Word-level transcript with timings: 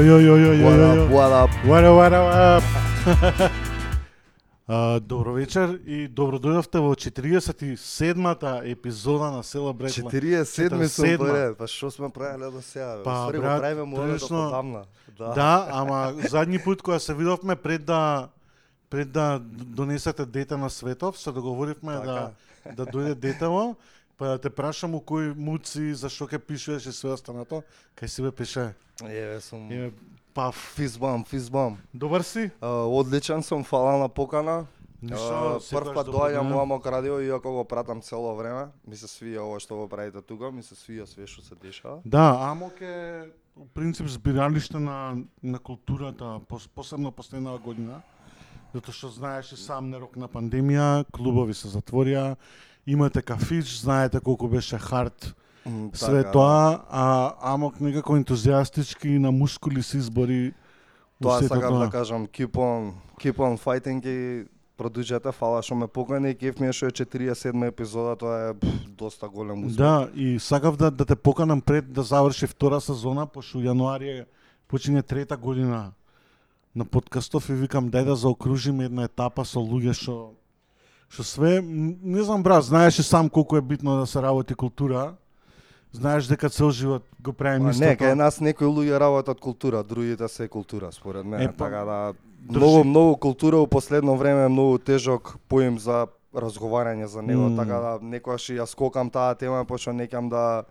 Йо, 0.00 0.18
йо, 0.18 0.20
йо, 0.20 0.36
йо, 0.36 0.52
йо, 0.54 0.68
What 0.68 0.80
up, 0.80 1.10
what 1.10 1.32
up? 1.32 1.50
What 1.64 1.84
up, 1.84 1.94
what 1.94 2.12
up, 2.12 2.24
what 2.26 2.62
up? 3.40 3.50
А, 4.68 5.00
добро 5.00 5.32
вечер 5.32 5.80
и 5.86 6.08
добро 6.08 6.38
дојдовте 6.38 6.78
во 6.78 6.94
47-та 6.94 8.62
епизода 8.64 9.30
на 9.30 9.42
Celebrate 9.42 9.90
Life. 10.00 10.44
47 10.44 10.44
сум 10.86 11.04
47. 11.04 11.18
поред, 11.18 11.58
па 11.58 11.66
што 11.66 11.90
сме 11.90 12.08
правеле 12.08 12.50
до 12.50 12.62
сега? 12.62 12.96
Па, 13.04 13.10
Ствари, 13.12 13.36
го 13.36 13.42
брат, 13.42 13.60
правиме 13.60 13.84
морето 13.84 14.06
прилично- 14.08 14.44
подамна. 14.44 14.82
Да. 15.18 15.28
Да, 15.28 15.68
ама 15.70 16.14
задни 16.28 16.58
пат 16.58 16.82
кога 16.82 16.98
се 16.98 17.14
видовме 17.14 17.56
пред 17.56 17.84
да 17.84 18.28
пред 18.90 19.12
да 19.12 19.38
донесете 19.42 20.24
дете 20.26 20.56
на 20.56 20.70
светов, 20.70 21.18
се 21.18 21.32
договоривме 21.32 21.92
Така. 21.94 22.06
да 22.06 22.30
да 22.66 22.86
дојде 22.86 23.14
детево, 23.16 23.76
па 24.20 24.26
да 24.28 24.38
те 24.38 24.50
прашам 24.52 24.94
у 24.94 25.00
кој 25.00 25.32
муци, 25.32 25.94
зашо 25.96 26.26
ке 26.28 26.36
пишуваш 26.38 26.84
и 26.86 26.92
све 26.92 27.14
останато, 27.16 27.62
кај 27.96 28.06
си 28.06 28.22
бе 28.22 28.30
пише. 28.30 28.74
Еве 29.00 29.40
сум 29.40 29.70
Е, 29.72 29.92
паф. 30.34 30.76
физбам, 30.76 31.24
физбам. 31.24 31.78
Добар 31.94 32.20
си? 32.20 32.50
А, 32.60 32.84
Одличен 32.84 33.42
сум, 33.42 33.64
фала 33.64 33.96
на 33.98 34.08
покана. 34.08 34.66
Ништо, 35.02 35.56
А, 35.56 35.60
секогаш 35.60 35.84
Прв 35.88 35.94
пат 35.94 36.06
доаѓам 36.12 36.52
во 36.52 36.60
Амок 36.60 36.86
Радио, 36.86 37.16
иако 37.20 37.52
го 37.52 37.64
пратам 37.64 38.02
цело 38.02 38.36
време. 38.36 38.68
Ми 38.86 38.96
се 38.96 39.08
свија 39.08 39.40
ова 39.40 39.56
што 39.56 39.76
го 39.76 39.88
правите 39.88 40.20
тука, 40.20 40.52
ми 40.52 40.62
се 40.62 40.74
свија 40.76 41.08
све 41.08 41.24
што 41.26 41.40
се 41.40 41.54
дешава. 41.56 42.02
Да, 42.04 42.36
Амок 42.52 42.76
е 42.84 43.24
у 43.56 43.64
принцип 43.64 44.06
збиралиште 44.06 44.76
на 44.78 45.16
на 45.42 45.58
културата, 45.58 46.40
пос, 46.48 46.68
посебно 46.68 47.08
последнава 47.12 47.58
година. 47.58 48.02
Затоа 48.74 48.92
што 48.92 49.08
знаеш 49.08 49.52
и 49.52 49.56
сам 49.56 49.88
нерок 49.90 50.16
на 50.20 50.28
пандемија, 50.28 51.04
клубови 51.10 51.54
се 51.56 51.72
затворија, 51.72 52.36
имате 52.92 53.22
кафич, 53.22 53.80
знаете 53.80 54.20
колку 54.20 54.48
беше 54.48 54.78
хард 54.78 55.34
М, 55.66 55.90
све 55.94 56.22
така, 56.22 56.32
тоа, 56.32 56.80
а 56.90 57.34
Амок 57.52 57.80
некако 57.80 58.16
ентузијастички 58.16 59.18
на 59.18 59.30
мускули 59.32 59.82
се 59.82 59.98
избори 59.98 60.54
Тоа 61.22 61.42
сакам 61.42 61.78
да 61.78 61.90
кажам, 61.90 62.26
keep 62.26 62.56
on, 62.56 62.92
keep 63.20 63.36
on 63.36 63.58
fighting 63.60 64.06
и 64.06 64.46
продужете, 64.80 65.32
фала 65.32 65.60
што 65.62 65.76
ме 65.76 65.86
покани, 65.86 66.32
кеф 66.34 66.60
ми 66.60 66.70
е 66.70 66.72
што 66.72 66.88
е 66.88 66.94
47 66.96 67.66
епизода, 67.68 68.16
тоа 68.16 68.36
е 68.50 68.54
пф, 68.56 68.88
доста 68.96 69.28
голем 69.28 69.66
успех. 69.68 69.76
Да, 69.76 70.08
и 70.16 70.38
сакав 70.40 70.76
да 70.80 70.90
да 70.90 71.04
те 71.04 71.16
поканам 71.16 71.60
пред 71.60 71.92
да 71.92 72.02
заврши 72.02 72.46
втора 72.46 72.80
сезона, 72.80 73.26
пошто 73.26 73.60
јануари 73.60 74.24
е 74.24 74.26
почине 74.68 75.02
трета 75.02 75.36
година 75.36 75.92
на 76.74 76.84
подкастов 76.84 77.50
и 77.50 77.52
викам 77.52 77.90
дај 77.92 78.04
да 78.04 78.16
заокружиме 78.16 78.88
една 78.88 79.04
етапа 79.04 79.44
со 79.44 79.60
луѓе 79.60 79.92
што 79.92 80.39
што 81.10 81.22
све 81.24 81.60
не 81.60 82.22
знам 82.22 82.42
брат, 82.42 82.64
знаеш 82.64 82.98
и 82.98 83.02
сам 83.02 83.28
колку 83.28 83.56
е 83.56 83.60
битно 83.60 83.98
да 83.98 84.06
се 84.06 84.22
работи 84.22 84.54
култура. 84.54 85.14
Знаеш 85.92 86.26
дека 86.26 86.48
цел 86.48 86.70
живот 86.70 87.02
го 87.20 87.32
правиме 87.32 87.64
Ма 87.64 87.70
истото. 87.70 87.84
не, 87.84 87.96
кај 87.96 88.14
нас 88.14 88.40
некои 88.40 88.64
луѓе 88.64 88.94
работат 88.96 89.40
култура, 89.40 89.82
другите 89.82 90.28
се 90.28 90.48
култура 90.48 90.92
според 90.92 91.26
мене, 91.26 91.44
Е, 91.44 91.48
па, 91.48 91.64
така 91.64 91.84
да 91.84 92.12
држи. 92.42 92.58
многу 92.58 92.84
многу 92.84 93.16
култура 93.16 93.56
у 93.56 93.66
последно 93.66 94.16
време 94.16 94.44
е 94.44 94.48
многу 94.48 94.78
тежок 94.78 95.36
поим 95.48 95.78
за 95.78 96.06
разговарање 96.32 97.04
за 97.04 97.22
него, 97.22 97.42
М. 97.42 97.56
така 97.56 97.74
да 97.74 97.98
некогаш 98.00 98.42
ја 98.48 98.64
скокам 98.64 99.10
таа 99.10 99.34
тема, 99.34 99.64
пошто 99.64 99.92
некам 99.92 100.28
да 100.28 100.62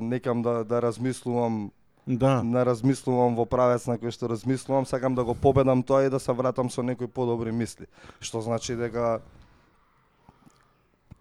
некам 0.00 0.42
да 0.42 0.64
да 0.64 0.82
размислувам 0.82 1.70
Да. 2.06 2.42
не 2.42 2.64
размислувам 2.64 3.34
во 3.34 3.44
правец 3.44 3.86
на 3.86 3.98
кој 3.98 4.10
што 4.10 4.28
размислувам, 4.28 4.86
сакам 4.86 5.14
да 5.14 5.24
го 5.24 5.34
победам 5.34 5.82
тоа 5.82 6.04
и 6.04 6.10
да 6.10 6.18
се 6.18 6.32
вратам 6.32 6.70
со 6.70 6.82
некои 6.82 7.06
подобри 7.06 7.52
мисли. 7.52 7.86
Што 8.20 8.40
значи 8.40 8.76
дека 8.76 9.20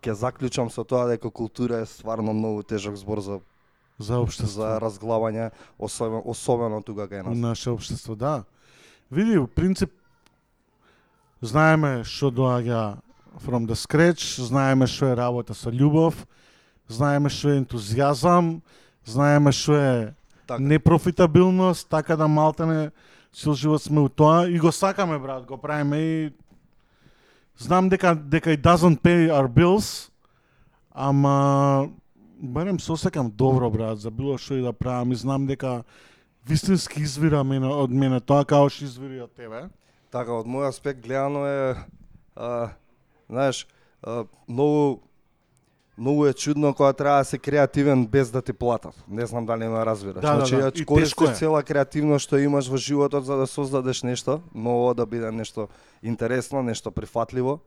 ќе 0.07 0.13
заклучам 0.15 0.69
со 0.71 0.83
тоа 0.83 1.06
дека 1.12 1.30
култура 1.30 1.83
е 1.83 1.86
стварно 1.86 2.33
многу 2.33 2.63
тежок 2.63 2.95
збор 2.95 3.19
за 3.19 3.39
За 4.00 4.19
општество. 4.21 4.48
за 4.62 4.80
разглавање, 4.80 5.51
особено, 5.77 6.21
особено 6.25 6.81
тука 6.81 7.07
кај 7.07 7.24
нас. 7.25 7.38
наше 7.38 7.69
општество, 7.69 8.15
да. 8.15 8.44
Види, 9.12 9.38
у 9.38 9.48
принцип, 9.48 9.92
знаеме 11.42 12.04
што 12.04 12.31
доаѓа 12.31 12.98
from 13.45 13.68
the 13.68 13.75
scratch, 13.75 14.42
знаеме 14.42 14.88
што 14.88 15.12
е 15.12 15.15
работа 15.15 15.54
со 15.54 15.69
љубов, 15.69 16.25
знаеме 16.89 17.30
што 17.30 17.50
е 17.54 17.62
ентузијазам, 17.62 18.62
знаеме 19.06 19.51
што 19.51 19.74
е 19.75 20.13
Така. 20.48 20.63
непрофитабилност, 20.63 21.89
така 21.89 22.15
да 22.15 22.27
малтене 22.27 22.92
цел 23.33 23.54
живот 23.54 23.81
сме 23.83 24.00
у 24.00 24.09
тоа 24.09 24.48
и 24.48 24.59
го 24.59 24.71
сакаме 24.71 25.19
брат, 25.19 25.45
го 25.45 25.57
правиме 25.57 25.98
и 25.98 26.31
знам 27.57 27.89
дека 27.89 28.15
дека 28.15 28.54
и 28.54 28.57
doesn't 28.57 29.01
pay 29.01 29.30
our 29.30 29.48
bills, 29.48 30.09
ама 30.92 31.89
барем 32.39 32.80
се 32.80 32.92
осекам 32.92 33.31
добро 33.31 33.69
брат 33.69 34.00
за 34.00 34.12
било 34.12 34.38
што 34.38 34.54
и 34.54 34.62
да 34.62 34.74
правам 34.74 35.12
и 35.12 35.15
знам 35.15 35.48
дека 35.48 35.83
вистински 36.48 37.01
извира 37.01 37.44
мене, 37.44 37.68
од 37.68 37.92
мене 37.92 38.19
тоа 38.19 38.45
како 38.45 38.69
што 38.69 38.86
извири 38.86 39.21
од 39.21 39.33
тебе. 39.36 39.68
Така, 40.12 40.39
од 40.39 40.48
мој 40.48 40.69
аспект 40.69 41.04
гледано 41.04 41.44
е, 41.45 41.75
а, 42.36 42.69
знаеш, 43.27 43.68
а, 44.01 44.24
многу 44.48 45.06
многу 45.97 46.25
е 46.25 46.33
чудно 46.33 46.73
кога 46.73 46.94
треба 46.94 47.17
да 47.17 47.25
си 47.25 47.39
креативен 47.39 48.05
без 48.05 48.31
да 48.31 48.41
ти 48.41 48.53
платат. 48.53 49.03
Не 49.09 49.25
знам 49.25 49.45
дали 49.45 49.67
ме 49.67 49.85
разбираш. 49.85 50.21
Да, 50.21 50.33
да, 50.33 50.45
значи, 50.45 50.55
да. 50.55 50.71
тешко 50.71 50.94
користиш 50.94 51.38
цела 51.38 51.63
креативност 51.63 52.27
што 52.27 52.38
имаш 52.38 52.69
во 52.69 52.77
животот 52.77 53.25
за 53.25 53.38
да 53.38 53.47
создадеш 53.47 54.03
нешто, 54.03 54.41
ново 54.55 54.94
да 54.94 55.05
биде 55.05 55.31
нешто 55.31 55.67
интересно, 56.03 56.63
нешто 56.63 56.91
прифатливо. 56.91 57.59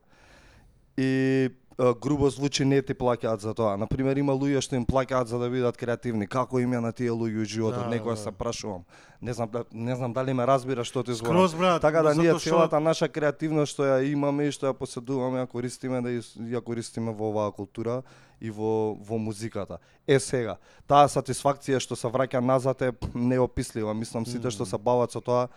И 0.97 1.51
грубо 1.95 2.29
звучи 2.29 2.65
не 2.65 2.83
ти 2.83 2.95
плаќаат 2.95 3.37
за 3.39 3.55
тоа. 3.55 3.77
Например, 3.77 4.17
има 4.17 4.33
луѓе 4.33 4.61
што 4.61 4.77
им 4.77 4.85
плаќаат 4.85 5.25
за 5.25 5.39
да 5.39 5.49
бидат 5.49 5.77
креативни. 5.77 6.27
Како 6.27 6.59
им 6.59 6.73
е 6.73 6.81
на 6.81 6.93
тие 6.93 7.11
луѓе 7.11 7.45
животот? 7.45 7.81
Да, 7.81 7.91
Некоја 7.91 8.11
да. 8.11 8.17
се 8.19 8.31
прашувам. 8.33 8.85
Не 9.23 9.33
знам, 9.33 9.49
да- 9.49 9.65
не 9.73 9.97
знам 9.97 10.13
дали 10.13 10.33
ме 10.33 10.47
разбираш 10.47 10.87
што 10.87 11.03
ти 11.03 11.13
зборам. 11.13 11.33
Скроз 11.39 11.55
брат. 11.55 11.81
Така 11.81 12.03
да 12.03 12.15
ние 12.15 12.31
што- 12.31 12.41
целата 12.41 12.81
наша 12.81 13.09
креативност 13.09 13.73
што 13.73 13.83
ја 13.83 14.05
имаме 14.05 14.45
и 14.45 14.53
што 14.53 14.67
ја 14.67 14.73
поседуваме, 14.75 15.39
ја 15.39 15.47
користиме 15.47 16.01
да 16.01 16.09
ја- 16.09 16.61
користиме 16.61 17.13
во 17.13 17.29
оваа 17.29 17.51
култура 17.51 18.03
и 18.41 18.51
во 18.51 18.95
во 18.97 19.19
музиката. 19.19 19.79
Е 20.07 20.19
сега, 20.19 20.57
таа 20.87 21.09
сатисфакција 21.09 21.79
што 21.79 21.97
се 21.97 22.09
враќа 22.09 22.41
назад 22.41 22.83
е 22.83 22.93
неопислива. 23.15 23.95
Мислам 23.95 24.27
сите 24.27 24.51
што 24.51 24.67
се 24.67 24.77
бават 24.79 25.13
со 25.13 25.21
тоа 25.21 25.49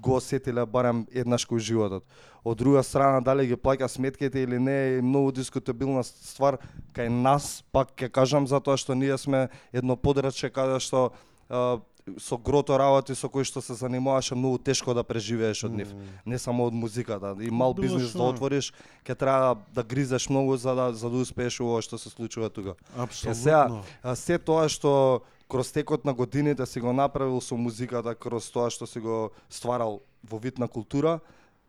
го 0.00 0.16
осетиле 0.16 0.66
барем 0.66 1.06
еднаш 1.12 1.46
кој 1.46 1.58
животот. 1.58 2.04
Од 2.44 2.58
друга 2.58 2.82
страна, 2.82 3.20
дали 3.20 3.46
ги 3.46 3.56
плаќа 3.56 3.88
сметките 3.88 4.42
или 4.42 4.58
не 4.58 4.76
е 4.98 5.02
многу 5.02 5.32
дискутабилна 5.32 6.04
ствар 6.06 6.58
кај 6.96 7.08
нас, 7.08 7.64
пак 7.72 7.92
ќе 7.96 8.08
кажам 8.08 8.46
затоа 8.46 8.76
што 8.76 8.94
ние 8.94 9.18
сме 9.18 9.48
едно 9.72 9.96
подрачје 9.96 10.50
каде 10.50 10.80
што 10.80 11.10
а, 11.50 11.80
со 12.16 12.38
грото 12.38 12.78
работи 12.78 13.14
со 13.14 13.28
кои 13.28 13.44
што 13.44 13.60
се 13.60 13.74
занимаваше 13.74 14.34
многу 14.34 14.58
тешко 14.58 14.94
да 14.94 15.04
преживееш 15.04 15.64
од 15.64 15.74
нив. 15.76 15.92
Не 16.24 16.38
само 16.38 16.66
од 16.66 16.72
музиката. 16.74 17.36
И 17.40 17.50
мал 17.50 17.74
Било 17.74 17.82
бизнес 17.82 18.10
што. 18.10 18.18
да 18.18 18.24
отвориш, 18.32 18.72
ќе 19.04 19.14
треба 19.18 19.60
да 19.74 19.84
гризеш 19.84 20.28
многу 20.28 20.56
за 20.56 20.74
да 20.74 20.92
за 20.94 21.10
да 21.10 21.16
успееш 21.16 21.60
ова 21.60 21.82
што 21.82 21.98
се 21.98 22.08
случува 22.08 22.48
тука. 22.48 22.74
Е 22.96 23.34
сега, 23.34 23.68
Апсолутно. 23.68 24.16
се 24.16 24.38
тоа 24.38 24.68
што 24.68 25.20
кроз 25.48 25.72
текот 25.72 26.04
на 26.04 26.14
годините 26.14 26.66
си 26.66 26.80
го 26.80 26.92
направил 26.92 27.40
со 27.40 27.56
музиката, 27.56 28.14
кроз 28.14 28.50
тоа 28.50 28.70
што 28.70 28.86
си 28.86 29.00
го 29.00 29.30
стварал 29.50 30.00
во 30.22 30.38
вид 30.38 30.58
на 30.58 30.68
култура, 30.68 31.20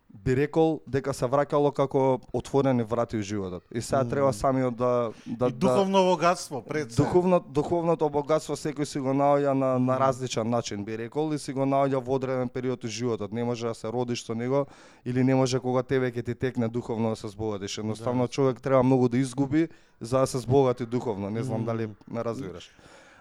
би 0.09 0.35
рекол 0.35 0.79
дека 0.89 1.13
се 1.13 1.27
враќало 1.29 1.69
како 1.71 2.19
отворени 2.33 2.83
врати 2.83 3.17
у 3.17 3.21
животот. 3.21 3.63
И 3.71 3.81
сега 3.81 4.03
треба 4.03 4.33
самиот 4.33 4.75
да 4.75 5.11
да 5.25 5.47
И 5.47 5.51
духовно 5.51 6.03
богатство 6.03 6.61
пред 6.61 6.91
се. 6.91 7.01
Духовно, 7.01 7.39
духовното 7.39 8.09
богатство 8.09 8.57
секој 8.57 8.83
си 8.83 8.99
го 8.99 9.13
наоѓа 9.13 9.53
на, 9.53 9.79
на 9.79 9.99
различен 9.99 10.49
начин, 10.49 10.83
би 10.83 10.97
рекол, 10.97 11.33
и 11.33 11.39
си 11.39 11.53
го 11.53 11.61
наоѓа 11.61 12.01
во 12.01 12.17
одреден 12.17 12.49
период 12.49 12.83
од 12.83 12.89
животот. 12.89 13.31
Не 13.31 13.43
може 13.43 13.67
да 13.67 13.75
се 13.75 13.87
родиш 13.87 14.25
со 14.25 14.35
него 14.35 14.65
или 15.05 15.23
не 15.23 15.35
може 15.35 15.59
кога 15.59 15.83
тебе 15.83 16.11
ќе 16.11 16.25
ти 16.25 16.35
текне 16.35 16.67
духовно 16.67 17.09
да 17.09 17.15
се 17.15 17.27
збогатиш. 17.27 17.77
Едноставно 17.77 18.27
човек 18.27 18.61
треба 18.61 18.83
многу 18.83 19.09
да 19.09 19.17
изгуби 19.17 19.69
за 20.01 20.19
да 20.19 20.27
се 20.27 20.37
збогати 20.37 20.85
духовно. 20.85 21.29
Не 21.29 21.43
знам 21.43 21.65
дали 21.65 21.89
ме 22.07 22.23
разбираш. 22.25 22.71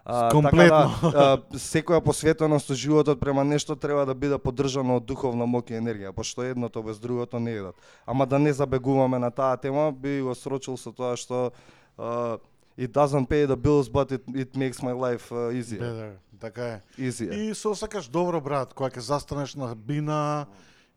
А, 0.05 0.31
Комплетно. 0.31 0.91
Така 1.01 1.11
да, 1.11 1.39
а, 1.53 1.59
секоја 1.59 2.01
посветеност 2.01 2.71
од 2.71 2.77
животот 2.77 3.21
према 3.21 3.45
нешто 3.45 3.77
треба 3.77 4.07
да 4.07 4.15
биде 4.15 4.39
поддржано 4.39 4.97
од 4.97 5.05
духовна 5.05 5.45
моќ 5.45 5.75
и 5.75 5.81
енергија, 5.81 6.13
пошто 6.13 6.47
едното 6.49 6.83
без 6.83 6.99
другото 6.99 7.41
не 7.41 7.59
едат. 7.61 7.75
Ама 8.07 8.27
да 8.27 8.39
не 8.39 8.53
забегуваме 8.53 9.19
на 9.19 9.31
таа 9.31 9.57
тема, 9.57 9.93
би 9.93 10.21
го 10.23 10.35
срочил 10.35 10.77
со 10.77 10.93
тоа 10.93 11.17
што 11.17 11.51
а, 11.99 12.39
it 12.79 12.93
doesn't 12.93 13.27
pay 13.27 13.45
the 13.45 13.57
bills, 13.57 13.89
but 13.89 14.13
it, 14.13 14.23
it 14.35 14.57
makes 14.57 14.83
my 14.83 14.93
life 14.93 15.33
uh, 15.33 15.51
easier. 15.51 15.83
Better, 15.83 16.13
така 16.41 16.67
е. 16.67 16.81
Easier. 16.99 17.33
И 17.35 17.55
се 17.55 17.69
осекаш 17.69 18.09
добро, 18.09 18.41
брат, 18.41 18.75
кога 18.75 18.91
ќе 18.91 18.99
застанеш 19.01 19.55
на 19.55 19.75
бина 19.75 20.47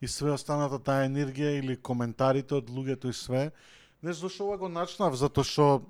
и 0.01 0.08
све 0.08 0.31
останата 0.31 0.79
таа 0.79 1.05
енергија 1.10 1.60
или 1.60 1.75
коментарите 1.75 2.55
од 2.55 2.70
луѓето 2.70 3.10
и 3.10 3.13
све. 3.13 3.51
Не 4.03 4.13
зашо 4.13 4.46
ова 4.46 4.58
го 4.58 4.70
начнав, 4.70 5.17
затоа 5.17 5.43
што 5.43 5.81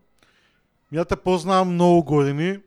ја 0.91 1.05
те 1.07 1.15
познавам 1.15 1.75
многу 1.75 2.03
години, 2.03 2.59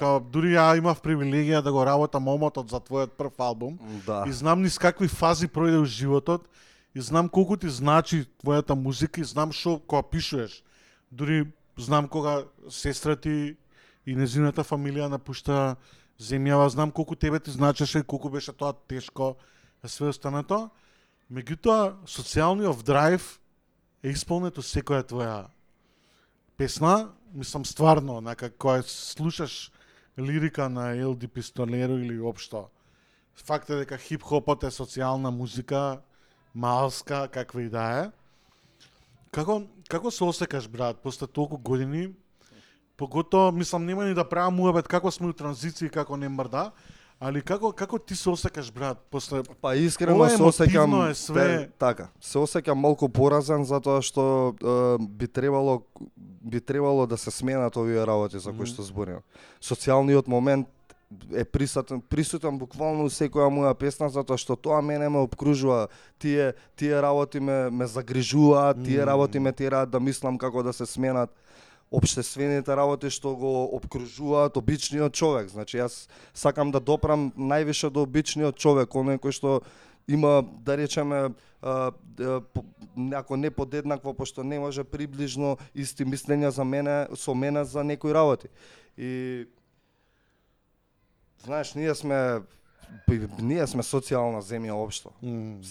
као 0.00 0.20
дури 0.20 0.54
ја 0.56 0.78
имав 0.80 1.02
привилегија 1.04 1.60
да 1.62 1.72
го 1.72 1.84
работам 1.84 2.28
омотот 2.32 2.70
за 2.72 2.80
твојот 2.80 3.12
прв 3.18 3.36
албум. 3.38 3.78
Да. 4.06 4.24
И 4.26 4.32
знам 4.32 4.62
низ 4.64 4.78
какви 4.80 5.08
фази 5.08 5.48
пројде 5.48 5.82
у 5.82 5.84
животот 5.84 6.48
и 6.94 7.00
знам 7.00 7.28
колку 7.28 7.56
ти 7.56 7.68
значи 7.68 8.24
твојата 8.42 8.74
музика 8.74 9.20
и 9.20 9.24
знам 9.24 9.52
што 9.52 9.78
кога 9.78 10.02
пишуваш. 10.02 10.62
Дури 11.10 11.52
знам 11.76 12.08
кога 12.08 12.44
сестра 12.70 13.16
ти 13.16 13.56
и 14.06 14.16
незината 14.16 14.64
фамилија 14.64 15.10
напушта 15.12 15.76
земјава, 16.20 16.68
знам 16.68 16.90
колку 16.90 17.14
тебе 17.16 17.40
ти 17.40 17.50
значеше, 17.50 18.02
колку 18.02 18.30
беше 18.30 18.52
тоа 18.52 18.72
тешко, 18.72 19.36
и 19.84 19.88
све 19.88 20.08
останато. 20.12 20.68
Меѓутоа, 21.30 21.94
социјалниот 22.08 22.84
драйв 22.84 23.38
е 24.02 24.10
исполнет 24.10 24.58
у 24.58 24.64
секоја 24.64 25.04
твоја 25.06 25.48
песна, 26.56 27.12
мислам 27.32 27.64
стварно, 27.64 28.20
нака 28.20 28.50
кога 28.50 28.82
слушаш 28.82 29.70
лирика 30.20 30.68
на 30.68 30.92
Елди 30.92 31.28
Пистолеро 31.28 31.98
или 31.98 32.20
општо. 32.20 32.68
Факт 33.34 33.70
е 33.70 33.82
дека 33.82 33.98
хип-хопот 33.98 34.64
е 34.64 34.70
социјална 34.70 35.30
музика, 35.30 36.00
малска, 36.54 37.28
каква 37.28 37.62
и 37.62 37.68
да 37.68 37.86
е. 38.00 38.10
Како, 39.32 39.62
како 39.88 40.10
се 40.10 40.24
осекаш, 40.24 40.68
брат, 40.68 41.00
после 41.02 41.26
толку 41.26 41.58
години? 41.58 42.10
поготово, 43.00 43.52
мислам, 43.52 43.86
нема 43.86 44.04
ни 44.04 44.14
да 44.14 44.28
правам 44.28 44.58
муабет 44.60 44.88
како 44.88 45.08
сме 45.08 45.30
у 45.30 45.32
транзиција 45.32 45.88
и 45.88 45.94
како 45.94 46.18
не 46.20 46.28
мрда, 46.28 46.68
али 47.20 47.42
како, 47.42 47.72
како 47.72 47.98
ти 47.98 48.16
се 48.16 48.30
осекаш, 48.30 48.72
брат, 48.72 48.98
после... 49.10 49.42
Па 49.60 49.74
искрено 49.76 50.28
се 50.28 50.42
осеќам 50.42 51.10
е 51.10 51.14
све. 51.14 51.44
те- 51.46 51.68
така. 51.78 52.08
Се 52.20 52.38
осеќам 52.38 52.74
малку 52.80 53.08
поразен 53.08 53.64
затоа 53.64 54.00
што 54.02 54.54
е, 54.56 54.98
би 55.04 55.28
требало 55.28 55.82
би 56.40 56.60
требало 56.60 57.06
да 57.06 57.16
се 57.20 57.30
сменат 57.30 57.76
овие 57.76 58.06
работи 58.06 58.38
за 58.38 58.52
кои 58.52 58.66
што 58.66 58.82
зборим. 58.82 59.20
Социјалниот 59.60 60.28
момент 60.28 60.66
е 61.34 61.44
присутен, 61.44 62.00
присутен 62.00 62.58
буквално 62.58 63.10
секоја 63.10 63.50
моја 63.52 63.74
песна 63.74 64.08
затоа 64.08 64.38
што 64.38 64.56
тоа 64.56 64.80
мене 64.80 65.08
ме 65.08 65.18
обкружува. 65.18 65.88
Тие 66.18 66.54
тие 66.76 67.02
работи 67.02 67.40
ме 67.40 67.70
ме 67.70 67.86
загрижуваат, 67.86 68.80
тие 68.84 69.06
работи 69.06 69.38
ме 69.38 69.52
тераат 69.52 69.90
да 69.90 70.00
мислам 70.00 70.38
како 70.38 70.62
да 70.62 70.72
се 70.72 70.86
сменат 70.86 71.30
обштествените 71.90 72.76
работи 72.76 73.10
што 73.10 73.34
го 73.36 73.64
обкружуваат 73.76 74.56
обичниот 74.56 75.14
човек. 75.14 75.50
Значи 75.50 75.78
јас 75.78 76.06
сакам 76.34 76.70
да 76.70 76.80
допрам 76.80 77.32
највише 77.36 77.90
до 77.90 78.06
обичниот 78.06 78.56
човек, 78.56 78.94
оној 78.94 79.18
кој 79.18 79.34
што 79.34 79.60
има 80.06 80.42
да 80.62 80.76
речеме 80.76 81.34
ако 83.16 83.36
не 83.36 83.50
подеднакво 83.50 84.14
пошто 84.14 84.44
не 84.44 84.58
може 84.58 84.84
приближно 84.84 85.58
исти 85.74 86.04
мислења 86.04 86.48
за 86.48 86.64
мене 86.64 87.06
со 87.16 87.34
мене 87.34 87.64
за 87.64 87.84
некои 87.84 88.14
работи. 88.14 88.48
И 88.96 89.46
знаеш, 91.44 91.74
ние 91.74 91.94
сме 91.94 92.40
ние 93.40 93.66
сме 93.66 93.82
социјална 93.82 94.40
земја 94.40 94.72
општо. 94.72 95.10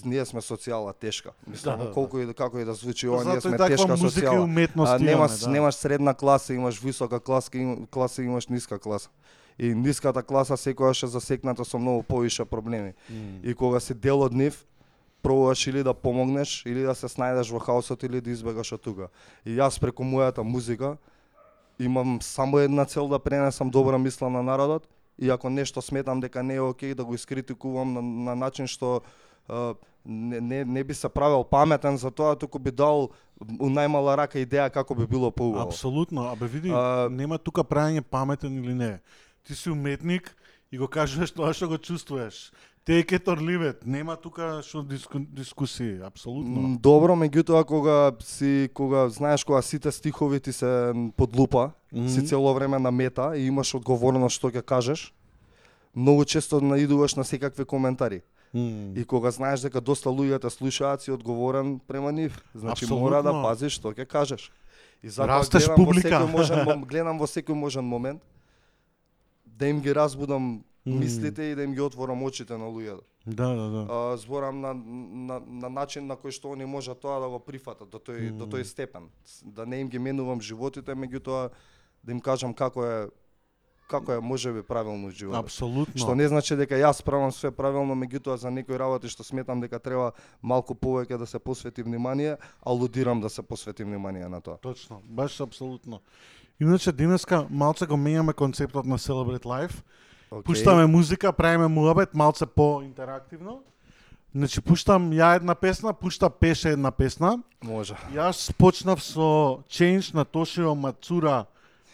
Ние 0.05 0.25
сме 0.25 0.41
социјала 0.41 0.93
тешка. 0.93 1.31
Мислам, 1.47 1.77
Да, 1.77 1.83
да, 1.83 1.87
да. 1.87 1.93
колку 1.93 2.19
и 2.19 2.25
да- 2.25 2.33
како 2.33 2.59
и 2.59 2.65
да 2.65 2.73
звучи 2.73 3.07
ова, 3.07 3.23
ние 3.23 3.41
сме 3.41 3.57
тешка 3.57 3.87
музика 3.87 4.25
и 4.25 4.29
социјала. 4.29 4.43
уметност 4.43 4.91
А, 4.91 4.95
имаме, 4.95 5.11
немаш, 5.11 5.39
да. 5.39 5.49
немаш 5.49 5.75
средна 5.75 6.13
класа, 6.13 6.53
имаш 6.53 6.79
висока 6.79 7.19
класа, 7.19 7.57
им, 7.57 7.87
класа 7.87 8.23
имаш 8.23 8.47
ниска 8.47 8.79
класа. 8.79 9.09
И 9.59 9.75
ниската 9.75 10.23
класа 10.23 10.57
секогаш 10.57 11.03
е 11.03 11.07
засекната 11.07 11.65
со 11.65 11.79
многу 11.79 12.03
повише 12.03 12.45
проблеми. 12.45 12.93
И 13.43 13.53
кога 13.53 13.79
си 13.79 13.93
дел 13.93 14.21
од 14.21 14.33
нив, 14.33 14.65
пробуваш 15.21 15.67
или 15.67 15.83
да 15.83 15.93
помогнеш, 15.93 16.63
или 16.65 16.81
да 16.81 16.95
се 16.95 17.07
снајдеш 17.07 17.51
во 17.51 17.59
хаосот, 17.59 18.03
или 18.03 18.21
да 18.21 18.29
избегаш 18.31 18.71
од 18.71 18.81
тука. 18.81 19.07
И 19.45 19.49
јас 19.49 19.79
преку 19.79 20.03
мојата 20.03 20.39
музика 20.43 20.97
имам 21.79 22.19
само 22.21 22.59
една 22.59 22.85
цел 22.85 23.07
да 23.07 23.19
пренесам 23.19 23.69
добра 23.69 23.97
мисла 23.97 24.29
на 24.29 24.43
народот, 24.43 24.87
и 25.21 25.29
ако 25.29 25.49
нешто 25.49 25.81
сметам 25.81 26.19
дека 26.19 26.43
не 26.43 26.55
е 26.55 26.61
окей, 26.61 26.95
да 26.95 27.05
го 27.05 27.13
искритикувам 27.13 27.93
на, 27.93 28.01
на 28.01 28.35
начин 28.35 28.67
што 28.67 29.01
а, 29.47 29.75
не, 30.05 30.39
не, 30.41 30.65
не 30.65 30.83
би 30.83 30.93
се 30.93 31.09
правил 31.09 31.43
паметен 31.43 31.97
за 31.97 32.11
тоа, 32.11 32.35
туку 32.35 32.59
би 32.59 32.71
дал 32.71 33.11
у 33.39 33.67
најмала 33.69 34.15
рака 34.15 34.39
идеја 34.39 34.69
како 34.71 34.95
би 34.95 35.07
било 35.07 35.31
поубаво. 35.31 35.67
Апсолутно, 35.67 36.29
абе 36.31 36.47
види, 36.47 36.71
А- 36.71 37.09
нема 37.11 37.37
тука 37.37 37.63
правење 37.63 38.01
паметен 38.01 38.63
или 38.63 38.73
не. 38.73 38.99
Ти 39.43 39.55
си 39.55 39.69
уметник 39.69 40.35
и 40.71 40.77
го 40.77 40.87
кажуваш 40.87 41.31
тоа 41.31 41.53
што 41.53 41.67
го 41.67 41.77
чувствуваш. 41.77 42.51
Take 42.85 43.11
it 43.11 43.27
or 43.27 43.37
leave 43.37 43.61
it. 43.61 43.85
Нема 43.85 44.15
тука 44.15 44.61
што 44.63 44.81
диску, 44.83 45.19
дискусии, 45.19 45.99
апсолутно. 46.01 46.77
Добро, 46.79 47.13
меѓутоа 47.15 47.65
кога 47.65 48.11
си 48.23 48.69
кога 48.73 49.09
знаеш 49.09 49.43
кога 49.43 49.61
сите 49.61 49.91
стихови 49.91 50.39
ти 50.39 50.51
се 50.53 50.93
под 51.17 51.35
лупа, 51.35 51.71
Мгм. 51.93 52.09
си 52.09 52.25
цело 52.25 52.53
време 52.53 52.79
на 52.79 52.91
мета 52.91 53.37
и 53.37 53.45
имаш 53.47 53.75
одговорност 53.75 54.37
што 54.39 54.49
ќе 54.49 54.61
кажеш, 54.61 55.13
многу 55.95 56.25
често 56.25 56.61
наидуваш 56.61 57.15
на 57.15 57.23
секакви 57.23 57.65
коментари. 57.65 58.21
М. 58.55 58.93
И 58.95 59.05
кога 59.05 59.31
знаеш 59.31 59.61
дека 59.61 59.81
доста 59.81 60.09
луѓе 60.09 60.41
те 60.41 60.49
слушаат, 60.49 61.01
си 61.01 61.11
одговорен 61.11 61.79
према 61.87 62.11
нив. 62.11 62.41
Значи 62.55 62.85
мора 62.89 63.21
да 63.23 63.31
пазиш 63.33 63.73
што 63.77 63.93
ќе 63.93 64.05
кажеш. 64.05 64.51
И 65.03 65.09
затоа 65.09 65.39
Растеш 65.39 65.67
гледам 65.67 65.75
публика. 65.85 66.09
во 66.09 66.25
секој 66.25 66.31
можен 66.31 66.83
гледам 66.89 67.19
во 67.19 67.27
секој 67.27 67.53
можен 67.53 67.85
момент 67.85 68.21
да 69.45 69.67
им 69.67 69.81
ги 69.81 69.93
разбудам 69.93 70.63
М. 70.87 70.99
мислите 70.99 71.43
и 71.43 71.55
да 71.55 71.63
им 71.63 71.73
ги 71.73 71.81
отворам 71.81 72.23
очите 72.23 72.57
на 72.57 72.65
луѓето. 72.65 73.03
Да, 73.25 73.47
да, 73.47 73.69
да. 73.69 73.87
А, 73.89 74.17
зборам 74.17 74.61
на, 74.61 74.73
на, 74.73 75.39
на 75.39 75.69
начин 75.69 76.07
на 76.07 76.15
кој 76.15 76.31
што 76.31 76.53
они 76.53 76.65
можат 76.65 77.01
тоа 77.01 77.19
да 77.19 77.29
го 77.29 77.39
прифатат 77.39 77.89
до 77.89 77.99
тој 77.99 78.31
до 78.31 78.45
тој 78.45 78.63
степен. 78.63 79.09
Да 79.43 79.65
не 79.65 79.81
им 79.81 79.89
ги 79.89 79.99
менувам 79.99 80.41
животите, 80.41 80.95
меѓутоа 80.95 81.49
да 82.03 82.11
им 82.11 82.19
кажам 82.19 82.53
како 82.53 82.85
е 82.85 83.09
како 83.89 84.13
е 84.13 84.21
можеби 84.21 84.63
правилно 84.63 85.09
животот. 85.11 85.49
Апсолутно. 85.49 85.97
Што 85.97 86.15
не 86.15 86.27
значи 86.29 86.55
дека 86.55 86.77
јас 86.77 87.01
правам 87.03 87.33
све 87.33 87.51
правилно, 87.51 87.97
меѓутоа 87.97 88.37
за 88.37 88.51
некои 88.53 88.77
работи 88.77 89.09
што 89.09 89.25
сметам 89.25 89.61
дека 89.61 89.79
треба 89.79 90.11
малку 90.41 90.77
повеќе 90.77 91.17
да 91.17 91.25
се 91.25 91.39
посвети 91.39 91.83
внимание, 91.83 92.37
алудирам 92.61 93.21
да 93.21 93.29
се 93.29 93.41
посвети 93.41 93.83
внимание 93.83 94.29
на 94.29 94.41
тоа. 94.41 94.57
Точно, 94.61 95.01
баш 95.05 95.41
апсолутно. 95.41 96.01
Иначе 96.59 96.91
денеска 96.91 97.47
малце 97.49 97.87
го 97.87 97.97
менјаме 97.97 98.33
концептот 98.33 98.85
на 98.85 98.97
Celebrate 98.97 99.45
Life. 99.45 99.83
Okay. 100.31 100.43
Пуштаме 100.43 100.85
музика, 100.85 101.33
правиме 101.33 101.67
муабет 101.67 102.13
малце 102.13 102.45
по-интерактивно. 102.45 103.61
Значи 104.35 104.61
пуштам 104.61 105.09
ја 105.11 105.35
една 105.35 105.55
песна, 105.55 105.93
пушта 105.93 106.29
Пеше 106.29 106.69
една 106.69 106.91
песна. 106.91 107.39
Може. 107.63 107.95
Јас 108.13 108.53
почнав 108.53 109.01
со 109.01 109.19
Change 109.67 110.13
на 110.13 110.25
Тошио 110.25 110.75
Мацура 110.75 111.45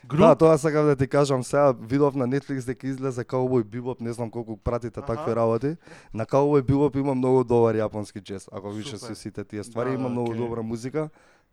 груп. 0.05 0.19
Да, 0.19 0.35
тоа 0.35 0.57
сакам 0.57 0.85
да 0.85 0.95
ти 0.95 1.07
кажам 1.07 1.43
сега, 1.43 1.73
видов 1.73 2.15
на 2.15 2.27
Netflix 2.27 2.65
дека 2.65 2.87
излезе 2.87 3.23
Cowboy 3.23 3.63
Bebop, 3.63 4.01
не 4.01 4.13
знам 4.13 4.31
колку 4.31 4.57
пратите 4.57 4.99
Аха. 4.99 5.07
такви 5.07 5.35
работи. 5.35 5.75
На 6.13 6.25
Cowboy 6.25 6.61
Bebop 6.61 6.97
има 6.97 7.15
многу 7.15 7.43
добар 7.43 7.75
јапонски 7.75 8.21
джез, 8.21 8.49
ако 8.51 8.69
више 8.69 8.97
се 8.97 9.15
сите 9.15 9.43
тие 9.43 9.63
ствари, 9.63 9.89
Да, 9.89 9.93
има 9.93 10.09
многу 10.09 10.31
ке- 10.31 10.37
добра 10.37 10.61
музика, 10.61 11.09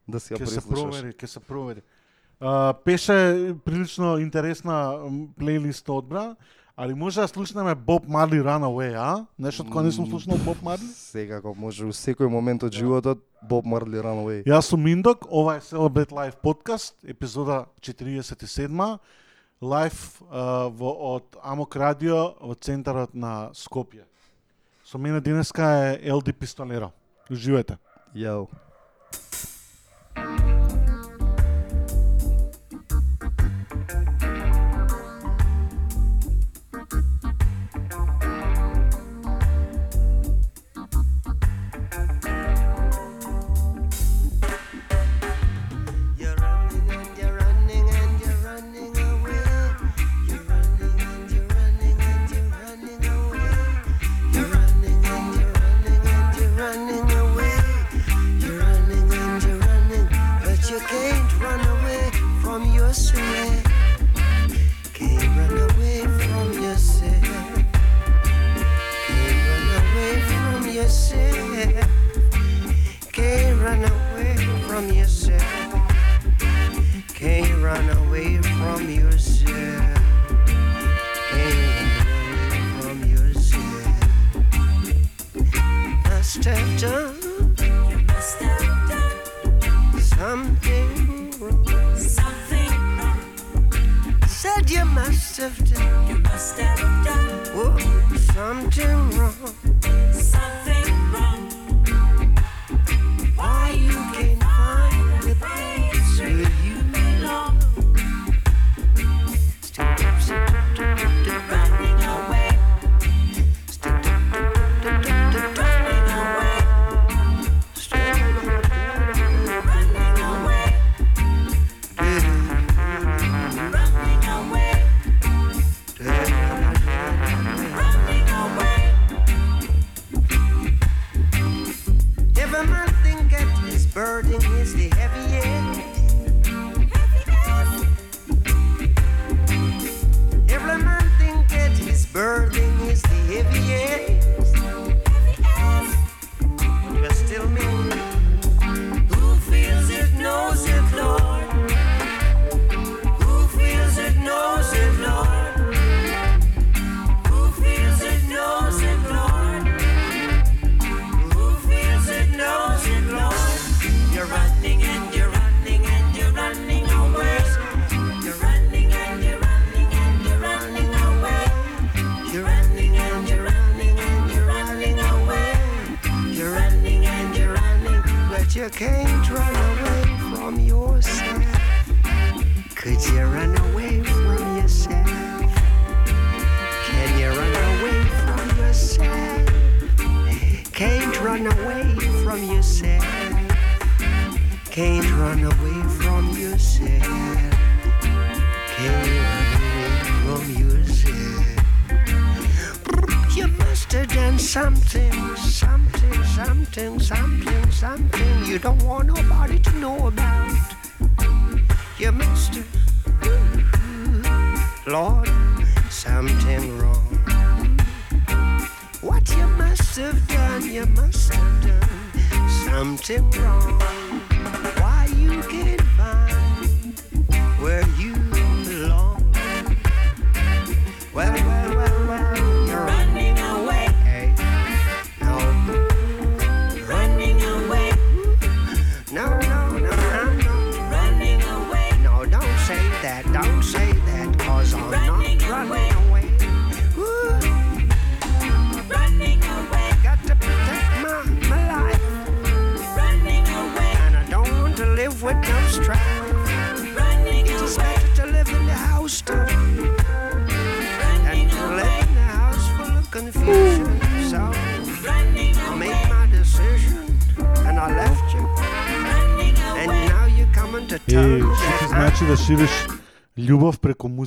да 0.08 0.20
си 0.20 0.34
ја 0.34 0.38
Ке 0.38 0.46
се 0.46 0.54
преслушаш. 0.56 0.82
провери, 0.90 1.12
ке 1.14 1.26
се 1.26 1.40
провери. 1.40 1.80
А, 2.40 2.74
пеше 2.74 3.14
прилично 3.64 4.18
интересна 4.18 4.98
м, 5.00 5.26
плейлиста 5.38 5.92
одбра, 5.92 6.36
али 6.76 6.94
може 6.94 7.20
да 7.20 7.28
слушнеме 7.28 7.74
Боб 7.74 8.08
Марли 8.08 8.40
Runaway, 8.40 8.94
а? 8.96 9.26
Нешто 9.38 9.64
кога 9.64 9.82
не 9.82 9.92
сум 9.92 10.06
слушнал 10.06 10.38
Боб 10.38 10.62
Марли? 10.62 10.86
Секако 10.94 11.54
може 11.58 11.86
у 11.86 11.92
секој 11.92 12.28
момент 12.28 12.62
од 12.62 12.72
животот 12.72 13.22
Боб 13.42 13.66
Марли 13.66 14.00
Runaway. 14.00 14.42
Јас 14.48 14.72
сум 14.72 14.82
Миндок, 14.82 15.26
ова 15.30 15.56
е 15.56 15.60
Celebrate 15.60 16.10
Live 16.10 16.36
подкаст, 16.42 16.96
епизода 17.04 17.66
47 17.80 18.98
лайв 19.62 20.22
а, 20.30 20.68
во 20.68 20.90
од 21.14 21.36
Амок 21.42 21.76
Радио 21.76 22.34
во 22.40 22.54
центарот 22.54 23.14
на 23.14 23.50
Скопје. 23.54 24.04
Со 24.84 24.98
мене 24.98 25.20
денеска 25.20 25.62
е 25.92 26.08
Елди 26.08 26.32
Пистолеро. 26.32 26.92
Уживајте. 27.30 27.78
Јао. 28.14 28.48
você. 62.92 63.71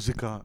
Музика. 0.06 0.42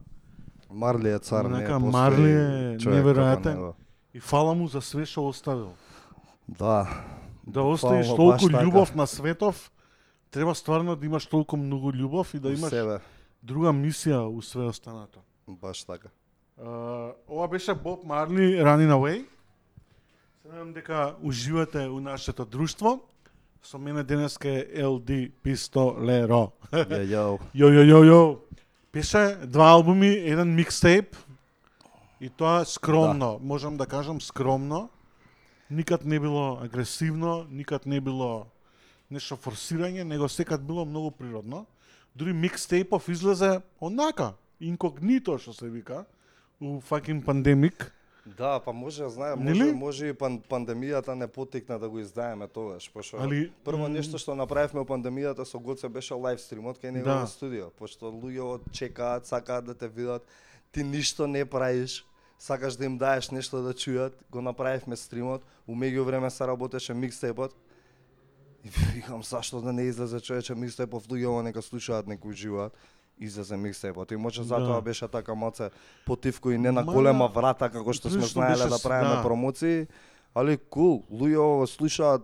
Марли 0.70 1.10
е 1.10 1.18
цар, 1.18 1.44
не 1.44 1.66
постои 1.66 1.90
Марли 1.90 2.30
е 2.30 2.78
неверојатен. 2.78 3.72
И 4.14 4.20
фала 4.20 4.54
му 4.54 4.68
за 4.68 4.80
све 4.80 5.04
што 5.06 5.26
оставил. 5.28 5.74
Да. 6.48 6.88
Да 7.46 7.62
оставиш 7.62 8.06
толку 8.06 8.48
така. 8.48 8.64
љубов 8.64 8.94
на 8.94 9.06
светов, 9.06 9.70
треба 10.30 10.54
стварно 10.54 10.96
да 10.96 11.06
имаш 11.06 11.26
толку 11.26 11.56
многу 11.56 11.92
љубов 11.92 12.34
и 12.34 12.38
да 12.38 12.52
имаш 12.54 12.70
себе, 12.70 13.00
друга 13.42 13.72
мисија 13.72 14.24
у 14.30 14.42
све 14.42 14.70
останато. 14.70 15.20
баш 15.46 15.84
така. 15.84 16.08
Uh, 16.60 17.12
ова 17.28 17.48
беше 17.48 17.74
Боб 17.74 18.04
Марли 18.04 18.56
Running 18.62 18.92
Away. 18.92 19.26
Се 20.42 20.48
надам 20.48 20.72
дека 20.72 21.14
уживате 21.22 21.88
у 21.88 22.00
нашето 22.00 22.44
друштво. 22.44 23.00
Со 23.62 23.78
мене 23.78 24.02
денеска 24.02 24.48
е 24.48 24.64
LD 24.82 25.30
Пистолеро. 25.42 26.52
Јао. 26.72 27.38
Јо, 27.54 27.68
јо, 27.68 27.82
јо, 27.84 28.00
јо. 28.08 28.38
Беше 28.92 29.38
два 29.46 29.70
албуми, 29.70 30.08
еден 30.08 30.54
микстейп. 30.54 31.16
И 32.20 32.28
тоа 32.28 32.64
скромно, 32.64 33.38
можам 33.42 33.76
да 33.76 33.86
кажам 33.86 34.20
скромно. 34.20 34.90
Никад 35.70 36.04
не 36.04 36.20
било 36.20 36.58
агресивно, 36.62 37.46
никад 37.50 37.86
не 37.86 38.00
било 38.00 38.46
нешто 39.10 39.36
форсирање, 39.36 40.02
него 40.02 40.28
секад 40.28 40.66
било 40.66 40.84
многу 40.84 41.10
природно. 41.10 41.66
Дури 42.14 42.32
микстейпов 42.32 43.08
излезе 43.08 43.60
онака, 43.80 44.34
инкогнито 44.60 45.38
што 45.38 45.54
се 45.54 45.70
вика, 45.70 46.04
у 46.60 46.80
fucking 46.82 47.24
пандемик. 47.24 47.94
Да, 48.26 48.60
па 48.60 48.72
може, 48.72 49.08
знае, 49.08 49.36
Нели? 49.36 49.58
може, 49.58 49.72
може 49.72 50.06
и 50.08 50.12
пан, 50.12 50.40
пандемијата 50.40 51.14
не 51.14 51.26
потикна 51.26 51.78
да 51.78 51.88
го 51.88 51.98
издаеме 51.98 52.48
тогаш, 52.48 52.90
пошто 52.92 53.16
Али, 53.16 53.52
прво 53.64 53.88
нешто 53.88 54.18
што 54.18 54.34
направивме 54.34 54.80
во 54.80 54.86
пандемијата 54.86 55.44
со 55.44 55.58
Гоце 55.58 55.88
беше 55.88 56.14
лайв 56.14 56.40
стримот 56.40 56.78
кај 56.78 56.90
него 56.90 57.04
Да. 57.04 57.20
во 57.20 57.26
студио, 57.26 57.70
пошто 57.70 58.12
луѓе 58.12 58.60
чекаат, 58.72 59.26
сакаат 59.26 59.64
да 59.64 59.74
те 59.74 59.88
видат, 59.88 60.22
ти 60.72 60.84
ништо 60.84 61.26
не 61.26 61.44
правиш, 61.44 62.04
сакаш 62.38 62.76
да 62.76 62.84
им 62.84 62.98
даеш 62.98 63.30
нешто 63.30 63.62
да 63.62 63.72
чујат, 63.72 64.12
го 64.30 64.42
направивме 64.42 64.96
стримот, 64.96 65.42
у 65.66 65.74
меѓувреме 65.74 66.28
се 66.28 66.46
работеше 66.46 66.94
микстейпот. 66.94 67.54
И 68.64 68.68
викам 68.94 69.22
зашто 69.22 69.60
да 69.60 69.72
не 69.72 69.82
излезе 69.82 70.20
човече 70.20 70.54
микстейпов 70.54 71.08
луѓе 71.08 71.26
ово 71.26 71.42
нека 71.42 71.62
слушаат, 71.62 72.06
нека 72.06 72.28
уживаат. 72.28 72.72
Излезе 73.20 73.56
микстейпот 73.56 74.10
и 74.10 74.16
може 74.16 74.42
затоа 74.42 74.74
Да. 74.74 74.80
беше 74.80 75.08
така 75.08 75.34
малце 75.34 75.70
потивко 76.06 76.50
и 76.50 76.58
не 76.58 76.72
на 76.72 76.82
Ма, 76.82 76.92
голема 76.92 77.28
врата 77.28 77.68
како 77.68 77.92
што 77.92 78.10
сме 78.10 78.22
знаеле 78.22 78.64
да 78.64 78.78
правиме 78.78 79.14
да. 79.14 79.22
промоции, 79.22 79.86
али 80.34 80.56
кул, 80.58 81.04
луѓе 81.12 81.38
ово 81.38 81.66
слушаат, 81.66 82.22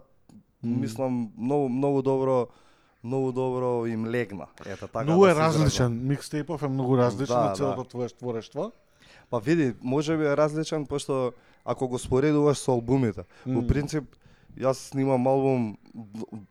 М. 0.64 0.80
мислам 0.80 1.32
многу 1.36 1.68
многу 1.68 2.02
добро 2.02 2.46
многу 3.04 3.32
добро 3.32 3.86
им 3.86 4.06
легна. 4.06 4.46
Ето 4.66 4.88
така 4.88 5.04
многу 5.04 5.24
да 5.24 5.30
е 5.30 5.34
различен, 5.36 6.06
микстейпов 6.06 6.62
е 6.62 6.68
многу 6.68 6.96
различен 6.96 7.36
Да, 7.36 7.50
од 7.50 7.56
целото 7.56 7.82
да. 7.82 7.88
твое 7.88 8.08
творештво. 8.08 8.72
Па 9.30 9.38
види, 9.40 9.74
може 9.82 10.16
би 10.16 10.24
е 10.24 10.36
различен 10.36 10.86
пошто 10.86 11.32
ако 11.64 11.88
го 11.88 11.98
споредуваш 11.98 12.58
со 12.58 12.72
албумите. 12.72 13.22
Во 13.46 13.60
М. 13.60 13.66
принцип 13.66 14.04
јас 14.56 14.90
снимам 14.90 15.26
албум 15.26 15.76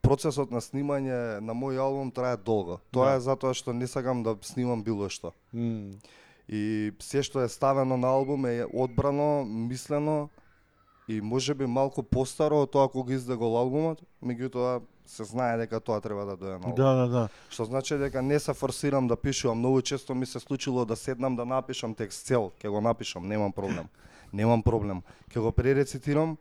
процесот 0.01 0.51
на 0.51 0.61
снимање 0.61 1.39
на 1.41 1.53
мој 1.53 1.79
албум 1.81 2.11
трае 2.11 2.37
долго. 2.37 2.79
Тоа 2.91 3.05
Да. 3.05 3.15
е 3.15 3.19
затоа 3.19 3.53
што 3.53 3.73
не 3.73 3.87
сакам 3.87 4.23
да 4.23 4.37
снимам 4.41 4.83
било 4.83 5.09
што. 5.09 5.33
М. 5.53 5.91
И 6.47 6.91
се 6.99 7.23
што 7.23 7.41
е 7.41 7.49
ставено 7.49 7.97
на 7.97 8.07
албум 8.07 8.45
е 8.45 8.65
одбрано, 8.73 9.45
мислено 9.45 10.29
и 11.07 11.21
може 11.21 11.53
би 11.53 11.65
малку 11.65 12.03
постаро 12.03 12.61
од 12.63 12.71
тоа 12.71 12.87
кога 12.89 13.13
издегол 13.13 13.57
албумот, 13.57 14.01
меѓутоа 14.23 14.81
се 15.05 15.23
знае 15.23 15.57
дека 15.57 15.79
тоа 15.79 16.01
треба 16.01 16.25
да 16.25 16.37
дојде 16.37 16.57
на 16.57 16.65
албум. 16.65 16.75
Да, 16.75 16.93
да, 16.93 17.07
да. 17.07 17.29
Што 17.49 17.65
значи 17.65 17.97
дека 17.97 18.21
не 18.21 18.39
се 18.39 18.53
форсирам 18.53 19.07
да 19.07 19.15
пишувам, 19.15 19.57
многу 19.59 19.81
често 19.81 20.15
ми 20.15 20.25
се 20.25 20.39
случило 20.39 20.85
да 20.85 20.95
седнам 20.95 21.35
да 21.35 21.45
напишам 21.45 21.93
текст 21.93 22.25
цел, 22.25 22.51
ќе 22.61 22.69
го 22.69 22.81
напишам, 22.81 23.27
немам 23.27 23.51
проблем. 23.51 23.85
Немам 24.33 24.63
проблем. 24.63 25.01
Ќе 25.29 25.39
го 25.39 25.51
пререцитирам, 25.51 26.37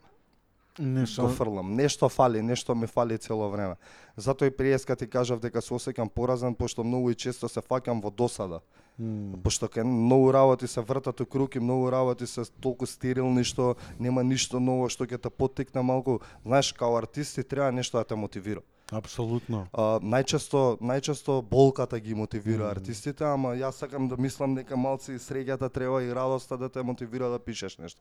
Нешто. 0.79 1.23
го 1.23 1.29
фрлам. 1.29 1.75
Нешто 1.75 2.09
фали, 2.09 2.43
нешто 2.43 2.75
ми 2.75 2.87
фали 2.87 3.19
цело 3.19 3.51
време. 3.51 3.77
Затоа 4.17 4.49
и 4.49 4.51
приеска 4.51 4.97
ти 4.97 5.07
кажав 5.07 5.41
дека 5.41 5.63
се 5.63 5.75
осеќам 5.75 6.09
поразен, 6.09 6.55
пошто 6.55 6.85
многу 6.85 7.11
и 7.11 7.15
често 7.15 7.49
се 7.49 7.61
фаќам 7.61 8.03
во 8.03 8.11
досада. 8.11 8.61
М. 8.99 9.39
Пошто 9.43 9.69
ке 9.69 9.85
многу 9.85 10.33
работи 10.33 10.67
се 10.67 10.81
вртат 10.81 11.21
у 11.21 11.27
круг 11.27 11.55
и 11.55 11.61
многу 11.61 11.91
работи 11.91 12.27
се 12.27 12.43
толку 12.61 12.87
стерилни 12.87 13.45
што 13.45 13.77
нема 13.99 14.23
ништо 14.23 14.61
ново 14.61 14.89
што 14.89 15.07
ќе 15.07 15.19
те 15.19 15.31
поттикне 15.31 15.83
малку. 15.83 16.21
Знаеш, 16.43 16.73
као 16.73 16.97
артисти 16.97 17.43
треба 17.43 17.73
нешто 17.73 17.99
да 17.99 18.05
те 18.05 18.15
мотивира. 18.15 18.61
Апсолутно. 18.93 19.67
А, 19.73 19.99
најчесто 20.05 20.77
најчесто 20.81 21.41
болката 21.43 21.99
ги 22.01 22.15
мотивира 22.15 22.65
Мм. 22.65 22.71
артистите, 22.71 23.25
ама 23.25 23.55
јас 23.57 23.81
сакам 23.81 24.09
да 24.09 24.17
мислам 24.17 24.55
дека 24.55 24.77
малци 24.77 25.15
и 25.15 25.19
среќата 25.19 25.73
треба 25.73 26.03
и 26.03 26.13
радоста 26.13 26.59
да 26.59 26.69
те 26.69 26.83
мотивира 26.83 27.31
да 27.31 27.39
пишеш 27.39 27.79
нешто. 27.79 28.01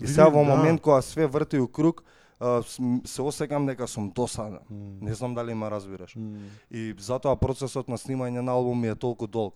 И 0.00 0.06
сега 0.06 0.28
во 0.28 0.44
да. 0.44 0.56
момент 0.56 0.80
кога 0.80 1.02
све 1.02 1.26
врти 1.26 1.58
у 1.58 1.68
круг, 1.68 2.02
а, 2.40 2.62
се 3.04 3.22
осекам 3.22 3.66
дека 3.66 3.88
сум 3.88 4.10
досаден. 4.10 4.60
М. 4.70 4.98
Не 5.00 5.14
знам 5.14 5.34
дали 5.34 5.54
ме 5.54 5.70
разбираш. 5.70 6.16
М. 6.16 6.48
И 6.70 6.94
затоа 6.98 7.36
процесот 7.36 7.88
на 7.88 7.98
снимање 7.98 8.40
на 8.40 8.52
албум 8.52 8.80
ми 8.80 8.88
е 8.88 8.94
толку 8.94 9.26
долг. 9.26 9.54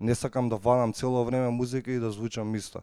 Не 0.00 0.14
сакам 0.14 0.48
да 0.48 0.56
вадам 0.56 0.92
цело 0.92 1.24
време 1.24 1.50
музика 1.50 1.92
и 1.92 1.98
да 1.98 2.10
звучам 2.10 2.54
исто. 2.54 2.80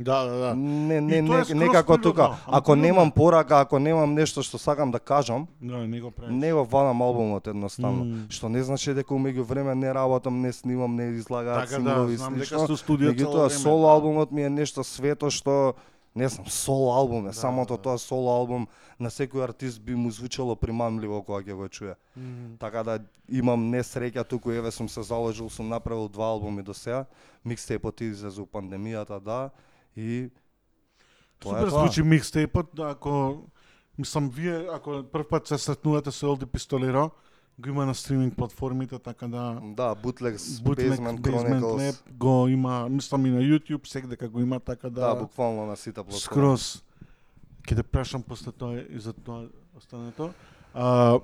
Да, 0.00 0.24
да, 0.24 0.36
да. 0.36 0.54
Не, 0.54 1.00
не, 1.00 1.22
не, 1.22 1.44
некако 1.54 1.98
тука. 1.98 2.22
ама 2.22 2.36
Ако 2.46 2.76
немам 2.76 3.10
порака, 3.10 3.60
ако 3.60 3.78
немам 3.78 4.14
нешто 4.14 4.42
што 4.42 4.58
сакам 4.58 4.90
да 4.90 5.00
кажам, 5.00 5.48
Да, 5.60 5.76
не 5.78 6.00
го 6.00 6.10
правиш. 6.10 6.34
не 6.34 6.52
го 6.52 6.64
вадам 6.64 7.02
албумот 7.02 7.46
едноставно. 7.46 8.04
Мм. 8.04 8.26
Што 8.30 8.48
не 8.48 8.62
значи 8.62 8.94
дека 8.94 9.14
умеѓу 9.14 9.42
време 9.42 9.74
не 9.74 9.94
работам, 9.94 10.40
не 10.40 10.52
снимам, 10.52 10.96
не 10.96 11.02
излагаат 11.08 11.68
Така 11.68 11.82
да, 11.82 11.90
синглови, 11.90 12.16
знам 12.16 12.34
дека 12.34 12.58
сте 12.58 12.72
у 12.72 12.76
студио 12.76 13.14
цело 13.14 13.32
време. 13.32 13.50
соло 13.50 13.82
да. 13.82 13.88
албумот 13.88 14.30
ми 14.32 14.42
е 14.42 14.50
нешто 14.50 14.84
свето 14.84 15.30
што 15.30 15.74
не 16.16 16.28
знам, 16.28 16.46
соло 16.46 16.94
албум 16.94 17.26
е, 17.26 17.28
Да, 17.28 17.32
самото 17.34 17.76
да. 17.76 17.82
тоа 17.82 17.98
соло 17.98 18.30
албум 18.30 18.68
на 19.00 19.10
секој 19.10 19.44
артист 19.44 19.80
би 19.80 19.94
му 19.94 20.10
звучало 20.10 20.56
примамливо 20.56 21.22
кога 21.22 21.42
ќе 21.42 21.54
го 21.54 21.68
чуе. 21.68 21.94
М. 22.16 22.56
Така 22.58 22.82
да 22.82 22.98
имам 23.28 23.70
не 23.70 23.82
среќа 23.82 24.22
туку, 24.24 24.50
еве 24.50 24.70
сум 24.70 24.88
се 24.88 25.02
заложил, 25.02 25.50
сум 25.50 25.68
направил 25.68 26.08
два 26.08 26.26
албуми 26.26 26.62
до 26.62 26.74
сега. 26.74 27.04
Микстейпот 27.44 28.00
излезе 28.00 28.40
у 28.40 28.46
пандемијата, 28.46 29.20
да, 29.20 29.50
и 29.96 30.30
тоа 31.40 31.52
Супер 31.52 31.66
е 31.66 31.70
тоа. 31.70 31.80
звучи 31.80 32.02
микстейпот, 32.02 32.66
да, 32.74 32.90
ако 32.90 33.42
Мислам, 33.98 34.30
вие, 34.30 34.66
ако 34.72 35.02
прв 35.12 35.28
пат 35.28 35.46
се 35.46 35.58
сретнувате 35.58 36.10
со 36.10 36.26
Елди 36.26 36.46
Пистолеро, 36.46 37.10
го 37.58 37.68
има 37.68 37.86
на 37.86 37.94
стриминг 37.94 38.36
платформите, 38.36 38.98
така 38.98 39.28
да... 39.28 39.60
Да, 39.62 39.94
Bootlegs, 39.94 40.36
Bootleg 40.36 40.94
Basement 40.94 41.20
Basement 41.20 41.60
Chronicles. 41.60 41.90
Lab 41.90 42.12
го 42.12 42.48
има, 42.48 42.88
мислам 42.88 43.26
и 43.26 43.30
на 43.30 43.40
YouTube, 43.40 43.86
секаде 43.86 44.28
го 44.28 44.40
има, 44.40 44.60
така 44.60 44.90
да... 44.90 45.00
Да, 45.00 45.14
буквално 45.14 45.66
на 45.66 45.76
сите 45.76 45.94
платформи. 45.94 46.20
Скроз. 46.20 46.84
Ќе 47.66 47.76
те 47.76 47.82
прашам 47.82 48.22
после 48.22 48.52
тоа 48.52 48.78
и 48.78 49.00
за 49.02 49.12
тоа 49.12 49.48
останато. 49.76 50.30
А, 50.74 51.18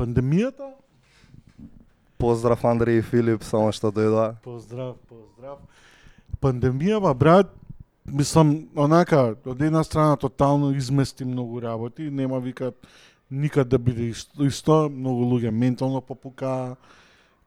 пандемијата? 0.00 0.72
Поздрав 2.18 2.64
Андреј 2.64 2.98
и 2.98 3.02
Филип, 3.04 3.44
само 3.44 3.68
што 3.76 3.92
дојдоа. 3.92 4.40
Поздрав, 4.40 4.96
поздрав. 5.04 5.60
Пандемија, 6.40 6.96
ба, 7.04 7.12
брат, 7.14 7.52
мислам, 8.12 8.68
онака, 8.76 9.34
од 9.46 9.62
една 9.62 9.84
страна 9.84 10.16
тотално 10.16 10.72
измести 10.72 11.24
многу 11.24 11.62
работи, 11.62 12.10
нема 12.10 12.40
викат 12.40 12.86
никад 13.30 13.68
да 13.68 13.78
биде 13.78 14.02
исто, 14.02 14.44
исто 14.44 14.88
многу 14.90 15.24
луѓе 15.24 15.50
ментално 15.50 16.00
попука, 16.00 16.76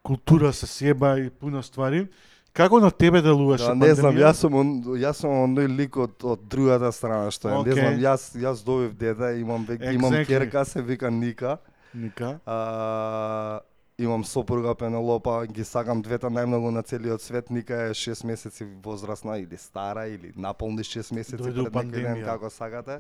култура 0.04 0.54
се 0.54 0.68
себа 0.68 1.20
и 1.20 1.30
пуна 1.30 1.64
ствари. 1.64 2.08
Како 2.54 2.80
на 2.80 2.92
тебе 2.92 3.22
делуваше 3.22 3.66
Да, 3.66 3.76
не 3.76 3.96
знам, 3.96 4.16
јас 4.16 4.34
сум 4.34 4.54
он- 4.54 4.84
јас 5.02 5.14
сум 5.14 5.32
оној 5.32 5.68
лик 5.68 5.98
од 5.98 6.24
од 6.24 6.40
другата 6.46 6.92
страна 6.92 7.32
што 7.32 7.50
е. 7.50 7.54
Окей. 7.54 7.74
Не 7.74 7.82
знам, 7.82 7.94
јас 8.00 8.38
јас 8.38 8.66
добив 8.66 8.94
дете, 8.94 9.40
имам 9.40 9.66
век, 9.66 9.82
имам 9.82 10.14
Exactly. 10.14 10.28
керка 10.28 10.66
се 10.66 10.82
вика 10.82 11.12
Ника. 11.12 11.58
Ника. 11.96 12.40
А, 12.46 13.60
имам 14.04 14.26
сопруга 14.26 14.76
Пенелопа, 14.76 15.46
ги 15.48 15.64
сакам 15.64 16.02
двете 16.02 16.28
најмногу 16.28 16.72
на 16.72 16.84
целиот 16.84 17.22
свет. 17.22 17.50
Ника 17.50 17.90
е 17.90 17.94
6 17.94 18.26
месеци 18.26 18.68
возрастна 18.84 19.38
или 19.40 19.58
стара 19.58 20.08
или 20.08 20.34
наполни 20.36 20.84
6 20.84 21.14
месеци 21.14 21.42
Дојде 21.44 21.68
у 21.68 21.72
пред 21.72 21.92
некој 21.92 22.04
ден 22.04 22.26
како 22.26 22.50
сакате. 22.50 23.00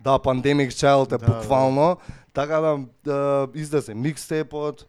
Да, 0.00 0.18
Pandemic 0.18 0.72
Child 0.72 1.14
е 1.14 1.18
Да, 1.18 1.26
буквално. 1.26 1.96
Така 2.32 2.60
да, 2.60 2.78
да 3.04 3.48
излезе 3.54 3.94
микстейпот, 3.94 4.86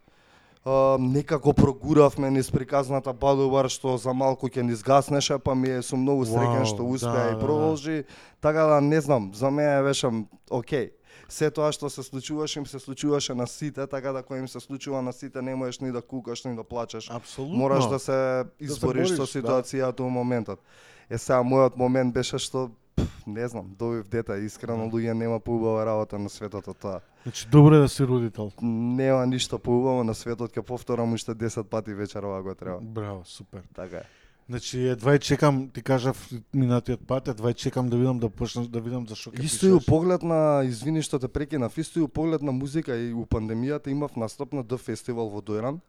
Uh, 0.66 0.98
некако 1.00 1.54
прогуравме 1.54 2.30
низ 2.32 2.52
приказната 2.52 3.14
Бадубар 3.14 3.66
што 3.66 3.96
за 3.98 4.14
малку 4.14 4.46
ќе 4.46 4.62
ни 4.62 4.76
згаснеше, 4.78 5.40
па 5.42 5.56
ми 5.58 5.72
е 5.74 5.82
сум 5.82 6.06
многу 6.06 6.22
среќен 6.30 6.62
Вау, 6.62 6.70
што 6.70 6.86
да, 6.86 6.90
успеа 6.94 7.24
да, 7.26 7.32
и 7.32 7.34
да. 7.34 7.40
продолжи. 7.40 8.04
Така 8.42 8.70
да 8.70 8.78
не 8.82 9.02
знам, 9.02 9.32
за 9.34 9.50
мене 9.50 9.82
беше 9.82 10.12
окей. 10.52 10.92
Се 11.32 11.48
тоа 11.48 11.72
што 11.72 11.88
се 11.88 12.04
случуваше, 12.04 12.60
им 12.60 12.66
се 12.68 12.80
случуваше 12.80 13.34
на 13.34 13.48
сите, 13.48 13.88
така 13.88 14.12
да 14.12 14.20
кој 14.20 14.44
им 14.44 14.48
се 14.52 14.60
случува 14.60 15.00
на 15.02 15.14
сите 15.16 15.42
не 15.42 15.56
можеш 15.56 15.80
ни 15.80 15.92
да 15.92 16.02
кукаш 16.02 16.44
ни 16.44 16.56
да 16.56 16.64
плачеш. 16.64 17.08
Апсолутно. 17.08 17.58
Мораш 17.58 17.88
да 17.88 18.00
се 18.00 18.44
избориш 18.60 19.16
бориш, 19.16 19.16
со 19.16 19.24
да. 19.24 19.32
ситуацијата 19.32 20.04
у 20.04 20.10
моментот. 20.12 20.60
Е 21.08 21.18
сега 21.18 21.40
мојот 21.40 21.80
момент 21.80 22.12
беше 22.14 22.36
што 22.36 22.68
пф, 23.00 23.24
не 23.28 23.48
знам, 23.48 23.72
добив 23.80 24.12
дете, 24.12 24.44
искрено 24.44 24.92
луѓе 24.92 25.16
нема 25.16 25.40
поубава 25.40 25.86
работа 25.88 26.20
на 26.20 26.28
светот 26.30 26.68
од 26.68 26.78
тоа. 26.78 27.00
Значи, 27.24 27.48
добро 27.48 27.76
е 27.76 27.88
да 27.88 27.90
си 27.90 28.04
родител. 28.04 28.52
Нема 28.62 29.26
ништо 29.26 29.60
поубаво 29.60 30.04
на 30.04 30.14
светот, 30.14 30.52
ќе 30.52 30.68
повторам 30.68 31.14
уште 31.14 31.32
10 31.32 31.64
пати 31.64 31.94
вечерова 31.94 32.44
го 32.44 32.56
треба. 32.56 32.80
Браво, 32.82 33.24
супер. 33.26 33.64
Така 33.74 34.04
е. 34.04 34.21
Значи, 34.50 34.80
едва 34.88 35.16
и 35.16 35.20
чекам, 35.20 35.70
ти 35.70 35.82
кажав 35.82 36.32
минатиот 36.54 37.08
пат, 37.08 37.28
едва 37.28 37.52
и 37.52 37.54
чекам 37.54 37.90
да 37.90 37.98
видам 37.98 38.20
да 38.20 38.30
почнеш 38.30 38.68
да 38.68 38.82
видам 38.82 39.08
за 39.08 39.16
што 39.16 39.32
ќе 39.32 39.44
Исто 39.44 39.76
и 39.78 39.86
поглед 39.86 40.24
на, 40.24 40.64
извини 40.66 41.02
што 41.02 41.20
те 41.20 41.28
прекинав, 41.28 41.78
исто 41.78 42.04
и 42.04 42.08
поглед 42.08 42.42
на 42.42 42.52
музика 42.52 42.98
и 42.98 43.14
у 43.14 43.26
пандемијата 43.26 43.88
имав 43.88 44.16
настап 44.16 44.54
на 44.54 44.64
Д 44.64 44.78
фестивал 44.78 45.30
во 45.30 45.40
Дојран. 45.42 45.80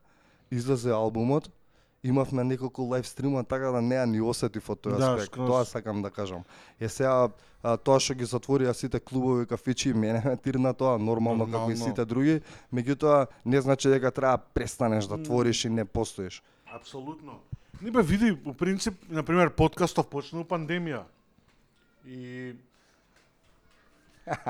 Излезе 0.51 0.93
албумот, 0.93 1.51
имавме 2.05 2.45
неколку 2.45 2.83
лайв 2.83 3.07
стрима, 3.07 3.45
така 3.45 3.71
да 3.71 3.83
неа 3.83 4.07
ни 4.07 4.21
осетив 4.21 4.71
од 4.71 4.81
тој 4.81 4.99
Да, 4.99 5.15
аспект. 5.15 5.33
скроз. 5.33 5.49
Тоа 5.49 5.65
сакам 5.65 6.03
да 6.03 6.11
кажам. 6.11 6.45
Е 6.81 6.89
сега 6.89 7.31
а, 7.63 7.77
тоа 7.77 8.01
што 8.01 8.15
ги 8.15 8.27
затворија 8.27 8.73
сите 8.75 9.01
клубови, 9.01 9.47
кафичи, 9.47 9.95
мене 9.95 10.23
ме 10.25 10.37
тирна 10.37 10.75
тоа 10.75 10.99
нормално, 10.99 11.47
како 11.51 11.71
и 11.71 11.77
сите 11.77 12.05
други, 12.05 12.43
меѓутоа 12.73 13.27
не 13.45 13.61
значи 13.61 13.89
дека 13.89 14.11
треба 14.11 14.37
да 14.37 14.45
престанеш 14.55 15.07
да 15.07 15.23
твориш 15.23 15.65
и 15.65 15.69
не 15.69 15.85
постоиш. 15.85 16.43
Апсолутно. 16.75 17.41
Не 17.83 17.91
бе 17.91 18.03
види, 18.03 18.37
по 18.37 18.55
принцип, 18.55 18.95
на 19.11 19.23
пример, 19.23 19.51
подкастов 19.51 20.07
почна 20.07 20.41
у 20.41 20.45
пандемија. 20.47 21.03
И 22.07 22.55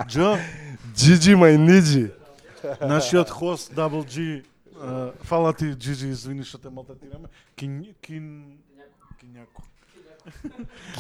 Дж, 0.04 0.36
Джиджи 0.92 1.32
мај 1.40 1.56
ниджи. 1.56 2.10
нашиот 2.80 3.30
хост 3.30 3.72
Double 3.72 4.04
G, 4.04 4.44
фала 5.24 5.52
ти 5.52 5.72
Джиджи, 5.72 6.08
извини 6.12 6.44
што 6.44 6.58
те 6.58 6.68
малтатираме. 6.68 7.32
Кин 7.56 7.94
кин 8.04 8.60
кинјако. 9.16 9.64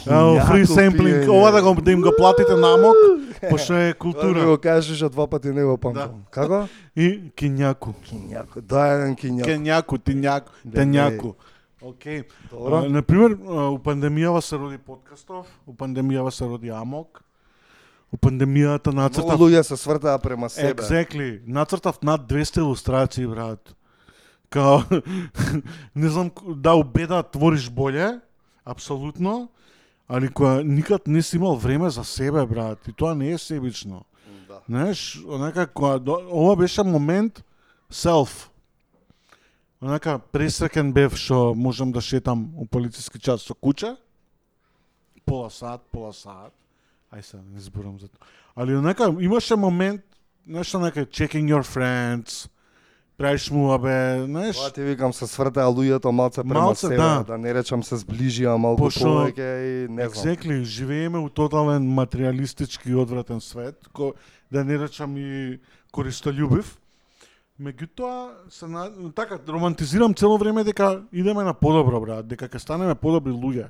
Ау, 0.08 0.40
фри 0.40 0.66
семплинг, 0.66 1.28
ова 1.28 1.50
да 1.52 1.62
го 1.62 1.74
да 1.74 1.92
им 1.92 2.00
го 2.00 2.12
платите 2.16 2.56
намок, 2.56 2.96
пошто 3.50 3.76
е 3.76 3.92
култура. 3.92 4.46
го 4.46 4.58
кажеш, 4.58 5.02
а 5.02 5.08
два 5.08 5.26
пати 5.26 5.48
не 5.48 5.64
го 5.64 5.76
памтам. 5.76 6.24
Како? 6.30 6.66
И 6.96 7.30
кинјако. 7.36 7.92
Кинјако. 8.08 8.60
Да, 8.60 8.86
еден 8.96 9.16
кинјако. 9.16 9.46
Кењако, 9.46 9.98
тињако, 9.98 10.48
Да, 10.64 10.80
тењако. 10.80 11.34
Океј. 11.82 12.24
Добро. 12.50 12.84
На 12.88 13.02
пример, 13.02 13.34
у 13.42 13.78
пандемијава 13.82 14.40
се 14.40 14.56
роди 14.58 14.78
подкастов, 14.78 15.46
у 15.66 15.74
пандемијава 15.74 16.30
се 16.30 16.46
роди 16.46 16.70
Амок. 16.70 17.22
У 18.12 18.16
пандемијата 18.16 18.92
нацртав 18.94 19.40
луѓе 19.40 19.62
се 19.66 19.76
свртаа 19.76 20.18
према 20.22 20.50
себе. 20.50 20.74
Exactly. 20.74 21.40
Нацртав 21.46 22.02
над 22.02 22.28
200 22.30 22.58
илустрации, 22.58 23.26
брат. 23.26 23.74
Као, 24.50 24.84
не 25.94 26.08
знам 26.08 26.30
да 26.46 26.74
убеда 26.76 27.22
твориш 27.22 27.70
боле, 27.70 28.20
апсолутно, 28.64 29.48
али 30.06 30.28
која 30.28 30.62
никад 30.62 31.08
не 31.08 31.22
си 31.22 31.36
имал 31.36 31.56
време 31.56 31.90
за 31.90 32.04
себе, 32.04 32.46
брат, 32.46 32.78
и 32.88 32.92
тоа 32.92 33.14
не 33.14 33.32
е 33.32 33.38
себично. 33.38 34.04
Да. 34.48 34.60
Знаеш, 34.68 35.24
онака, 35.26 35.66
која, 35.66 35.98
ова 36.30 36.56
беше 36.56 36.84
момент 36.84 37.42
self. 37.90 38.51
Онака, 39.82 40.20
пресреќен 40.32 40.92
бев 40.94 41.16
што 41.18 41.54
можам 41.58 41.90
да 41.92 42.00
шетам 42.00 42.52
у 42.56 42.66
полициски 42.66 43.18
час 43.18 43.42
со 43.42 43.54
куче, 43.54 43.96
пола 45.26 45.50
сат, 45.50 45.82
пола 45.90 46.12
сат, 46.12 46.52
ај 47.10 47.22
се 47.22 47.36
не 47.42 47.60
зборам 47.60 47.98
за 47.98 48.06
тоа. 48.08 48.26
Али 48.54 48.76
онака, 48.76 49.10
имаше 49.20 49.56
момент, 49.56 50.02
знаеш, 50.46 50.74
онака, 50.74 51.06
checking 51.06 51.50
your 51.50 51.66
friends, 51.66 52.48
правиш 53.16 53.50
му, 53.50 53.72
абе, 53.72 54.22
знаеш, 54.24 54.56
Тоа 54.56 54.70
ти 54.70 54.82
викам 54.82 55.12
се 55.12 55.26
свртаа 55.26 55.66
луѓето 55.66 56.10
малце 56.10 56.42
према 56.42 56.60
Малце, 56.60 56.86
себе, 56.86 56.96
да. 56.96 57.24
да 57.26 57.38
не 57.38 57.54
речам 57.54 57.82
се 57.82 57.94
зближија 57.96 58.56
малку 58.56 58.86
Пошто- 58.86 59.34
повеќе 59.34 59.50
и 59.62 59.88
не 59.88 60.08
знам. 60.08 60.10
Exactly, 60.10 60.62
живееме 60.62 61.18
у 61.18 61.28
тотален 61.28 61.82
материјалистички 61.90 62.86
и 62.90 62.94
одвратен 62.94 63.40
свет, 63.40 63.82
ко, 63.92 64.14
да 64.50 64.64
не 64.64 64.78
речам 64.78 65.16
и 65.16 65.58
користолюбив. 65.90 66.78
Меѓутоа, 67.60 68.48
се 68.50 68.66
на, 68.66 68.88
така, 69.14 69.38
романтизирам 69.48 70.14
цело 70.14 70.38
време 70.38 70.64
дека 70.64 71.02
идеме 71.12 71.44
на 71.44 71.54
подобро, 71.54 72.00
брат, 72.00 72.26
дека 72.26 72.48
ќе 72.48 72.58
станеме 72.58 72.94
подобри 72.94 73.32
луѓе. 73.32 73.68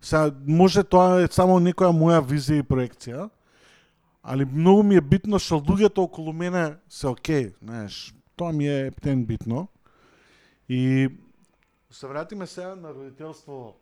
Сега, 0.00 0.32
може 0.46 0.82
тоа 0.82 1.20
е 1.20 1.28
само 1.28 1.60
некоја 1.60 1.92
моја 1.92 2.22
визија 2.24 2.64
и 2.64 2.66
проекција, 2.66 3.28
али 4.22 4.44
многу 4.44 4.82
ми 4.82 4.96
е 4.96 5.04
битно 5.04 5.38
што 5.38 5.60
луѓето 5.60 6.06
околу 6.08 6.32
мене 6.32 6.76
се 6.88 7.12
окей, 7.12 7.52
знаеш, 7.62 8.14
тоа 8.36 8.52
ми 8.52 8.68
е 8.68 8.90
птен 8.96 9.24
битно. 9.24 9.68
И 10.68 11.08
се 11.90 12.06
вратиме 12.06 12.46
сега 12.46 12.74
на 12.74 12.94
родителство. 12.94 13.76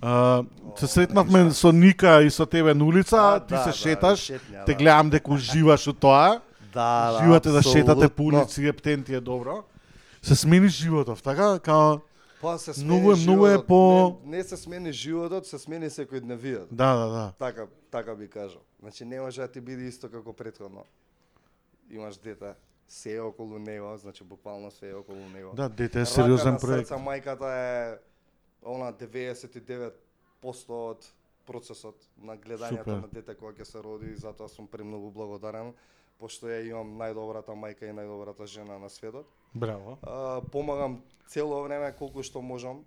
А, 0.00 0.42
се 0.76 0.86
сретнавме 0.86 1.50
со 1.50 1.72
Ника 1.72 2.22
и 2.22 2.30
со 2.30 2.46
тебе 2.46 2.74
на 2.74 2.84
улица, 2.84 3.16
А, 3.18 3.40
ти 3.40 3.54
да, 3.54 3.62
се 3.62 3.70
да, 3.70 3.76
шеташ, 3.76 4.20
шетња, 4.30 4.64
те 4.64 4.72
да. 4.72 4.78
гледам 4.78 5.10
дека 5.10 5.32
уживаш 5.32 5.86
у 5.86 5.92
тоа. 5.92 6.40
Да, 6.78 7.12
да, 7.12 7.18
Живате 7.18 7.50
да 7.50 7.62
шетате 7.64 8.08
по 8.08 8.22
улици, 8.24 8.66
ептен 8.66 9.04
ти 9.04 9.14
е 9.14 9.20
добро. 9.22 9.64
Се 10.22 10.36
смени 10.36 10.68
животов, 10.68 11.22
така? 11.22 11.58
Као, 11.58 11.98
Па 12.40 12.58
се 12.58 12.74
смени 12.74 12.86
Многу 12.90 13.12
е- 13.12 13.16
многу 13.16 13.46
е 13.46 13.50
животот. 13.50 13.66
по- 13.66 14.20
Не, 14.24 14.36
не 14.36 14.44
се 14.44 14.56
смени 14.56 14.92
животот, 14.92 15.46
се 15.46 15.58
смени 15.58 15.86
секојдневиот. 15.86 16.66
да, 16.66 16.96
да, 16.96 17.06
да. 17.08 17.32
Така, 17.34 17.66
така 17.90 18.14
би 18.14 18.28
кажал. 18.28 18.60
Значи 18.80 19.04
не 19.04 19.20
може 19.20 19.40
да 19.40 19.48
ти 19.48 19.60
биде 19.60 19.82
исто 19.82 20.08
како 20.08 20.32
претходно. 20.32 20.84
Имаш 21.90 22.16
дете, 22.16 22.54
се 22.88 23.14
е 23.14 23.20
околу 23.20 23.58
него, 23.58 23.96
значи 23.96 24.24
буквално 24.24 24.70
се 24.70 24.90
е 24.90 24.94
околу 24.94 25.28
него. 25.28 25.52
Да, 25.54 25.68
дете 25.68 26.00
е 26.00 26.06
сериозен 26.06 26.54
Рака 26.54 26.60
проект. 26.60 26.88
срца 26.88 26.96
мајката 26.96 27.48
е 27.92 27.98
она 28.62 28.92
99% 28.92 29.92
од 30.70 31.06
процесот 31.46 31.96
на 32.18 32.36
гледањето 32.36 32.78
Супер. 32.78 32.92
на 32.92 33.08
дете 33.08 33.34
кога 33.34 33.52
ќе 33.54 33.64
се 33.64 33.78
роди 33.78 34.14
затоа 34.16 34.48
сум 34.48 34.66
премногу 34.66 35.10
благодарен 35.10 35.72
пошто 36.18 36.48
ја 36.50 36.62
имам 36.66 36.96
најдобрата 36.98 37.54
мајка 37.54 37.86
и 37.88 37.94
најдобрата 37.94 38.46
жена 38.46 38.78
на 38.78 38.88
светот. 38.90 39.26
Браво. 39.54 39.98
А, 40.02 40.40
помагам 40.52 41.00
цело 41.28 41.62
време 41.62 41.92
колку 41.98 42.22
што 42.22 42.42
можам. 42.42 42.82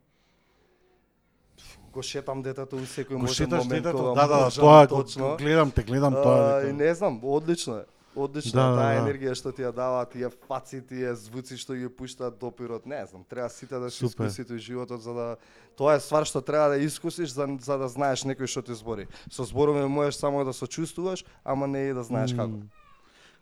Го 1.94 2.02
шетам 2.02 2.42
детето 2.42 2.76
у 2.76 2.86
секој 2.88 3.16
Го 3.16 3.26
можен 3.28 3.50
момент 3.50 3.84
детето, 3.84 3.98
кога 3.98 4.22
да, 4.22 4.28
да, 4.28 4.44
можам, 4.46 4.64
тоа 4.64 4.88
точно. 4.88 5.30
го 5.30 5.38
гледам 5.38 5.72
те, 5.72 5.84
гледам 5.84 6.14
А, 6.16 6.24
тоа. 6.24 6.62
и 6.62 6.66
дека- 6.66 6.74
не 6.74 6.96
знам, 6.96 7.20
одлично 7.24 7.78
е. 7.78 7.86
Одлично, 8.16 8.60
Да, 8.62 8.68
да, 8.70 8.76
таа 8.76 8.94
да. 8.94 9.08
енергија 9.08 9.32
што 9.36 9.52
ти 9.56 9.62
ја 9.64 9.72
дава, 9.72 10.06
тие 10.06 10.28
фаци, 10.30 10.82
тие 10.84 11.16
звуци 11.16 11.56
што 11.58 11.76
ги 11.76 11.88
пуштаат 11.88 12.40
допирот, 12.40 12.86
не 12.86 13.06
знам, 13.08 13.24
треба 13.24 13.50
сите 13.50 13.80
да 13.80 13.88
се 13.92 14.06
искусите 14.06 14.54
во 14.54 14.60
животот 14.60 15.02
за 15.02 15.14
да 15.14 15.38
тоа 15.78 15.96
е 15.96 16.00
ствар 16.00 16.26
што 16.28 16.42
треба 16.42 16.76
да 16.76 16.84
искусиш 16.84 17.32
за, 17.32 17.48
за 17.62 17.78
да 17.78 17.88
знаеш 17.88 18.24
некој 18.28 18.48
што 18.52 18.62
ти 18.62 18.76
збори. 18.76 19.08
Со 19.32 19.44
зборови 19.48 19.88
можеш 19.88 20.16
само 20.20 20.44
да 20.44 20.52
сочувствуваш, 20.54 21.24
ама 21.44 21.68
не 21.68 21.88
и 21.88 21.94
да 21.94 22.04
знаеш 22.04 22.36
како. 22.36 22.60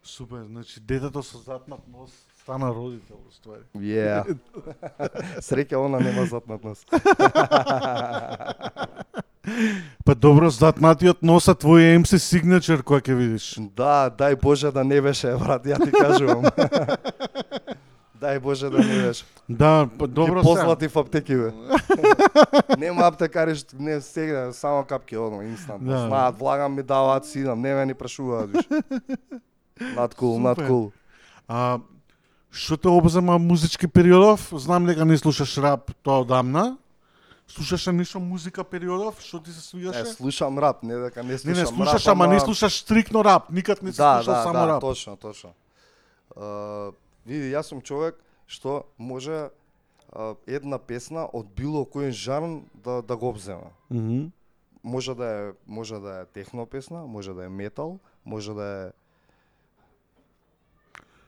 Супер, 0.03 0.43
значи 0.47 0.79
детето 0.79 1.23
со 1.23 1.37
затнат 1.37 1.87
нос 1.87 2.11
стана 2.41 2.73
родител 2.73 3.17
во 3.25 3.31
ствари. 3.31 3.63
Yeah. 3.75 4.25
Среќа 5.47 5.77
она 5.85 5.99
нема 5.99 6.25
затнат 6.25 6.63
нос. 6.63 6.85
Па 10.05 10.15
добро, 10.15 10.49
затнатиот 10.49 11.21
носа 11.21 11.53
твој 11.55 11.97
MC 12.01 12.17
signature 12.21 12.83
кој 12.85 13.01
ќе 13.05 13.13
видиш. 13.15 13.45
Да, 13.77 14.09
дај 14.09 14.39
Боже 14.41 14.71
да 14.71 14.83
не 14.83 15.01
беше, 15.01 15.35
брат, 15.37 15.65
ја 15.65 15.77
ти 15.83 15.91
кажувам. 15.91 16.45
дај 18.21 18.39
Боже 18.39 18.69
да 18.69 18.77
не 18.79 19.01
беше. 19.03 19.25
Да, 19.47 19.89
па 19.99 20.07
добро 20.07 20.41
Ги 20.41 20.45
познати 20.45 20.87
в 20.87 20.97
аптекиве. 20.97 21.53
Нема 22.77 23.07
аптекари 23.07 23.55
што 23.55 23.77
не 23.79 24.01
сега 24.01 24.51
само 24.53 24.83
капки 24.83 25.17
одно 25.17 25.41
инстант. 25.41 25.85
Да. 25.85 26.07
Знаат, 26.07 26.37
влагам 26.37 26.75
ми 26.75 26.83
даваат 26.83 27.25
си 27.25 27.39
идам, 27.39 27.61
не 27.61 27.73
ме 27.73 27.85
ни 27.85 27.93
прашуваат. 27.93 28.49
Кул, 30.15 30.39
над 30.39 30.57
Супер. 30.57 30.67
кул. 30.67 30.91
А 31.47 31.79
што 32.51 32.77
те 32.77 32.87
обзема 32.89 33.37
музички 33.37 33.87
периодов? 33.87 34.49
Знам 34.51 34.85
дека 34.85 35.05
не 35.05 35.17
слушаш 35.17 35.57
рап 35.57 35.91
тоа 36.03 36.19
одамна. 36.21 36.77
Слушаше 37.47 37.91
нешто 37.91 38.19
музика 38.19 38.63
периодов? 38.63 39.21
Што 39.21 39.39
ти 39.39 39.51
се 39.51 39.59
Е, 39.59 39.61
свигаше? 39.61 40.05
слушам 40.05 40.59
рап, 40.59 40.83
не 40.83 40.95
дека 40.95 41.23
не 41.23 41.31
Не, 41.31 41.37
слушам 41.37 41.59
не 41.59 41.65
слушаш, 41.65 42.05
рап, 42.05 42.11
ама 42.11 42.27
не 42.27 42.39
слушаш 42.39 42.79
стрикно 42.79 43.23
рап. 43.23 43.49
Никад 43.49 43.81
не 43.81 43.91
си 43.91 43.97
Да, 43.97 44.15
слушал 44.17 44.33
да, 44.33 44.43
само 44.43 44.53
да, 44.53 44.67
рап. 44.67 44.81
точно, 44.81 45.15
точно. 45.17 45.49
Uh, 46.35 46.93
види, 47.25 47.49
јас 47.53 47.61
сум 47.63 47.81
човек 47.81 48.15
што 48.47 48.83
може 48.97 49.49
а, 50.13 50.33
една 50.47 50.77
песна 50.77 51.25
од 51.33 51.45
било 51.55 51.85
кој 51.85 52.09
жанр 52.09 52.61
да 52.73 53.01
да 53.01 53.17
го 53.17 53.29
обзема. 53.29 53.69
Мгм. 53.89 54.29
Може 54.83 55.15
да 55.15 55.25
е 55.25 55.51
може 55.67 55.99
да 55.99 56.21
е 56.21 56.25
техно 56.25 56.65
песна, 56.65 57.05
може 57.07 57.33
да 57.33 57.45
е 57.45 57.49
метал, 57.49 57.99
може 58.25 58.53
да 58.53 58.65
е 58.65 58.91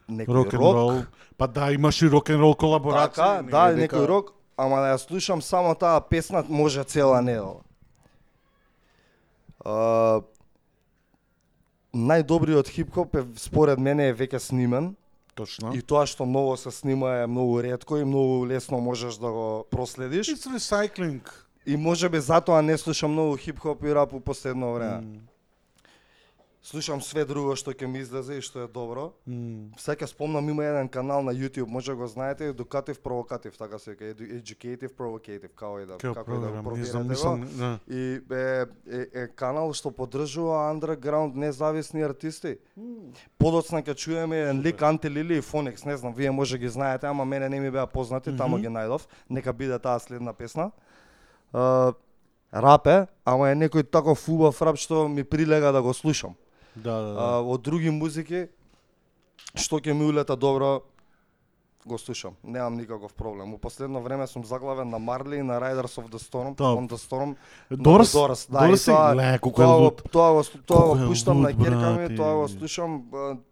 некој 0.08 0.34
Рок 0.34 0.52
рок, 0.52 0.74
рол. 0.74 0.92
Па 1.36 1.46
да, 1.48 1.72
имаш 1.72 2.02
и 2.02 2.08
рок 2.08 2.28
н 2.28 2.40
рол 2.40 2.54
колаборација. 2.54 3.14
така, 3.14 3.42
да, 3.50 3.74
некој 3.74 4.06
рок, 4.06 4.34
ама 4.56 4.76
да 4.76 4.94
ја 4.94 4.98
слушам 4.98 5.42
само 5.42 5.74
таа 5.74 6.00
песна 6.00 6.44
може 6.48 6.84
цела 6.84 7.22
недела. 7.22 7.60
Uh, 9.64 10.22
најдобриот 11.94 12.66
хип-хоп 12.68 13.14
е 13.16 13.22
според 13.38 13.78
мене 13.78 14.08
е 14.08 14.14
веќе 14.14 14.38
снимен 14.38 14.96
Точно. 15.34 15.70
и 15.74 15.82
тоа 15.82 16.02
што 16.06 16.26
ново 16.26 16.56
се 16.56 16.70
снима 16.70 17.22
е 17.22 17.26
многу 17.26 17.62
ретко 17.62 17.96
и 17.96 18.04
многу 18.04 18.46
лесно 18.46 18.80
можеш 18.80 19.14
да 19.22 19.30
го 19.30 19.64
проследиш 19.70 20.26
It's 20.34 20.48
recycling. 20.50 21.20
и 21.66 21.76
можеби 21.76 22.20
затоа 22.20 22.62
не 22.62 22.78
слушам 22.78 23.12
многу 23.12 23.36
хип-хоп 23.36 23.84
и 23.84 23.94
рап 23.94 24.12
у 24.14 24.20
последно 24.20 24.74
време. 24.74 24.92
М, 24.98 25.20
Слушам 26.62 27.00
све 27.02 27.24
друго 27.26 27.56
што 27.58 27.72
ќе 27.74 27.88
ми 27.90 27.98
излезе 27.98 28.36
и 28.38 28.40
што 28.40 28.62
е 28.62 28.68
добро. 28.70 29.12
м. 29.26 29.74
Сега 29.76 30.06
спомнам 30.06 30.48
има 30.48 30.64
еден 30.64 30.88
канал 30.88 31.22
на 31.22 31.34
YouTube, 31.34 31.66
може 31.66 31.94
го 31.94 32.06
знаете, 32.06 32.54
Educative 32.54 32.98
Provocative, 33.02 33.58
така 33.58 33.78
се 33.78 33.90
вика, 33.90 34.04
Edu- 34.04 34.42
Educative 34.42 34.94
Provocative, 34.94 35.48
како 35.56 35.80
и 35.80 35.86
да 35.86 35.98
Кео 35.98 36.14
како 36.14 36.30
и 36.30 36.34
да 36.34 36.40
програм, 36.40 36.64
го 36.64 36.70
да. 37.58 37.78
И 37.90 38.20
е, 38.30 38.66
е, 38.86 39.06
е 39.22 39.26
канал 39.34 39.72
што 39.74 39.90
поддржува 39.90 40.70
underground 40.70 41.34
независни 41.34 42.02
артисти. 42.02 42.58
Подоцна 43.38 43.82
ќе 43.82 43.94
чуеме 43.94 44.38
еден 44.46 44.62
лик 44.62 44.82
Анти 44.82 45.10
Лили 45.10 45.38
и 45.38 45.42
Фоникс, 45.42 45.84
не 45.84 45.96
знам, 45.96 46.14
вие 46.14 46.30
може 46.30 46.58
ги 46.58 46.68
знаете, 46.68 47.06
ама 47.06 47.24
мене 47.24 47.48
не 47.48 47.60
ми 47.60 47.70
беа 47.70 47.86
познати, 47.86 48.36
тамо 48.36 48.56
ги 48.58 48.70
најдов. 48.70 49.02
Нека 49.30 49.52
биде 49.52 49.78
таа 49.78 49.98
следна 49.98 50.32
песна. 50.32 50.70
Uh, 51.52 51.94
рап 52.54 52.86
е, 52.86 53.06
ама 53.24 53.50
е 53.50 53.54
некој 53.58 53.90
таков 53.90 54.28
убав 54.28 54.62
рап 54.62 54.76
што 54.76 55.08
ми 55.08 55.24
прилега 55.24 55.72
да 55.72 55.82
го 55.82 55.94
слушам. 55.94 56.36
Да, 56.74 57.00
да, 57.02 57.12
да. 57.12 57.20
А, 57.20 57.40
од 57.40 57.62
други 57.62 57.90
музики 57.90 58.46
што 59.54 59.80
ќе 59.80 59.92
ми 59.92 60.08
улета 60.08 60.36
добро 60.36 60.80
го 61.86 61.98
слушам. 61.98 62.32
Немам 62.44 62.74
никаков 62.74 63.14
проблем. 63.14 63.54
У 63.54 63.58
последно 63.58 64.02
време 64.02 64.26
сум 64.26 64.44
заглавен 64.44 64.88
на 64.88 64.98
Марли 64.98 65.36
и 65.36 65.42
на 65.42 65.60
Riders 65.60 66.00
of 66.00 66.08
the 66.10 66.18
Storm, 66.18 66.56
Топ. 66.56 66.78
on 66.78 66.88
the 66.88 66.96
Storm. 66.96 67.36
Дорс? 67.70 68.12
Дорс, 68.12 68.46
да, 68.50 68.66
Дорс 68.66 68.84
тоа, 68.84 69.14
Ле, 69.16 69.38
тоа, 69.38 69.50
го- 69.50 69.90
тоа, 69.90 70.32
го, 70.32 70.42
тоа 70.66 70.96
го 70.96 71.06
пуштам 71.06 71.40
на 71.40 71.56
керка 71.56 71.90
ми, 71.90 72.16
тоа 72.16 72.34
го 72.34 72.48
слушам 72.48 73.02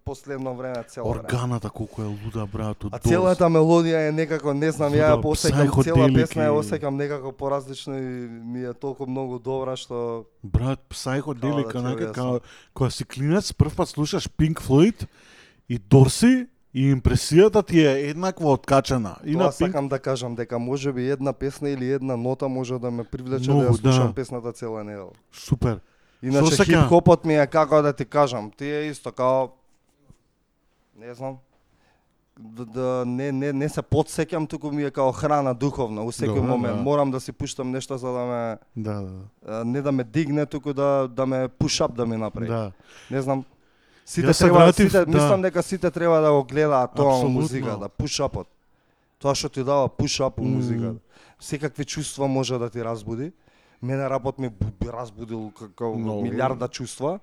последно 0.05 0.55
време 0.55 0.85
цело 0.89 1.13
време. 1.13 1.25
Органата 1.25 1.71
колку 1.71 2.03
е 2.03 2.05
луда, 2.05 2.47
брат, 2.47 2.85
од 2.85 2.95
А 2.95 2.99
целата 2.99 3.45
мелодија 3.45 4.09
е 4.09 4.13
некако, 4.13 4.55
не 4.55 4.71
знам, 4.73 4.93
ја 4.93 5.23
посеќам 5.23 5.85
цела 5.85 6.09
песна 6.15 6.43
ја 6.43 6.55
осеќам 6.55 6.95
некако 6.97 7.33
поразлично 7.33 7.99
и 7.99 8.29
ми 8.29 8.65
е 8.65 8.75
толку 8.75 9.07
многу 9.07 9.39
добра 9.39 9.77
што 9.77 10.25
Брат, 10.43 10.81
Како 10.89 11.35
да 11.35 12.13
као, 12.13 12.41
кога 12.75 12.91
си 12.91 13.05
клинец, 13.05 13.53
прв 13.53 13.77
пат 13.77 13.89
слушаш 13.89 14.29
Pink 14.29 14.61
Floyd 14.61 15.07
и 15.69 15.79
Дорси, 15.79 16.47
и 16.75 16.95
импресијата 16.95 17.67
ти 17.67 17.81
е 17.81 18.01
еднакво 18.01 18.53
откачена. 18.53 19.17
И 19.25 19.33
Тоа 19.33 19.43
на 19.43 19.49
Pink 19.49 19.51
сакам 19.51 19.89
да 19.89 19.99
кажам 19.99 20.35
дека 20.35 20.59
може 20.59 20.93
би 20.93 21.11
една 21.11 21.33
песна 21.33 21.71
или 21.71 21.93
една 21.93 22.17
нота 22.17 22.49
може 22.49 22.79
да 22.79 22.91
ме 22.91 23.05
привлече 23.05 23.51
Многу, 23.51 23.63
да 23.63 23.71
ја 23.71 23.77
слушам 23.77 24.07
да. 24.07 24.15
песната 24.15 24.53
цела 24.53 24.85
недела. 24.85 25.11
Супер. 25.33 25.81
Иначе 26.23 26.47
Со 26.47 26.57
сека- 26.57 26.65
хип-хопот 26.81 27.25
ми 27.25 27.35
е 27.35 27.47
како 27.47 27.83
да 27.83 27.93
ти 27.93 28.05
кажам, 28.05 28.51
ти 28.51 28.65
е 28.67 28.81
исто 28.83 29.13
као 29.13 29.49
не 30.97 31.15
знам 31.15 31.37
да, 32.39 32.65
да 32.65 33.05
не, 33.07 33.33
не, 33.33 33.53
не 33.53 33.69
се 33.69 33.83
подсеќам, 33.83 34.49
туку 34.49 34.71
ми 34.71 34.85
е 34.85 34.91
као 34.91 35.13
храна 35.13 35.55
духовна 35.55 36.03
у 36.03 36.13
секој 36.13 36.41
момент. 36.41 36.77
да. 36.77 36.83
Морам 36.83 37.11
да 37.11 37.21
си 37.21 37.33
пуштам 37.33 37.71
нешто 37.71 37.99
за 37.99 38.09
да 38.09 38.19
ме 38.21 38.59
Да, 38.77 38.95
да, 38.95 39.13
а, 39.49 39.65
не 39.65 39.83
да 39.83 39.93
ме 39.93 40.05
дигне, 40.05 40.47
туку 40.47 40.73
да 40.73 41.09
да 41.09 41.27
ме 41.27 41.49
пушап 41.49 41.95
да 41.95 42.07
ми 42.07 42.17
направи. 42.17 42.47
да. 42.47 42.73
Не 43.11 43.23
знам. 43.23 43.45
Сите 44.11 44.35
се 44.35 44.45
треба, 44.45 44.59
вратив, 44.59 44.87
сите, 44.87 45.05
да. 45.05 45.13
мислам 45.13 45.43
дека 45.43 45.63
сите 45.63 45.91
треба 45.91 46.21
да 46.21 46.33
го 46.33 46.45
гледаат 46.45 46.91
тоа 46.97 47.29
музика, 47.29 47.79
да 47.79 47.89
пушапот. 47.89 48.47
Тоа 49.19 49.35
што 49.35 49.49
ти 49.49 49.63
дава 49.63 49.89
пушап 49.89 50.39
Мм. 50.39 50.49
музика. 50.49 50.95
Секакви 51.41 51.85
чувства 51.85 52.29
може 52.29 52.59
да 52.59 52.71
ти 52.71 52.85
разбуди. 52.85 53.33
Мене 53.83 54.11
рапот 54.11 54.39
ми 54.39 54.51
разбудил 54.83 55.53
како 55.53 55.95
Многу. 55.95 56.23
милиарда 56.23 56.69
чувства. 56.69 57.21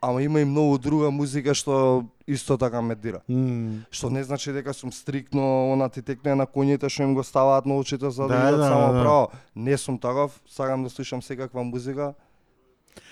Ама 0.00 0.22
има 0.22 0.40
и 0.40 0.44
многу 0.44 0.78
друга 0.78 1.10
музика 1.10 1.54
што 1.54 2.04
исто 2.28 2.58
така 2.58 2.82
ме 2.82 2.94
дира. 2.94 3.20
М, 3.30 3.84
Што 3.90 4.10
не 4.10 4.24
значи 4.24 4.52
дека 4.52 4.74
сум 4.74 4.92
стрикно 4.92 5.72
она 5.72 5.88
ти 5.88 6.02
текне 6.02 6.34
на 6.34 6.46
коњите 6.46 6.88
што 6.88 7.02
им 7.02 7.14
го 7.14 7.22
ставаат 7.24 7.66
на 7.66 7.76
очите 7.76 8.10
за 8.10 8.22
да, 8.22 8.28
Да, 8.28 8.48
идат 8.48 8.60
да, 8.60 8.68
само 8.68 8.92
да. 8.92 9.00
право. 9.02 9.28
Не 9.56 9.78
сум 9.78 9.98
таков, 9.98 10.40
сакам 10.44 10.84
да 10.84 10.90
слушам 10.90 11.22
секаква 11.22 11.62
музика. 11.64 12.14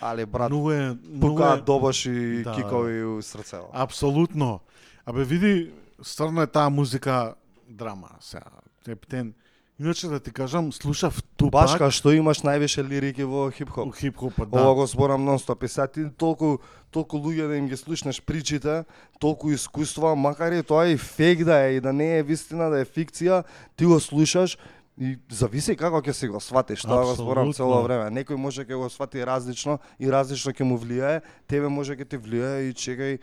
Але 0.00 0.26
брат, 0.26 0.50
Многу 0.50 0.70
е, 0.70 0.96
многу 1.12 1.42
е, 1.42 1.56
добаш 1.56 2.06
и 2.06 2.42
Да. 2.42 2.52
кикови 2.52 3.04
у 3.04 3.22
срцево. 3.22 3.70
Апсолутно. 3.72 4.60
Абе 5.06 5.24
види, 5.24 5.70
стварно 6.02 6.42
е 6.42 6.46
таа 6.46 6.70
музика 6.70 7.34
драма 7.68 8.08
сега. 8.20 8.50
Ептен. 8.88 9.34
Иначе 9.80 10.08
да 10.08 10.20
ти 10.20 10.30
кажам, 10.30 10.72
слушав 10.72 11.22
Тупак 11.36 11.52
Баш 11.52 11.70
кај 11.80 11.90
што 11.90 12.12
имаш 12.12 12.42
највише 12.44 12.84
лирики 12.84 13.24
во 13.24 13.46
у 13.46 13.50
хип-хоп. 13.50 13.96
хип-хопот, 13.96 14.48
Ова 14.52 14.68
да. 14.68 14.74
го 14.74 14.86
зборам 14.86 15.24
нон-стоп 15.24 15.64
и 15.64 15.68
сега 15.68 15.86
ти 15.86 16.04
толку 16.18 16.58
толку 16.90 17.16
луѓе 17.16 17.48
да 17.48 17.56
им 17.56 17.68
ги 17.68 17.76
слушнеш 17.76 18.20
причите, 18.22 18.84
толку 19.18 19.50
искуства, 19.50 20.16
макар 20.16 20.52
и 20.52 20.62
тоа 20.62 20.86
и 20.88 20.96
фейк 20.96 21.44
да 21.44 21.64
е 21.64 21.72
и 21.76 21.80
да 21.80 21.92
не 21.92 22.18
е 22.18 22.22
вистина, 22.22 22.68
да 22.70 22.80
е 22.80 22.84
фикција, 22.84 23.44
ти 23.76 23.84
го 23.84 24.00
слушаш 24.00 24.58
и 25.00 25.16
зависи 25.32 25.76
како 25.80 26.02
ќе 26.04 26.12
си 26.12 26.28
го 26.28 26.40
сватиш, 26.44 26.84
тоа 26.84 27.06
го 27.08 27.14
зборам 27.16 27.54
цело 27.56 27.80
време. 27.86 28.10
Некој 28.12 28.36
може 28.36 28.66
ќе 28.68 28.76
го 28.76 28.88
свати 28.92 29.24
различно 29.24 29.78
и 29.98 30.10
различно 30.12 30.52
ќе 30.52 30.66
му 30.68 30.76
влијае, 30.78 31.22
тебе 31.48 31.72
може 31.72 31.96
ќе 31.96 32.04
ти 32.04 32.20
влијае 32.20 32.68
и 32.68 32.74
чекај 32.76 33.16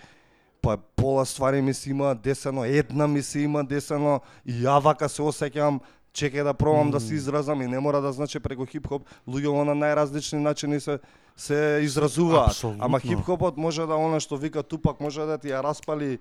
па 0.62 0.78
пола 0.98 1.26
ствари 1.26 1.62
ми 1.62 1.74
се 1.74 1.92
има 1.94 2.16
десено, 2.16 2.66
една 2.66 3.08
ми 3.08 3.22
се 3.22 3.46
има 3.46 3.64
десено 3.64 4.20
и 4.46 4.58
ја 4.66 4.82
вака 4.82 5.10
се 5.10 5.22
осеќам 5.22 5.80
чекај 6.18 6.44
да 6.44 6.54
пробам 6.58 6.90
да 6.92 7.00
се 7.00 7.14
изразам 7.14 7.62
и 7.62 7.68
не 7.68 7.80
мора 7.80 8.02
да 8.02 8.12
значи 8.12 8.40
преку 8.40 8.66
хип-хоп, 8.66 9.06
луѓе 9.30 9.64
на 9.70 9.78
најразлични 9.78 10.42
начини 10.42 10.82
се 10.82 11.00
се 11.38 11.80
изразуваат. 11.86 12.66
Ама 12.80 13.00
хип-хопот 13.00 13.58
може 13.58 13.86
да 13.86 13.96
она 13.96 14.20
што 14.20 14.38
вика 14.42 14.64
Тупак 14.64 15.00
може 15.00 15.22
да 15.30 15.38
ти 15.38 15.54
ја 15.54 15.62
распали, 15.62 16.18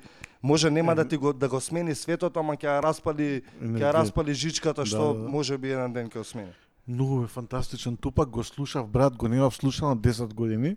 може 0.47 0.71
нема 0.71 0.95
да 0.95 1.05
ти 1.05 1.17
го 1.17 1.33
да 1.35 1.49
го 1.49 1.61
смени 1.61 1.95
светот, 1.95 2.37
ама 2.37 2.55
ќе 2.55 2.67
ја 2.69 2.83
распали, 2.83 3.43
ќе 3.61 3.93
распали 3.93 4.35
жичката 4.35 4.87
што 4.87 5.05
Да, 5.09 5.15
да. 5.17 5.29
може 5.29 5.59
би 5.59 5.69
еден 5.69 5.93
ден 5.93 6.07
ќе 6.07 6.17
ја 6.17 6.25
смени. 6.25 6.53
Многу 6.89 7.25
е 7.25 7.27
фантастичен 7.29 7.97
Тупак, 7.97 8.29
го 8.29 8.45
слушав 8.45 8.87
брат, 8.87 9.17
го 9.17 9.29
немав 9.29 9.55
слушано 9.55 9.97
10 9.97 10.35
години. 10.35 10.77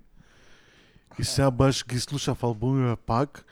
И 1.16 1.24
сега 1.24 1.52
баш 1.52 1.86
ги 1.86 2.00
слушав 2.00 2.44
албумиве 2.44 2.96
пак 2.98 3.46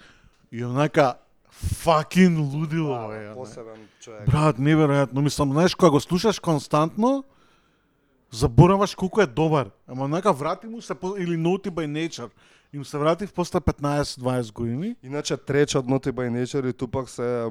и 0.52 0.66
онака 0.66 1.14
факин 1.52 2.42
лудило 2.42 2.94
е. 2.94 3.00
онака. 3.00 3.34
Посебен 3.36 3.88
човек. 4.00 4.26
Брат, 4.26 4.58
неверојатно, 4.58 5.20
мислам, 5.20 5.52
знаеш 5.52 5.76
кога 5.76 5.90
го 5.92 6.00
слушаш 6.00 6.40
константно, 6.40 7.24
забораваш 8.32 8.96
колку 8.96 9.22
е 9.22 9.26
добар. 9.28 9.70
Ама 9.88 10.08
нека 10.08 10.34
врати 10.34 10.68
му 10.68 10.82
се 10.82 10.96
по- 10.96 11.18
или 11.18 11.36
Naughty 11.38 11.70
by 11.70 11.86
Nature. 11.88 12.30
Им 12.74 12.86
се 12.86 12.98
вратив 12.98 13.34
после 13.34 13.60
15-20 13.60 14.54
години. 14.54 14.96
Иначе 15.04 15.38
тречот 15.38 15.86
Naughty 15.86 16.12
by 16.12 16.30
Nature 16.32 16.70
и 16.70 16.74
Тупак 16.74 17.10
се 17.10 17.50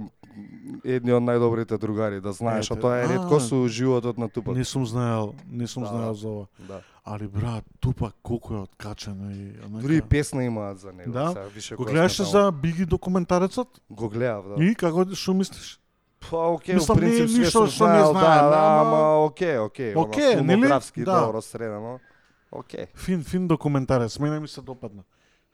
едни 0.84 1.12
од 1.12 1.22
најдобрите 1.22 1.78
другари, 1.78 2.20
да 2.20 2.32
знаеш, 2.32 2.70
а 2.70 2.76
тоа 2.76 2.96
е 2.96 3.04
А. 3.04 3.08
ретко 3.08 3.40
со 3.40 3.68
животот 3.68 4.18
на 4.18 4.28
Тупак. 4.28 4.56
Не 4.56 4.64
сум 4.64 4.86
знаел, 4.86 5.34
не 5.48 5.66
сум 5.66 5.82
Да, 5.82 5.88
знаел 5.88 6.08
да. 6.08 6.14
за 6.14 6.28
ова. 6.28 6.46
Да. 6.60 6.80
Али 7.04 7.28
брат, 7.28 7.64
тупак 7.80 8.14
колку 8.22 8.54
е 8.54 8.58
откачено 8.58 9.30
и 9.30 9.52
онака- 9.62 9.82
Дури 9.82 9.96
и 9.96 10.02
песна 10.02 10.44
имаат 10.44 10.78
за 10.78 10.92
него. 10.92 11.12
Да. 11.12 11.28
сега, 11.28 11.44
више 11.46 11.74
Го 11.74 11.84
гледаше 11.84 12.16
таму. 12.18 12.30
за 12.30 12.52
Биги 12.52 12.84
документарецот? 12.84 13.68
Го 13.90 14.08
гледав, 14.08 14.44
да. 14.48 14.64
И 14.64 14.74
како 14.74 15.06
што 15.06 15.34
мислиш? 15.34 15.80
Па, 16.20 16.36
Мислам, 16.68 16.86
во 16.88 16.94
принцип 16.96 17.30
не 17.30 17.38
ништо 17.38 17.66
што 17.66 17.86
не 17.86 18.04
знаел, 18.04 18.12
да, 18.14 18.50
да, 18.50 18.80
ама- 18.80 19.24
окей, 19.24 19.56
она, 19.56 19.64
Окей, 19.96 20.34
нели? 20.36 20.68
Да. 20.96 21.20
добро 21.20 21.42
средено. 21.42 22.00
Окей. 22.51 22.85
Фин, 22.95 23.23
фин 23.23 23.47
документарец, 23.47 24.19
мене 24.19 24.39
ми 24.39 24.47
се 24.47 24.61
допадна. 24.61 25.03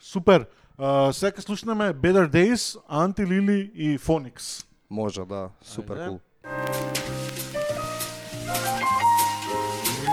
Супер. 0.01 0.45
Uh, 0.79 1.11
сега 1.11 1.31
ќе 1.33 1.41
слушнеме 1.41 1.93
Better 1.93 2.29
Days, 2.29 2.77
Анти 2.87 3.25
Лили 3.25 3.71
и 3.75 3.97
Phoenix. 3.99 4.65
Може, 4.89 5.25
да, 5.25 5.49
супер 5.61 5.97
Ајде. 5.97 6.07
кул. 6.07 6.19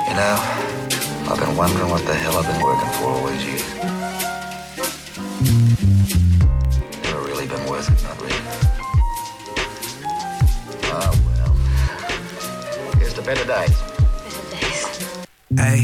You 0.09 0.15
know, 0.21 0.37
I've 1.29 1.41
been 1.45 1.57
wondering 1.57 1.91
what 1.95 2.03
the 2.07 2.15
hell 2.15 2.35
I've 2.39 2.49
been 2.53 2.63
working 2.69 2.93
for 2.97 3.07
all 3.13 3.27
these 3.31 3.45
years. 3.51 3.69
Never 7.05 7.23
really 7.31 7.47
been 7.55 7.65
worth 7.73 7.89
it, 7.93 8.01
not 8.09 8.17
really. 8.25 8.43
Ah, 10.97 11.11
well. 11.27 11.53
Here's 13.01 13.15
the 13.15 13.25
better 13.31 13.45
days. 13.55 13.77
Hey, 15.63 15.79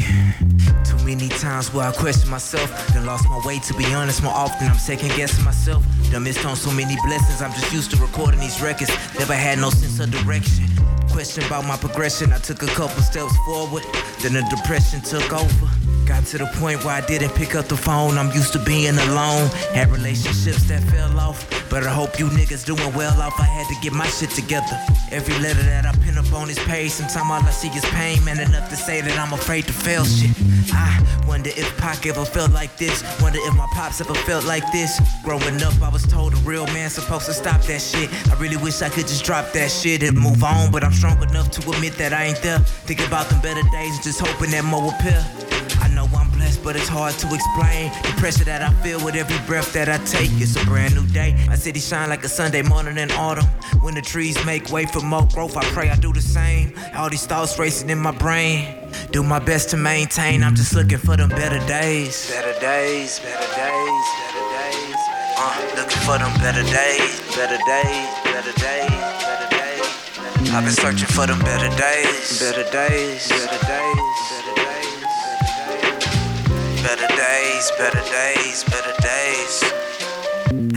too 0.84 0.84
Many 1.06 1.30
times 1.30 1.72
where 1.72 1.88
I 1.88 1.92
question 1.92 2.30
myself, 2.30 2.70
then 2.94 3.06
lost 3.06 3.30
my 3.30 3.40
way. 3.46 3.60
To 3.60 3.74
be 3.76 3.86
honest, 3.94 4.24
more 4.24 4.34
often 4.34 4.68
I'm 4.68 4.78
second 4.78 5.10
guessing 5.16 5.46
myself. 5.46 5.86
Done 6.12 6.24
missed 6.24 6.44
on 6.46 6.56
so 6.56 6.72
many 6.72 6.98
blessings. 7.06 7.42
I'm 7.42 7.54
just 7.54 7.72
used 7.72 7.92
to 7.92 7.98
recording 7.98 8.40
these 8.40 8.60
records. 8.62 8.90
Never 9.20 9.36
had 9.36 9.60
no 9.60 9.70
sense 9.70 10.00
of 10.00 10.10
direction. 10.12 10.66
Question 11.12 11.44
about 11.46 11.66
my 11.66 11.78
progression. 11.78 12.34
I 12.34 12.40
took 12.40 12.64
a 12.64 12.68
couple 12.68 13.02
steps 13.04 13.38
forward, 13.46 13.84
then 14.22 14.34
the 14.34 14.44
depression 14.50 15.02
took 15.02 15.32
over. 15.32 15.75
Got 16.06 16.26
to 16.28 16.38
the 16.38 16.46
point 16.58 16.84
where 16.86 16.94
I 16.94 17.02
didn't 17.02 17.34
pick 17.34 17.56
up 17.56 17.66
the 17.66 17.76
phone. 17.76 18.18
I'm 18.18 18.32
used 18.32 18.54
to 18.54 18.60
being 18.60 18.98
alone. 18.98 19.48
Had 19.74 19.92
relationships 19.92 20.64
that 20.70 20.84
fell 20.84 21.20
off. 21.20 21.50
But 21.70 21.84
I 21.84 21.90
hope 21.92 22.20
you 22.20 22.28
niggas 22.30 22.64
doing 22.64 22.94
well 22.94 23.20
off. 23.22 23.40
I 23.40 23.44
had 23.44 23.68
to 23.68 23.76
get 23.82 23.92
my 23.92 24.06
shit 24.08 24.30
together. 24.30 24.80
Every 25.12 25.34
letter 25.40 25.64
that 25.64 25.86
I 25.86 25.92
pin 26.04 26.18
up 26.18 26.32
on 26.32 26.48
this 26.48 26.64
page, 26.66 26.92
sometimes 26.92 27.26
all 27.32 27.48
I 27.48 27.52
see 27.52 27.70
is 27.70 27.84
pain. 27.86 28.24
Man, 28.24 28.40
enough 28.40 28.70
to 28.70 28.76
say 28.76 29.02
that 29.02 29.18
I'm 29.18 29.34
afraid 29.34 29.66
to 29.66 29.74
fail 29.74 30.06
shit. 30.06 30.30
I 30.72 31.02
wonder 31.28 31.50
if 31.50 31.76
Pac 31.78 32.06
ever 32.06 32.24
felt 32.24 32.52
like 32.52 32.78
this. 32.78 33.04
Wonder 33.22 33.40
if 33.42 33.56
my 33.56 33.68
pops 33.74 34.00
ever 34.00 34.14
felt 34.14 34.46
like 34.46 34.72
this. 34.72 35.02
Growing 35.24 35.62
up, 35.64 35.82
I 35.82 35.90
was 35.90 36.04
told 36.04 36.34
a 36.34 36.38
real 36.38 36.68
man 36.68 36.92
supposed 36.92 37.26
to 37.26 37.34
stop 37.34 37.62
that 37.64 37.82
shit. 37.82 38.10
I 38.32 38.40
really 38.40 38.58
wish 38.58 38.82
I 38.84 38.90
could 38.90 39.08
just 39.08 39.26
drop 39.26 39.52
that 39.54 39.72
shit 39.72 40.04
and 40.04 40.16
move 40.16 40.44
on. 40.44 40.72
But 40.72 40.84
I'm 40.84 40.94
strong 40.94 41.22
enough 41.24 41.50
to 41.52 41.72
admit 41.72 41.94
that 41.98 42.14
I 42.14 42.26
ain't 42.26 42.42
there. 42.44 42.60
Think 42.86 43.06
about 43.08 43.28
them 43.30 43.42
better 43.42 43.64
days 43.72 43.96
and 43.96 44.04
just 44.04 44.20
hoping 44.20 44.52
that 44.52 44.64
more 44.64 44.84
will 44.84 44.92
appear. 44.92 45.26
I 46.46 46.50
know 46.50 46.54
I'm 46.54 46.62
blessed, 46.62 46.64
but 46.64 46.76
it's 46.76 46.88
hard 46.88 47.14
to 47.16 47.34
explain 47.34 47.92
the 48.04 48.14
pressure 48.18 48.44
that 48.46 48.62
I 48.62 48.72
feel 48.84 49.04
with 49.04 49.16
every 49.16 49.38
breath 49.48 49.74
that 49.74 49.90
I 49.90 49.98
take. 50.06 50.30
It's 50.42 50.56
a 50.56 50.66
brand 50.66 50.96
new 50.96 51.06
day. 51.08 51.36
My 51.48 51.56
city 51.56 51.80
shine 51.80 52.10
like 52.10 52.24
a 52.24 52.30
Sunday 52.30 52.62
morning 52.62 52.98
in 52.98 53.12
autumn. 53.12 53.46
When 53.82 53.96
the 53.96 54.02
trees 54.02 54.38
make 54.46 54.72
way 54.72 54.86
for 54.86 55.02
more 55.02 55.28
growth, 55.34 55.58
I 55.58 55.64
pray 55.74 55.90
I 55.90 55.96
do 55.96 56.14
the 56.14 56.22
same. 56.22 56.74
All 56.96 57.10
these 57.10 57.26
thoughts 57.26 57.58
racing 57.60 57.90
in 57.90 57.98
my 57.98 58.12
brain. 58.12 58.76
Do 59.12 59.24
my 59.24 59.40
best 59.40 59.70
to 59.72 59.78
maintain. 59.78 60.44
I'm 60.44 60.56
just 60.56 60.74
looking 60.76 60.98
for 60.98 61.18
them 61.18 61.30
better 61.30 61.60
days. 61.68 62.30
Better 62.32 62.60
days, 62.60 63.20
better 63.20 63.50
days, 63.56 64.06
better 64.22 64.46
days. 64.56 64.96
Uh, 65.38 65.74
looking 65.76 66.02
for 66.06 66.18
them 66.18 66.34
better 66.40 66.64
days, 66.64 67.22
better 67.36 67.58
days, 67.66 68.08
better 68.24 68.54
days, 68.54 68.90
better 68.90 69.50
days. 69.50 70.54
I've 70.54 70.64
been 70.64 70.72
searching 70.74 71.08
for 71.08 71.28
them 71.28 71.40
better 71.40 71.70
days, 71.76 72.40
better 72.40 72.64
days, 72.72 73.28
better 73.28 73.60
days, 73.66 74.00
better 74.32 74.56
days, 74.56 74.65
better 76.86 77.08
days, 77.16 77.72
better 77.80 78.04
days, 78.12 78.64
better 78.66 78.94
days. 79.02 79.64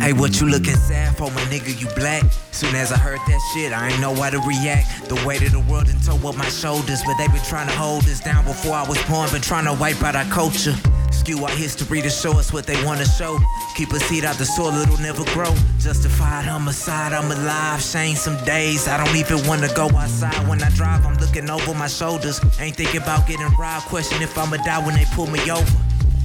Hey, 0.01 0.15
what 0.15 0.41
you 0.41 0.49
looking 0.49 0.75
sad 0.75 1.15
for, 1.19 1.31
my 1.33 1.43
nigga? 1.53 1.79
You 1.79 1.87
black? 1.95 2.25
Soon 2.51 2.75
as 2.77 2.93
I 2.93 2.97
heard 2.97 3.19
that 3.27 3.41
shit, 3.53 3.73
I 3.75 3.91
ain't 3.91 4.01
know 4.01 4.15
how 4.15 4.31
to 4.31 4.39
react. 4.39 5.11
The 5.11 5.23
weight 5.27 5.43
of 5.43 5.53
the 5.53 5.61
world 5.71 5.87
done 5.87 6.01
tow 6.01 6.17
up 6.27 6.37
my 6.37 6.49
shoulders, 6.49 7.03
but 7.05 7.19
they 7.19 7.29
been 7.29 7.45
trying 7.45 7.69
to 7.69 7.75
hold 7.75 8.05
us 8.05 8.21
down 8.21 8.43
before 8.47 8.73
I 8.73 8.89
was 8.89 9.01
born, 9.05 9.31
been 9.31 9.43
trying 9.43 9.67
to 9.67 9.75
wipe 9.75 10.03
out 10.03 10.17
our 10.17 10.25
culture. 10.33 10.75
Skew 11.19 11.43
our 11.45 11.51
history 11.51 12.01
to 12.01 12.11
show 12.11 12.39
us 12.39 12.53
what 12.53 12.65
they 12.67 12.83
wanna 12.85 13.05
show. 13.05 13.39
Keep 13.77 13.93
a 13.93 14.01
seed 14.01 14.25
out 14.25 14.37
the 14.37 14.45
soil, 14.45 14.75
it'll 14.75 14.99
never 14.99 15.25
grow. 15.35 15.53
Justified 15.81 16.45
homicide, 16.45 17.13
I'm 17.13 17.31
alive. 17.31 17.83
Shame 17.83 18.17
some 18.17 18.43
days, 18.45 18.87
I 18.87 19.03
don't 19.03 19.17
even 19.17 19.45
wanna 19.47 19.73
go 19.75 19.89
outside. 19.91 20.47
When 20.49 20.63
I 20.63 20.71
drive, 20.71 21.05
I'm 21.05 21.17
looking 21.19 21.51
over 21.51 21.75
my 21.75 21.89
shoulders. 21.89 22.41
Ain't 22.61 22.77
thinking 22.77 23.03
about 23.03 23.27
getting 23.27 23.49
robbed, 23.59 23.87
question 23.87 24.23
if 24.23 24.39
I'ma 24.39 24.59
die 24.59 24.85
when 24.85 24.95
they 24.95 25.07
pull 25.15 25.27
me 25.27 25.41
over. 25.51 25.77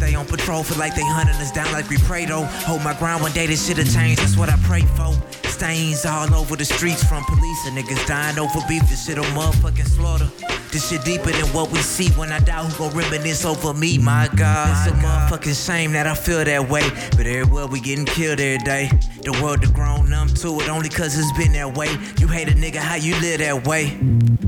They 0.03 0.15
on 0.15 0.25
patrol, 0.25 0.63
feel 0.63 0.77
like 0.77 0.95
they 0.95 1.01
hunting 1.05 1.35
us 1.35 1.49
down 1.49 1.71
like 1.71 1.89
we 1.89 1.97
pray 1.97 2.25
though. 2.25 2.43
Hold 2.67 2.83
my 2.83 2.93
ground, 2.93 3.23
one 3.23 3.31
day 3.31 3.47
this 3.47 3.65
shit'll 3.65 3.85
change, 3.85 4.17
that's 4.17 4.35
what 4.35 4.49
I 4.49 4.57
pray 4.63 4.81
for. 4.81 5.15
Stains 5.47 6.05
all 6.05 6.33
over 6.35 6.57
the 6.57 6.65
streets 6.65 7.01
from 7.05 7.23
police 7.23 7.65
and 7.67 7.77
niggas 7.77 8.05
dying 8.05 8.37
over 8.37 8.59
beef. 8.67 8.81
This 8.89 9.05
shit'll 9.05 9.23
motherfucking 9.31 9.87
slaughter. 9.87 10.29
This 10.71 10.89
shit 10.89 11.05
deeper 11.05 11.31
than 11.31 11.45
what 11.53 11.71
we 11.71 11.79
see. 11.79 12.09
When 12.19 12.33
I 12.33 12.39
die, 12.39 12.65
who 12.65 12.77
gon' 12.77 12.97
reminisce 12.97 13.45
over 13.45 13.73
me? 13.73 13.97
My 13.97 14.27
God, 14.35 14.87
it's 14.87 14.93
a 14.93 14.99
motherfucking 14.99 15.65
shame 15.65 15.93
that 15.93 16.05
I 16.05 16.15
feel 16.15 16.43
that 16.43 16.67
way. 16.67 16.83
But 17.11 17.25
everywhere 17.25 17.67
we 17.67 17.79
getting 17.79 18.05
killed 18.05 18.41
every 18.41 18.57
day. 18.65 18.91
The 19.21 19.31
world 19.41 19.61
done 19.61 19.71
grown 19.71 20.09
numb 20.09 20.27
to 20.27 20.59
it 20.59 20.67
only 20.67 20.89
cause 20.89 21.17
it's 21.17 21.31
been 21.37 21.53
that 21.53 21.77
way. 21.77 21.95
You 22.19 22.27
hate 22.27 22.49
a 22.49 22.55
nigga, 22.55 22.77
how 22.77 22.95
you 22.95 23.13
live 23.21 23.39
that 23.39 23.65
way? 23.65 23.97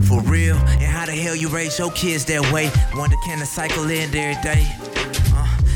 For 0.09 0.21
real, 0.23 0.57
and 0.57 0.81
how 0.81 1.05
the 1.05 1.13
hell 1.13 1.35
you 1.35 1.47
raise 1.47 1.79
your 1.79 1.91
kids 1.91 2.25
that 2.25 2.51
way? 2.51 2.69
Wonder 2.93 3.15
can 3.23 3.39
the 3.39 3.45
cycle 3.45 3.85
end 3.89 4.15
every 4.15 4.41
day? 4.43 5.04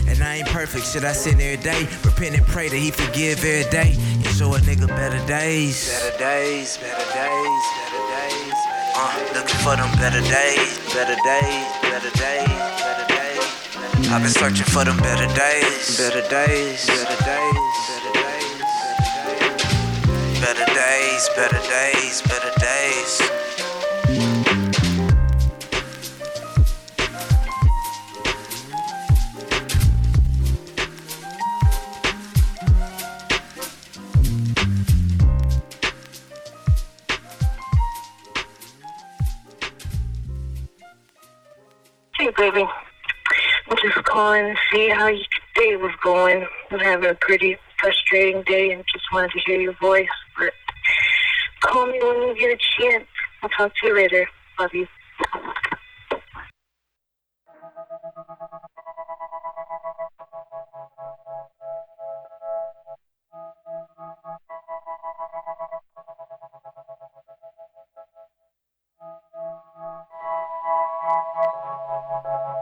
And 0.10 0.24
I 0.24 0.38
ain't 0.38 0.48
perfect, 0.50 0.86
shit 0.88 1.04
I 1.04 1.14
sin 1.14 1.40
every 1.40 1.62
day. 1.64 1.88
Repent 2.04 2.36
and 2.36 2.46
pray 2.48 2.68
that 2.68 2.76
he 2.76 2.92
forgive 2.92 3.46
every 3.46 3.70
day. 3.70 3.94
And 3.96 4.26
show 4.36 4.54
a 4.54 4.60
nigga 4.60 4.88
better 4.88 5.24
days. 5.28 5.88
Better 5.88 6.18
days, 6.18 6.78
better 6.78 7.08
days, 7.14 7.64
better 7.78 8.04
days. 8.10 8.54
Uh, 8.96 9.16
looking 9.34 9.60
for 9.64 9.76
them 9.78 9.92
better 10.02 10.22
days, 10.28 10.80
better 10.94 11.16
days, 11.24 11.68
better 11.86 12.12
days, 12.18 12.50
better 12.84 13.08
days. 13.08 14.10
I've 14.12 14.24
been 14.24 14.32
searching 14.32 14.66
for 14.66 14.84
them 14.84 14.98
better 14.98 15.28
days, 15.36 15.98
better 15.98 16.28
days, 16.28 16.88
better 16.88 17.16
days, 17.24 17.56
better 18.02 18.14
days, 18.18 18.50
better 20.42 20.66
days, 20.74 21.30
better 21.36 21.62
days, 21.70 22.22
better 22.24 22.52
days. 22.60 23.49
Hey, 42.30 42.52
baby. 42.52 42.64
I'm 43.70 43.78
just 43.82 44.06
calling 44.06 44.54
to 44.54 44.56
see 44.72 44.90
how 44.90 45.08
your 45.08 45.26
day 45.56 45.76
was 45.78 45.96
going. 46.04 46.46
I'm 46.70 46.80
having 46.80 47.10
a 47.10 47.16
pretty 47.16 47.58
frustrating 47.80 48.44
day 48.44 48.72
and 48.72 48.84
just 48.94 49.06
wanted 49.12 49.32
to 49.32 49.40
hear 49.48 49.60
your 49.60 49.74
voice. 49.82 50.06
But 50.38 50.54
call 51.62 51.88
me 51.88 51.98
when 52.00 52.22
you 52.22 52.36
get 52.38 52.52
a 52.52 52.58
chance. 52.80 53.08
I'll 53.42 53.50
talk 53.50 53.74
to 53.82 53.88
you 53.88 53.96
later. 53.96 54.28
Love 54.60 54.70
you. 54.76 54.88
Thank 69.92 70.06
you. 72.54 72.59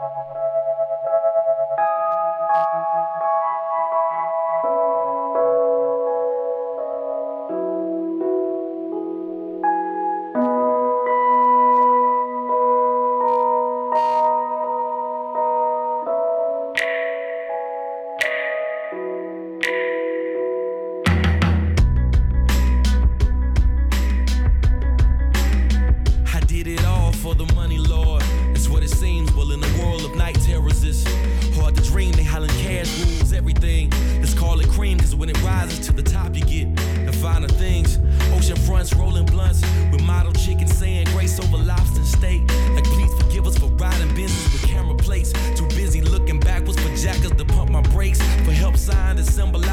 rises 35.68 35.86
to 35.86 35.92
the 35.92 36.02
top, 36.02 36.34
you 36.34 36.42
get 36.42 36.76
the 37.06 37.12
finer 37.12 37.48
things. 37.48 37.98
Ocean 38.34 38.56
fronts, 38.56 38.94
rolling 38.94 39.26
blunts 39.26 39.60
with 39.90 40.02
model 40.02 40.32
chicken 40.32 40.66
saying 40.66 41.06
grace 41.12 41.38
over 41.40 41.58
lobster 41.58 42.04
steak. 42.04 42.40
Like, 42.74 42.84
please 42.84 43.12
forgive 43.20 43.46
us 43.46 43.58
for 43.58 43.66
riding 43.66 44.14
business 44.14 44.52
with 44.52 44.62
camera 44.70 44.96
plates. 44.96 45.32
Too 45.56 45.66
busy 45.68 46.00
looking 46.00 46.40
backwards 46.40 46.80
for 46.80 46.94
jackers 46.96 47.32
to 47.32 47.44
pump 47.44 47.70
my 47.70 47.82
brakes. 47.82 48.20
For 48.44 48.52
help 48.52 48.76
sign 48.76 49.16
to 49.16 49.24
symbolize 49.24 49.67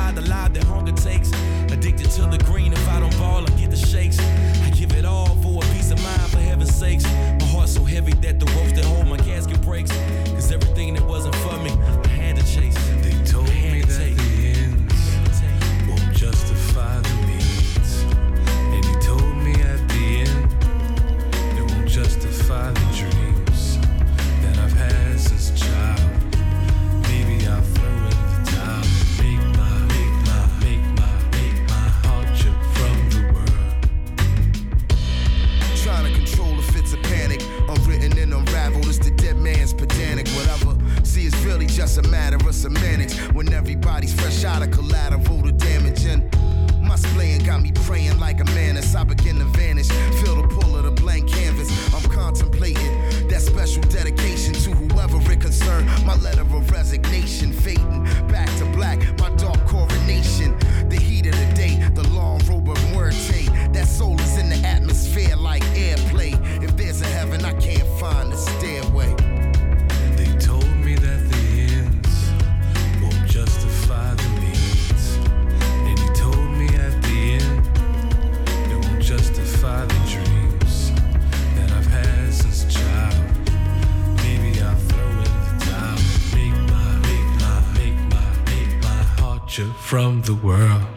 from 89.86 90.20
the 90.24 90.34
world. 90.34 90.95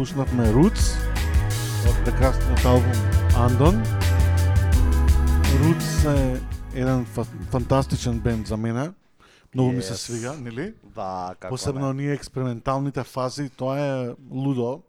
Слушнавме 0.00 0.48
Roots 0.48 0.84
од 1.84 1.96
прекрасниот 2.00 2.62
албум 2.64 3.00
Andon. 3.36 3.76
Roots 5.58 5.90
е 6.06 6.40
еден 6.74 7.04
фа- 7.06 7.26
фантастичен 7.50 8.20
бенд 8.20 8.46
за 8.46 8.56
мене. 8.56 8.92
Многу 9.54 9.72
ми 9.72 9.82
се 9.82 9.92
Yes. 9.92 9.96
свига, 9.96 10.32
нели? 10.34 10.74
Да, 10.86 11.34
како 11.38 11.52
Посебно 11.52 11.80
не. 11.80 11.86
оние 11.86 12.12
експерименталните 12.12 13.02
фази, 13.02 13.48
тоа 13.50 13.76
е 13.78 14.08
лудо. 14.30 14.82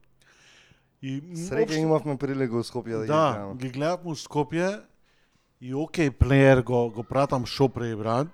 И 1.02 1.20
Среќа 1.22 1.76
имавме 1.76 2.18
прилика 2.18 2.54
во 2.54 2.64
Скопје 2.64 2.92
да, 2.94 3.02
ги 3.02 3.08
Да, 3.08 3.32
гледаме. 3.32 3.56
ги 3.56 3.70
гледавме 3.70 4.06
у 4.06 4.16
Скопје 4.16 4.82
и 5.62 5.76
окей 5.76 6.10
плеер 6.10 6.62
го 6.62 6.90
го 6.90 7.04
пратам 7.04 7.46
шопре 7.46 7.88
и 7.88 7.96
брат. 7.96 8.28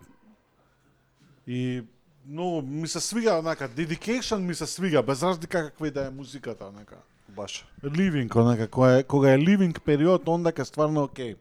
И 1.47 1.81
многу 2.29 2.61
ми 2.61 2.87
се 2.87 2.99
свига, 2.99 3.39
онака, 3.39 3.69
dedication 3.69 4.37
ми 4.37 4.55
се 4.55 4.65
свига, 4.65 5.03
без 5.03 5.23
разлика 5.23 5.63
каква 5.63 5.87
и 5.87 5.91
да 5.91 6.05
е 6.05 6.09
музиката, 6.09 6.65
онака. 6.65 6.95
Баш. 7.29 7.65
Living, 7.83 8.35
онака, 8.35 8.67
кога 8.67 8.97
е, 8.97 9.03
кога 9.03 9.33
е 9.33 9.37
living 9.37 9.79
период, 9.79 10.27
онда 10.27 10.51
е 10.57 10.65
стварно 10.65 11.03
окей. 11.03 11.35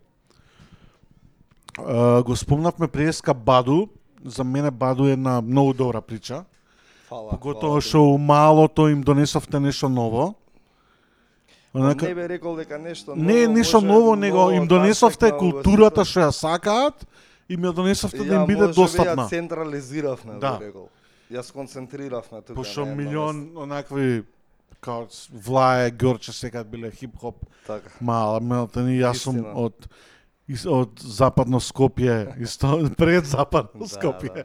Uh, 1.79 2.23
го 2.23 2.37
спомнавме 2.37 2.89
преска 2.89 3.35
Баду, 3.35 3.87
за 4.25 4.45
мене 4.45 4.71
Баду 4.71 5.07
е 5.07 5.13
една 5.13 5.41
многу 5.41 5.73
добра 5.73 6.01
прича. 6.01 6.45
Фала. 7.09 7.31
Поготово 7.31 7.81
што 7.81 8.03
у 8.03 8.19
малото 8.19 8.89
им 8.89 9.03
донесовте 9.03 9.61
нешто 9.61 9.89
ново. 9.89 10.35
Онака... 11.75 12.09
Не 12.09 12.15
бе 12.15 12.29
рекол 12.29 12.57
дека 12.57 12.79
нешто 12.79 13.17
ново. 13.17 13.23
Не 13.23 13.49
може 13.49 13.87
ново, 13.87 14.17
него 14.17 14.37
ново 14.37 14.51
им 14.51 14.67
донесовте 14.67 15.27
аспект 15.27 15.33
на 15.33 15.39
културата 15.39 16.05
што 16.05 16.21
ја 16.27 16.33
сакаат 16.33 17.07
и 17.49 17.57
ми 17.57 17.63
ја 17.63 17.73
донесовте 17.73 18.25
да 18.25 18.35
им 18.35 18.47
биде 18.47 18.67
достапна. 18.69 19.25
Ја 19.25 19.29
централизиравме, 19.29 20.33
Да. 20.35 20.51
да. 20.53 20.59
би 20.59 20.65
рекол. 20.67 20.89
Ја 21.33 21.43
сконцентриравме 21.43 22.43
тука. 22.43 22.55
Пошто 22.55 22.85
на 22.87 22.91
едно 22.91 23.03
милион 23.03 23.51
онакви 23.57 24.23
као 24.81 25.07
Влае, 25.33 25.91
Горче 25.91 26.33
секад 26.33 26.71
биле 26.71 26.91
хип-хоп 26.91 27.37
Така. 27.67 27.91
мала, 28.01 28.41
мелтани, 28.41 28.99
јас 29.01 29.13
сум 29.15 29.43
од 29.55 29.89
од 30.67 30.91
западно 31.01 31.59
Скопје, 31.61 32.35
исто 32.43 32.89
пред 32.97 33.27
западно 33.27 33.81
Да, 33.81 33.87
Скопје. 33.87 34.35
да. 34.35 34.45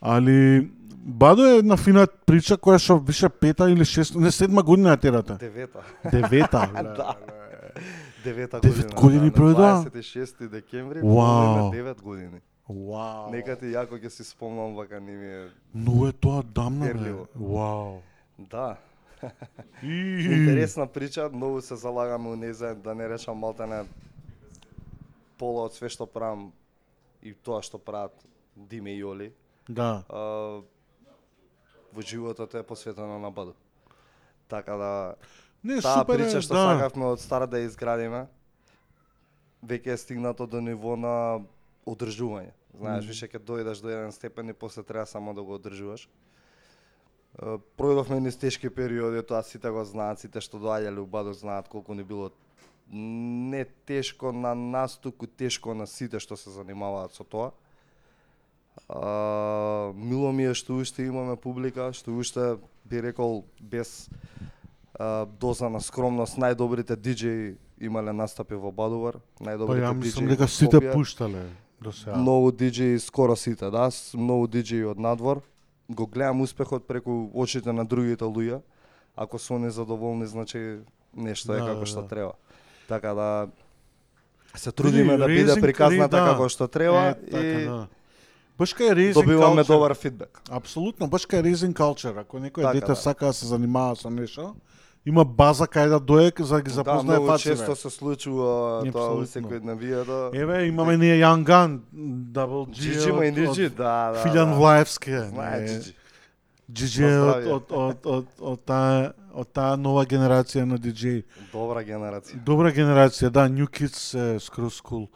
Али 0.00 0.70
Бадо 1.06 1.44
е 1.44 1.58
една 1.58 1.76
фина 1.76 2.06
прича 2.26 2.56
која 2.56 2.78
што 2.78 2.96
више 2.96 3.28
пета 3.28 3.66
или 3.70 3.84
шеста, 3.84 4.18
не 4.18 4.30
седма 4.32 4.62
година 4.62 4.96
ја 4.96 5.00
терате. 5.00 5.34
Девета. 5.36 5.82
Девета. 6.10 6.68
Да. 6.96 7.14
Девета 8.24 8.60
Девет 8.60 8.76
година. 8.76 9.00
години 9.00 9.30
да, 9.30 9.36
проведоа? 9.36 9.66
На 9.66 9.84
26 9.84 10.48
декември 10.48 11.00
Вау. 11.00 11.14
Вау. 11.14 11.72
9 11.72 12.02
години. 12.02 12.40
Вау. 12.68 13.30
Нека 13.30 13.56
ти 13.56 13.74
јако 13.76 14.00
ќе 14.00 14.08
си 14.08 14.24
спомнам 14.24 14.74
вака 14.74 15.00
ни 15.00 15.12
ми 15.12 15.26
е 15.26 15.48
Но 15.74 16.08
е 16.08 16.12
тоа 16.12 16.42
дамна, 16.42 16.94
бе. 16.94 17.12
Вау. 17.36 18.00
Да. 18.38 18.76
И... 19.82 20.26
Интересна 20.30 20.86
прича, 20.86 21.28
многу 21.32 21.60
се 21.60 21.76
залагаме 21.76 22.28
у 22.28 22.36
незе, 22.36 22.74
да 22.74 22.94
не 22.94 23.08
речам 23.08 23.38
малтене 23.38 23.84
пола 25.38 25.66
од 25.68 25.76
све 25.76 25.88
што 25.92 26.06
правам 26.06 26.52
и 27.22 27.34
тоа 27.34 27.62
што 27.62 27.78
прават 27.78 28.14
Диме 28.56 28.94
и 28.96 29.02
Јоли. 29.02 29.32
Да. 29.68 30.04
а, 30.08 30.62
во 31.92 32.02
животот 32.02 32.54
е 32.54 32.62
посветено 32.62 33.18
на 33.18 33.30
Баду. 33.30 33.54
Така 34.48 34.76
да 34.76 35.14
Не, 35.64 35.80
таа 35.80 36.02
супер 36.02 36.20
е, 36.20 36.26
прича 36.28 36.42
што 36.44 36.54
да. 36.54 36.64
сакавме 36.68 37.06
од 37.08 37.20
стара 37.24 37.48
да 37.48 37.56
ја 37.56 37.70
изградиме, 37.70 38.26
веќе 39.64 39.94
е 39.94 39.96
стигнато 39.96 40.46
до 40.46 40.60
ниво 40.60 40.96
на 40.96 41.40
одржување. 41.88 42.52
Знаеш, 42.74 43.04
Мгм. 43.04 43.08
више 43.08 43.28
ќе 43.28 43.40
дојдеш 43.40 43.80
до 43.80 43.88
еден 43.88 44.12
степен 44.12 44.48
и 44.48 44.52
после 44.52 44.82
треба 44.82 45.06
само 45.06 45.34
да 45.34 45.42
го 45.42 45.54
одржуваш. 45.54 46.04
Е, 46.04 47.58
Пројдовме 47.78 48.20
низ 48.20 48.36
тешки 48.36 48.70
периоди, 48.70 49.22
тоа 49.22 49.42
сите 49.42 49.70
го 49.70 49.84
знаат, 49.84 50.20
сите 50.20 50.40
што 50.40 50.58
доаѓале 50.58 51.00
у 51.00 51.32
знаат 51.32 51.68
колку 51.68 51.94
ни 51.94 52.04
било 52.04 52.30
не 52.90 53.64
тешко 53.64 54.32
на 54.32 54.54
нас, 54.54 54.98
туку 54.98 55.26
тешко 55.26 55.74
на 55.74 55.86
сите 55.86 56.20
што 56.20 56.36
се 56.36 56.50
занимаваат 56.50 57.14
со 57.14 57.24
тоа. 57.24 57.52
А, 58.88 59.92
мило 59.94 60.32
ми 60.32 60.44
е 60.44 60.54
што 60.54 60.76
уште 60.76 61.06
имаме 61.06 61.36
публика, 61.36 61.92
што 61.92 62.12
уште 62.12 62.58
би 62.84 63.00
рекол 63.00 63.44
без 63.60 64.10
доза 65.40 65.68
на 65.68 65.80
скромност 65.80 66.38
најдобрите 66.38 66.96
диџеи 66.96 67.56
имале 67.80 68.12
настапи 68.12 68.54
во 68.54 68.70
Бадувар, 68.72 69.18
Па 69.38 69.44
најдобрите 69.44 69.82
ја 69.84 69.92
мислам 69.94 70.28
дека 70.28 70.48
сите 70.48 70.80
пуштале 70.92 71.48
до 71.82 71.92
сега. 71.92 72.16
Многу 72.16 72.52
диџеи, 72.52 72.98
скоро 72.98 73.36
сите, 73.36 73.70
да, 73.70 73.90
многу 74.14 74.46
диџеи 74.46 74.84
од 74.90 74.98
надвор. 74.98 75.42
Го 75.88 76.06
гледам 76.06 76.40
успехот 76.40 76.86
преку 76.86 77.28
очите 77.34 77.72
на 77.72 77.84
другите 77.84 78.24
луѓе. 78.24 78.62
Ако 79.16 79.38
се 79.38 79.54
они 79.54 79.70
задоволни, 79.70 80.26
значи 80.26 80.78
нешто 81.16 81.52
е 81.52 81.58
Да, 81.60 81.66
како 81.66 81.80
да, 81.80 81.86
што 81.86 82.02
да. 82.02 82.08
треба. 82.08 82.32
Така 82.88 83.14
да 83.14 83.48
се 84.54 84.72
трудиме 84.72 85.16
да 85.16 85.26
биде 85.26 85.60
приказната 85.60 86.16
да. 86.16 86.24
како 86.32 86.48
што 86.48 86.68
треба 86.68 86.98
Е, 87.10 87.14
така, 87.30 87.44
и 87.44 87.64
да. 87.66 87.86
Баш 88.58 88.74
кај 88.74 88.94
raising 88.94 89.14
добиваме 89.14 89.62
culture. 89.62 89.66
добар 89.66 89.94
фидбек. 89.94 90.40
Апсолутно, 90.50 91.08
баш 91.08 91.26
кај 91.26 91.42
raising 91.42 91.74
culture. 91.74 92.14
Ако 92.20 92.38
некој 92.38 92.62
Така, 92.62 92.72
дете 92.72 92.86
да. 92.86 92.96
сака 92.96 93.26
да 93.26 93.32
се 93.32 93.46
занимава 93.46 93.96
со 93.96 94.10
нешто, 94.10 94.54
има 95.06 95.24
база 95.24 95.66
кај 95.66 95.88
да 95.88 96.00
дојде 96.00 96.42
за 96.42 96.56
да 96.56 96.62
ги 96.62 96.70
Да, 96.70 96.74
запознае 96.74 97.18
многу 97.18 97.32
фациве. 97.32 97.56
често 97.56 97.76
се 97.76 97.90
случува 97.90 98.80
тоа 98.80 98.88
Апсолутно. 98.88 99.20
во 99.20 99.26
секој 99.26 99.60
навијата. 99.60 100.34
Еве, 100.34 100.66
имаме 100.66 100.96
ние 100.96 101.20
Gun, 101.20 101.80
Double 102.32 102.68
G, 102.70 102.74
Джиджи 102.74 103.12
Мајниджи, 103.12 103.66
од 103.66 103.76
да, 103.76 104.12
да. 104.12 104.22
Филјан 104.24 104.50
да. 104.50 104.56
Влаевски. 104.56 105.10
не, 105.10 105.80
Джиджи. 106.72 107.04
Од, 107.04 107.46
од, 107.46 107.64
од, 107.70 108.06
од, 108.06 108.26
од, 108.40 108.60
таа, 108.64 109.12
од 109.34 109.48
таа 109.52 109.76
нова 109.76 110.06
генерација 110.06 110.64
на 110.64 110.78
диджеи. 110.78 111.24
Добра 111.52 111.84
генерација. 111.84 112.40
Добра 112.44 112.72
генерација, 112.72 113.28
да, 113.30 113.48
New 113.48 113.68
Kids 113.68 114.14
е 114.16 114.40
скроз 114.40 114.80
cool. 114.80 115.08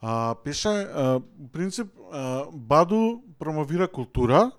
А, 0.00 0.34
пеше, 0.44 0.86
принцип, 1.52 1.86
Баду 2.52 3.22
промовира 3.38 3.88
култура 3.88 4.50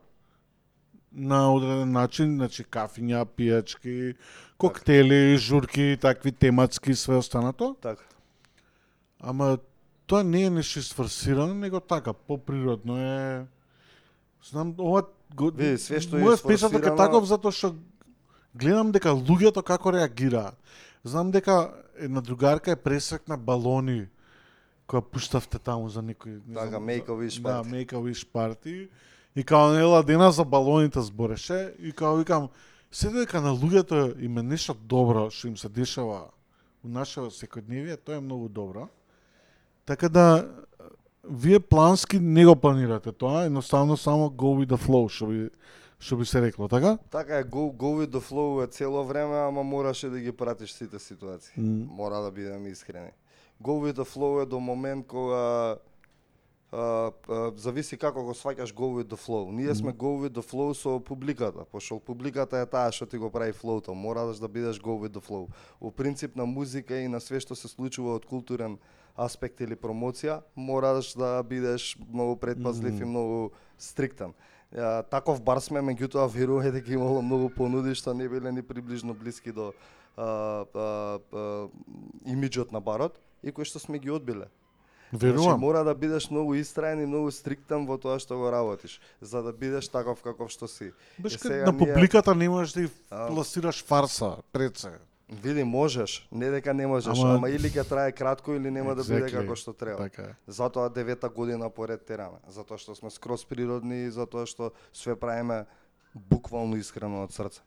на 1.12 1.54
одреден 1.54 1.92
начин, 1.92 2.36
значи 2.36 2.64
кафиња, 2.64 3.26
пијачки, 3.26 4.16
коктели, 4.58 5.38
журки, 5.38 5.98
такви 6.02 6.32
тематски 6.32 6.92
и 6.92 6.96
све 6.96 7.16
останато. 7.16 7.76
Така. 7.82 8.04
Ама 9.20 9.58
тоа 10.08 10.24
не 10.24 10.44
е 10.44 10.50
нешто 10.50 10.82
сфорсирано, 10.82 11.54
него 11.54 11.80
така, 11.80 12.14
поприродно 12.14 12.98
е... 12.98 13.46
Знам, 14.50 14.76
ова... 14.78 15.04
Го... 15.36 15.52
Види, 15.52 15.78
све 15.78 16.00
што 16.00 16.16
спешаток 16.38 16.80
е 16.80 16.90
сфорсирано- 16.90 16.98
таков 16.98 17.26
затоа 17.28 17.52
што 17.52 17.76
гледам 18.56 18.92
дека 18.96 19.12
луѓето 19.12 19.64
како 19.64 19.92
реагираат. 19.92 20.56
Знам 21.04 21.32
дека 21.32 21.74
една 22.00 22.22
другарка 22.22 22.72
е 22.72 22.80
пресрекна 22.80 23.38
балони 23.38 24.08
која 24.88 25.04
пуштавте 25.04 25.60
таму 25.60 25.90
за 25.92 26.02
некој 26.02 26.40
не 26.48 26.56
Така, 26.56 26.80
Make 26.80 27.12
a 27.12 27.16
Wish 27.20 27.42
Да, 27.42 27.60
party. 27.60 27.68
Make 27.68 27.92
a 27.94 28.00
Wish 28.00 28.24
party. 28.24 28.88
И 29.36 29.44
као 29.44 29.76
нела 29.76 30.04
дена 30.04 30.32
за 30.32 30.46
балоните 30.46 31.02
збореше 31.02 31.76
и 31.80 31.92
као 31.92 32.18
викам 32.18 32.50
се 32.92 33.10
дека 33.10 33.42
на 33.42 33.52
луѓето 33.56 34.20
им 34.22 34.38
е 34.38 34.44
нешто 34.44 34.74
добро 34.74 35.30
што 35.30 35.48
им 35.48 35.58
се 35.58 35.70
дешава 35.70 36.28
у 36.84 36.88
нашето 36.88 37.32
секојдневие, 37.32 37.98
тоа 37.98 38.18
е 38.18 38.22
многу 38.22 38.50
добро. 38.50 38.88
Така 39.86 40.10
да 40.10 40.48
вие 41.24 41.60
плански 41.60 42.20
не 42.20 42.46
го 42.46 42.56
планирате 42.56 43.12
тоа, 43.12 43.46
едноставно 43.46 43.98
само 43.98 44.30
go 44.30 44.56
with 44.56 44.70
the 44.72 44.80
flow, 44.80 45.10
што 45.10 45.28
би 45.28 45.50
што 46.00 46.18
би 46.18 46.26
се 46.26 46.42
рекло, 46.42 46.68
така? 46.68 46.98
Така 47.12 47.38
е, 47.38 47.44
go, 47.44 47.74
go 47.74 47.98
with 47.98 48.14
the 48.14 48.22
flow 48.22 48.64
е 48.64 48.68
цело 48.68 49.06
време, 49.06 49.36
ама 49.36 49.64
мораше 49.64 50.10
да 50.10 50.20
ги 50.20 50.32
пратиш 50.32 50.72
сите 50.74 51.00
ситуации. 51.00 51.54
М. 51.58 51.86
Мора 51.90 52.22
да 52.22 52.32
бидеме 52.32 52.70
искрени. 52.70 53.10
Go 53.64 53.82
with 53.82 53.98
the 53.98 54.06
flow 54.06 54.44
е 54.44 54.46
до 54.46 54.60
момент 54.60 55.08
кога 55.08 55.76
а, 56.72 56.78
а, 56.78 57.52
зависи 57.56 57.98
како 57.98 58.24
го 58.28 58.34
сваќаш 58.36 58.74
go 58.76 58.92
with 58.98 59.08
the 59.08 59.18
flow. 59.18 59.52
Ние 59.52 59.76
сме 59.76 59.94
go 59.94 60.18
with 60.20 60.36
the 60.36 60.44
flow 60.44 60.74
со 60.74 61.00
публиката, 61.00 61.66
пошто 61.66 62.00
публиката 62.00 62.60
е 62.60 62.66
таа 62.66 62.92
што 62.92 63.06
ти 63.06 63.18
го 63.18 63.32
прави 63.32 63.54
флоуто. 63.54 63.96
Мораш 63.96 64.40
да 64.40 64.48
бидеш 64.48 64.80
go 64.80 65.00
with 65.00 65.16
the 65.16 65.24
flow. 65.24 65.48
У 65.80 65.92
принцип 65.92 66.36
на 66.36 66.46
музика 66.46 67.00
и 67.00 67.08
на 67.08 67.20
све 67.20 67.40
што 67.40 67.56
се 67.56 67.68
случува 67.68 68.16
од 68.16 68.26
културен 68.26 68.78
аспект 69.16 69.62
или 69.62 69.76
промоција, 69.76 70.42
мораш 70.56 71.14
да 71.18 71.44
бидеш 71.44 71.98
многу 72.12 72.36
предпазлив 72.36 73.02
и 73.02 73.06
многу 73.06 73.52
стриктен. 73.78 74.34
Ја, 74.76 75.04
таков 75.10 75.40
бар 75.42 75.62
сме, 75.64 75.80
меѓутоа 75.80 76.28
веруваме 76.28 76.72
дека 76.72 76.92
имало 76.92 77.22
многу 77.22 77.50
понуди 77.50 77.96
што 77.96 78.14
не 78.14 78.28
биле 78.28 78.52
ни 78.52 78.62
приближно 78.62 79.14
блиски 79.14 79.52
до 79.52 79.72
а, 80.18 80.66
а, 80.74 81.20
а, 81.32 81.70
имиджот 82.26 82.72
на 82.72 82.82
барот 82.82 83.20
и 83.42 83.52
кои 83.52 83.64
што 83.64 83.80
сме 83.80 84.00
ги 84.00 84.12
одбиле. 84.12 84.52
Значи, 85.10 85.26
Верувам. 85.26 85.60
мора 85.60 85.84
да 85.84 85.96
бидеш 85.96 86.30
многу 86.30 86.56
истраен 86.56 87.04
и 87.04 87.06
многу 87.06 87.32
стриктен 87.32 87.86
во 87.86 87.98
тоа 87.98 88.20
што 88.20 88.38
го 88.38 88.52
работиш, 88.52 89.00
за 89.22 89.42
да 89.42 89.54
бидеш 89.54 89.88
таков 89.88 90.22
каков 90.22 90.52
што 90.52 90.68
си. 90.68 90.92
Беш 91.20 91.38
Е, 91.46 91.50
на 91.64 91.72
ние- 91.72 91.78
публиката 91.78 92.36
не 92.36 92.50
можеш 92.50 92.74
да 92.74 92.80
ја 92.82 92.90
А. 93.10 93.28
пласираш 93.28 93.84
фарса 93.84 94.36
пред 94.52 94.78
се. 94.78 94.92
Види, 95.30 95.64
можеш, 95.64 96.28
не 96.32 96.50
дека 96.50 96.74
не 96.74 96.88
можеш, 96.88 97.20
Ама- 97.20 97.36
ама, 97.36 97.50
или 97.50 97.68
ќе 97.68 97.84
трае 97.84 98.12
кратко 98.12 98.54
или 98.54 98.72
нема 98.72 98.96
да 98.96 99.04
биде 99.04 99.22
Exactly. 99.22 99.32
како 99.34 99.56
што 99.56 99.74
треба. 99.74 99.98
Така 100.00 100.22
е. 100.22 100.36
Затоа 100.48 100.90
девета 100.90 101.30
година 101.30 101.70
поред 101.70 102.06
тераме, 102.06 102.40
затоа 102.48 102.78
што 102.78 102.96
сме 102.96 103.10
скроз 103.10 103.46
природни 103.46 104.06
и 104.06 104.12
затоа 104.12 104.46
што 104.46 104.72
све 104.94 105.16
правиме 105.16 105.66
буквално 106.16 106.76
искрено 106.76 107.24
од 107.24 107.32
срце. 107.32 107.60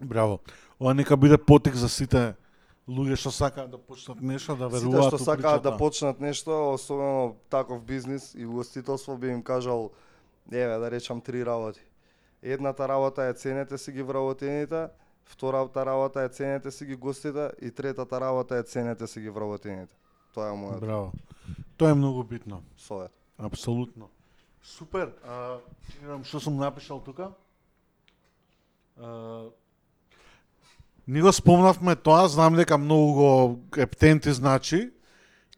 Браво. 0.00 0.40
Ова 0.80 0.94
нека 0.94 1.16
биде 1.16 1.38
потик 1.38 1.74
за 1.74 1.88
сите 1.88 2.34
луѓе 2.88 3.16
што 3.18 3.30
сакаат 3.30 3.70
да 3.70 3.78
почнат 3.78 4.20
нешто, 4.22 4.56
да 4.56 4.70
Сите 4.70 4.78
веруваат 4.78 5.08
што 5.10 5.22
у 5.22 5.24
сакаат 5.24 5.62
да 5.62 5.76
почнат 5.76 6.20
нешто, 6.20 6.72
особено 6.72 7.36
таков 7.50 7.82
бизнис 7.82 8.34
и 8.34 8.46
угостителство, 8.46 9.16
би 9.18 9.28
им 9.28 9.42
кажал, 9.42 9.90
еве 10.52 10.78
да 10.78 10.90
речам 10.90 11.20
три 11.20 11.46
работи. 11.46 11.80
Едната 12.42 12.88
работа 12.88 13.24
е 13.24 13.34
ценете 13.34 13.78
си 13.78 13.92
ги 13.92 14.02
вработените, 14.02 14.88
втората 15.24 15.86
работа 15.86 16.22
е 16.22 16.28
ценете 16.28 16.70
си 16.70 16.86
ги 16.86 16.96
гостите 16.96 17.50
и 17.60 17.70
третата 17.70 18.20
работа 18.20 18.56
е 18.56 18.62
ценете 18.62 19.06
си 19.06 19.20
ги 19.20 19.30
вработените. 19.30 19.94
Тоа 20.34 20.52
е 20.52 20.56
мојот 20.56 20.80
Браво. 20.80 21.12
Тоа 21.76 21.90
е 21.90 21.94
многу 21.94 22.22
битно. 22.24 22.62
совет. 22.76 23.12
Апсолутно. 23.38 24.10
Супер. 24.62 25.12
А, 25.24 25.58
што 26.24 26.40
сум 26.40 26.56
напишал 26.56 27.00
тука. 27.00 27.32
А, 29.00 29.48
Ни 31.08 31.22
го 31.22 31.32
спомнавме 31.32 31.96
тоа, 31.96 32.28
знам 32.28 32.54
дека 32.54 32.78
многу 32.78 33.12
го 33.12 33.58
ептенти 33.76 34.32
значи. 34.32 34.90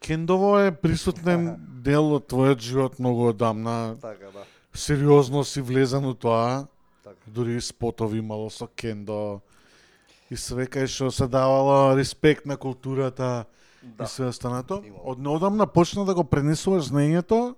Кендово 0.00 0.58
е 0.58 0.72
присутен 0.72 1.56
дел 1.82 2.12
од 2.14 2.28
твојот 2.28 2.60
живот 2.60 2.98
многу 2.98 3.32
одамна. 3.32 3.96
Така, 4.00 4.30
да. 4.30 4.44
Сериозно 4.74 5.44
си 5.44 5.60
влезен 5.60 6.04
у 6.04 6.14
тоа. 6.14 6.66
Така. 7.04 7.16
Дури 7.26 7.56
и 7.56 7.60
спотови 7.60 8.18
имало 8.18 8.50
со 8.50 8.68
кендо. 8.68 9.40
И 10.30 10.36
све 10.36 10.68
кај 10.68 10.86
што 10.86 11.08
се 11.10 11.26
давало 11.26 11.96
респект 11.96 12.46
на 12.46 12.56
културата 12.56 13.44
Да. 13.82 14.04
и 14.04 14.06
све 14.06 14.28
останато. 14.28 14.82
Од 15.04 15.18
неодамна 15.18 15.66
почна 15.66 16.04
да 16.04 16.14
го 16.14 16.24
пренесуваш 16.24 16.92
знаењето 16.92 17.54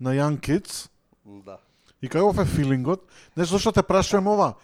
на 0.00 0.16
young 0.16 0.40
kids. 0.40 0.88
Да. 1.26 1.58
И 2.02 2.08
каков 2.08 2.38
е 2.38 2.44
филингот? 2.44 3.04
Не 3.36 3.44
зашто 3.44 3.72
те 3.72 3.82
прашувам 3.82 4.26
ова. 4.26 4.54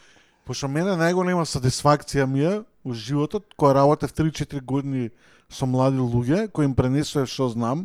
Пошто 0.51 0.67
мене 0.67 0.97
најголема 0.99 1.45
сатисфакција 1.47 2.25
ми 2.27 2.41
е 2.43 2.53
у 2.83 2.91
животот 2.91 3.53
која 3.55 3.77
работев 3.77 4.11
3-4 4.11 4.59
години 4.67 5.13
со 5.47 5.63
млади 5.63 6.03
луѓе 6.03 6.49
кои 6.51 6.67
им 6.67 6.75
пренесував 6.75 7.31
што 7.31 7.47
знам. 7.53 7.85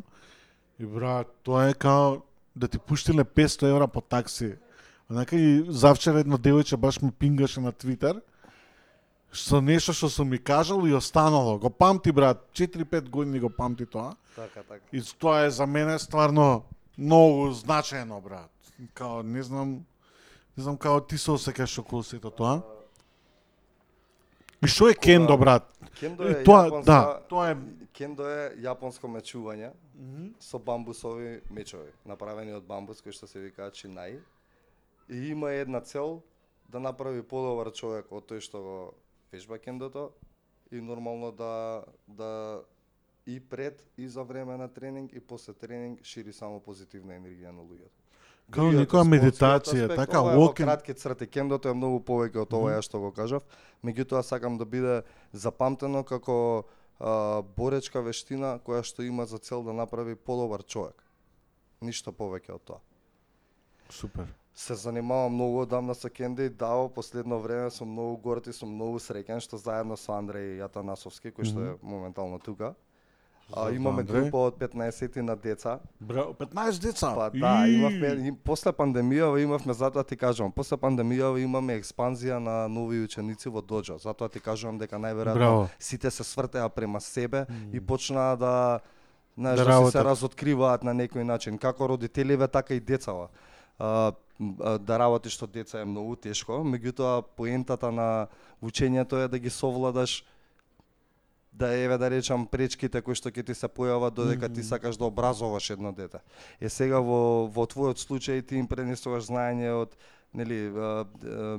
И 0.81 0.85
брат, 0.89 1.29
тоа 1.45 1.67
е 1.69 1.75
као 1.77 2.23
да 2.55 2.67
ти 2.67 2.81
пуштиле 2.81 3.21
500 3.21 3.69
евра 3.69 3.87
по 3.87 4.01
такси. 4.01 4.55
Онака 5.11 5.37
и 5.37 5.61
завчера 5.69 6.25
едно 6.25 6.41
девојче 6.41 6.81
баш 6.81 6.97
ме 7.05 7.11
пингаше 7.11 7.61
на 7.61 7.69
Твитер 7.69 8.23
со 9.29 9.61
нешто 9.61 9.93
што 9.93 10.09
сум 10.09 10.33
ми 10.33 10.41
кажал 10.41 10.87
и 10.89 10.93
останало. 10.97 11.59
Го 11.59 11.69
памти 11.69 12.11
брат, 12.11 12.49
4-5 12.53 13.09
години 13.09 13.39
го 13.39 13.49
памти 13.49 13.85
тоа. 13.85 14.15
Така, 14.35 14.65
така. 14.65 14.81
И 14.91 15.03
тоа 15.19 15.45
е 15.45 15.51
за 15.51 15.67
мене 15.67 15.99
стварно 15.99 16.63
многу 16.97 17.53
значајно, 17.53 18.23
брат. 18.23 18.49
Као, 18.95 19.21
не 19.21 19.43
знам, 19.43 19.85
не 20.57 20.63
знам 20.63 20.77
као 20.77 21.01
ти 21.01 21.17
се 21.17 21.31
осеќаш 21.31 21.79
околу 21.79 22.03
сето 22.03 22.31
тоа. 22.31 22.61
И 24.63 24.67
што 24.67 24.89
е 24.89 24.95
кендо, 24.95 25.37
брат? 25.37 25.67
Кендо 25.99 26.27
е 26.27 26.43
тоа, 26.43 26.65
јапонска, 26.67 26.85
да, 26.85 26.99
тоа 27.29 27.49
е 27.51 27.57
Кендо 27.95 28.27
е 28.27 28.47
јапонско 28.59 29.07
мечување 29.07 29.69
со 30.43 30.59
бамбусови 30.59 31.39
мечови, 31.49 31.93
направени 32.03 32.51
од 32.57 32.65
бамбус 32.67 32.99
кои 33.01 33.15
што 33.15 33.27
се 33.27 33.39
викаат 33.39 33.77
чинаи. 33.79 34.19
И 35.07 35.29
има 35.31 35.53
една 35.55 35.79
цел 35.79 36.21
да 36.67 36.79
направи 36.79 37.23
подобар 37.23 37.71
човек 37.71 38.11
од 38.11 38.27
тој 38.27 38.43
што 38.43 38.61
го 38.61 38.77
вежба 39.31 39.59
кендото 39.59 40.09
и 40.71 40.81
нормално 40.81 41.31
да 41.31 41.85
да 42.07 42.63
и 43.25 43.39
пред 43.39 43.83
и 43.97 44.07
за 44.07 44.23
време 44.23 44.57
на 44.57 44.67
тренинг 44.67 45.13
и 45.13 45.19
после 45.19 45.53
тренинг 45.53 46.03
шири 46.03 46.33
само 46.33 46.59
позитивна 46.59 47.15
енергија 47.15 47.51
на 47.51 47.63
луѓето. 47.63 48.04
Као 48.53 48.69
некоја 48.75 49.03
медитација, 49.09 49.87
аспект, 49.87 49.97
така, 49.97 50.21
walking. 50.21 50.65
кратки 50.65 50.93
црти. 50.93 51.27
Кендото 51.27 51.69
е 51.69 51.73
многу 51.73 51.99
повеќе 52.05 52.43
од 52.43 52.53
ова 52.53 52.75
ја 52.75 52.83
што 52.85 53.01
го 53.01 53.11
кажав. 53.11 53.41
Меѓутоа 53.83 54.21
сакам 54.21 54.59
да 54.61 54.65
биде 54.65 55.01
запамтено 55.33 56.03
како 56.03 56.37
а, 56.99 57.41
боречка 57.57 58.01
вештина 58.05 58.59
која 58.61 58.83
што 58.85 59.03
има 59.03 59.25
за 59.25 59.39
цел 59.39 59.63
да 59.63 59.73
направи 59.73 60.15
подобар 60.15 60.63
човек. 60.63 61.01
Ништо 61.81 62.13
повеќе 62.13 62.53
од 62.55 62.63
тоа. 62.63 62.81
Супер. 63.89 64.29
Се 64.55 64.75
занимавам 64.75 65.33
многу 65.33 65.59
одамна 65.65 65.95
со 65.95 66.09
кенде 66.09 66.45
и 66.45 66.49
да, 66.49 66.69
во 66.77 66.87
последно 66.89 67.39
време 67.39 67.69
сум 67.71 67.91
многу 67.91 68.17
горд 68.17 68.47
и 68.47 68.53
сум 68.53 68.71
многу 68.77 69.01
среќен 69.01 69.41
што 69.41 69.57
заедно 69.57 69.97
со 69.97 70.15
Андреј 70.15 70.61
Јатанасовски, 70.61 71.33
кој 71.33 71.49
што 71.49 71.65
е 71.65 71.73
моментално 71.81 72.39
тука, 72.39 72.75
а, 73.53 73.71
имаме 73.71 74.03
група 74.03 74.37
од 74.37 74.57
15 74.57 75.21
на 75.21 75.35
деца. 75.35 75.79
Браво, 75.99 76.33
15 76.33 76.79
деца. 76.81 77.13
Па 77.15 77.29
да, 77.29 77.67
И- 77.67 77.75
имавме 77.75 78.33
после 78.43 78.71
пандемијава 78.71 79.41
имавме 79.43 79.73
затоа 79.73 80.03
ти 80.03 80.15
кажувам, 80.17 80.51
после 80.51 80.77
пандемијава 80.77 81.37
имаме 81.43 81.79
експанзија 81.81 82.39
на 82.39 82.67
нови 82.67 83.03
ученици 83.03 83.49
во 83.49 83.61
доџо. 83.61 83.97
Затоа 84.01 84.29
ти 84.29 84.39
кажувам 84.39 84.77
дека 84.77 84.95
најверојатно 84.97 85.67
сите 85.79 86.11
се 86.11 86.23
свртеа 86.23 86.69
према 86.69 87.01
себе 87.01 87.45
и 87.73 87.79
почнаа 87.79 88.35
да 88.37 88.79
знаеш 89.37 89.59
Да 89.59 89.65
да, 89.65 89.91
се 89.91 90.03
разоткриваат 90.03 90.83
на 90.83 90.93
некој 90.95 91.23
начин, 91.23 91.57
како 91.57 91.89
родителиве 91.89 92.47
така 92.47 92.73
и 92.73 92.79
децава. 92.79 93.27
А, 93.79 94.11
да 94.79 94.99
работиш 94.99 95.33
што 95.33 95.47
деца 95.47 95.79
е 95.79 95.85
многу 95.85 96.15
тешко, 96.15 96.51
меѓутоа 96.51 97.23
поентата 97.37 97.91
на 97.91 98.27
учењето 98.63 99.23
е 99.23 99.27
да 99.27 99.39
ги 99.39 99.49
совладаш 99.49 100.25
да 101.57 101.71
еве 101.73 101.97
да 101.97 102.09
речам 102.11 102.47
пречките 102.47 103.01
кои 103.01 103.15
што 103.15 103.31
ќе 103.31 103.45
ти 103.47 103.53
се 103.55 103.67
појават 103.71 104.11
додека 104.13 104.49
ти 104.51 104.63
сакаш 104.63 104.97
да 104.99 105.05
образоваш 105.07 105.69
едно 105.69 105.91
дете. 105.95 106.19
Е 106.59 106.69
сега 106.69 106.99
во 106.99 107.47
во 107.47 107.63
твојот 107.63 107.95
случај 108.01 108.43
ти 108.43 108.59
им 108.59 108.67
пренесуваш 108.67 109.31
знаење 109.31 109.71
од 109.71 109.95
нели 110.33 110.67
а, 110.75 111.05
а, 111.23 111.57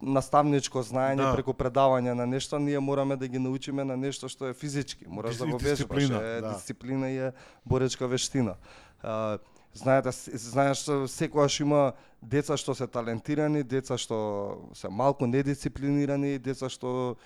наставничко 0.00 0.82
знаење 0.82 1.26
Да. 1.26 1.34
преку 1.34 1.52
предавање 1.52 2.14
на 2.14 2.26
нешто, 2.26 2.58
ние 2.58 2.78
мораме 2.80 3.16
да 3.16 3.28
ги 3.28 3.38
научиме 3.38 3.84
на 3.84 3.96
нешто 3.96 4.28
што 4.28 4.48
е 4.48 4.54
физички. 4.54 5.04
Мораш 5.08 5.36
да 5.36 5.44
Дис- 5.44 5.50
го 5.52 5.58
вежбаш, 5.58 5.78
дисциплина, 5.78 6.22
е 6.22 6.40
да. 6.40 6.54
дисциплина 6.54 7.10
и 7.10 7.18
е 7.18 7.32
боречка 7.66 8.06
вештина. 8.08 8.54
А, 9.02 9.38
знаете, 9.74 10.10
знаеш 10.36 10.86
секогаш 11.06 11.60
има 11.60 11.92
деца 12.22 12.56
што 12.56 12.74
се 12.74 12.86
талентирани, 12.86 13.62
деца 13.62 13.98
што 13.98 14.58
се 14.74 14.88
малку 14.88 15.26
недисциплинирани, 15.26 16.38
деца 16.38 16.68
што 16.68 17.16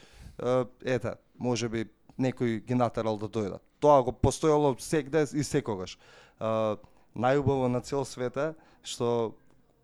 е, 0.42 0.64
ете, 0.84 1.14
може 1.38 1.68
би 1.68 1.86
некој 2.18 2.64
ги 2.66 2.74
натерал 2.74 3.18
да 3.18 3.28
дојдат. 3.28 3.62
Тоа 3.80 4.02
го 4.02 4.12
постоело 4.12 4.74
сегде 4.78 5.26
и 5.34 5.44
секогаш. 5.44 5.98
А, 6.38 6.76
најубаво 7.14 7.68
на 7.68 7.80
цел 7.80 8.04
свет 8.04 8.36
е 8.36 8.52
што 8.84 9.34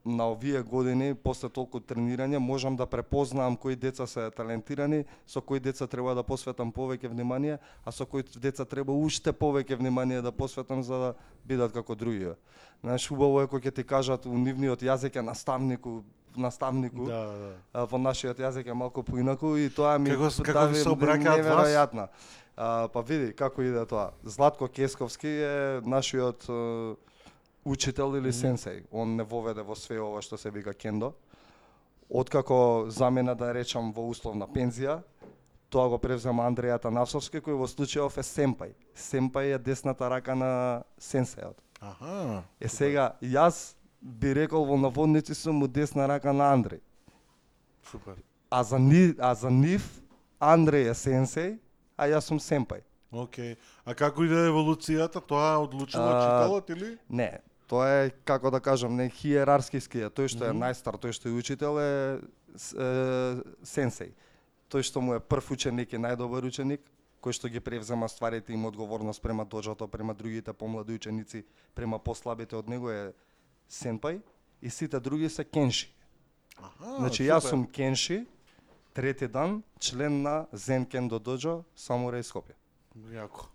на 0.04 0.30
овие 0.32 0.62
години, 0.62 1.14
после 1.14 1.48
толку 1.48 1.80
тренирање, 1.80 2.38
можам 2.38 2.76
да 2.76 2.86
препознаам 2.86 3.56
кои 3.56 3.76
деца 3.76 4.06
се 4.06 4.30
талентирани, 4.30 5.04
со 5.26 5.40
кои 5.40 5.60
деца 5.60 5.86
треба 5.86 6.14
да 6.14 6.22
посветам 6.22 6.72
повеќе 6.72 7.08
внимание, 7.08 7.58
а 7.84 7.92
со 7.92 8.06
кои 8.06 8.24
деца 8.36 8.64
треба 8.64 8.92
уште 8.92 9.32
повеќе 9.32 9.76
внимание 9.76 10.22
да 10.22 10.32
посветам 10.32 10.82
за 10.82 10.98
да 10.98 11.14
бидат 11.44 11.72
како 11.72 11.94
другиве. 11.94 12.36
Знаеш, 12.80 13.10
убаво 13.10 13.42
е 13.42 13.50
кој 13.50 13.60
ќе 13.60 13.74
ти 13.76 13.84
кажат 13.84 14.26
у 14.26 14.32
нивниот 14.32 14.80
јазик 14.80 15.18
е 15.18 15.22
наставнику, 15.22 16.02
наставнику, 16.36 17.06
Да, 17.06 17.24
да. 17.26 17.52
а, 17.72 17.84
во 17.84 17.98
нашиот 17.98 18.38
јазик 18.38 18.66
е 18.70 18.74
малку 18.74 19.02
поинаку 19.02 19.56
и 19.56 19.70
тоа 19.70 19.98
ми 19.98 20.10
Како 20.10 20.30
како 20.42 20.74
се 20.74 20.88
обраќаат. 20.88 22.08
А, 22.56 22.88
па 22.88 23.00
види 23.00 23.32
како 23.32 23.62
иде 23.62 23.86
тоа. 23.86 24.10
Златко 24.24 24.68
Кесковски 24.68 25.28
е 25.28 25.80
нашиот 25.84 26.44
е, 26.48 26.96
учител 27.64 28.16
или 28.16 28.32
сенсеј. 28.32 28.84
Он 28.92 29.16
не 29.16 29.22
воведе 29.22 29.62
во 29.62 29.74
све 29.74 30.00
ова 30.00 30.20
што 30.22 30.36
се 30.36 30.50
вика 30.50 30.74
кендо. 30.74 31.14
Откако 32.10 32.86
замена 32.88 33.34
да 33.34 33.54
речам 33.54 33.92
во 33.92 34.08
условна 34.08 34.46
пензија, 34.46 35.02
тоа 35.70 35.88
го 35.88 35.98
превзема 35.98 36.42
Андреја 36.50 36.80
Танасовски 36.82 37.38
кој 37.40 37.54
во 37.56 37.66
случајов 37.70 38.18
е 38.18 38.24
сенпај. 38.26 38.72
Сенпај 38.96 39.54
е 39.54 39.58
десната 39.58 40.10
рака 40.10 40.34
на 40.34 40.82
сенсејот. 41.00 41.54
Аха. 41.80 42.42
Е 42.60 42.68
сега, 42.68 43.14
јас 43.22 43.74
би 44.00 44.34
рекол 44.34 44.64
во 44.64 44.76
наводници 44.76 45.34
сум 45.34 45.60
му 45.60 45.68
десна 45.68 46.08
рака 46.08 46.32
на 46.32 46.52
Андреј. 46.56 46.80
Супер. 47.90 48.16
А 48.50 48.62
за, 48.64 48.78
ни, 48.78 49.14
а 49.18 49.34
за 49.34 49.50
нив, 49.50 49.84
Андреј 50.40 50.90
е 50.90 50.94
сенсеј, 50.94 51.58
а 51.96 52.08
јас 52.08 52.30
сум 52.30 52.40
сенпај. 52.40 52.82
Океј. 53.12 53.56
А 53.84 53.94
како 53.94 54.24
иде 54.24 54.46
еволуцијата? 54.48 55.20
Тоа 55.20 55.58
одлучува 55.60 56.10
учителот 56.16 56.70
или? 56.70 56.96
Не, 57.08 57.40
тоа 57.68 57.88
е, 58.06 58.10
како 58.24 58.50
да 58.50 58.60
кажам, 58.60 58.96
не 58.96 59.10
хиерарскиски 59.10 60.06
е. 60.06 60.10
Тој 60.10 60.30
што 60.32 60.48
е 60.48 60.54
најстар, 60.56 60.98
тој 60.98 61.14
што 61.14 61.28
е 61.28 61.36
учител 61.36 61.78
е, 61.82 61.90
е 62.56 62.90
сенсеј. 63.66 64.14
Тој 64.70 64.86
што 64.86 65.02
му 65.02 65.18
е 65.18 65.20
прв 65.20 65.50
ученик 65.50 65.92
и 65.92 66.00
најдобар 66.00 66.46
ученик, 66.46 66.86
кој 67.20 67.36
што 67.36 67.50
ги 67.52 67.60
превзема 67.60 68.08
стварите 68.08 68.52
и 68.52 68.56
има 68.56 68.70
одговорност 68.70 69.22
према 69.22 69.44
доджото, 69.44 69.88
према 69.88 70.14
другите 70.14 70.52
помлади 70.52 70.94
ученици, 70.94 71.44
према 71.74 71.98
послабите 71.98 72.56
од 72.56 72.68
него 72.68 72.90
е 72.90 73.12
сенпај 73.70 74.20
и 74.62 74.70
сите 74.70 75.00
други 75.00 75.28
се 75.28 75.44
кенши. 75.44 75.88
Аха, 76.58 76.96
Значи 76.98 77.22
јас 77.24 77.40
супер. 77.40 77.50
сум 77.50 77.66
кенши, 77.66 78.26
трети 78.94 79.28
дан, 79.28 79.62
член 79.78 80.22
на 80.22 80.46
Зен 80.52 80.86
Кендо 80.86 81.18
Доджо, 81.18 81.64
Самурај 81.76 82.22
Скопје. 82.22 82.54
Јако. 83.14 83.46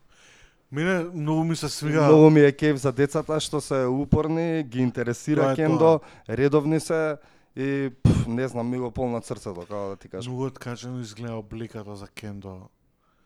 Мене 0.72 1.04
многу 1.14 1.44
ми 1.44 1.56
се 1.56 1.70
свига. 1.70 2.08
Многу 2.08 2.30
ми 2.30 2.40
е 2.40 2.52
кеф 2.52 2.78
за 2.78 2.92
децата 2.92 3.40
што 3.40 3.62
се 3.62 3.86
упорни, 3.86 4.64
ги 4.64 4.82
интересира 4.82 5.42
Тоа 5.42 5.56
кендо, 5.56 6.00
редовни 6.30 6.80
се 6.80 7.18
и 7.56 7.92
пф, 8.04 8.28
не 8.28 8.48
знам, 8.48 8.70
ми 8.70 8.78
го 8.78 8.92
полнат 8.92 9.26
срцето, 9.26 9.62
како 9.62 9.90
да 9.90 9.96
ти 9.96 10.10
кажам. 10.10 10.34
Многу 10.34 10.48
откачено 10.48 11.00
изгледа 11.00 11.36
обликата 11.36 11.96
за 11.96 12.08
кендо. 12.08 12.68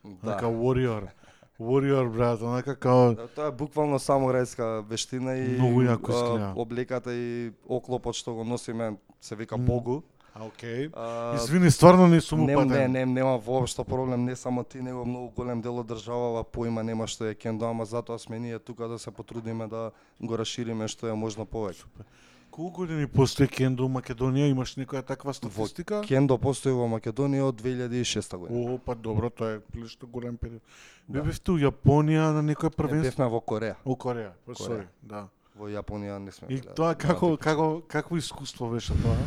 Да. 0.04 0.30
Онака 0.30 0.46
warrior. 0.46 1.08
Warrior, 1.60 2.10
брат, 2.10 2.42
онака 2.42 2.76
као... 2.76 3.14
Да, 3.16 3.28
Тоа 3.28 3.48
е 3.48 3.52
буквално 3.52 4.00
самурајска 4.00 4.80
вештина 4.88 5.36
и 5.36 5.58
Многу 5.60 5.82
јако 5.84 6.12
а, 6.14 6.54
облеката 6.56 7.12
и 7.14 7.52
оклопот 7.68 8.16
што 8.16 8.34
го 8.34 8.44
носиме 8.44 8.96
се 9.22 9.36
вика 9.36 9.58
М. 9.58 9.66
Богу. 9.66 10.02
А, 10.34 10.46
окей. 10.46 10.90
А, 10.96 11.36
Извини, 11.36 11.72
стварно 11.72 12.08
не 12.08 12.22
сум 12.22 12.46
Не, 12.46 12.56
упатен. 12.56 12.72
не, 12.72 12.88
не, 12.88 13.06
нема 13.06 13.38
воопшто 13.38 13.84
проблем, 13.84 14.24
не 14.26 14.36
само 14.36 14.64
ти, 14.64 14.82
него 14.82 15.06
многу 15.06 15.30
голем 15.36 15.62
дел 15.62 15.80
од 15.80 15.88
државава 15.88 16.44
поима 16.44 16.84
нема 16.84 17.08
што 17.08 17.28
е 17.28 17.36
кендо, 17.36 17.66
ама 17.68 17.86
затоа 17.86 18.20
сме 18.20 18.40
ние 18.40 18.60
тука 18.60 18.88
да 18.88 19.00
се 19.00 19.12
потрудиме 19.12 19.68
да 19.68 19.92
го 20.22 20.38
расшириме 20.38 20.88
што 20.88 21.08
е 21.08 21.14
можно 21.14 21.46
повеќе. 21.46 21.84
Колку 22.52 22.72
години 22.72 23.08
постои 23.08 23.48
кендо 23.48 23.86
у 23.86 23.90
Македонија? 23.90 24.50
Имаш 24.50 24.76
некоја 24.76 25.04
таква 25.06 25.34
статистика? 25.34 26.02
Кендо 26.02 26.38
постои 26.38 26.74
во 26.74 26.88
Македонија 26.88 27.42
од 27.44 27.62
2006 27.62 28.38
година. 28.38 28.74
О, 28.74 28.78
па 28.78 28.96
добро, 28.96 29.30
тоа 29.30 29.52
е 29.52 29.60
прилично 29.62 30.08
голем 30.08 30.38
период. 30.38 30.62
Да. 31.08 31.22
Бевте 31.22 31.52
у 31.52 31.58
Јапонија 31.58 32.34
на 32.34 32.42
некој 32.44 32.64
Не, 32.66 32.70
првенство? 32.72 33.12
бевме 33.18 33.30
во 33.30 33.40
Кореја. 33.42 33.76
Кореја, 33.86 34.32
па 34.46 34.52
Кореја. 34.54 34.66
сори, 34.66 34.88
да. 35.02 35.28
Во 35.56 35.68
Јапонија 35.68 36.18
не 36.20 36.32
сме 36.32 36.48
И 36.50 36.56
биле. 36.58 36.74
тоа 36.74 36.96
како 36.96 37.30
Да, 37.32 37.38
како 37.38 37.82
какво 37.88 38.18
искуство 38.18 38.70
беше 38.70 38.94
тоа? 38.94 39.18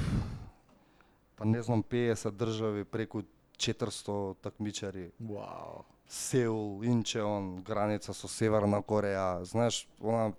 Па 1.36 1.44
не 1.44 1.62
знам 1.62 1.82
50 1.82 2.30
држави 2.32 2.84
преку 2.84 3.22
400 3.56 4.34
такмичари. 4.42 5.10
Вау. 5.20 5.84
Сеул, 6.08 6.82
Инчеон, 6.82 7.62
граница 7.62 8.12
со 8.12 8.28
Северна 8.28 8.82
Кореја, 8.82 9.42
знаеш, 9.42 9.88
она 10.02 10.32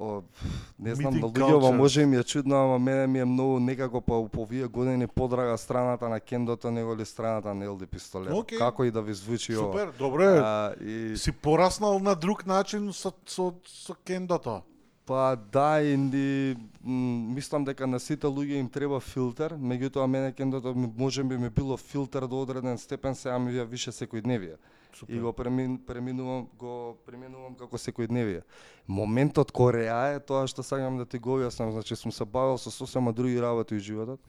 О, 0.00 0.22
не 0.78 0.94
знам, 0.94 1.14
на 1.14 1.20
луѓето 1.20 1.76
може 1.76 2.06
ми 2.06 2.16
е 2.16 2.24
чудно, 2.24 2.56
ама 2.56 2.78
мене 2.78 3.06
ми 3.06 3.18
е 3.20 3.24
многу 3.24 3.60
некако 3.60 4.00
па 4.00 4.28
по 4.28 4.42
овие 4.42 4.66
години 4.66 5.06
подрага 5.06 5.58
страната 5.58 6.08
на 6.08 6.20
кендото 6.20 6.70
него 6.70 6.96
ли 6.96 7.04
страната 7.04 7.54
на 7.54 7.64
Елди 7.64 7.86
Пистолет. 7.86 8.32
Окей. 8.32 8.58
Како 8.58 8.84
и 8.84 8.90
да 8.90 9.02
ви 9.02 9.14
звучи 9.14 9.56
ова. 9.56 9.72
Супер, 9.72 9.92
добро 9.98 10.22
е. 10.22 10.38
А, 10.38 10.74
и 10.84 11.16
Си 11.16 11.32
пораснал 11.32 11.98
на 11.98 12.14
друг 12.14 12.46
начин 12.46 12.92
со 12.92 13.12
со 13.26 13.54
со 13.66 13.94
кендото. 14.04 14.62
Па 15.06 15.36
да, 15.52 15.82
и, 15.82 16.56
мислам 16.84 17.64
дека 17.64 17.86
на 17.86 18.00
сите 18.00 18.26
луѓе 18.26 18.54
им 18.54 18.68
треба 18.68 19.00
филтер, 19.00 19.54
меѓутоа 19.54 20.06
мене 20.06 20.32
кендото 20.32 20.74
ми- 20.74 20.92
може 20.98 21.24
би 21.24 21.38
ми 21.38 21.50
било 21.50 21.76
филтер 21.76 22.26
до 22.26 22.42
одреден 22.42 22.78
степен, 22.78 23.14
сега 23.14 23.38
ми 23.38 23.52
ја 23.52 23.64
више 23.64 23.90
секојдневие. 23.90 24.56
И 25.08 25.18
го 25.20 25.32
премин, 25.32 25.78
преминувам, 25.86 26.46
го 26.58 26.96
преминувам 27.06 27.54
како 27.56 27.78
секојдневие. 27.80 28.42
Моментот 28.88 29.52
Кореја 29.52 30.16
е 30.16 30.20
тоа 30.20 30.46
што 30.46 30.62
сакам 30.62 30.98
да 31.00 31.06
ти 31.06 31.18
го 31.18 31.38
објаснам, 31.38 31.72
значи 31.72 31.96
сум 31.96 32.12
се 32.12 32.24
бавил 32.24 32.58
со 32.58 32.70
сосема 32.70 33.12
други 33.12 33.40
работи 33.40 33.74
во 33.74 33.80
животот, 33.80 34.20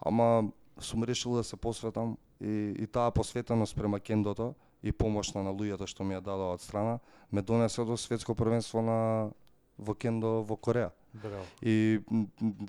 ама 0.00 0.48
сум 0.78 1.04
решил 1.04 1.34
да 1.34 1.44
се 1.44 1.56
посветам 1.56 2.16
и, 2.40 2.74
и 2.78 2.86
таа 2.86 3.10
посветеност 3.10 3.76
према 3.76 4.00
кендото 4.00 4.54
и 4.82 4.92
помошна 4.92 5.42
на 5.42 5.52
луѓето 5.52 5.86
што 5.86 6.04
ми 6.04 6.16
ја 6.16 6.24
дадоа 6.24 6.56
од 6.56 6.64
страна, 6.64 6.98
ме 7.30 7.42
донесе 7.42 7.84
до 7.84 7.96
светско 7.96 8.34
првенство 8.34 8.82
на 8.82 9.30
во 9.82 9.94
кендо 9.94 10.42
во 10.42 10.56
Кореја. 10.56 10.90
Браво. 11.12 11.44
И 11.62 12.00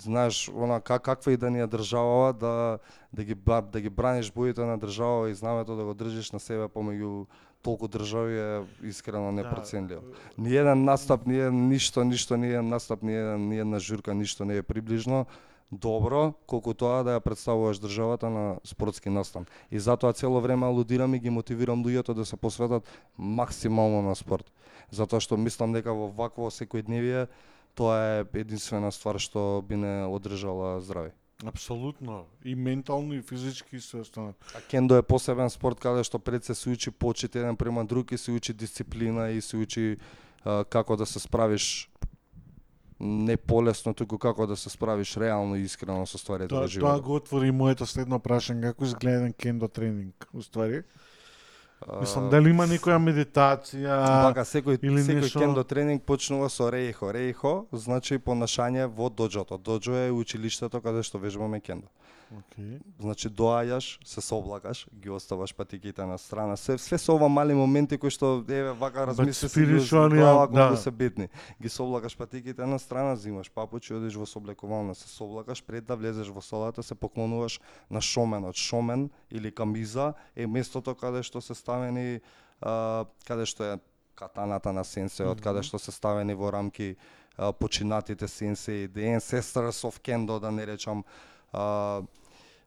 знаеш, 0.02 0.48
она 0.48 0.80
как, 0.80 1.02
каква 1.02 1.32
и 1.32 1.36
да 1.36 1.50
ни 1.50 1.60
е 1.60 1.66
државава 1.66 2.32
да 2.32 2.78
да 3.12 3.24
ги 3.24 3.34
да 3.72 3.80
ги 3.80 3.88
браниш 3.88 4.32
боите 4.32 4.64
на 4.64 4.78
држава 4.78 5.30
и 5.30 5.34
знамето 5.34 5.76
да 5.76 5.84
го 5.84 5.94
држиш 5.94 6.32
на 6.32 6.40
себе 6.40 6.68
помеѓу 6.68 7.26
толку 7.62 7.88
држави 7.88 8.38
е 8.38 8.62
искрено 8.82 9.32
непроценливо. 9.32 10.02
Ни 10.38 10.56
еден 10.56 10.84
настап, 10.84 11.26
ни 11.26 11.38
еден 11.38 11.68
ништо, 11.68 12.04
ништо, 12.04 12.36
ни 12.36 12.46
еден 12.46 12.68
настап, 12.68 13.02
ни 13.02 13.16
еден 13.16 13.48
ни 13.48 13.58
една 13.58 13.78
журка, 13.78 14.14
ништо 14.14 14.44
не 14.44 14.56
е 14.56 14.62
приближно 14.62 15.26
добро 15.72 16.32
колку 16.46 16.74
тоа 16.74 17.02
да 17.02 17.16
ја 17.16 17.24
представуваш 17.24 17.80
државата 17.80 18.30
на 18.30 18.60
спортски 18.64 19.10
настан. 19.10 19.46
И 19.70 19.78
затоа 19.78 20.12
цело 20.12 20.40
време 20.40 20.66
алудирам 20.66 21.14
и 21.14 21.18
ги 21.18 21.30
мотивирам 21.30 21.84
луѓето 21.84 22.14
да 22.14 22.24
се 22.24 22.36
посветат 22.36 22.84
максимално 23.18 24.02
на 24.02 24.14
спорт. 24.14 24.52
Затоа 24.94 25.20
што 25.20 25.36
мислам 25.36 25.74
дека 25.74 25.92
во 25.92 26.08
вакво 26.08 26.50
секојдневие 26.54 27.26
тоа 27.74 27.98
е 27.98 28.40
единствена 28.40 28.92
ствар 28.94 29.18
што 29.18 29.62
би 29.66 29.76
не 29.76 30.06
одржала 30.06 30.80
здрави. 30.80 31.12
Апсолутно. 31.44 32.24
И 32.44 32.54
ментално 32.54 33.14
и 33.14 33.22
физички 33.22 33.80
се 33.80 33.96
останат. 33.96 34.36
А 34.54 34.60
кендо 34.70 34.96
е 34.96 35.02
посебен 35.02 35.50
спорт 35.50 35.80
каде 35.80 36.04
што 36.04 36.18
пред 36.18 36.44
се 36.44 36.54
се 36.54 36.70
учи 36.70 36.90
почит 36.90 37.36
еден 37.36 37.56
према 37.56 37.84
друг 37.84 38.12
и 38.12 38.18
се 38.18 38.30
учи 38.30 38.52
дисциплина 38.52 39.30
и 39.30 39.40
се 39.40 39.56
учи 39.56 39.96
а, 40.44 40.64
како 40.64 40.96
да 40.96 41.06
се 41.06 41.20
справиш 41.20 41.90
не 43.00 43.36
полесно, 43.36 43.94
туку 43.94 44.18
како 44.18 44.46
да 44.46 44.56
се 44.56 44.70
справиш 44.70 45.16
реално 45.16 45.56
и 45.56 45.66
искрено 45.66 46.06
со 46.06 46.18
стварите 46.18 46.48
Тоа, 46.48 46.62
во 46.62 46.66
тоа 46.66 46.68
животот. 46.68 47.02
го 47.02 47.14
отвори 47.16 47.50
моето 47.50 47.86
следно 47.86 48.20
прашање. 48.20 48.70
Како 48.70 48.84
изгледа 48.84 49.16
еден 49.16 49.32
кендо 49.32 49.68
тренинг, 49.68 50.28
уствари? 50.32 50.84
Мислам, 52.00 52.30
дали 52.30 52.50
има 52.50 52.64
некоја 52.66 52.96
медитација? 52.96 53.96
Бака, 54.24 54.40
секој, 54.40 54.78
или 54.82 55.02
секој 55.04 55.20
нешто- 55.20 55.40
кендо 55.40 55.64
тренинг 55.64 56.02
почнува 56.02 56.48
со 56.48 56.70
реихо. 56.72 57.12
Реихо 57.12 57.66
значи 57.72 58.18
понашање 58.18 58.86
во 58.86 59.10
доджото. 59.10 59.58
Доджо 59.58 59.92
е 59.92 60.10
училиштето 60.10 60.80
каде 60.80 61.02
што 61.02 61.18
вежбаме 61.18 61.60
кендо. 61.60 61.86
Океј. 62.34 62.80
Значи 63.00 63.28
доаѓаш, 63.30 63.98
се 64.04 64.20
соблакаш, 64.20 64.86
ги 64.92 65.10
оставаш 65.10 65.54
патиките 65.54 66.04
на 66.06 66.18
страна. 66.18 66.56
Се 66.56 66.78
све 66.78 66.98
се 66.98 67.12
ова 67.12 67.28
мали 67.28 67.54
моменти 67.54 67.98
кои 67.98 68.10
што 68.10 68.42
еве 68.48 68.72
вака 68.72 69.06
размисли 69.06 69.48
си 69.48 69.66
ги 69.66 69.78
глава 69.88 70.46
да. 70.46 70.76
се 70.76 70.90
битни. 70.90 71.28
Ги 71.62 71.68
соблакаш 71.68 72.16
патиките 72.16 72.66
на 72.66 72.78
страна, 72.78 73.16
зимаш 73.16 73.50
папучи, 73.50 73.94
одиш 73.94 74.18
во 74.18 74.26
соблекувална, 74.26 74.94
се 74.94 75.08
соблакаш 75.08 75.62
пред 75.62 75.86
да 75.86 75.96
влезеш 75.96 76.28
во 76.28 76.42
салата, 76.42 76.82
се 76.82 76.94
поклонуваш 76.94 77.60
на 77.90 78.00
шоменот. 78.00 78.56
Шомен 78.56 79.10
или 79.30 79.54
камиза 79.54 80.14
е 80.36 80.46
местото 80.46 80.94
каде 80.94 81.22
што 81.22 81.40
се 81.40 81.54
ставени 81.54 82.20
а, 82.60 83.04
каде 83.26 83.46
што 83.46 83.64
е 83.64 83.78
катаната 84.14 84.72
на 84.72 84.84
сенсеот, 84.84 85.40
каде 85.42 85.62
што 85.62 85.78
се 85.78 85.92
ставени 85.92 86.34
во 86.34 86.50
рамки 86.50 86.96
а, 87.36 87.52
починатите 87.52 88.28
сенсеи, 88.28 88.88
the 88.88 89.18
ancestors 89.18 89.84
of 89.86 90.00
kendo, 90.00 90.40
да 90.40 90.50
не 90.50 90.66
речам, 90.66 91.04
а, 91.52 92.02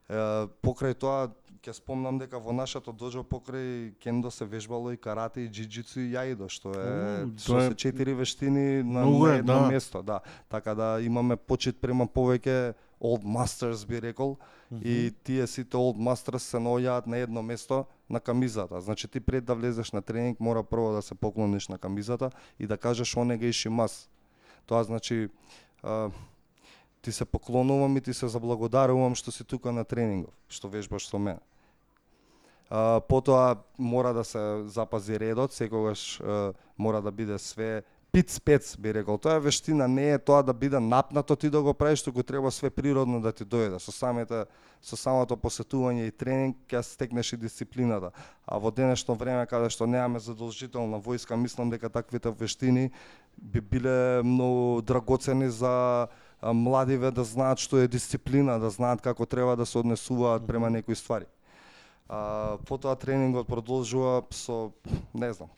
покрај 0.08 0.94
тоа 0.94 1.28
ќе 1.62 1.72
спомнам 1.74 2.18
дека 2.18 2.38
во 2.38 2.52
нашето 2.52 2.92
доджо 2.92 3.24
покрај 3.26 3.92
кендо 4.00 4.30
се 4.30 4.44
вежбало 4.44 4.92
и 4.92 4.96
карате 4.96 5.44
и 5.44 5.48
џиџицу 5.50 6.00
и 6.00 6.12
јаидо, 6.14 6.48
што 6.48 6.72
е 6.72 7.24
Уу, 7.24 7.32
што 7.36 7.58
е- 7.58 7.68
се 7.68 7.74
четири 7.74 8.14
вештини 8.14 8.82
на, 8.82 9.04
е, 9.04 9.38
едно 9.38 9.54
да. 9.60 9.68
место, 9.68 10.02
да. 10.02 10.20
Така 10.48 10.74
да 10.74 10.98
имаме 11.02 11.36
почит 11.36 11.80
према 11.80 12.06
повеќе 12.06 12.74
old 13.00 13.22
masters 13.24 13.86
би 13.86 14.00
рекол 14.02 14.36
и 14.82 15.12
тие 15.24 15.46
сите 15.46 15.76
old 15.76 15.98
masters 15.98 16.38
се 16.38 16.56
наоѓаат 16.56 17.06
на 17.06 17.18
едно 17.18 17.42
место 17.42 17.84
на 18.10 18.20
камизата. 18.20 18.80
Значи 18.80 19.08
ти 19.08 19.20
пред 19.20 19.44
да 19.44 19.54
влезеш 19.54 19.92
на 19.92 20.02
тренинг 20.02 20.40
мора 20.40 20.62
прво 20.62 20.92
да 20.92 21.02
се 21.02 21.14
поклониш 21.14 21.68
на 21.68 21.78
камизата 21.78 22.30
и 22.58 22.66
да 22.66 22.76
кажеш 22.78 23.16
онега 23.16 23.46
иши 23.46 23.68
мас. 23.68 24.08
Тоа 24.66 24.84
значи 24.84 25.28
а, 25.82 26.10
ти 27.02 27.12
се 27.12 27.24
поклонувам 27.24 27.96
и 27.96 28.00
ти 28.00 28.14
се 28.14 28.28
заблагодарувам 28.28 29.14
што 29.14 29.32
си 29.32 29.44
тука 29.44 29.72
на 29.72 29.84
тренингов, 29.84 30.34
што 30.48 30.68
вежбаш 30.68 31.08
со 31.08 31.18
мене. 31.18 31.40
А, 32.70 33.00
потоа 33.00 33.56
мора 33.78 34.12
да 34.14 34.24
се 34.24 34.62
запази 34.66 35.18
редот, 35.18 35.52
секогаш 35.52 36.20
а, 36.20 36.52
мора 36.78 37.02
да 37.02 37.12
биде 37.12 37.38
све 37.38 37.82
пиц 38.12 38.40
пец 38.40 38.76
би 38.76 38.94
рекол. 38.94 39.18
Тоа 39.18 39.36
е 39.36 39.40
вештина, 39.40 39.88
не 39.88 40.10
е 40.12 40.18
тоа 40.18 40.42
да 40.42 40.52
биде 40.54 40.80
напнато 40.80 41.36
ти 41.36 41.50
да 41.50 41.62
го 41.62 41.74
правиш, 41.74 42.02
туку 42.02 42.22
треба 42.22 42.50
све 42.50 42.70
природно 42.70 43.20
да 43.20 43.32
ти 43.32 43.44
дојде. 43.44 43.78
Со 43.78 43.92
самите 43.92 44.46
со 44.82 44.96
самото 44.96 45.36
посетување 45.36 46.08
и 46.08 46.14
тренинг 46.14 46.56
ќе 46.70 46.82
стекнеш 46.82 47.32
и 47.32 47.36
дисциплината. 47.36 48.10
А 48.46 48.58
во 48.58 48.70
денешно 48.70 49.14
време 49.14 49.46
каде 49.46 49.70
што 49.70 49.86
немаме 49.86 50.18
задолжителна 50.18 51.00
војска, 51.00 51.36
мислам 51.36 51.70
дека 51.70 51.88
таквите 51.88 52.30
вештини 52.30 52.90
би 53.36 53.60
биле 53.60 54.22
многу 54.24 54.82
драгоцени 54.82 55.50
за 55.50 56.08
младиве 56.42 57.10
да 57.10 57.24
знаат 57.24 57.58
што 57.58 57.78
е 57.78 57.88
дисциплина, 57.88 58.58
да 58.58 58.70
знаат 58.70 59.00
како 59.00 59.26
треба 59.26 59.56
да 59.56 59.66
се 59.66 59.78
однесуваат 59.78 60.46
према 60.46 60.70
некои 60.70 60.94
ствари. 60.94 61.26
А, 62.08 62.56
потоа 62.58 62.96
тренингот 62.96 63.46
продолжува 63.46 64.22
со, 64.30 64.72
не 65.14 65.32
знам, 65.32 65.48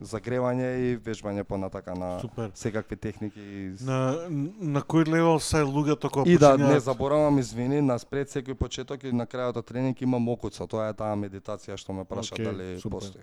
загревање 0.00 0.68
и 0.82 0.96
вежбање 0.96 1.44
понатака 1.44 1.94
на 1.94 2.18
Супер. 2.20 2.50
секакви 2.54 2.96
техники. 2.96 3.38
и 3.38 3.76
На, 3.80 4.16
на 4.58 4.80
кој 4.82 5.06
левел 5.06 5.38
се 5.38 5.56
луѓето 5.58 6.10
кога 6.10 6.30
И 6.30 6.38
да, 6.38 6.56
почињаат- 6.56 6.72
не 6.72 6.80
заборавам, 6.80 7.38
извини, 7.38 7.80
на 7.82 7.98
пред 8.00 8.28
секој 8.28 8.54
почеток 8.54 9.04
и 9.04 9.12
на 9.12 9.26
крајот 9.26 9.56
од 9.56 9.66
тренинг 9.66 10.00
има 10.00 10.18
мокуца. 10.18 10.66
Тоа 10.66 10.88
е 10.88 10.94
таа 10.94 11.14
медитација 11.14 11.76
што 11.76 11.92
ме 11.92 12.04
праша 12.04 12.34
Океј, 12.34 12.44
дали 12.44 12.80
супер. 12.80 12.90
постои. 12.90 13.22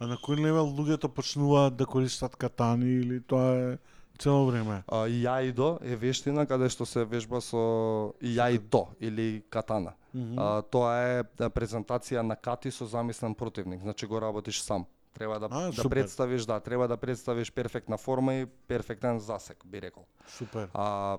А 0.00 0.06
на 0.06 0.16
кој 0.16 0.40
левел 0.40 0.66
луѓето 0.66 1.08
почнуваат 1.08 1.76
да 1.76 1.86
користат 1.86 2.34
катани 2.34 2.90
или 2.96 3.20
тоа 3.20 3.52
е 3.52 3.78
цело 4.16 4.46
време? 4.46 4.82
А, 4.88 5.06
и 5.08 5.22
јаидо 5.24 5.78
е 5.82 5.96
вештина 5.96 6.46
каде 6.46 6.68
што 6.68 6.86
се 6.86 7.04
вежба 7.04 7.40
со 7.40 8.12
јаидо 8.22 8.86
или 9.00 9.42
катана. 9.50 9.94
А, 10.36 10.62
тоа 10.62 10.94
е 11.20 11.24
презентација 11.52 12.22
на 12.22 12.36
кати 12.36 12.70
со 12.70 12.86
замислен 12.86 13.34
противник, 13.34 13.80
значи 13.82 14.06
го 14.06 14.20
работиш 14.20 14.62
сам. 14.62 14.86
Треба 15.14 15.38
да, 15.38 15.48
А, 15.50 15.60
да 15.66 15.72
супер. 15.72 15.88
представиш, 15.90 16.44
да, 16.44 16.60
треба 16.60 16.88
да 16.88 16.96
представиш 16.96 17.52
перфектна 17.52 17.96
форма 17.96 18.34
и 18.34 18.46
перфектен 18.46 19.18
засек, 19.18 19.64
би 19.66 19.80
рекол. 19.82 20.04
Супер. 20.28 20.68
А, 20.74 21.18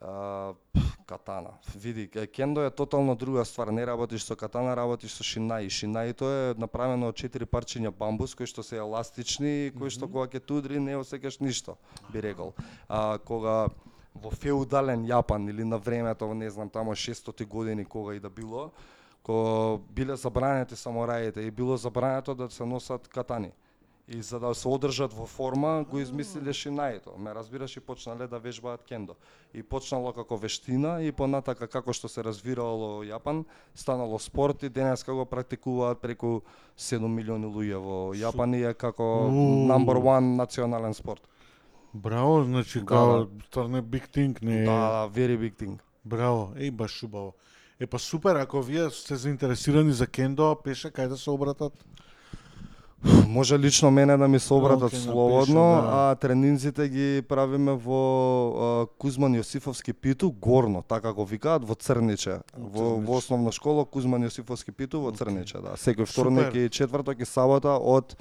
а 0.00 0.54
катана. 1.06 1.50
Види, 1.76 2.08
кендо 2.08 2.64
е 2.64 2.70
тотално 2.70 3.16
друга 3.16 3.44
ствар. 3.44 3.68
Не 3.68 3.86
работиш 3.86 4.22
со 4.22 4.36
катана, 4.36 4.76
работиш 4.76 5.12
со 5.12 5.24
шинаи. 5.24 5.70
Шинаито 5.70 6.30
е 6.30 6.54
направено 6.58 7.08
од 7.08 7.16
четири 7.16 7.46
парчиња 7.46 7.90
бамбус 7.90 8.34
кои 8.34 8.46
што 8.46 8.62
се 8.62 8.78
еластични 8.78 9.66
и 9.66 9.72
кои 9.72 9.90
што 9.90 10.06
кога 10.06 10.28
ќе 10.28 10.44
тудри 10.44 10.78
не 10.78 10.98
осеќаш 11.00 11.40
ништо, 11.40 11.78
би 12.12 12.22
рекол. 12.22 12.52
А 12.88 13.18
кога 13.18 13.68
во 14.14 14.30
феудален 14.30 15.06
Јапан 15.06 15.48
или 15.50 15.64
на 15.64 15.78
времето, 15.78 16.34
не 16.34 16.50
знам, 16.50 16.70
тамо 16.70 16.92
600 16.92 17.46
години 17.46 17.84
кога 17.84 18.14
и 18.14 18.20
да 18.20 18.30
било, 18.30 18.70
кога 19.22 19.82
биле 19.90 20.16
забранети 20.16 20.76
самураите 20.76 21.40
и 21.40 21.50
било 21.50 21.76
забрането 21.76 22.34
да 22.34 22.50
се 22.50 22.64
носат 22.64 23.08
катани. 23.08 23.52
И 24.08 24.22
за 24.22 24.40
да 24.40 24.54
се 24.54 24.68
одржат 24.68 25.12
во 25.12 25.26
форма, 25.26 25.84
го 25.90 25.98
измислиле 25.98 26.52
шинаито. 26.52 27.12
Ме 27.18 27.34
разбираш 27.34 27.76
и 27.76 27.80
почнале 27.80 28.26
да 28.26 28.38
вежбаат 28.38 28.84
кендо. 28.88 29.16
И 29.54 29.62
почнало 29.62 30.12
како 30.12 30.36
вештина 30.36 31.02
и 31.04 31.12
понатака 31.12 31.68
како 31.68 31.92
што 31.92 32.08
се 32.08 32.24
развирало 32.24 33.04
Јапан, 33.04 33.44
станало 33.74 34.18
спорт 34.18 34.62
и 34.62 34.72
денеска 34.72 35.12
го 35.12 35.26
практикуваат 35.28 36.00
преку 36.00 36.40
7 36.78 37.04
милиони 37.04 37.52
луѓе 37.52 37.76
во 37.76 37.98
Јапан 38.16 38.56
и 38.56 38.64
е 38.64 38.72
како 38.72 39.28
number 39.28 40.00
one 40.00 40.36
национален 40.40 40.94
спорт. 40.94 41.28
Браво, 41.94 42.44
значи 42.44 42.80
Да, 42.80 42.86
као 42.86 43.24
да. 43.24 43.44
стварно 43.44 43.76
е 43.78 43.82
big 43.82 44.08
thing, 44.08 44.42
не 44.42 44.62
е. 44.62 44.64
Да, 44.64 44.72
да, 44.72 45.20
very 45.20 45.36
big 45.36 45.54
thing. 45.56 45.78
Браво, 46.04 46.54
еј 46.56 46.70
баш 46.70 47.02
убаво. 47.02 47.34
Е 47.80 47.86
па 47.86 47.98
супер, 47.98 48.36
ако 48.36 48.62
вие 48.62 48.90
сте 48.90 49.16
заинтересирани 49.16 49.92
за 49.92 50.06
кендо, 50.06 50.56
пеше 50.64 50.88
кај 50.88 51.08
да 51.08 51.16
се 51.16 51.30
обратат? 51.30 51.72
Може 53.28 53.58
лично 53.58 53.90
мене 53.90 54.16
да 54.16 54.28
ми 54.28 54.38
се 54.40 54.54
обратат 54.54 54.92
Океј, 54.92 55.04
слободно, 55.04 55.62
да. 55.82 55.90
а 55.92 56.14
тренинзите 56.14 56.88
ги 56.88 57.22
правиме 57.28 57.72
во 57.72 58.00
а, 58.50 58.86
Кузман 58.98 59.36
Јосифовски 59.38 59.92
питу, 59.92 60.32
горно, 60.32 60.82
така 60.82 61.12
го 61.12 61.24
викаат, 61.24 61.62
во 61.64 61.74
Црниче. 61.74 62.40
Во, 62.58 62.98
во 62.98 63.18
основна 63.22 63.52
школа 63.52 63.84
Кузман 63.84 64.26
Јосифовски 64.26 64.72
питу 64.74 65.00
во 65.00 65.12
Црниче, 65.14 65.62
да. 65.62 65.78
Секој 65.78 66.10
вторник 66.10 66.54
и 66.58 66.66
четврток 66.70 67.20
и 67.22 67.24
сабота 67.24 67.78
од 67.78 68.16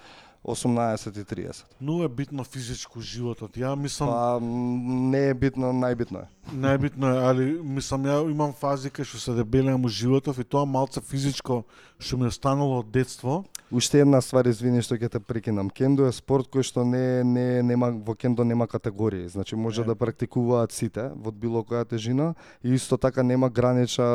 18.30. 0.45 1.65
Многу 1.81 2.03
е 2.03 2.07
битно 2.07 2.43
физичко 2.43 3.01
животот. 3.01 3.57
Ја 3.57 3.75
мислам, 3.75 4.07
Па 4.07 4.39
не 4.41 5.29
е 5.29 5.33
битно, 5.33 5.73
најбитно 5.73 6.21
е. 6.23 6.27
најбитно 6.53 7.15
е, 7.15 7.25
али 7.25 7.45
мислам 7.63 8.05
ја 8.05 8.21
имам 8.31 8.53
фази 8.53 8.93
кај 8.93 9.03
што 9.09 9.19
се 9.19 9.33
дебелеам 9.33 9.83
у 9.85 9.89
животов 9.89 10.39
и 10.39 10.45
тоа 10.45 10.65
малце 10.65 11.01
физичко 11.01 11.63
што 11.99 12.17
ми 12.17 12.29
е 12.29 12.35
останало 12.35 12.79
од 12.79 12.91
детство. 12.91 13.43
Уште 13.71 13.99
една 13.99 14.21
ствар, 14.21 14.47
извини 14.47 14.79
што 14.81 14.95
ќе 14.95 15.09
те 15.11 15.19
прекинам. 15.19 15.67
Кендо 15.69 16.05
е 16.07 16.11
спорт 16.15 16.47
кој 16.47 16.63
што 16.63 16.85
не 16.87 17.23
не 17.23 17.61
нема 17.63 17.91
во 17.91 18.15
кендо 18.15 18.43
нема 18.47 18.67
категории. 18.67 19.27
Значи 19.27 19.55
може 19.55 19.81
Е. 19.81 19.83
да 19.83 19.95
практикуваат 19.95 20.71
сите 20.71 21.11
во 21.15 21.31
било 21.31 21.63
која 21.67 21.83
тежина 21.83 22.33
и 22.63 22.73
исто 22.73 22.97
така 22.97 23.23
нема 23.23 23.49
гранича 23.49 24.07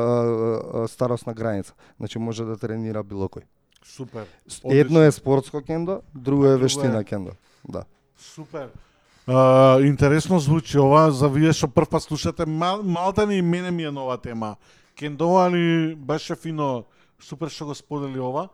старосна 0.88 1.34
граница. 1.34 1.74
Значи 1.98 2.18
може 2.18 2.44
да 2.44 2.56
тренира 2.56 3.02
било 3.02 3.28
кој. 3.28 3.42
Супер. 3.84 4.24
Едно 4.64 5.02
е 5.02 5.12
спортско 5.12 5.60
кендо, 5.60 6.00
друго 6.14 6.46
е 6.46 6.56
вештина 6.56 7.00
е- 7.00 7.04
кендо. 7.04 7.30
Да. 7.68 7.84
Супер. 8.16 8.68
А, 9.26 9.80
интересно 9.80 10.38
звучи 10.40 10.78
ова, 10.78 11.10
за 11.10 11.28
вие 11.28 11.52
што 11.52 11.68
прв 11.68 11.88
пат 11.90 12.02
слушате, 12.02 12.46
мал, 12.46 12.82
малта 12.82 13.26
ни 13.26 13.36
и 13.36 13.42
мене 13.42 13.70
ми 13.70 13.84
е 13.84 13.90
нова 13.90 14.16
тема. 14.18 14.56
Кендо, 14.96 15.36
али 15.36 15.94
беше 15.94 16.34
фино, 16.36 16.84
супер 17.20 17.48
што 17.50 17.66
го 17.66 17.74
сподели 17.74 18.18
ова. 18.18 18.48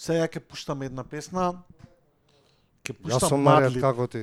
Сега 0.00 0.24
ќе 0.24 0.40
пуштам 0.40 0.80
една 0.86 1.04
песна. 1.04 1.50
Ќе 2.88 2.94
Јас 2.94 3.00
пуштам 3.04 3.28
сум 3.28 3.42
наред 3.44 3.68
Мадли. 3.68 3.80
како 3.84 4.06
ти. 4.08 4.22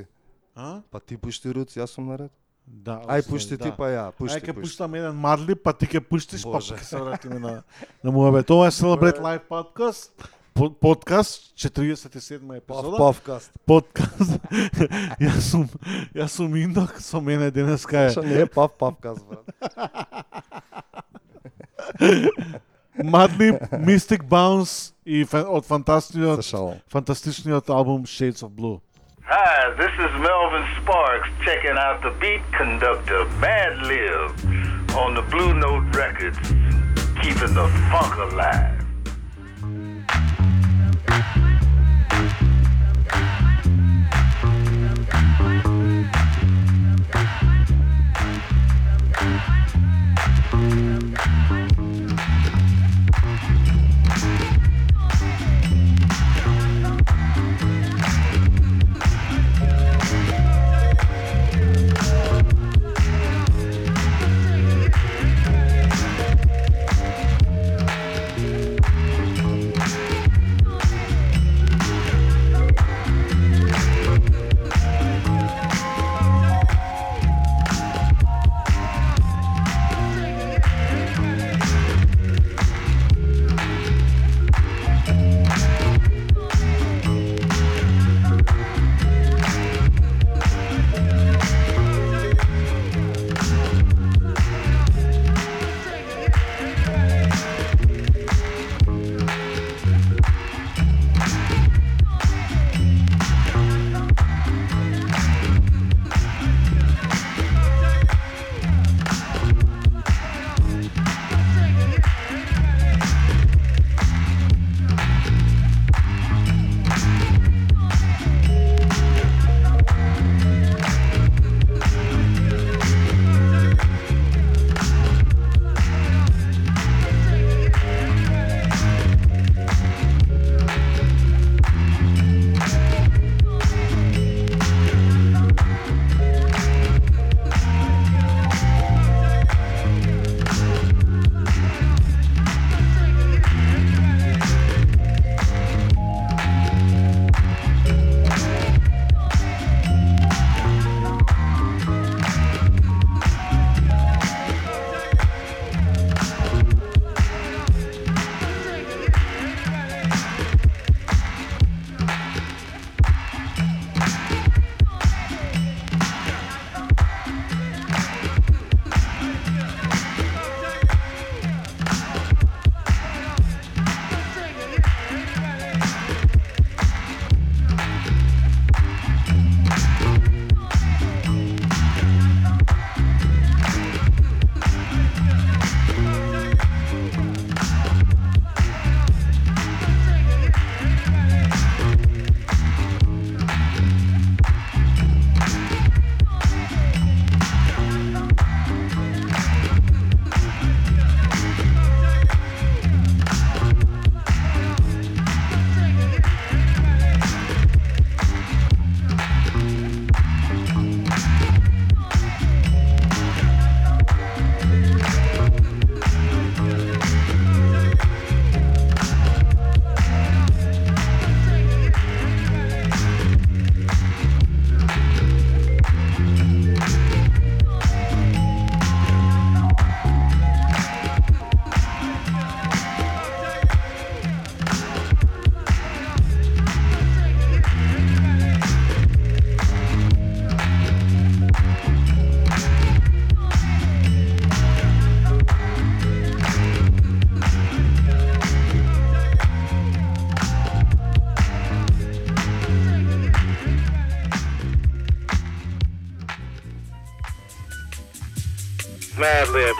А? 0.58 0.82
Па 0.90 1.00
ти 1.00 1.18
пушти 1.22 1.54
руц, 1.54 1.76
јас 1.78 1.94
сум 1.94 2.08
наред. 2.10 2.32
Да. 2.66 2.98
Ај 3.06 3.22
пушти 3.30 3.58
да. 3.58 3.68
ти 3.68 3.72
па 3.78 3.92
ја, 3.94 4.08
пушти. 4.18 4.40
Ај 4.40 4.50
ќе 4.50 4.56
пуштам 4.58 4.96
еден 4.98 5.20
Мадли, 5.22 5.54
па 5.54 5.74
ти 5.78 5.86
ќе 5.86 6.02
пуштиш, 6.02 6.42
па 6.50 6.58
ќе 6.58 6.82
се 6.82 6.98
вратиме 6.98 7.38
на, 7.40 7.54
на 8.04 8.12
муабет. 8.12 8.50
Ова 8.50 8.68
е 8.68 8.74
Celebrate 8.74 9.22
Live 9.22 9.46
Podcast. 9.46 10.10
По- 10.58 10.74
Подкаст, 10.74 11.54
47 11.54 12.42
Пав, 12.42 12.58
епизода. 12.58 12.98
павкаст. 12.98 13.52
Подкаст. 13.66 14.42
јас 15.28 15.54
сум, 15.54 15.70
јас 16.18 16.34
сум 16.34 16.56
Индок, 16.58 16.98
со 16.98 17.22
мене 17.22 17.52
денеска 17.52 18.10
е 18.10 18.10
Што 18.18 18.26
не 18.26 18.42
е 18.42 18.50
пав, 18.50 18.74
павкаст, 18.82 19.22
брат. 19.30 19.46
Madlib, 23.04 23.56
Mystic 23.72 24.24
Bounce 24.24 24.94
i 25.06 25.26
fa 25.26 25.46
od 25.48 25.66
fantastičnog, 25.66 26.40
fantastičnog 26.92 27.70
album 27.70 28.06
Shades 28.06 28.44
of 28.44 28.52
Blue. 28.52 28.80
Hi, 29.24 29.76
this 29.78 29.94
is 30.06 30.12
Melvin 30.28 30.66
Sparks 30.82 31.30
checking 31.46 31.78
out 31.78 32.02
the 32.02 32.14
beat 32.20 32.42
conductor 32.58 33.26
Madlib 33.42 34.32
on 34.96 35.16
the 35.16 35.24
Blue 35.32 35.54
Note 35.54 35.86
Records, 35.98 36.40
keeping 37.22 37.54
the 37.54 37.68
funk 37.92 38.16
alive. 38.32 38.78
Thank 50.58 50.74
you. 50.74 50.87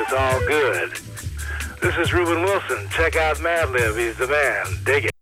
It's 0.10 0.16
all 0.16 0.40
good. 0.48 0.92
This 1.82 1.98
is 1.98 2.14
Ruben 2.14 2.42
Wilson. 2.42 2.88
Check 2.92 3.18
out 3.18 3.36
Madlib. 3.40 4.00
He's 4.00 4.16
the 4.16 4.28
man. 4.28 4.66
Dig 4.86 5.04
it. 5.04 5.17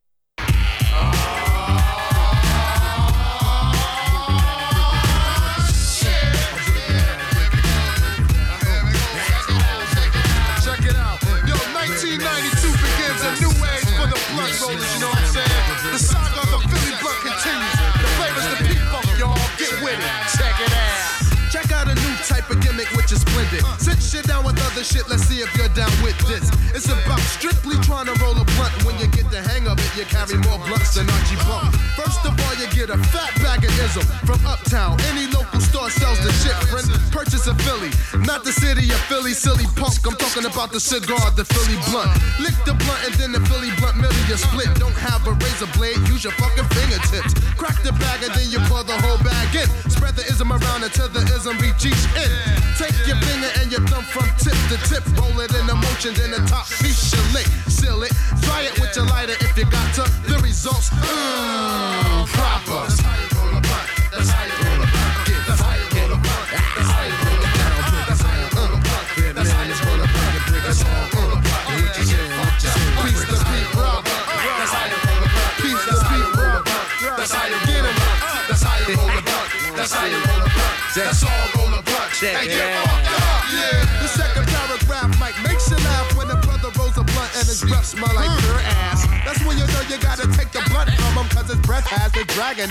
Cigar, 41.02 41.30
the 41.32 41.55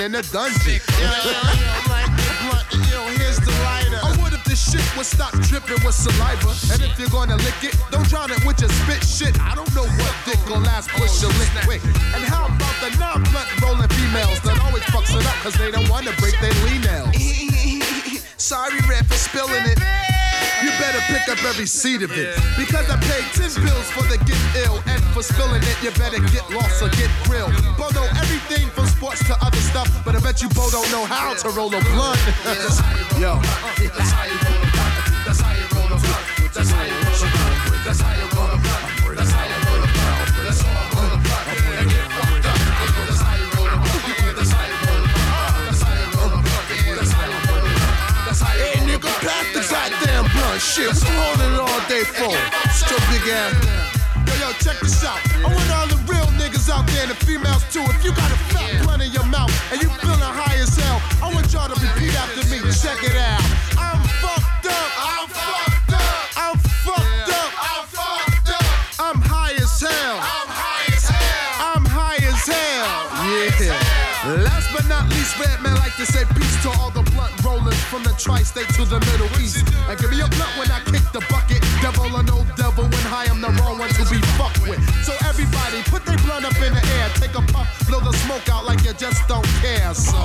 in 0.05 0.13
the 0.13 0.23
dungeon. 0.31 0.81
If 4.35 4.45
the 4.45 4.57
shit 4.57 4.85
would 4.97 5.07
stop 5.07 5.33
dripping 5.49 5.83
with 5.85 5.95
saliva? 5.95 6.53
And 6.73 6.83
if 6.83 6.99
you're 6.99 7.09
gonna 7.09 7.37
lick 7.37 7.63
it, 7.63 7.75
don't 7.91 8.07
drown 8.09 8.31
it 8.31 8.45
with 8.45 8.61
your 8.61 8.69
spit 8.69 9.03
shit. 9.03 9.41
I 9.41 9.55
don't 9.55 9.73
know 9.75 9.87
what 9.87 10.15
dick 10.27 10.39
or 10.51 10.59
last 10.59 10.91
push 10.91 11.23
your 11.23 11.31
lick 11.41 11.49
quick. 11.65 11.83
And 12.13 12.25
how 12.25 12.47
about 12.47 12.77
the 12.83 12.91
non-blunt 12.99 13.49
rolling 13.63 13.89
females 13.89 14.41
that 14.43 14.61
always 14.61 14.83
fucks 14.93 15.15
it 15.19 15.25
up 15.27 15.37
cause 15.43 15.55
they 15.55 15.71
don't 15.71 15.89
wanna 15.89 16.13
break 16.19 16.39
their 16.41 16.53
lean 16.67 16.83
nails? 16.83 17.17
Sorry, 18.37 18.79
Red, 18.89 19.07
for 19.07 19.15
spilling 19.15 19.65
it. 19.65 20.04
Pick 21.09 21.29
up 21.29 21.43
every 21.45 21.67
seed 21.67 22.03
of 22.03 22.11
it. 22.13 22.35
Because 22.57 22.89
I 22.91 22.97
paid 23.01 23.25
10 23.37 23.65
bills 23.65 23.89
for 23.91 24.05
the 24.09 24.19
get 24.25 24.41
ill. 24.65 24.81
And 24.87 25.03
for 25.13 25.23
spilling 25.23 25.63
it, 25.63 25.77
you 25.83 25.91
better 25.93 26.21
get 26.33 26.49
lost 26.51 26.83
or 26.83 26.89
get 26.91 27.11
real. 27.29 27.49
Bo 27.77 27.89
know 27.93 28.07
everything 28.17 28.69
from 28.71 28.87
sports 28.87 29.25
to 29.29 29.35
other 29.45 29.61
stuff. 29.61 29.89
But 30.05 30.17
I 30.17 30.21
bet 30.21 30.43
you 30.43 30.49
Bo 30.51 30.71
don't 30.71 30.91
know 30.91 31.05
how 31.05 31.35
to 31.35 31.49
roll 31.51 31.75
a 31.75 31.81
blunt. 31.93 32.21
Yo. 33.21 33.41
That's 33.41 34.11
how 34.11 34.25
you 34.25 34.37
roll 34.45 34.61
a 34.61 34.71
blunt. 34.73 34.95
That's 35.25 35.41
how 35.41 35.53
you 35.53 35.67
roll 35.77 35.93
a 35.93 36.01
blunt. 36.01 36.55
That's 36.55 36.71
how 36.71 36.85
you 36.85 36.93
roll 36.93 37.15
a 37.15 37.31
blunt. 37.31 38.14
Blunt. 50.55 50.63
Shit, 50.63 51.03
you 51.03 51.17
holding 51.19 51.59
all 51.59 51.89
day 51.89 52.05
for? 52.05 52.31
Your 52.91 53.01
big 53.11 53.29
ass. 53.31 53.55
Yo, 54.27 54.35
yo, 54.41 54.53
check 54.61 54.79
this 54.81 55.05
out. 55.05 55.19
I 55.45 55.55
want 55.55 55.71
all 55.71 55.87
the 55.87 55.97
real 56.11 56.27
niggas 56.39 56.71
out 56.71 56.87
there 56.87 57.03
and 57.03 57.11
the 57.11 57.27
females 57.27 57.65
too. 57.73 57.83
If 57.83 58.05
you 58.05 58.11
got 58.13 58.31
a 58.31 58.37
fat 58.53 58.83
blunt 58.85 59.03
in 59.03 59.13
your 59.13 59.27
mouth 59.27 59.51
and 59.73 59.83
you 59.83 59.89
feeling 59.89 60.21
high 60.21 60.57
as 60.57 60.77
hell, 60.77 61.01
I 61.23 61.33
want 61.33 61.53
y'all 61.53 61.69
to 61.69 61.81
repeat 61.81 62.15
after 62.15 62.49
me. 62.51 62.59
Check 62.73 63.03
it 63.03 63.17
out. 63.17 63.74
The 78.15 78.23
tri-state 78.23 78.69
to 78.75 78.85
the 78.85 79.01
Middle 79.11 79.31
East. 79.41 79.67
And 79.89 79.99
give 79.99 80.11
me 80.11 80.21
a 80.21 80.29
blunt 80.29 80.53
when 80.59 80.71
I 80.71 80.81
kick 80.87 81.03
the 81.13 81.23
bucket. 81.31 81.63
Devil 81.83 82.15
or 82.15 82.23
no 82.23 82.47
devil, 82.57 82.85
when 82.85 83.07
high 83.11 83.27
I'm 83.27 83.41
the 83.41 83.51
wrong 83.61 83.79
one 83.79 83.91
to 83.91 84.05
be 84.11 84.19
fucked 84.39 84.63
with. 84.69 84.81
So 85.05 85.13
everybody, 85.27 85.83
put 85.91 86.05
their 86.07 86.19
blunt 86.23 86.45
up 86.45 86.57
in 86.63 86.73
the 86.75 86.85
air, 87.01 87.09
take 87.19 87.35
a 87.35 87.43
puff, 87.53 87.67
blow 87.89 88.01
the 88.01 88.13
smoke 88.25 88.49
out 88.49 88.65
like 88.65 88.85
you 88.85 88.95
just 88.95 89.27
don't 89.27 89.47
care. 89.63 89.95
So, 89.95 90.19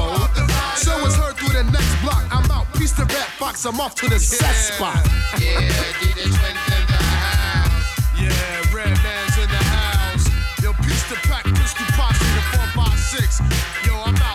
so 0.78 0.92
it's 1.06 1.16
heard 1.16 1.36
through 1.38 1.54
the 1.58 1.66
next 1.72 1.94
block. 2.02 2.24
I'm 2.32 2.50
out. 2.52 2.66
Peace 2.78 2.94
to 2.94 3.06
Red 3.06 3.30
Fox. 3.40 3.66
I'm 3.66 3.80
off 3.80 3.96
to 3.96 4.10
the 4.10 4.20
set 4.20 4.54
spot. 4.54 5.02
Yeah, 5.40 5.60
DJ 6.00 6.30
Twins 6.30 6.66
in 6.78 6.84
the 6.94 7.00
house. 7.02 7.90
Yeah, 8.16 8.76
Redman's 8.76 9.38
in 9.38 9.50
the 9.50 9.64
house. 9.74 10.26
Yo, 10.62 10.74
peace 10.86 11.06
to 11.10 11.16
Pack, 11.28 11.44
Pistol 11.58 11.86
Posse, 11.98 12.26
the 12.38 12.44
456. 12.76 13.42
Yo, 13.88 13.96
I'm 14.04 14.16
out. 14.18 14.29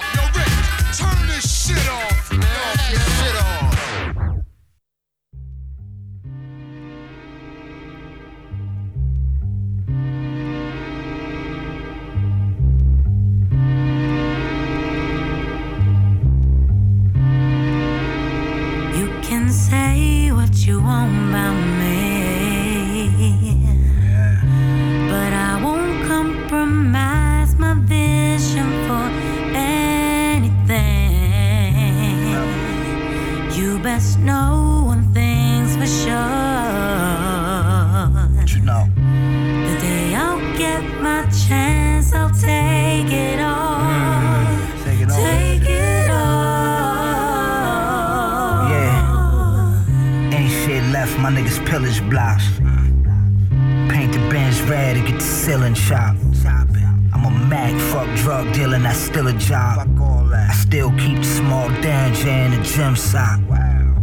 Get 55.65 55.75
the 55.75 55.81
ceiling 55.81 56.35
chopped. 56.43 56.77
I'm 57.15 57.25
a 57.25 57.31
Mac, 57.31 57.81
fuck 57.93 58.09
drug 58.17 58.53
dealer, 58.53 58.79
that's 58.79 58.99
still 58.99 59.29
a 59.29 59.33
job. 59.33 59.89
I 60.33 60.53
still 60.53 60.91
keep 60.91 61.19
the 61.19 61.25
small 61.25 61.69
danger 61.81 62.29
in 62.29 62.51
the 62.51 62.63
gym 62.63 62.97
sock. 62.97 63.41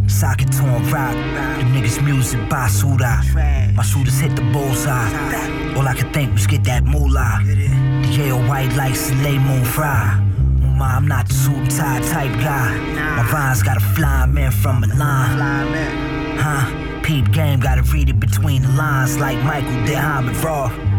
Socket 0.07 0.51
torn 0.51 0.83
rock, 0.89 1.13
the 1.13 1.65
niggas 1.73 2.03
music 2.03 2.39
by 2.49 2.67
basura. 2.67 3.75
My 3.75 3.83
shooters 3.83 4.19
hit 4.19 4.35
the 4.35 4.41
bullseye. 4.53 5.75
All 5.75 5.87
I 5.87 5.93
could 5.95 6.13
think 6.13 6.33
was 6.33 6.47
get 6.47 6.63
that 6.65 6.83
moolah. 6.83 7.41
The 7.45 8.07
Yale 8.11 8.41
white 8.47 8.73
lights 8.75 9.09
and 9.09 9.23
lay 9.23 9.37
moon 9.37 9.63
fry. 9.63 10.19
I'm 10.81 11.07
not 11.07 11.27
the 11.27 11.33
suit 11.33 11.55
and 11.55 11.71
tie 11.71 12.01
type 12.01 12.33
guy. 12.41 12.77
My 13.17 13.31
rhymes 13.31 13.61
got 13.61 13.77
a 13.77 13.79
fly 13.95 14.25
man 14.25 14.51
from 14.51 14.81
Milan. 14.81 15.37
Huh? 16.37 17.01
Peep 17.03 17.31
game, 17.31 17.59
gotta 17.59 17.83
read 17.83 18.09
it 18.09 18.19
between 18.19 18.63
the 18.63 18.69
lines 18.69 19.17
like 19.17 19.37
Michael 19.43 19.85
Dehamed 19.85 20.35
Raw. 20.43 20.90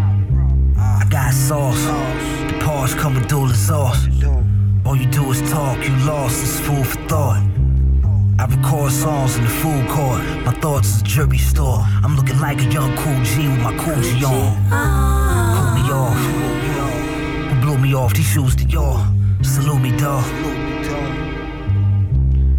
Sauce. 1.33 1.85
The 2.49 2.59
pause 2.62 2.95
come 2.95 3.14
with 3.14 3.28
dual 3.28 3.49
exhaust. 3.49 4.09
All 4.85 4.97
you 4.97 5.07
do 5.07 5.30
is 5.30 5.41
talk, 5.51 5.78
you 5.87 5.95
lost, 6.05 6.43
it's 6.43 6.61
food 6.61 6.87
for 6.87 6.99
thought. 7.09 7.43
I 8.39 8.43
I 8.43 8.47
record 8.47 8.91
songs 8.91 9.37
in 9.37 9.45
the 9.45 9.51
food 9.51 9.89
court. 9.89 10.20
My 10.45 10.51
thoughts 10.51 10.97
is 10.97 11.01
a 11.03 11.05
jewelry 11.05 11.39
store. 11.39 11.78
I'm 12.03 12.16
looking 12.16 12.41
like 12.41 12.59
a 12.59 12.64
young 12.64 12.97
cool 12.97 13.22
G 13.22 13.47
with 13.47 13.61
my 13.61 13.72
cool 13.78 13.95
G 14.03 14.24
on. 14.24 14.57
Cool 15.55 15.70
me 15.78 15.93
off. 15.93 16.18
Who 17.51 17.61
blew 17.61 17.78
me 17.78 17.95
off? 17.95 18.14
These 18.14 18.26
shoes 18.26 18.57
to 18.57 18.64
y'all. 18.64 19.07
Salute 19.43 19.80
me, 19.80 19.97
dog. 19.97 20.24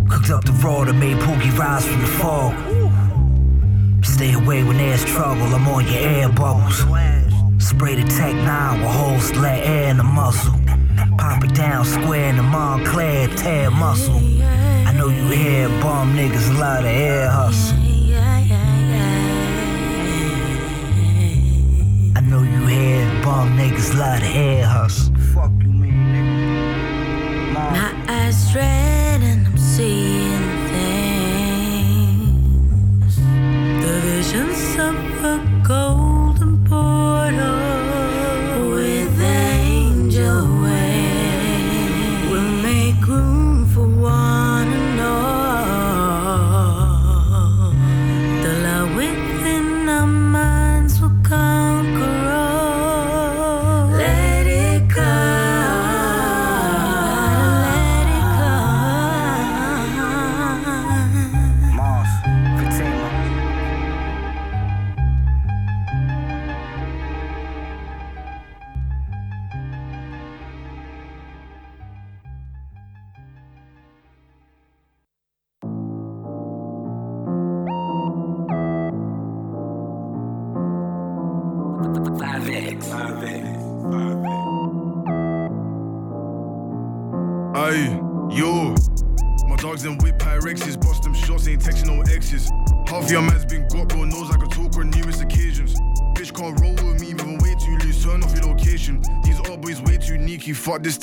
Cooked 0.09 0.29
up 0.29 0.45
the 0.45 0.53
raw 0.63 0.85
that 0.85 0.93
made 0.93 1.17
Pookie 1.17 1.51
rise 1.57 1.85
from 1.85 1.99
the 1.99 2.07
fog. 2.07 2.53
Stay 4.05 4.31
away 4.31 4.63
when 4.63 4.77
there's 4.77 5.03
trouble. 5.03 5.43
I'm 5.53 5.67
on 5.67 5.85
your 5.85 5.99
air 5.99 6.29
bubbles. 6.29 6.81
Spray 7.75 7.95
the 7.95 8.07
Tech 8.07 8.35
9 8.35 8.81
with 8.81 8.91
holes 8.91 9.31
to 9.31 9.39
let 9.39 9.65
air 9.65 9.89
in 9.89 9.97
the 9.97 10.03
muscle. 10.03 10.53
Pop 11.17 11.43
it 11.43 11.55
down 11.55 11.83
square 11.83 12.29
in 12.29 12.35
the 12.37 12.43
Montclair, 12.43 13.27
tear 13.29 13.71
muscle. 13.71 14.21
I 14.87 14.93
know 14.95 15.09
you 15.09 15.27
hear 15.29 15.67
bum 15.81 16.15
niggas 16.15 16.55
a 16.55 16.59
lot 16.59 16.81
of 16.81 16.85
air 16.85 17.27
hustle. 17.31 17.77
I 22.15 22.21
know 22.21 22.43
you 22.43 22.67
hear 22.67 23.23
bum 23.23 23.57
niggas 23.57 23.95
a 23.95 23.97
lot 23.97 24.21
of 24.21 24.35
air 24.35 24.65
hustle. 24.67 25.15
Fuck 25.33 25.51
you, 25.63 25.69
man, 25.69 26.13
nigga. 26.13 27.53
My 27.53 27.91
eyes 28.07 28.55
red 28.55 28.82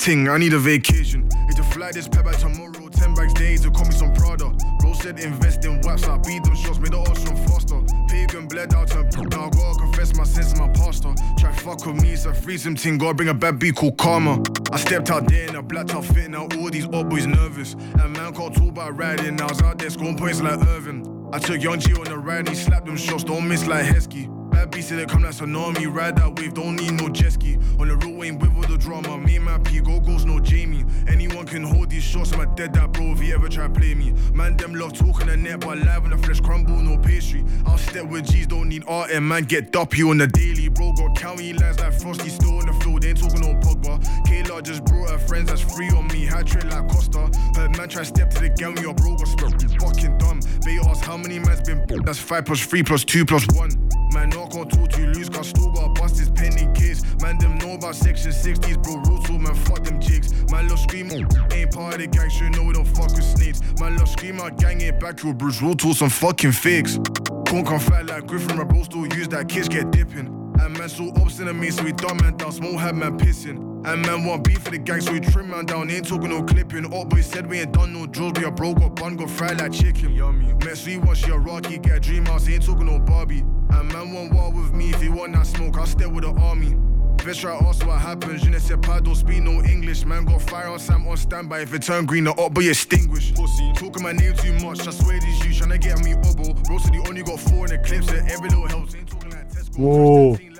thing, 0.01 0.27
I 0.27 0.37
need 0.37 0.53
a 0.53 0.57
vacation. 0.57 1.29
Need 1.47 1.57
to 1.57 1.63
fly 1.63 1.91
this 1.91 2.07
pep 2.07 2.25
by 2.25 2.33
tomorrow, 2.33 2.89
10 2.89 3.13
bags 3.13 3.33
days 3.33 3.61
to 3.61 3.69
call 3.69 3.85
me 3.85 3.91
some 3.91 4.11
Prada. 4.13 4.49
Bro 4.79 4.93
said 4.93 5.19
invest 5.19 5.63
in 5.63 5.79
waps, 5.81 6.07
I 6.07 6.17
beat 6.17 6.43
them 6.43 6.55
shots, 6.55 6.79
made 6.79 6.93
the 6.93 6.97
odds 6.97 7.23
from 7.23 7.37
faster. 7.45 7.79
Pagan 8.07 8.47
bled 8.47 8.73
out 8.73 8.93
and 8.95 9.29
now 9.29 9.45
I 9.45 9.49
gotta 9.49 9.79
confess 9.79 10.15
my 10.15 10.23
sins 10.23 10.53
to 10.53 10.59
my 10.59 10.69
pastor. 10.69 11.13
Try 11.37 11.51
fuck 11.51 11.85
with 11.85 12.01
me, 12.01 12.13
it's 12.13 12.25
a 12.25 12.33
threesome 12.33 12.75
thing, 12.75 12.97
gotta 12.97 13.13
bring 13.13 13.29
a 13.29 13.33
bad 13.33 13.59
beat 13.59 13.75
called 13.75 13.97
Karma. 13.97 14.41
I 14.71 14.77
stepped 14.77 15.11
out 15.11 15.27
there 15.27 15.47
in 15.47 15.55
a 15.55 15.61
blacked 15.61 15.93
out 15.93 16.05
fit, 16.05 16.31
now 16.31 16.47
all 16.57 16.69
these 16.71 16.87
old 16.87 17.09
boys 17.09 17.27
nervous. 17.27 17.73
And 17.73 18.13
man 18.13 18.33
can't 18.33 18.55
talk 18.55 18.69
about 18.69 18.97
riding, 18.97 19.39
I 19.39 19.45
was 19.45 19.61
out 19.61 19.77
there 19.77 19.91
scoring 19.91 20.17
points 20.17 20.41
like 20.41 20.59
Irvin. 20.67 21.29
I 21.31 21.37
took 21.37 21.61
Young 21.61 21.79
G 21.79 21.93
on 21.93 22.05
the 22.05 22.17
ride, 22.17 22.47
and 22.47 22.49
he 22.49 22.55
slapped 22.55 22.87
them 22.87 22.97
shots, 22.97 23.23
don't 23.23 23.47
miss 23.47 23.67
like 23.67 23.85
Heskey. 23.85 24.40
Said 24.79 24.99
they 24.99 25.05
come 25.05 25.23
like 25.23 25.33
tsunami, 25.33 25.93
ride 25.93 26.17
that 26.17 26.37
wave, 26.37 26.53
don't 26.53 26.75
need 26.75 26.93
no 26.93 27.07
jet 27.07 27.33
ski. 27.33 27.57
On 27.79 27.87
the 27.87 27.95
road, 27.95 28.23
ain't 28.23 28.41
with 28.41 28.53
all 28.55 28.63
the 28.63 28.77
drama, 28.77 29.17
me 29.17 29.35
and 29.37 29.45
my 29.45 29.57
P, 29.59 29.79
go 29.79 29.99
goes, 29.99 30.25
no 30.25 30.39
Jamie. 30.39 30.83
Anyone 31.07 31.45
can 31.45 31.63
hold 31.63 31.89
these 31.89 32.03
shots, 32.03 32.33
I'm 32.33 32.41
a 32.41 32.55
dead 32.55 32.73
that 32.73 32.91
bro 32.91 33.11
if 33.11 33.19
he 33.21 33.31
ever 33.31 33.47
try 33.47 33.69
play 33.69 33.93
me. 33.93 34.13
Man, 34.33 34.57
them 34.57 34.73
love 34.73 34.91
talking 34.91 35.27
the 35.27 35.37
net, 35.37 35.61
but 35.61 35.77
live 35.77 36.01
when 36.01 36.11
the 36.11 36.17
flesh 36.17 36.41
crumble, 36.41 36.75
no 36.75 36.97
pastry. 36.97 37.45
I'll 37.65 37.77
step 37.77 38.05
with 38.07 38.29
G's, 38.29 38.47
don't 38.47 38.67
need 38.67 38.83
art, 38.87 39.11
and 39.11 39.25
man, 39.25 39.43
get 39.43 39.71
duppy 39.71 40.03
on 40.03 40.17
the 40.17 40.27
daily. 40.27 40.67
Bro, 40.67 40.93
got 40.93 41.15
county 41.15 41.53
lines 41.53 41.79
like 41.79 41.93
Frosty, 41.93 42.29
still 42.29 42.57
on 42.57 42.65
the 42.65 42.73
field, 42.83 43.05
ain't 43.05 43.17
talking 43.17 43.41
no 43.41 43.53
Pogba. 43.61 44.03
Kayla 44.25 44.61
just 44.63 44.83
brought 44.83 45.09
her 45.09 45.19
friends 45.19 45.49
that's 45.49 45.61
free 45.61 45.89
on 45.91 46.07
me, 46.07 46.25
hat 46.25 46.47
trick 46.47 46.65
like 46.65 46.87
Costa. 46.89 47.29
Heard 47.55 47.77
man 47.77 47.87
try 47.87 48.03
step 48.03 48.29
to 48.31 48.41
the 48.41 48.49
game, 48.49 48.75
your 48.77 48.93
bro 48.93 49.15
got 49.15 49.27
spurt, 49.27 49.61
fucking 49.79 50.17
dumb. 50.17 50.41
They 50.65 50.79
ask 50.79 51.03
how 51.05 51.15
many 51.15 51.39
man's 51.39 51.61
been 51.61 51.85
that's 52.03 52.19
5 52.19 52.45
plus 52.45 52.65
3 52.65 52.83
plus 52.83 53.05
2 53.05 53.25
plus 53.25 53.47
1. 53.53 53.89
Man, 54.13 54.29
no 54.31 54.45
can't 54.47 54.60
får 54.61 54.69
to 54.69 54.85
til 54.87 55.07
lys 55.15 55.29
Karstukker 55.29 55.81
og 55.81 55.91
Bostis 55.97 56.29
penny 56.35 56.65
kiss. 56.75 57.01
Man 57.21 57.37
dem 57.37 57.51
know 57.59 57.73
about 57.73 57.95
section 57.95 58.31
60's 58.31 58.77
Bro 58.83 58.93
Russo, 59.07 59.33
man 59.37 59.55
fuck 59.55 59.83
dem 59.87 60.01
chicks. 60.01 60.29
Man 60.51 60.67
lov 60.67 60.77
screamo 60.77 61.17
Ain't 61.55 61.71
party 61.73 62.07
gang, 62.07 62.29
so 62.29 62.43
you 62.43 62.51
know 62.51 62.63
we 62.63 62.73
don't 62.73 62.87
fuck 62.97 63.11
with 63.15 63.23
snakes 63.23 63.59
Man 63.79 63.97
lov 63.97 64.07
screamer 64.07 64.49
gang 64.51 64.81
ain't 64.81 64.99
back 64.99 65.17
to 65.17 65.33
Bruce 65.33 65.61
Russo 65.61 65.93
some 65.93 66.09
fucking 66.09 66.51
fix. 66.51 66.99
Kun 67.47 67.65
kom 67.65 67.79
fat 67.79 68.05
like 68.05 68.27
Griffin, 68.27 68.57
my 68.57 68.63
bros 68.63 68.87
do 68.87 68.99
use 69.19 69.27
that 69.29 69.47
kiss 69.49 69.67
get 69.67 69.91
dippin' 69.91 70.40
And 70.61 70.77
men 70.77 70.89
so 70.89 71.11
obstinate 71.17 71.55
me, 71.55 71.71
so 71.71 71.83
we 71.83 71.91
dumb 71.91 72.17
man 72.17 72.37
down. 72.37 72.51
Small 72.51 72.77
head 72.77 72.95
man 72.95 73.17
pissing. 73.17 73.57
And 73.83 74.05
man 74.05 74.25
want 74.25 74.43
beef 74.43 74.59
for 74.59 74.69
the 74.69 74.77
gang, 74.77 75.01
so 75.01 75.11
we 75.11 75.19
trim 75.19 75.49
man 75.49 75.65
down. 75.65 75.89
Ain't 75.89 76.07
talking 76.07 76.29
no 76.29 76.43
clipping. 76.43 76.85
Up 76.93 77.09
boy 77.09 77.21
said 77.21 77.47
we 77.47 77.59
ain't 77.59 77.71
done 77.71 77.93
no 77.93 78.05
drills. 78.05 78.33
We 78.37 78.45
a 78.45 78.51
broke 78.51 78.79
up 78.81 78.95
bun, 78.95 79.15
got 79.17 79.31
fried 79.31 79.59
like 79.59 79.71
chicken. 79.71 80.13
Yummy. 80.13 80.53
Man, 80.63 80.75
so 80.75 80.89
he 80.91 80.97
want 80.97 81.17
she 81.17 81.31
a 81.31 81.37
Rocky, 81.37 81.79
get 81.79 81.97
a 81.97 81.99
dream 81.99 82.25
house. 82.25 82.47
Ain't 82.47 82.63
talking 82.63 82.85
no 82.85 82.99
Barbie. 82.99 83.39
And 83.39 83.91
man 83.91 84.13
want 84.13 84.33
war 84.33 84.51
with 84.51 84.71
me. 84.71 84.91
If 84.91 85.01
he 85.01 85.09
want 85.09 85.33
that 85.33 85.47
smoke, 85.47 85.77
I'll 85.77 85.87
stay 85.87 86.05
with 86.05 86.23
the 86.23 86.31
army. 86.31 86.75
Bitch 87.17 87.41
try 87.41 87.55
ask 87.55 87.85
what 87.85 87.99
happens, 87.99 88.43
you 88.43 88.49
never 88.49 88.59
said 88.59 88.81
pad 88.81 89.03
don't 89.03 89.13
speak 89.13 89.43
no 89.43 89.61
English 89.63 90.05
Man 90.05 90.25
got 90.25 90.41
fire 90.41 90.69
on 90.69 90.79
Sam 90.79 91.05
on 91.07 91.17
standby, 91.17 91.59
if 91.59 91.71
it 91.71 91.83
turn 91.83 92.07
green 92.07 92.23
the 92.23 92.31
up 92.31 92.55
but 92.55 92.65
extinguished 92.65 93.35
Pussy, 93.35 93.71
talking 93.75 94.01
my 94.01 94.11
name 94.11 94.33
too 94.33 94.53
much, 94.53 94.87
I 94.87 94.89
swear 94.89 95.19
these 95.19 95.45
you 95.45 95.51
tryna 95.51 95.79
get 95.79 96.03
me 96.03 96.13
up, 96.13 96.35
Bro 96.35 96.79
said 96.79 96.87
so 96.87 96.93
you 96.93 97.03
only 97.07 97.21
got 97.21 97.39
four 97.39 97.65
in 97.67 97.73
the 97.73 97.77
clips, 97.77 98.07
so 98.07 98.15
every 98.15 98.49
little 98.49 98.67
helps 98.67 98.95
Ain't 98.95 99.07
talking 99.07 99.29
like 99.29 99.47
Tesco 99.49 99.77
Whoa. 99.77 100.50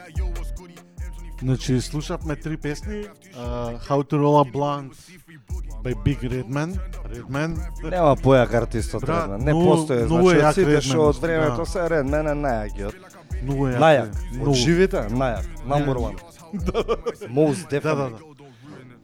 Значи, 1.41 1.81
слушавме 1.81 2.35
три 2.35 2.57
песни. 2.57 3.03
Uh, 3.35 3.79
How 3.87 4.03
to 4.03 4.13
Roll 4.13 4.45
a 4.45 4.51
Blunt 4.53 4.93
by 5.83 5.93
Big 6.03 6.19
Redman. 6.21 6.77
Redman. 7.09 7.57
Нема 7.83 8.15
појак 8.15 8.53
артист 8.53 8.93
од 8.93 9.01
Брат, 9.01 9.29
Редмен. 9.29 9.45
Не 9.45 9.53
постои, 9.53 10.03
значи 10.05 10.61
сите 10.61 10.81
што 10.81 11.07
од 11.09 11.17
да. 11.17 11.21
времето 11.25 11.65
се 11.65 11.87
Редмен 11.89 12.27
е 12.27 12.35
најакиот. 12.43 12.95
Многу 13.41 13.67
е 13.67 13.73
јак, 13.73 13.81
Најак. 13.81 14.11
Од 14.45 14.55
живите, 14.55 15.01
најак. 15.09 15.49
Number 15.65 15.97
one. 15.97 16.17
Most 17.29 17.65
Да, 17.69 17.79
да, 17.79 17.81
definitely. 17.81 18.11
да. 18.11 18.31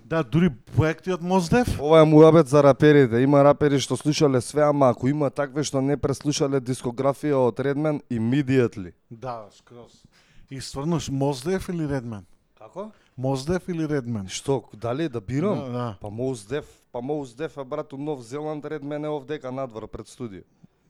Да, 0.05 0.23
дури 0.23 0.49
поекти 0.75 1.11
од 1.11 1.23
Моздев. 1.23 1.67
Ова 1.79 2.01
е 2.01 2.05
муабет 2.05 2.47
за 2.47 2.63
раперите. 2.63 3.17
Има 3.19 3.43
рапери 3.43 3.79
што 3.79 3.97
слушале 3.97 4.41
све, 4.41 4.61
ама 4.61 4.89
ако 4.93 5.07
има 5.07 5.29
такви 5.29 5.63
што 5.63 5.81
не 5.81 5.97
преслушале 5.97 6.61
дискографија 6.61 7.35
од 7.49 7.59
Редмен, 7.59 7.99
immediately. 8.11 8.93
Да, 9.11 9.49
скроз. 9.51 10.05
И 10.51 10.61
стварно, 10.61 10.99
Моздев 11.11 11.69
или 11.69 11.87
Редмен? 11.87 12.25
Како? 12.67 12.91
Моздев 13.17 13.69
или 13.69 13.87
Редмен? 13.87 14.27
Што, 14.27 14.63
дали 14.73 15.07
да 15.09 15.21
бирам? 15.21 15.57
Да, 15.57 15.71
да. 15.71 15.97
Па 16.01 16.09
Def, 16.09 16.65
па 16.91 16.99
Def 16.99 17.61
е 17.61 17.63
брат 17.63 17.93
од 17.93 17.99
Нов 17.99 18.21
Зеланд, 18.21 18.65
Редмен 18.65 19.05
е 19.05 19.09
овдека 19.09 19.51
надвор 19.51 19.87
пред 19.87 20.07
студио. 20.07 20.41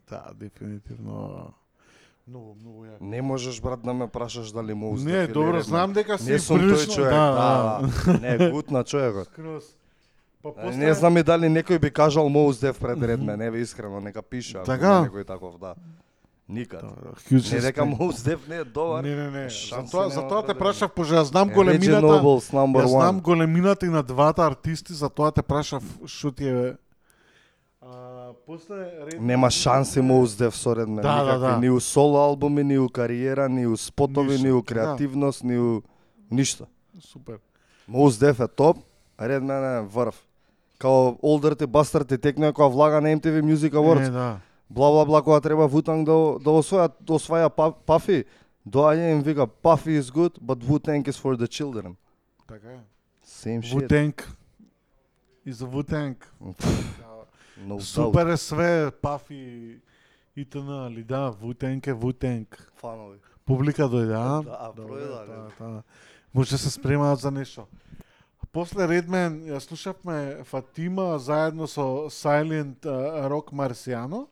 Да, 0.09 0.31
дефинитивно. 0.33 1.53
Многу, 2.27 2.55
многу 2.55 2.85
јак. 2.85 2.97
Не 3.01 3.21
можеш 3.21 3.61
брат 3.61 3.79
да 3.83 3.93
ме 3.93 4.07
прашаш 4.07 4.51
дали 4.51 4.73
Most 4.73 5.05
Не, 5.05 5.23
или 5.23 5.33
добро, 5.33 5.61
знам 5.61 5.93
дека 5.93 6.17
си 6.17 6.31
Не 6.31 6.39
сум 6.39 6.57
тој 6.57 6.59
прилично- 6.59 6.93
човек, 6.95 7.11
да, 7.11 7.31
да, 7.31 7.79
да. 8.05 8.19
Не, 8.19 8.51
гуд 8.51 8.71
на 8.71 8.83
човекот. 8.83 9.27
Скроз. 9.27 9.63
Па 10.43 10.53
после- 10.53 10.77
Не 10.77 10.93
знам 10.93 11.17
и 11.17 11.23
дали 11.23 11.47
некој 11.47 11.79
би 11.79 11.91
кажал 11.91 12.27
Def 12.27 12.79
пред 12.79 13.03
Редмен, 13.03 13.41
еве 13.41 13.61
искрено, 13.61 13.99
нека 14.01 14.21
пише. 14.21 14.57
ако 14.57 14.65
Така? 14.65 15.07
Некој 15.07 15.27
таков, 15.27 15.59
да. 15.59 15.75
Никад. 16.49 16.83
huge 17.29 17.53
Не 17.53 17.59
дека. 17.61 17.81
Most 17.81 18.23
Def 18.23 18.47
не 18.49 18.55
е 18.55 18.63
добар. 18.63 19.03
Не, 19.03 19.15
не, 19.15 19.31
не. 19.31 19.49
Затоа, 19.49 20.09
затоа 20.09 20.45
те 20.47 20.53
прашав, 20.53 20.91
пожа 20.95 21.19
ја 21.19 21.23
знам 21.27 21.49
големината. 21.51 22.07
Ја 22.07 22.87
знам 22.87 23.19
големината 23.19 23.85
и 23.85 23.89
на 23.89 24.03
двата 24.03 24.47
артисти, 24.47 24.93
затоа 24.93 25.31
те 25.31 25.41
прашав 25.43 25.83
што 26.05 26.31
ти 26.31 26.47
е 26.47 26.75
А, 27.87 28.33
после 28.45 28.75
Red... 28.75 29.19
Нема 29.19 29.51
шанси 29.51 29.99
Most 29.99 30.39
Def 30.39 30.55
со 30.55 30.75
Редмен. 30.75 30.95
Да, 30.95 31.23
да, 31.23 31.23
Никакви, 31.23 31.47
да. 31.47 31.59
Ни 31.59 31.69
у 31.69 31.79
соло 31.79 32.17
албуми, 32.17 32.63
ни 32.63 32.77
у 32.77 32.89
кариера, 32.89 33.49
ни 33.49 33.67
у 33.67 33.77
спотови, 33.77 34.29
Ништо, 34.29 34.45
ни 34.45 34.51
у 34.51 34.61
да. 34.61 34.65
креативност, 34.65 35.43
ни 35.43 35.59
у 35.59 35.81
ништо. 36.31 36.67
Супер. 36.99 37.37
Most 37.89 38.09
Def 38.09 38.45
е 38.45 38.47
топ, 38.47 38.77
а 39.17 39.29
Редмен 39.29 39.77
е 39.77 39.81
врв. 39.81 40.23
Као 40.79 41.15
олдерте 41.23 41.67
бастарте 41.67 42.17
текнува 42.17 42.53
која 42.53 42.71
влага 42.71 43.01
на 43.01 43.09
MTV 43.09 43.41
Music 43.41 43.73
Awards. 43.73 44.07
Е, 44.07 44.09
да. 44.09 44.39
Бла 44.69 44.91
бла 44.91 45.05
бла 45.05 45.21
кога 45.21 45.41
треба 45.41 45.67
Вутанг 45.67 46.05
да 46.05 46.39
да 46.39 46.49
освоја 46.49 46.91
да 47.01 47.13
осваја 47.13 47.49
па- 47.49 47.71
Пафи. 47.71 48.25
Доаѓа 48.67 49.11
им 49.11 49.21
вика 49.23 49.47
Puffy 49.47 49.99
is 49.99 50.11
good, 50.11 50.39
but 50.39 50.63
Wu-Tang 50.63 51.03
is 51.07 51.15
for 51.15 51.35
the 51.35 51.47
children. 51.47 51.95
Така 52.47 52.67
е. 52.67 52.79
Same 53.25 53.61
shit. 53.61 54.23
И 55.45 55.51
за 55.51 55.65
Вутенк. 55.65 56.33
No 57.59 57.79
Супер 57.79 58.27
е 58.27 58.37
све, 58.37 58.91
пафи 58.91 59.79
и 60.35 60.45
т.н. 60.45 60.85
али 60.85 61.03
да, 61.03 61.29
Вутенк 61.29 61.87
е 61.87 61.93
Вутенк. 61.93 62.71
Фанови. 62.75 63.17
Публика 63.45 63.87
дојде, 63.89 64.13
а? 64.13 64.41
Да, 64.43 64.73
пројде, 64.75 65.07
да, 65.07 65.49
да. 65.59 65.83
Може 66.33 66.51
да 66.51 66.57
се 66.57 66.69
спремаат 66.69 67.19
за 67.19 67.31
нешто. 67.31 67.67
После 68.51 68.87
Редмен 68.87 69.41
ја 69.47 69.59
слушавме 69.59 70.43
Фатима 70.43 71.19
заедно 71.19 71.67
со 71.67 72.09
Silent 72.09 72.85
uh, 72.85 73.29
Rock 73.29 73.51
Marciano. 73.53 74.27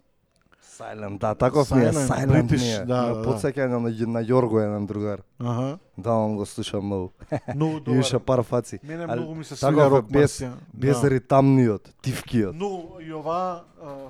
Silent, 0.80 1.18
да, 1.18 1.36
таков 1.36 1.72
ми 1.72 1.84
е, 1.84 1.94
Silent, 1.94 2.44
British, 2.44 2.62
ми 2.62 2.72
е. 2.74 2.86
да, 2.86 3.06
да, 3.06 3.16
да. 3.16 3.24
Потсеќа 3.24 3.68
на, 3.68 3.80
на 4.12 4.22
Јорго 4.24 4.60
еден 4.60 4.86
другар. 4.86 5.22
Аха. 5.40 5.80
Да, 5.98 6.14
он 6.14 6.36
го 6.36 6.46
слушам 6.46 6.86
многу. 6.86 7.12
Многу 7.56 7.80
добар. 7.80 7.94
Имаше 7.94 8.20
пар 8.20 8.44
фаци. 8.44 8.80
Мене 8.84 9.08
многу 9.08 9.36
ми 9.36 9.44
се 9.44 9.56
свига 9.56 9.90
Рок 9.90 10.12
без, 10.12 10.42
Марсијан. 10.42 10.54
без 10.74 11.02
Да. 11.02 11.10
ритамниот, 11.10 11.94
тивкиот. 12.02 12.56
Но 12.56 13.00
и 13.00 13.14
ова 13.14 13.64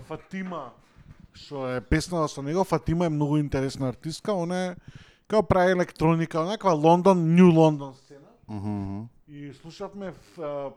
Фатима 0.08 0.72
што 1.36 1.68
е 1.68 1.82
песнала 1.82 2.28
со 2.28 2.42
него, 2.42 2.64
Фатима 2.64 3.06
е 3.06 3.10
многу 3.10 3.38
интересна 3.38 3.90
артистка, 3.90 4.34
она 4.34 4.66
е 4.66 4.76
као 5.28 5.44
прави 5.44 5.72
електроника, 5.72 6.40
онаква 6.40 6.72
Лондон, 6.72 7.36
Нью 7.36 7.52
Лондон 7.52 7.94
сцена. 7.94 9.08
И 9.28 9.54
слушавме 9.54 10.14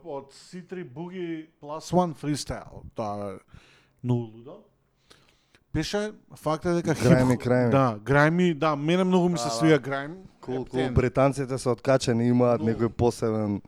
од 0.04 0.32
C3 0.32 0.84
Boogie 0.84 1.46
Plus 1.62 1.92
One 1.92 2.14
Freestyle. 2.14 2.82
Тоа 2.94 3.32
е 3.32 3.38
многу 4.04 4.22
лудо. 4.36 4.64
Беше 5.74 6.12
факт 6.34 6.64
е 6.64 6.72
дека 6.72 6.90
Грајми, 6.92 7.32
хип- 7.32 7.42
грајми. 7.42 7.70
Да, 7.70 7.98
грајми, 8.02 8.54
да, 8.54 8.76
мене 8.76 9.04
многу 9.04 9.28
ми 9.28 9.38
се 9.38 9.44
Да, 9.44 9.50
да. 9.50 9.56
свија 9.56 9.78
грајм. 9.80 10.14
Кул, 10.40 10.54
кул, 10.56 10.80
Ептен. 10.80 10.94
британците 10.94 11.58
се 11.58 11.68
откачени, 11.68 12.26
имаат 12.26 12.60
некој 12.60 12.88
посебен 12.88 13.60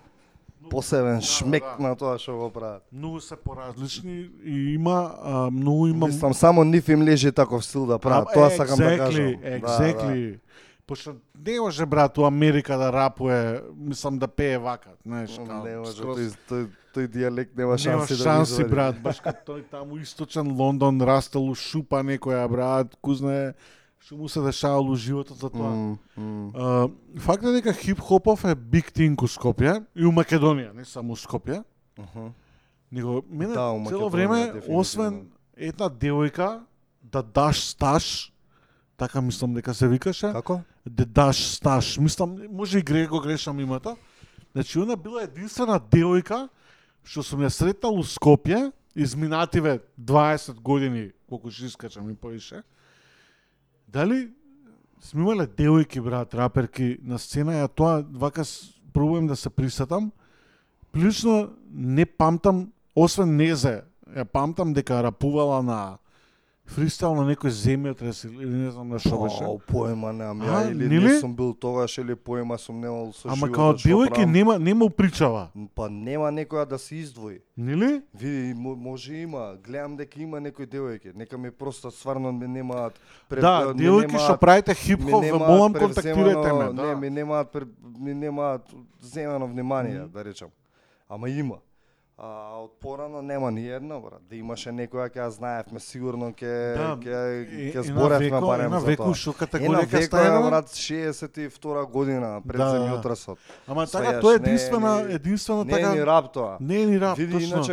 посебен 0.70 1.16
да, 1.16 1.20
шмек 1.20 1.62
да. 1.62 1.82
на 1.82 1.97
тоа 1.97 2.18
што 2.18 2.36
го 2.39 2.51
прават. 2.51 2.82
Многу 2.93 3.20
се 3.20 3.36
поразлични 3.36 4.31
и 4.44 4.74
има 4.74 5.14
а, 5.18 5.51
многу 5.51 5.86
има 5.89 6.06
Мислам 6.06 6.35
само 6.35 6.64
нив 6.64 6.89
им 6.89 7.02
лежи 7.02 7.32
таков 7.32 7.64
стил 7.64 7.86
да 7.86 7.98
прават. 7.98 8.28
А, 8.28 8.32
Тоа 8.32 8.51
сакам 8.51 8.78
да 8.78 8.97
кажам. 8.98 9.24
Exactly, 9.24 9.60
Да, 9.60 9.66
exactly. 9.68 10.39
Пошто 10.86 11.14
не 11.39 11.60
може 11.60 11.86
брат 11.86 12.18
у 12.18 12.24
Америка 12.24 12.78
да 12.78 12.93
рапуе, 12.93 13.60
мислам 13.77 14.18
да 14.18 14.28
пее 14.28 14.59
вака, 14.59 14.90
знаеш, 15.02 15.31
да. 15.36 15.55
Не 15.55 15.77
може, 15.77 16.02
тој, 16.02 16.35
тој, 16.48 16.66
тој 16.94 17.08
диалект 17.08 17.56
нема 17.56 17.78
шанси 17.78 17.88
Нема 17.88 18.06
да 18.06 18.16
го 18.16 18.22
шанси, 18.22 18.64
брат, 18.64 19.02
баш 19.02 19.20
като 19.20 19.52
тој 19.52 19.64
таму 19.70 19.98
источен 19.98 20.52
Лондон 20.56 21.02
растел 21.02 21.44
у 21.50 21.54
шупа 21.54 22.02
некоја, 22.02 22.48
брат, 22.48 22.96
ку 23.00 23.14
знае 23.14 23.54
што 24.00 24.16
му 24.16 24.28
се 24.28 24.40
дешавало 24.40 24.92
у 24.92 24.96
животот 24.96 25.36
за 25.38 25.50
тоа. 25.50 25.70
М, 25.70 25.98
м. 26.16 26.50
А, 26.56 26.88
факт 27.20 27.44
е 27.44 27.52
дека 27.52 27.72
хип-хопов 27.72 28.44
е 28.48 28.54
биг 28.54 28.92
тинг 28.92 29.22
у 29.22 29.28
Скопје 29.28 29.84
и 29.94 30.06
у 30.08 30.12
Македонија, 30.12 30.72
не 30.72 30.84
само 30.84 31.12
у 31.12 31.16
Скопје. 31.16 31.64
Мгм. 31.98 32.32
Него 32.92 33.22
мене 33.30 33.54
Да, 33.54 33.84
цело 33.88 34.10
време 34.10 34.46
дефинитивно. 34.46 34.78
освен 34.78 35.28
една 35.56 35.90
девојка 35.90 36.60
да 37.02 37.22
даш 37.22 37.60
стаж, 37.60 38.32
така 38.96 39.20
мислам 39.20 39.54
дека 39.54 39.74
се 39.74 39.88
викаше. 39.88 40.32
Како? 40.32 40.60
Да 40.86 41.04
даш 41.04 41.56
стаж, 41.56 41.98
мислам 41.98 42.38
може 42.50 42.78
и 42.78 42.82
гре 42.82 43.06
го 43.06 43.20
грешам 43.20 43.60
името. 43.60 43.96
Значи 44.52 44.78
она 44.78 44.96
била 44.96 45.22
единствена 45.22 45.80
девојка 45.80 46.48
што 47.10 47.24
сум 47.26 47.42
ја 47.42 47.50
сретнал 47.50 47.96
у 47.98 48.04
Скопје 48.06 48.70
изминативе 48.94 49.80
20 49.98 50.60
години, 50.62 51.10
колку 51.26 51.50
ќе 51.50 51.66
искачам 51.66 52.10
и 52.10 52.14
повише. 52.14 52.62
Дали 53.90 54.30
сме 55.02 55.24
имале 55.24 55.46
девојки, 55.46 56.02
брат, 56.02 56.34
раперки 56.34 56.98
на 57.02 57.18
сцена, 57.18 57.58
ја 57.58 57.68
тоа 57.68 58.04
вака 58.06 58.44
пробувам 58.94 59.26
да 59.26 59.36
се 59.36 59.50
присетам. 59.50 60.12
Прилично 60.92 61.50
не 61.70 62.06
памтам, 62.06 62.70
освен 62.94 63.34
Незе, 63.36 63.82
ја 64.06 64.24
памтам 64.24 64.74
дека 64.74 65.02
рапувала 65.02 65.62
на 65.62 65.98
фристайл 66.70 67.14
на 67.14 67.24
некој 67.24 67.51
земјотрес 67.51 68.24
или 68.24 68.47
не 68.56 68.70
знам 68.70 68.88
на 68.88 68.98
што 68.98 69.18
беше. 69.18 69.44
О, 69.44 69.59
поема 69.60 70.12
немам 70.12 70.40
ја 70.40 70.70
или 70.70 70.88
нели? 70.88 71.05
не 71.05 71.20
сум 71.20 71.34
бил 71.34 71.55
тогаш 71.55 71.98
или 71.98 72.14
поема 72.14 72.59
сум 72.59 72.80
немал 72.80 73.12
со 73.12 73.28
Ама 73.28 73.48
као 73.48 73.74
што 73.74 73.88
девојки 73.88 74.14
правам. 74.14 74.32
нема 74.32 74.59
нема 74.60 74.84
упричава. 74.84 75.48
Па 75.74 75.88
нема 75.90 76.30
некоја 76.30 76.66
да 76.66 76.78
се 76.78 76.94
издвои. 76.97 77.40
Нели? 77.56 78.02
Види, 78.14 78.55
мо- 78.55 78.76
може 78.76 79.14
има. 79.14 79.56
Гледам 79.64 79.97
дека 79.97 80.22
има 80.22 80.40
некои 80.40 80.66
девојки. 80.66 81.12
Нека 81.14 81.38
ми 81.38 81.51
просто 81.51 81.90
стварно 81.90 82.32
ме 82.32 82.48
немаат 82.48 82.94
пред, 83.28 83.40
Да, 83.40 83.74
девојки 83.74 84.18
што 84.18 84.38
правите 84.38 84.74
хип-хоп, 84.74 85.22
ве 85.22 85.32
молам, 85.32 85.74
контактирайте 85.74 86.52
ме, 86.52 86.72
да. 86.72 86.86
Не, 86.86 86.94
ми 86.97 87.10
немаат 87.10 87.56
ми 87.98 88.14
немаат 88.14 88.62
земено 89.02 89.47
внимание, 89.47 90.01
да 90.02 90.24
речам. 90.24 90.48
Ама 91.09 91.28
има. 91.30 91.56
А 92.22 92.28
од 92.59 92.70
порано 92.76 93.22
нема 93.22 93.51
ни 93.51 93.66
една, 93.66 93.97
брат. 93.98 94.20
Да 94.28 94.36
имаше 94.36 94.68
некоја 94.70 95.09
ќе 95.09 95.16
ја 95.16 95.28
знаевме 95.30 95.80
сигурно 95.80 96.26
ќе 96.32 96.51
Да, 96.76 96.88
ќе 96.98 97.72
ќе 97.72 97.80
зборевме 97.82 98.40
барем 98.42 98.74
за 98.74 98.92
тоа. 98.94 99.14
што 99.14 99.32
категорија 99.32 99.88
е, 99.88 100.42
брат 100.42 100.68
62 100.68 101.86
година 101.86 102.42
пред 102.42 102.59
Да, 102.59 102.68
земјотресот. 102.68 103.38
Ама 103.66 103.86
така, 103.86 104.20
тоа 104.20 104.34
е 104.34 104.38
не 104.38 104.44
единствена- 104.44 105.09
единствена 105.10 105.64
не 105.64 105.72
така- 105.72 105.86
е 105.86 105.94
ни 105.94 106.05
рап 106.05 106.32
тоа. 106.32 106.56
Не 106.60 106.76
е 106.76 106.86
ни 106.86 107.01
рап, 107.01 107.16
Види, 107.16 107.32
точно. 107.32 107.48
иначе 107.48 107.72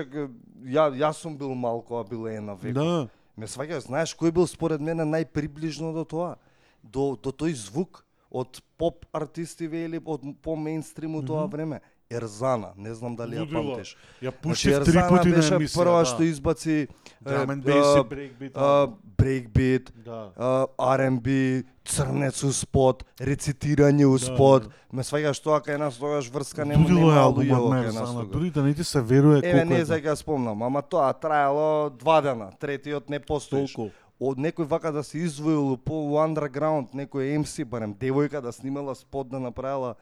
ја 0.66 0.96
јас 0.96 1.12
сум 1.14 1.38
бил 1.38 1.52
малку, 1.52 1.96
а 1.96 2.04
бил 2.06 2.28
е 2.28 2.36
една 2.36 2.54
веко. 2.56 2.74
Да. 2.74 3.08
Ме 3.38 3.46
сваќаш, 3.46 3.80
знаеш 3.82 4.16
кој 4.16 4.32
бил 4.32 4.48
според 4.48 4.80
мене 4.80 5.04
најприближно 5.04 5.92
до 5.94 6.06
тоа? 6.06 6.36
До 6.82 7.18
до 7.18 7.32
тој 7.32 7.52
звук 7.54 8.06
од 8.32 8.48
поп 8.78 9.06
артистиве 9.12 9.84
или 9.84 10.00
од 10.00 10.22
по 10.42 10.52
мејнстрим 10.52 11.14
у 11.14 11.22
тоа 11.22 11.44
Мгм. 11.44 11.52
време. 11.52 11.80
Ерзана, 12.10 12.72
не 12.78 12.94
знам 12.94 13.16
дали 13.16 13.36
ја 13.36 13.46
памтиш. 13.52 13.98
Ја 14.22 14.32
Значи, 14.32 14.38
пуштив 14.42 14.84
три 14.86 14.98
Ерзана 14.98 15.10
пати 15.10 15.30
на 15.30 15.36
беше 15.36 15.56
емисија, 15.56 15.76
прва 15.76 16.00
да. 16.00 16.06
што 16.06 16.24
избаци 16.24 16.88
Drum 17.26 17.52
е, 17.52 17.56
and 17.56 17.64
bass 17.64 18.04
breakbeat, 18.08 18.52
а, 18.56 18.88
breakbeat, 19.18 19.92
Да. 20.06 20.32
а, 20.38 20.68
R&B, 20.98 21.64
црнец 21.86 22.44
у 22.44 22.52
спот, 22.54 23.04
рецитирање 23.20 24.06
у 24.06 24.18
Да, 24.18 24.26
спот. 24.26 24.64
да. 24.64 24.70
Ме 24.92 25.04
сваќаш 25.04 25.44
тоа 25.44 25.60
кај 25.60 25.78
нас 25.78 25.98
тогаш 25.98 26.30
врска 26.32 26.66
нема 26.66 26.88
нема 26.90 27.14
албумот 27.20 27.60
луѓе 27.60 27.70
на 27.70 27.84
Ерзана, 27.84 28.26
дури 28.26 28.50
да 28.52 28.64
не 28.64 28.74
ти 28.74 28.84
се 28.84 29.02
веруе 29.02 29.42
Еве 29.44 29.52
колку 29.60 29.74
не 29.74 29.80
е 29.80 29.86
за 29.86 30.00
ја 30.00 30.16
спомнам, 30.16 30.64
ама 30.64 30.82
тоа 30.82 31.14
траело 31.14 31.90
два 31.90 32.22
дена, 32.22 32.52
третиот 32.60 33.10
не 33.10 33.20
постоиш. 33.20 33.74
Толку. 33.74 33.92
Од 34.20 34.38
некој 34.38 34.66
вака 34.66 34.92
да 34.92 35.04
се 35.04 35.20
издвоил 35.20 35.78
по 35.78 35.94
underground, 36.18 36.90
некој 36.94 37.38
MC, 37.38 37.66
барем 37.66 37.94
девојка 37.94 38.42
да 38.42 38.52
снимала 38.52 38.96
спот 38.96 39.30
да 39.30 39.40
направила 39.40 39.96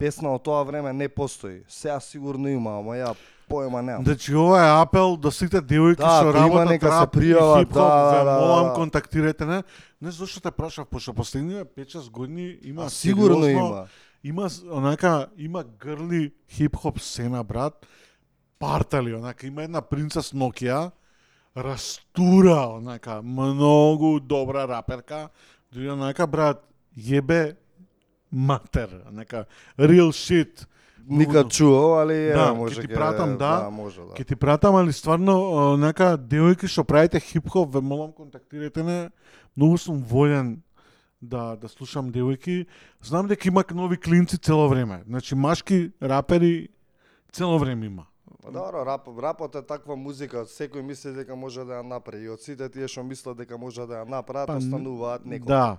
песна 0.00 0.32
од 0.32 0.42
тоа 0.42 0.62
време 0.62 0.92
не 0.92 1.08
постои. 1.08 1.60
Сега 1.68 2.00
сигурно 2.00 2.48
има, 2.48 2.78
ама 2.78 2.96
ја 2.96 3.12
поема 3.48 3.82
немам. 3.82 4.04
Значи 4.04 4.34
ова 4.34 4.58
е 4.58 4.82
апел 4.82 5.16
до 5.16 5.30
сите 5.30 5.60
девојки 5.60 5.98
Да, 5.98 6.20
што 6.20 6.32
работат 6.32 6.68
нека 6.70 6.86
се 6.86 6.92
рап 6.94 7.10
и 7.10 7.18
пријават, 7.18 7.58
хип-хоп, 7.60 7.74
да, 7.74 8.14
да, 8.14 8.24
да, 8.24 8.40
молам 8.40 8.66
да. 8.66 8.72
контактирайте 8.74 9.44
не. 9.44 9.62
Не 10.00 10.10
зашто 10.10 10.40
те 10.40 10.50
прашав, 10.50 10.86
пошто 10.86 11.12
последниве 11.12 11.64
5-6 11.66 12.10
години 12.10 12.56
има 12.62 12.84
А, 12.84 12.90
сигурно 12.90 13.46
има. 13.46 13.86
Има 14.24 14.50
с- 14.50 14.64
онака 14.64 15.26
има 15.36 15.64
грли 15.76 16.32
хип-хоп 16.48 17.00
сцена 17.00 17.44
брат. 17.44 17.86
Партали, 18.58 19.14
онака 19.14 19.46
има 19.46 19.62
една 19.62 19.80
принцес 19.82 20.30
Nokia 20.30 20.90
растура, 21.56 22.68
онака 22.70 23.22
многу 23.22 24.20
добра 24.20 24.68
раперка. 24.68 25.28
Дури 25.72 25.90
онака 25.90 26.26
брат 26.26 26.64
јебе 26.98 27.56
матер, 28.32 29.02
онака 29.08 29.44
real 29.78 30.10
shit. 30.12 30.66
Никад 31.08 31.50
чуо, 31.50 31.98
али 31.98 32.14
е, 32.30 32.34
да, 32.34 32.54
може 32.54 32.82
ќе 32.82 32.86
ти 32.86 32.94
пратам, 32.94 33.38
да, 33.38 33.64
да, 33.64 33.70
може, 33.70 34.00
да. 34.00 34.14
Ќе 34.14 34.26
ти 34.26 34.36
пратам, 34.36 34.76
али 34.76 34.92
стварно, 34.92 35.34
онака, 35.74 36.14
девојки 36.14 36.68
што 36.70 36.84
правите 36.84 37.18
хип-хоп, 37.20 37.72
ве 37.74 37.80
молам, 37.80 38.12
контактирайте 38.12 38.82
ме. 38.82 39.10
Многу 39.56 39.78
сум 39.78 40.04
волен 40.06 40.60
да 41.22 41.56
да 41.56 41.68
слушам 41.68 42.12
девојки. 42.12 42.66
Знам 43.02 43.26
дека 43.26 43.48
има 43.48 43.64
нови 43.74 43.96
клинци 43.96 44.38
цело 44.38 44.68
време. 44.68 45.02
Значи, 45.06 45.34
машки 45.34 45.90
рапери 46.02 46.68
цело 47.32 47.58
време 47.58 47.86
има. 47.86 48.06
Па 48.42 48.52
Добро, 48.52 48.86
рап, 48.86 49.08
рапот 49.22 49.54
е 49.54 49.62
таква 49.62 49.96
музика, 49.96 50.46
секој 50.48 50.80
мисли 50.80 51.12
дека 51.12 51.36
може 51.36 51.64
да 51.68 51.80
ја 51.80 51.84
направи. 51.84 52.24
И 52.24 52.30
од 52.32 52.40
сите 52.40 52.68
тие 52.72 52.88
што 52.88 53.04
мислат 53.04 53.36
дека 53.36 53.58
може 53.58 53.84
да 53.84 54.00
ја 54.00 54.08
направат, 54.08 54.48
Па, 54.48 54.56
остануваат 54.56 55.26
некој. 55.28 55.44
Да. 55.44 55.78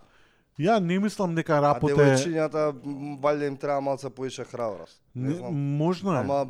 Ја 0.59 0.79
не 0.79 0.99
мислам 0.99 1.35
дека 1.35 1.53
А 1.53 1.61
рапот 1.61 1.91
е... 1.91 1.95
девојчињата, 1.95 2.73
м, 2.75 3.17
валјда 3.17 3.47
им 3.47 3.57
треба 3.57 3.81
малце 3.81 4.09
поише 4.09 4.43
храброст. 4.43 5.01
Не 5.15 5.33
знам. 5.33 5.55
можно 5.55 6.13
е. 6.13 6.19
Ама 6.19 6.47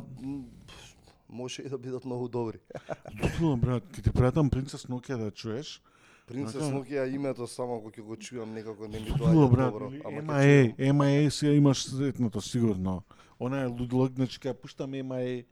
може 1.28 1.62
и 1.62 1.68
да 1.68 1.78
бидат 1.78 2.04
многу 2.04 2.28
добри. 2.28 2.58
Лудило, 3.22 3.56
брат, 3.56 3.82
ќе 3.84 4.02
ти 4.02 4.10
пратам 4.10 4.50
Принцес 4.50 4.86
Nokia 4.86 5.16
да 5.16 5.30
чуеш. 5.30 5.80
Принцес 6.26 6.62
Онака- 6.62 6.74
Нокија 6.74 7.14
името 7.14 7.46
само 7.46 7.80
кога 7.80 7.90
ќе 7.90 8.02
го 8.02 8.16
чујам 8.16 8.46
некако 8.46 8.88
не 8.88 9.00
ми 9.00 9.06
доаѓа 9.06 9.50
брат. 9.50 9.72
добро. 9.72 9.90
ќе 9.90 10.22
MIA, 10.22 10.76
чујам. 10.76 10.92
MIA 10.92 11.30
си 11.30 11.46
имаш 11.48 11.82
сретното, 11.84 12.40
сигурно. 12.40 13.02
Она 13.40 13.62
е 13.62 13.66
лудило, 13.66 14.06
значи 14.06 14.38
ќе 14.38 14.52
пуштам 14.54 14.90
MIA, 14.92 15.44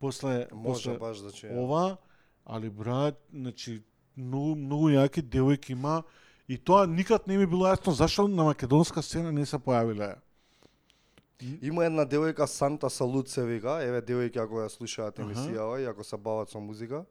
после, 0.00 0.46
Може 0.52 0.74
после 0.74 0.98
баш 0.98 1.18
да 1.18 1.30
ова, 1.52 1.96
али 2.46 2.70
брат, 2.70 3.20
значи 3.32 3.82
многу 4.16 4.54
многу 4.56 4.88
јаки 4.88 5.22
девојки 5.22 5.72
има 5.72 6.02
и 6.48 6.58
тоа 6.58 6.86
никад 6.86 7.26
не 7.26 7.38
ми 7.38 7.46
било 7.46 7.66
јасно 7.66 7.90
зашто 7.90 8.28
на 8.28 8.44
македонска 8.44 9.02
сцена 9.02 9.32
не 9.32 9.46
се 9.46 9.58
појавиле. 9.58 10.16
Има 11.62 11.84
една 11.84 12.06
девојка 12.06 12.46
Санта 12.46 12.90
Салут 12.90 13.28
се 13.28 13.44
вика, 13.44 13.82
еве 13.84 14.00
девојки 14.00 14.40
ако 14.40 14.62
ја 14.62 14.68
слушаат 14.72 15.18
емисија 15.18 15.82
и 15.82 15.84
ако 15.84 16.04
се 16.04 16.16
бават 16.16 16.50
со 16.50 16.60
музика. 16.60 17.04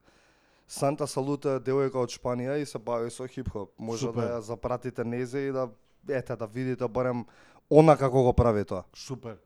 Санта 0.68 1.08
Салут 1.08 1.46
е 1.46 1.60
девојка 1.60 2.02
од 2.02 2.10
Шпанија 2.10 2.58
и 2.62 2.66
се 2.66 2.80
бави 2.80 3.12
со 3.12 3.28
хип-хоп. 3.28 3.70
Може 3.78 4.08
Супер. 4.08 4.22
да 4.22 4.30
ја 4.36 4.40
запратите 4.40 5.04
незе 5.04 5.48
и 5.50 5.52
да 5.52 5.70
ете 6.10 6.36
да 6.36 6.48
видите 6.48 6.88
барем 6.88 7.26
она 7.70 7.98
како 7.98 8.24
го 8.24 8.34
прави 8.34 8.66
тоа. 8.66 8.84
Супер. 8.94 9.38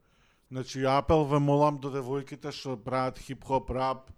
Значи 0.52 0.86
апел 0.86 1.26
ве 1.26 1.40
молам 1.40 1.78
до 1.78 1.92
девојките 1.92 2.52
што 2.52 2.78
прават 2.78 3.20
хип-хоп, 3.20 3.70
рап, 3.70 4.10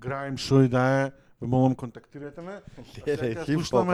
граим, 0.00 0.36
што 0.36 0.62
и 0.64 0.68
да 0.68 0.84
е, 1.04 1.12
ве 1.40 1.46
молам 1.46 1.74
контактирате 1.74 2.40
ме. 2.40 2.60
Леле, 3.06 3.34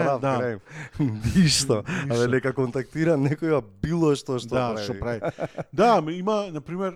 рап, 0.05 0.20
да. 0.20 0.59
Ништо. 1.01 1.85
Ништо. 2.06 2.28
нека 2.28 2.52
контактира 2.52 3.16
некоја 3.16 3.62
било 3.82 4.14
што 4.14 4.39
што 4.39 4.55
да, 4.55 4.73
прави. 4.74 4.85
што 4.85 4.98
прави. 4.98 5.20
да, 5.73 6.02
има, 6.12 6.51
на 6.51 6.60
пример, 6.60 6.94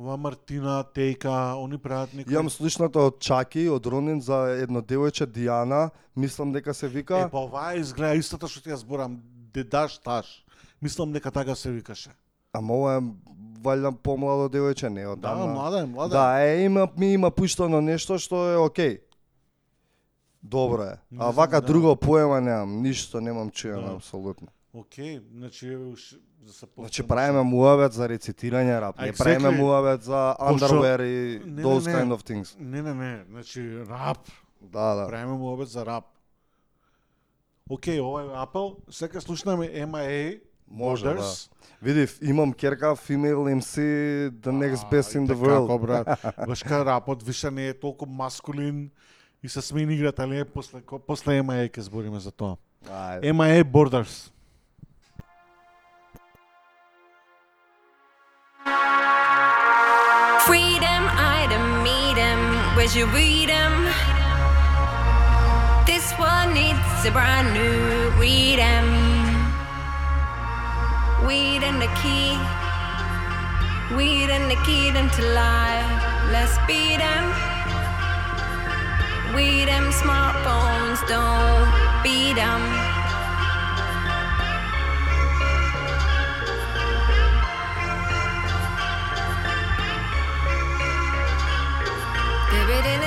ова 0.00 0.16
Мартина, 0.16 0.84
Тейка, 0.94 1.54
они 1.56 1.78
прават 1.78 2.14
некои... 2.14 2.32
Имам 2.32 2.50
слушнато 2.50 3.06
од 3.06 3.20
Чаки, 3.20 3.68
од 3.68 3.86
Ронин 3.86 4.20
за 4.24 4.56
едно 4.56 4.80
девојче 4.80 5.26
Диана, 5.26 5.90
мислам 6.16 6.52
дека 6.52 6.74
се 6.74 6.88
вика. 6.88 7.26
Е, 7.26 7.28
па 7.28 7.44
оваа 7.44 7.76
изгледа 7.76 8.16
истата 8.16 8.48
што 8.48 8.64
ти 8.64 8.72
ја 8.72 8.80
зборам, 8.80 9.20
дедаш 9.52 9.98
таш. 10.00 10.40
Мислам 10.80 11.12
дека 11.12 11.30
така 11.30 11.54
се 11.54 11.70
викаше. 11.70 12.16
Ама 12.52 12.74
ова 12.74 12.96
е 12.96 13.00
валјда 13.62 13.92
помладо 13.92 14.48
девојче, 14.48 14.88
не 14.88 15.06
од 15.06 15.20
Да, 15.20 15.34
млада 15.34 15.78
е, 15.78 15.86
млада 15.86 16.12
Да, 16.12 16.40
е, 16.40 16.64
има 16.64 16.88
ми 16.96 17.12
има 17.12 17.30
пуштано 17.30 17.80
нешто 17.80 18.18
што 18.18 18.52
е 18.52 18.56
окей. 18.56 18.98
Добро 20.42 20.82
е. 20.82 20.96
Не 21.10 21.18
А 21.20 21.30
вака 21.30 21.60
да. 21.60 21.66
друго 21.66 21.96
поема 21.96 22.40
немам, 22.40 22.82
ништо 22.82 23.20
немам 23.20 23.50
чуено 23.50 23.82
Да. 23.82 23.92
апсолутно. 23.94 24.48
Океј, 24.74 25.22
значи 25.32 25.76
уш 25.76 26.14
да 26.40 26.52
се 26.52 26.66
Значи 26.78 27.02
правиме 27.02 27.42
муавет 27.42 27.92
за 27.92 28.08
рецитирање 28.08 28.80
рап, 28.80 29.00
не 29.00 29.12
правиме 29.12 29.50
муавет 29.50 30.02
за 30.02 30.36
underwear 30.40 31.02
и 31.02 31.42
Не, 31.44 31.62
those 31.62 31.86
не. 31.86 31.94
kind 31.94 32.14
of 32.14 32.22
things. 32.22 32.56
Не, 32.60 32.82
не, 32.82 32.94
не, 32.94 33.24
значи 33.30 33.78
рап. 33.80 34.18
Да, 34.62 34.94
да. 34.94 35.06
Правиме 35.08 35.32
му 35.32 35.52
обед 35.52 35.68
за 35.68 35.86
рап. 35.86 36.04
Океј, 37.70 38.00
ова 38.00 38.22
е 38.22 38.28
апел. 38.34 38.76
Сега 38.90 39.20
слушнаме 39.20 39.66
MIA, 39.66 40.40
Може, 40.70 41.04
да. 41.04 41.16
Borders. 41.16 41.50
Видив, 41.82 42.18
имам 42.22 42.52
керка 42.52 42.86
female 42.96 43.60
MC 43.60 43.76
the 44.30 44.52
next 44.52 44.90
best 44.90 45.16
in 45.16 45.26
the 45.26 45.34
Ајде, 45.34 45.40
world. 45.46 45.66
Како, 45.66 45.78
брат? 45.78 46.06
Башка 46.48 46.84
рапот 46.84 47.22
више 47.22 47.50
не 47.50 47.68
е 47.68 47.74
толку 47.74 48.06
маскулин 48.06 48.90
и 49.42 49.48
се 49.48 49.62
смени 49.62 49.94
играта, 49.94 50.22
али 50.22 50.38
е 50.38 50.44
после, 50.44 50.80
после 51.06 51.40
MIA 51.40 51.70
ќе 51.72 51.80
збориме 51.80 52.20
за 52.20 52.30
тоа. 52.30 52.56
Ајде. 52.84 53.32
MIA 53.32 53.64
Borders. 53.64 54.30
Freedom, 60.46 61.02
item, 61.40 61.64
meet 61.84 62.16
'em. 62.18 62.40
Where'd 62.76 62.94
you 62.94 63.06
read 63.16 63.48
'em? 63.50 63.74
This 65.86 66.06
one 66.18 66.52
needs 66.54 67.04
a 67.06 67.10
brand 67.10 67.48
new 67.54 68.10
read 68.20 68.58
'em. 68.58 69.09
Weed 71.26 71.62
and 71.62 71.80
the 71.80 71.90
key. 72.02 72.38
Weed 73.96 74.30
and 74.30 74.50
the 74.50 74.56
key 74.66 74.90
them 74.90 75.08
to 75.10 75.22
life. 75.22 75.90
Let's 76.32 76.56
beat 76.66 77.00
'em. 77.00 77.24
Weed 79.34 79.66
them 79.66 79.92
smartphones, 79.92 81.00
don't 81.06 81.68
beat 82.02 82.38
'em. 82.38 82.62
Borders, 92.70 92.99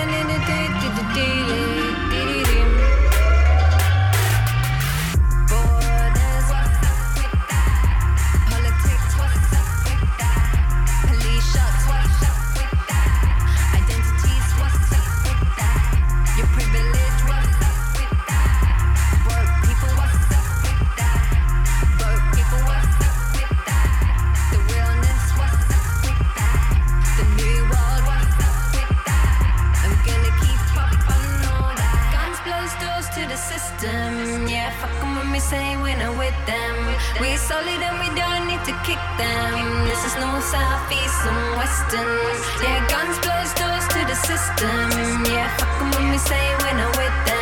system. 34.82 34.94
Yeah, 34.94 34.98
fuck 34.98 35.04
'em 35.04 35.16
when 35.18 35.32
we 35.32 35.40
say 35.40 35.78
we're 35.78 35.98
not 35.98 36.18
with 36.18 36.38
them. 36.45 36.76
We're 37.20 37.38
solid 37.38 37.82
and 37.88 38.00
we 38.00 38.10
don't 38.20 38.48
need 38.48 38.64
to 38.66 38.74
kick 38.88 39.02
them. 39.18 39.86
This 39.86 40.02
is 40.06 40.16
no 40.16 40.40
south, 40.40 40.91
east, 40.91 41.26
and 41.26 41.58
western. 41.58 42.20
Yeah, 42.64 42.80
guns 42.90 43.18
blows 43.20 43.52
doors 43.54 43.86
to 43.94 44.00
the 44.12 44.16
system. 44.30 45.26
Yeah, 45.26 45.50
fuck 45.58 45.82
'em 45.82 45.91
when 45.91 46.12
we 46.12 46.18
say 46.18 46.44
we're 46.62 46.78
not 46.78 46.95
with 46.98 47.16
them. 47.26 47.32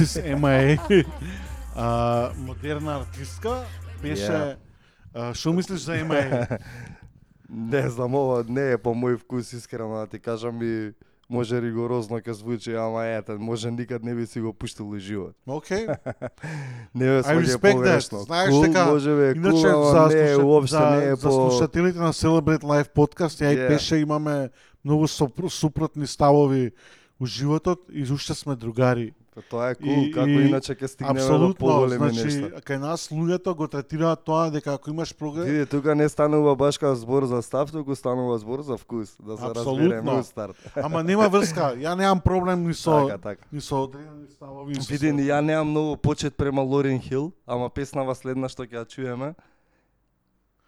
This 0.00 0.16
is 0.16 0.34
MIA. 0.40 1.04
а, 1.76 2.30
модерна 2.38 2.96
артистка 2.96 3.64
беше 4.02 4.56
Yeah. 5.14 5.46
а, 5.46 5.52
мислиш 5.52 5.80
за 5.80 5.92
MIA? 5.92 6.58
Не 7.50 7.90
знам, 7.90 8.14
ова 8.14 8.44
не 8.48 8.72
е 8.72 8.78
по 8.78 8.94
мој 8.94 9.18
вкус, 9.18 9.52
искрено 9.52 10.00
да 10.00 10.06
ти 10.06 10.18
кажам 10.18 10.62
и 10.62 10.92
може 11.30 11.60
ригорозно 11.60 12.16
ќе 12.16 12.30
звучи, 12.32 12.72
ама 12.74 13.04
ете, 13.06 13.36
може 13.36 13.70
никад 13.70 14.02
не 14.02 14.14
би 14.14 14.26
си 14.26 14.40
го 14.40 14.52
пуштил 14.52 14.98
живот. 14.98 15.36
Океј. 15.48 15.84
не 16.94 17.04
бе, 17.04 17.20
I 17.20 17.22
сваѓа 17.22 17.60
that. 17.60 17.72
погрешно. 17.72 18.18
Знаеш 18.18 18.54
Cool, 18.54 18.66
дека 18.66 18.84
може 18.86 19.10
бе, 19.14 19.32
иначе 19.36 19.68
cool, 19.68 20.08
за, 20.08 20.16
не, 20.16 20.44
уопште 20.44 20.76
за, 20.76 20.90
не 20.90 21.04
е 21.04 21.16
за 21.16 21.28
по... 21.28 21.32
слушателите 21.32 21.98
на 21.98 22.12
Celebrate 22.12 22.64
Live 22.64 22.88
подкаст, 22.88 23.40
ја 23.40 23.52
и 23.52 23.56
Yeah. 23.56 23.68
пеше 23.68 23.96
имаме 23.96 24.48
многу 24.84 25.08
супротни 25.50 26.06
ставови 26.06 26.72
у 27.20 27.26
животот 27.26 27.84
и 27.92 28.02
уште 28.12 28.34
сме 28.34 28.56
другари. 28.56 29.12
Тоа 29.42 29.70
е 29.70 29.74
кул, 29.74 30.10
како 30.10 30.28
иначе 30.28 30.74
ќе 30.74 30.86
стигнеме 30.86 31.20
до 31.38 31.54
поголеми 31.54 32.10
значи, 32.10 32.24
нешта. 32.40 32.60
кај 32.60 32.78
нас 32.78 33.08
луѓето 33.08 33.54
го 33.54 33.66
третираат 33.66 34.20
тоа 34.20 34.50
дека 34.50 34.74
ако 34.74 34.90
имаш 34.90 35.14
прогрес, 35.14 35.46
Види, 35.46 35.66
тука 35.66 35.94
не 35.94 36.08
станува 36.08 36.56
баш 36.56 36.78
као 36.78 36.94
збор 36.94 37.24
за 37.24 37.42
став, 37.42 37.72
туку 37.72 37.94
станува 37.94 38.38
збор 38.38 38.62
за 38.62 38.76
вкус, 38.76 39.16
да 39.18 39.36
се 39.36 39.44
разбереме 39.46 39.96
Апсолутно. 39.96 40.18
у 40.18 40.22
старт. 40.22 40.56
Ама 40.76 41.02
нема 41.02 41.28
врска. 41.28 41.72
Ја 41.72 41.94
немам 41.94 42.20
проблем 42.20 42.66
ни 42.66 42.74
со 42.74 43.06
Така, 43.06 43.18
така. 43.18 43.44
ни 43.52 43.60
со 43.60 43.76
одредени 43.78 44.26
ставови. 44.28 44.74
со 44.74 44.88
Види, 44.88 45.12
ни 45.12 45.22
ја 45.22 45.40
немам 45.40 45.68
многу 45.68 45.96
почет 45.96 46.34
према 46.34 46.62
Лорен 46.62 47.00
Хил, 47.00 47.32
ама 47.46 47.68
песнава 47.68 48.14
следна 48.14 48.48
што 48.48 48.62
ќе 48.62 48.76
ја 48.76 48.86
чуеме 48.86 49.34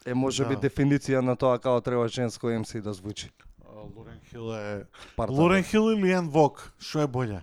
е 0.05 0.15
може 0.15 0.45
би 0.45 0.55
Да. 0.57 0.61
дефиниција 0.63 1.21
на 1.21 1.37
тоа 1.37 1.59
како 1.59 1.81
треба 1.81 2.09
женско 2.09 2.47
MC 2.49 2.81
да 2.81 2.93
звучи. 2.93 3.31
Лорен 3.97 4.21
Хил 4.25 4.55
е. 4.55 4.85
Лорен 5.29 5.63
Хил 5.63 5.91
или 5.91 6.13
Ен 6.13 6.29
Вок, 6.29 6.73
што 6.79 7.01
е 7.01 7.07
боле? 7.07 7.43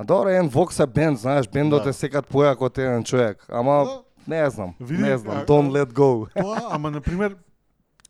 А 0.00 0.04
добро, 0.04 0.28
еден 0.28 0.50
Vox 0.50 0.82
е 0.82 0.86
бенд, 0.86 1.18
знаеш, 1.18 1.48
бендот 1.48 1.82
Да. 1.84 1.90
е 1.90 1.92
секад 1.92 2.24
појак 2.24 2.60
од 2.60 2.78
еден 2.78 3.04
човек, 3.04 3.44
ама 3.48 4.00
не 4.28 4.50
знам, 4.50 4.74
Види, 4.80 5.02
не 5.02 5.18
знам, 5.18 5.36
а- 5.36 5.46
don't 5.46 5.70
let 5.70 5.92
go. 5.92 6.26
Тоа, 6.32 6.60
ама 6.70 6.90
на 6.90 7.00
пример 7.00 7.36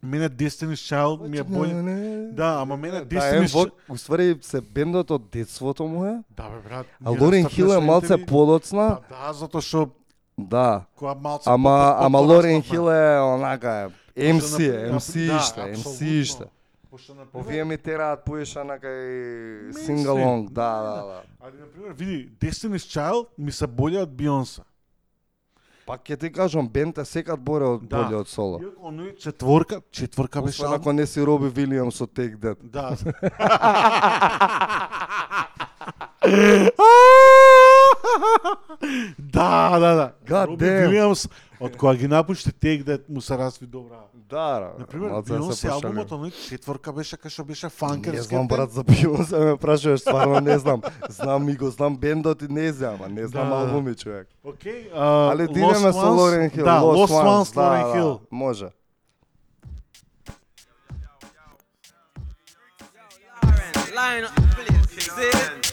мене 0.03 0.29
Destiny's 0.31 0.87
Child 0.87 1.29
ми 1.29 1.39
е 1.39 1.43
боле. 1.43 1.75
Да, 2.33 2.59
ама 2.61 2.77
мене 2.77 3.01
Да, 3.01 3.07
Destiny's 3.07 3.47
Vox, 3.47 3.71
уствари 3.89 4.39
се 4.41 4.61
бендот 4.61 5.11
од 5.11 5.23
детството 5.33 5.85
му 5.85 6.05
е. 6.05 6.23
Да 6.37 6.43
бе 6.43 6.69
брат. 6.69 6.87
А 7.05 7.11
Лорен 7.11 7.49
Хил 7.49 7.67
е 7.67 7.81
малце 7.81 8.27
подоцна. 8.27 8.99
Па 9.09 9.27
да, 9.27 9.33
затоа 9.33 9.61
што 9.61 9.89
Да. 10.39 10.85
Која 10.97 11.21
малце 11.21 11.51
Ама 11.51 11.97
ама 11.99 12.19
Лорен. 12.21 12.62
Хил 12.62 12.87
е 12.91 13.21
онака 13.21 13.91
Може 14.17 14.33
MC 14.33 14.73
да 14.73 14.93
MC 14.93 15.27
да, 15.27 15.41
ште, 15.41 15.61
MC 15.61 15.71
апсолутно. 15.71 16.47
Пошто 16.91 17.15
на 17.15 17.23
Овие 17.35 17.65
ми 17.65 17.79
тераат 17.79 18.25
поиша 18.25 18.65
на 18.65 18.75
кај 18.79 19.71
sing-along, 19.71 20.51
да, 20.51 20.83
да, 20.83 21.07
да. 21.07 21.23
Али 21.41 21.57
на 21.61 21.67
пример, 21.67 21.93
види, 21.93 22.29
Destiny's 22.41 22.83
Child 22.91 23.27
ми 23.39 23.53
се 23.53 23.67
боле 23.67 24.03
од 24.03 24.11
Бионса. 24.11 24.62
Пак 25.87 26.03
ќе 26.03 26.19
ти 26.21 26.33
кажам, 26.33 26.69
бенд 26.69 26.99
е 26.99 27.05
секад 27.05 27.41
боре 27.41 27.65
од 27.65 27.89
Да. 27.89 28.03
боле 28.03 28.17
од 28.17 28.29
соло. 28.29 28.59
Иако 28.59 28.91
оној 28.91 29.17
четворка, 29.19 29.81
четворка 29.91 30.43
беше 30.43 30.65
Освен 30.65 30.81
ако 30.81 30.93
не 30.93 31.07
си 31.07 31.23
Роби 31.23 31.49
Вилиамс 31.49 32.01
од 32.01 32.11
Take 32.11 32.37
That. 32.37 32.59
Да. 32.62 32.91
да, 39.19 39.79
да, 39.79 39.95
да. 39.95 40.13
God 40.27 40.57
damn. 40.57 41.31
Од 41.61 41.77
кога 41.77 41.95
ги 41.95 42.09
напушти 42.09 42.51
Take 42.51 42.85
That, 42.85 43.01
му 43.09 43.21
се 43.21 43.39
разви 43.39 43.67
добра. 43.67 43.97
Да, 44.15 44.61
да. 44.61 44.71
Например, 44.79 45.11
малце 45.11 45.29
се 45.29 45.39
Бионсе 45.39 45.69
албумот, 45.69 46.11
оној 46.11 46.33
четворка 46.49 46.93
беше 46.93 47.17
кај 47.17 47.29
што 47.29 47.45
беше 47.45 47.67
Не 47.67 47.71
фанкерски. 47.71 48.29
знам 48.29 48.49
брат 48.49 48.73
за 48.73 48.85
Бионсе 48.85 49.39
ме 49.39 49.57
прашуваш, 49.57 50.01
стварно 50.01 50.41
не 50.41 50.59
знам. 50.59 50.81
Знам 51.09 51.49
и 51.49 51.57
го 51.57 51.71
знам 51.71 51.97
бендот 51.97 52.43
и 52.43 52.49
не 52.49 52.73
знам, 52.73 52.95
ама 52.95 53.09
не 53.09 53.27
знам 53.27 53.49
Да, 53.49 53.57
да. 53.57 53.61
албуми 53.61 53.95
човек. 53.95 54.29
Океј, 54.45 54.89
а, 54.95 55.33
Али 55.33 55.43
Lost 55.43 55.53
дидеме 55.53 55.93
со 55.93 56.09
Лорен 56.11 56.51
Хил, 56.51 56.65
Да, 56.65 56.81
Lost 56.81 57.13
Ones, 57.13 57.55
да, 57.55 57.61
Лорен 57.61 57.83
да, 57.83 57.93
Хил. 57.93 58.21
Може. 58.31 58.69
Line 63.93 64.25
up, 64.25 64.33
please. 64.57 65.70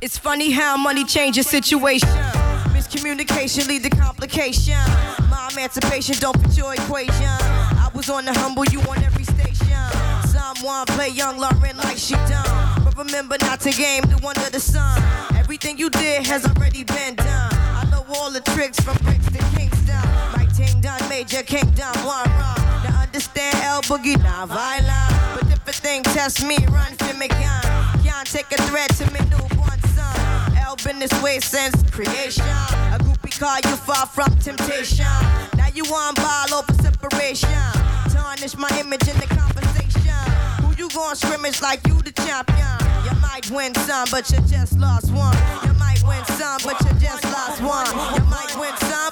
It's 0.00 0.16
funny 0.16 0.52
how 0.52 0.76
money 0.76 1.04
changes 1.04 1.48
situation. 1.48 2.08
Miscommunication 2.70 3.66
lead 3.66 3.82
to 3.82 3.90
complication. 3.90 4.78
My 5.28 5.48
emancipation 5.52 6.14
don't 6.20 6.40
fit 6.40 6.56
your 6.56 6.74
equation. 6.74 7.12
I 7.24 7.90
was 7.94 8.08
on 8.08 8.24
the 8.24 8.32
humble, 8.32 8.64
you 8.66 8.80
on 8.82 9.02
every 9.02 9.24
station. 9.24 9.76
Someone 10.28 10.86
play 10.86 11.08
young 11.08 11.38
Lauren 11.38 11.76
like 11.78 11.98
she 11.98 12.14
done. 12.14 12.84
But 12.84 12.96
remember 12.96 13.36
not 13.40 13.60
to 13.62 13.72
game 13.72 14.02
the 14.02 14.16
one 14.22 14.38
under 14.38 14.50
the 14.50 14.60
sun. 14.60 15.02
Everything 15.34 15.76
you 15.76 15.90
did 15.90 16.24
has 16.26 16.46
already 16.46 16.84
been 16.84 17.16
done. 17.16 17.52
I 17.52 17.88
know 17.90 18.06
all 18.14 18.30
the 18.30 18.40
tricks 18.52 18.78
from 18.78 18.96
bricks 18.98 19.26
to 19.26 19.38
Kingston. 19.56 20.00
Like 20.34 20.54
Ting 20.54 20.80
done, 20.80 21.00
Major 21.08 21.42
king 21.42 21.62
Kingdom, 21.62 21.94
one 22.06 22.30
run. 22.30 22.56
Now 22.84 23.02
understand 23.02 23.56
L 23.64 23.82
Boogie, 23.82 24.22
not 24.22 24.48
violent. 24.48 25.40
But 25.40 25.50
if 25.50 25.66
a 25.66 25.72
thing 25.72 26.04
test 26.04 26.44
me, 26.46 26.58
run 26.70 26.94
for 26.94 27.14
me, 27.14 27.26
gun. 27.26 27.77
Take 28.30 28.52
a 28.52 28.62
threat 28.64 28.90
to 28.96 29.10
me, 29.10 29.20
newborn 29.30 29.80
son. 29.96 30.56
L 30.58 30.76
been 30.84 30.98
this 30.98 31.12
way 31.22 31.40
since 31.40 31.74
creation. 31.90 32.44
A 32.92 32.98
groupie 33.00 33.32
call 33.40 33.56
you 33.56 33.74
far 33.76 34.04
from 34.04 34.36
temptation. 34.36 35.06
Now 35.56 35.68
you 35.74 35.84
on 35.86 36.14
ball 36.14 36.52
over 36.52 36.74
separation. 36.74 37.48
Tarnish 38.12 38.54
my 38.58 38.68
image 38.78 39.08
in 39.08 39.16
the 39.16 39.26
conversation. 39.32 40.12
Who 40.60 40.74
you 40.76 40.90
gon' 40.90 41.16
scrimmage 41.16 41.62
like 41.62 41.86
you 41.86 42.02
the 42.02 42.12
champion? 42.12 42.68
You 43.08 43.18
might 43.18 43.50
win 43.50 43.74
some, 43.86 44.06
but 44.10 44.30
you 44.30 44.38
just 44.46 44.78
lost 44.78 45.10
one. 45.10 45.34
You 45.64 45.72
might 45.78 46.02
win 46.06 46.22
some, 46.36 46.60
but 46.62 46.78
you 46.84 47.00
just 47.00 47.24
lost 47.24 47.62
one. 47.62 47.86
You 48.14 48.24
might 48.28 48.54
win 48.60 48.76
some, 48.76 49.08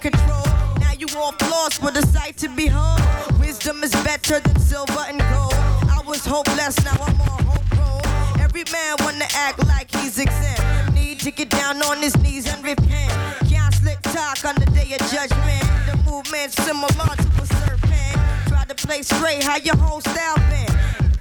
control. 0.00 0.44
Now 0.80 0.92
you 0.98 1.06
all 1.16 1.34
lost 1.50 1.82
with 1.82 1.96
a 1.96 2.06
sight 2.06 2.36
to 2.38 2.48
behold. 2.48 3.00
Wisdom 3.38 3.82
is 3.84 3.92
better 4.02 4.40
than 4.40 4.58
silver 4.58 5.04
and 5.06 5.18
gold. 5.32 5.54
I 5.96 6.02
was 6.06 6.24
hopeless, 6.24 6.82
now 6.84 6.96
I'm 7.06 7.20
on 7.20 7.44
hope 7.44 7.70
roll. 7.76 8.00
Every 8.40 8.64
man 8.72 8.96
wanna 9.00 9.28
act 9.34 9.58
like 9.66 9.94
he's 9.94 10.18
exempt. 10.18 10.94
Need 10.94 11.20
to 11.20 11.30
get 11.30 11.50
down 11.50 11.82
on 11.82 11.98
his 11.98 12.16
knees 12.18 12.48
and 12.52 12.64
repent. 12.64 13.12
Can't 13.48 13.74
slick 13.74 14.00
talk 14.02 14.44
on 14.44 14.54
the 14.56 14.66
day 14.72 14.96
of 14.96 15.00
judgment. 15.12 15.64
The 15.86 15.96
movement's 16.08 16.56
similar 16.64 16.88
to 17.22 17.28
a 17.42 17.46
serpent. 17.60 18.16
Try 18.48 18.64
to 18.64 18.74
play 18.74 19.02
straight, 19.02 19.42
how 19.42 19.58
your 19.58 19.76
whole 19.76 20.00
style 20.00 20.40
been. 20.48 20.72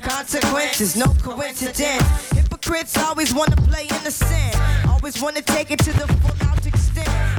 Consequences, 0.01 0.95
no 0.95 1.14
coincidence. 1.22 2.31
Hypocrites 2.31 2.97
always 2.97 3.34
wanna 3.34 3.57
play 3.57 3.88
innocent. 3.99 4.56
Always 4.88 5.22
wanna 5.22 5.41
take 5.41 5.69
it 5.72 5.80
to 5.80 5.91
the 5.91 6.07
full 6.07 6.47
out. 6.47 6.60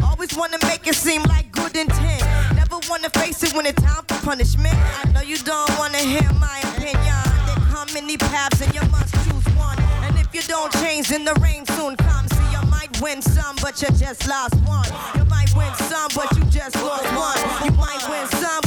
Always 0.05 0.35
wanna 0.37 0.59
make 0.63 0.87
it 0.87 0.95
seem 0.95 1.23
like 1.25 1.51
good 1.53 1.77
intent. 1.77 2.23
Never 2.55 2.79
wanna 2.89 3.11
face 3.11 3.43
it 3.43 3.55
when 3.55 3.67
it's 3.67 3.83
time 3.83 4.05
for 4.09 4.19
punishment. 4.25 4.75
I 4.77 5.11
know 5.13 5.21
you 5.23 5.39
don't 5.39 5.71
wanna 5.79 5.99
hear 5.99 6.29
my 6.35 6.59
opinion. 6.75 7.21
There 7.47 7.63
come 7.73 7.89
many 7.95 8.17
paths 8.17 8.61
and 8.61 8.75
you 8.75 8.83
must 8.91 9.15
choose 9.25 9.47
one. 9.57 9.79
And 10.05 10.19
if 10.19 10.35
you 10.35 10.43
don't 10.43 10.73
change, 10.75 11.09
then 11.09 11.25
the 11.25 11.35
rain 11.35 11.65
soon 11.77 11.97
comes. 11.97 12.31
See, 12.37 12.49
you 12.53 12.63
might 12.71 13.01
win 13.01 13.23
some, 13.23 13.57
but 13.63 13.81
you 13.83 13.89
just 13.97 14.27
lost 14.29 14.55
one. 14.67 14.89
You 15.17 15.25
might 15.27 15.55
win 15.57 15.73
some, 15.89 16.11
but 16.15 16.37
you 16.37 16.45
just 16.51 16.77
lost 16.77 17.09
one. 17.15 17.39
You 17.65 17.73
might 17.77 18.03
win 18.09 18.27
some, 18.41 18.61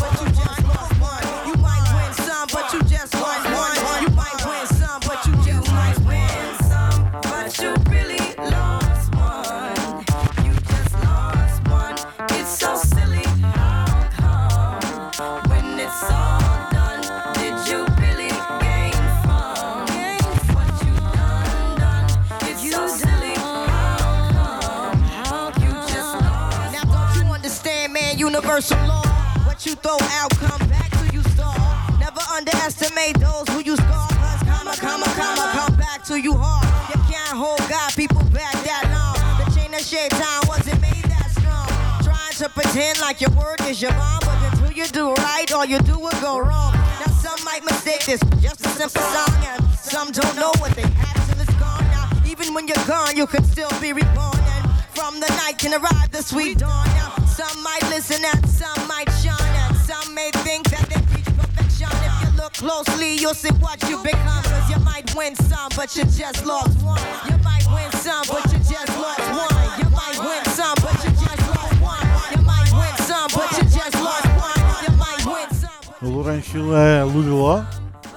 Universal 28.53 28.87
law. 28.87 29.01
What 29.49 29.65
you 29.65 29.73
throw 29.73 29.97
out, 29.99 30.29
come 30.37 30.69
back 30.69 30.91
to 30.91 31.05
you 31.11 31.23
store. 31.33 31.57
Never 31.97 32.21
underestimate 32.29 33.17
those 33.17 33.49
who 33.49 33.65
you 33.65 33.75
scar. 33.75 34.07
Cause 34.09 34.43
comma, 34.45 34.75
comma, 34.77 35.05
comma, 35.17 35.49
come 35.57 35.75
back 35.75 36.03
to 36.03 36.21
you 36.21 36.35
hard. 36.37 36.61
You 36.93 37.01
can't 37.11 37.35
hold 37.35 37.57
God, 37.67 37.91
people 37.95 38.21
back 38.29 38.53
that 38.61 38.85
long. 38.93 39.17
The 39.41 39.49
chain 39.57 40.05
of 40.05 40.11
time 40.21 40.41
wasn't 40.47 40.79
made 40.81 41.01
that 41.09 41.33
strong. 41.33 41.65
Trying 42.05 42.35
to 42.45 42.49
pretend 42.49 43.01
like 43.01 43.21
your 43.21 43.31
word 43.31 43.59
is 43.61 43.81
your 43.81 43.89
bond, 43.93 44.21
but 44.21 44.37
until 44.45 44.71
you 44.71 44.85
do 44.85 45.13
right, 45.15 45.51
all 45.51 45.65
you 45.65 45.79
do 45.79 45.97
will 45.97 46.21
go 46.21 46.37
wrong. 46.37 46.73
Now 47.01 47.09
some 47.25 47.43
might 47.43 47.65
mistake 47.65 48.05
this 48.05 48.21
for 48.21 48.35
just 48.37 48.63
a 48.67 48.69
simple 48.69 49.01
song, 49.01 49.33
and 49.49 49.65
some 49.73 50.11
don't 50.11 50.35
know 50.35 50.53
what 50.61 50.75
they 50.75 50.85
have 51.01 51.17
till 51.25 51.41
it's 51.41 51.57
gone. 51.57 51.81
Now 51.89 52.07
even 52.27 52.53
when 52.53 52.67
you're 52.67 52.85
gone, 52.85 53.17
you 53.17 53.25
can 53.25 53.43
still 53.45 53.73
be 53.81 53.93
reborn. 53.93 54.37
And 54.37 54.69
from 54.93 55.19
the 55.19 55.29
night 55.41 55.57
can 55.57 55.73
arrive 55.73 56.11
the 56.11 56.21
sweet 56.21 56.59
dawn. 56.59 56.85
Now, 57.01 57.22
some 57.39 57.63
might 57.63 57.85
listen 57.93 58.21
and 58.31 58.43
some 58.59 58.81
might 58.87 59.09
shine, 59.21 59.55
and 59.63 59.75
some 59.89 60.07
may 60.13 60.29
think 60.45 60.63
that 60.73 60.85
they 60.91 61.01
preach 61.11 61.29
perfection. 61.39 61.89
If 62.07 62.15
you 62.23 62.29
look 62.41 62.53
closely, 62.53 63.09
you'll 63.21 63.33
see 63.43 63.53
what 63.65 63.79
you 63.89 63.97
become. 64.03 64.43
Cause 64.51 64.67
you 64.71 64.79
might 64.91 65.07
win 65.15 65.33
some, 65.49 65.69
but 65.75 65.89
you 65.95 66.03
just 66.21 66.45
lost 66.45 66.75
one. 66.83 67.01
You 67.29 67.37
might 67.49 67.65
win 67.75 67.89
some, 68.05 68.23
but 68.33 68.43
you 68.51 68.59
just 68.73 68.93
lost 69.03 69.25
one. 69.41 69.53
You 69.79 69.87
might 69.99 70.17
win 70.27 70.43
some, 70.57 70.75
but 70.85 70.95
you 71.03 71.11
just 71.25 71.43
lost 71.53 71.75
one. 71.91 72.05
You 72.33 72.41
might 72.51 72.71
win 72.79 72.95
some, 73.09 73.29
but 73.37 73.49
you 73.57 73.63
just 73.79 73.95
lost 74.07 74.29
one. 74.47 74.61
You 74.85 74.91
might 75.03 75.23
win 75.33 75.49
some. 75.61 75.81
Λούρεν 76.01 76.41
Χιλ, 76.41 76.71
λούδιλο. 77.13 77.67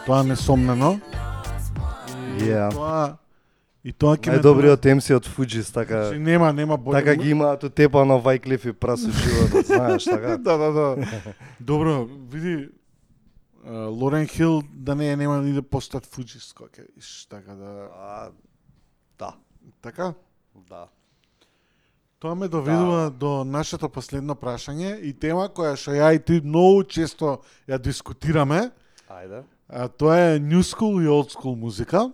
Το 0.06 0.14
ανεσόμενο. 0.14 1.01
Yeah. 2.38 3.26
И 3.87 3.93
тоа 3.95 4.17
ќе 4.19 4.33
ме 4.33 4.39
Најдобриот 4.41 4.89
MC 4.97 5.15
од 5.15 5.29
Фуджис, 5.31 5.69
така... 5.71 6.09
Значи, 6.09 6.19
нема, 6.19 6.51
нема 6.53 6.77
боле. 6.77 6.99
Така 6.99 7.15
ги 7.15 7.31
имаат 7.31 7.63
у 7.65 7.71
тепа 7.71 8.03
на 8.05 8.17
Вајклиф 8.19 8.67
и 8.67 8.73
прасу 8.75 9.13
животот, 9.15 9.67
знаеш, 9.67 10.05
така? 10.05 10.37
да, 10.47 10.57
да, 10.59 10.71
да. 10.73 10.97
Добро, 11.61 12.09
види 12.33 12.69
Лорен 13.67 14.27
Хил 14.27 14.63
да 14.73 14.95
не 14.95 15.13
е 15.13 15.17
нема 15.17 15.39
ни 15.43 15.53
да 15.53 15.63
постат 15.63 16.07
Фуджис 16.07 16.55
иш 16.99 17.27
така 17.31 17.55
да 17.55 17.89
А, 17.95 18.31
да. 19.19 19.35
така. 19.83 20.15
Да. 20.69 20.87
Тоа 22.19 22.35
ме 22.35 22.49
доведува 22.49 23.11
до 23.11 23.45
нашето 23.45 23.89
последно 23.89 24.35
прашање 24.35 24.99
и 25.03 25.13
тема 25.13 25.47
која 25.49 25.77
што 25.77 25.95
ја 25.95 26.15
и 26.17 26.19
ти 26.19 26.41
многу 26.41 26.83
често 26.85 27.43
ја 27.69 27.79
дискутираме. 27.79 28.71
Ајде. 29.11 29.43
А, 29.69 29.89
тоа 29.89 30.35
е 30.35 30.41
new 30.41 30.63
school 30.63 31.03
и 31.03 31.07
old 31.07 31.31
school 31.31 31.55
музика. 31.55 32.11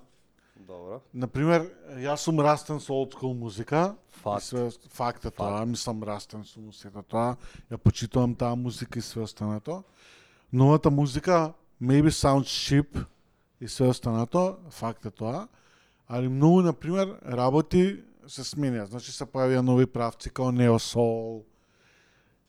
Например, 1.14 1.66
јас 2.00 2.24
сум 2.24 2.40
растен 2.40 2.80
со 2.80 2.92
old 2.92 3.12
school 3.12 3.34
музика. 3.34 3.96
Факт. 4.22 4.44
Све, 4.44 4.70
факт 4.94 5.24
е 5.24 5.30
тоа, 5.30 5.64
мислам 5.66 6.02
растен 6.02 6.44
сум 6.44 6.72
сето 6.72 7.02
тоа. 7.02 7.36
Ја 7.70 7.76
почитувам 7.76 8.34
таа 8.34 8.56
музика 8.56 8.98
и 8.98 9.02
све 9.02 9.22
останато. 9.22 9.82
Новата 10.52 10.90
музика 10.90 11.52
maybe 11.80 12.10
sounds 12.10 12.48
cheap 12.48 13.04
и 13.60 13.68
све 13.68 13.86
останато, 13.86 14.56
факт 14.70 15.06
е 15.06 15.10
тоа. 15.10 15.48
Али 16.08 16.28
многу, 16.28 16.62
например, 16.62 17.18
работи 17.24 18.02
се 18.26 18.44
сменија. 18.44 18.84
Значи 18.84 19.12
се 19.12 19.24
појавија 19.24 19.62
нови 19.64 19.86
правци 19.86 20.30
као 20.30 20.52
Neo 20.52 20.78
Soul, 20.78 21.42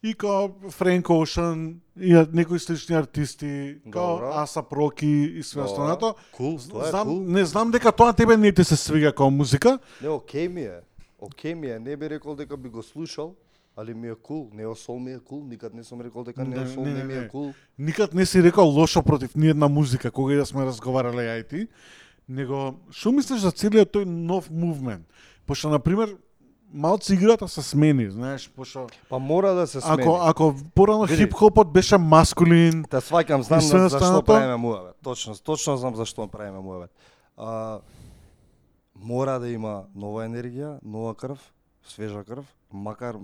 и 0.03 0.13
као 0.13 0.49
Френк 0.69 1.09
Оушен, 1.09 1.81
и 1.99 2.25
некои 2.33 2.59
слични 2.59 2.95
артисти, 2.95 3.77
као. 3.91 4.19
Аса 4.33 4.63
Проки 4.63 5.07
и 5.07 5.43
све 5.43 5.61
останато. 5.61 6.15
Кул, 6.31 6.59
тоа 6.69 6.87
е 6.87 6.89
знам, 6.89 7.07
кул. 7.07 7.19
Не 7.19 7.45
знам 7.45 7.71
дека 7.71 7.91
тоа 7.91 8.13
тебе 8.13 8.37
не 8.37 8.51
ти 8.51 8.63
се 8.63 8.75
свига 8.75 9.13
као 9.15 9.31
музика. 9.31 9.79
Не, 10.01 10.09
окей 10.09 10.49
ми 10.49 10.61
е. 10.61 10.79
Окей 11.19 11.55
ми 11.55 11.67
е. 11.67 11.79
Не 11.79 11.95
би 11.95 12.09
рекол 12.09 12.35
дека 12.35 12.57
би 12.57 12.69
го 12.69 12.83
слушал, 12.83 13.35
али 13.77 13.93
ми 13.93 14.07
е 14.07 14.15
кул. 14.15 14.49
Нео 14.53 14.75
сол 14.75 14.99
ми 14.99 15.13
е 15.13 15.19
кул. 15.19 15.45
Никад 15.49 15.73
не 15.73 15.83
сум 15.83 16.01
рекол 16.01 16.23
дека 16.23 16.45
Нео 16.45 16.67
сол 16.67 16.85
не 16.85 17.03
ми 17.03 17.13
е 17.13 17.27
кул. 17.27 17.53
Никад 17.79 18.13
не 18.13 18.25
си 18.25 18.43
рекол 18.43 18.67
лошо 18.67 19.03
против 19.03 19.35
ниедна 19.35 19.67
музика, 19.67 20.11
кога 20.11 20.33
и 20.33 20.37
да 20.37 20.45
сме 20.45 20.65
разговарале 20.65 21.23
ја 21.23 21.39
и 21.39 21.47
ти, 21.47 21.67
него 22.29 22.75
што 22.91 23.11
мислиш 23.11 23.39
за 23.47 23.51
целиот 23.51 23.95
тој 23.95 24.03
нов 24.03 24.51
мувмент? 24.51 25.07
Пошто 25.47 25.69
на 25.69 25.79
пример 25.79 26.15
малци 26.73 27.13
играта 27.13 27.47
се 27.47 27.61
смени, 27.61 28.09
знаеш, 28.09 28.49
пошто 28.49 28.87
Па 29.09 29.19
мора 29.19 29.53
да 29.53 29.67
се 29.67 29.81
смени. 29.81 30.01
ако 30.01 30.19
ако 30.21 30.55
порано 30.75 31.07
хип-хопот 31.07 31.71
беше 31.71 31.97
маскулин, 31.97 32.83
Те 32.83 32.97
сваќам, 32.97 33.41
знам 33.41 33.57
на, 33.57 33.61
зашто 33.61 33.95
останато? 33.95 34.25
правиме 34.25 34.55
муавет. 34.57 34.95
Точно, 35.03 35.35
точно 35.35 35.77
знам 35.77 35.95
зашто 35.95 36.27
правиме 36.27 36.59
муавет. 36.59 36.91
А, 37.37 37.79
мора 38.95 39.39
да 39.39 39.49
има 39.49 39.83
нова 39.95 40.25
енергија, 40.25 40.79
нова 40.83 41.15
крв, 41.15 41.39
свежа 41.83 42.23
крв, 42.23 42.43
макар 42.71 43.15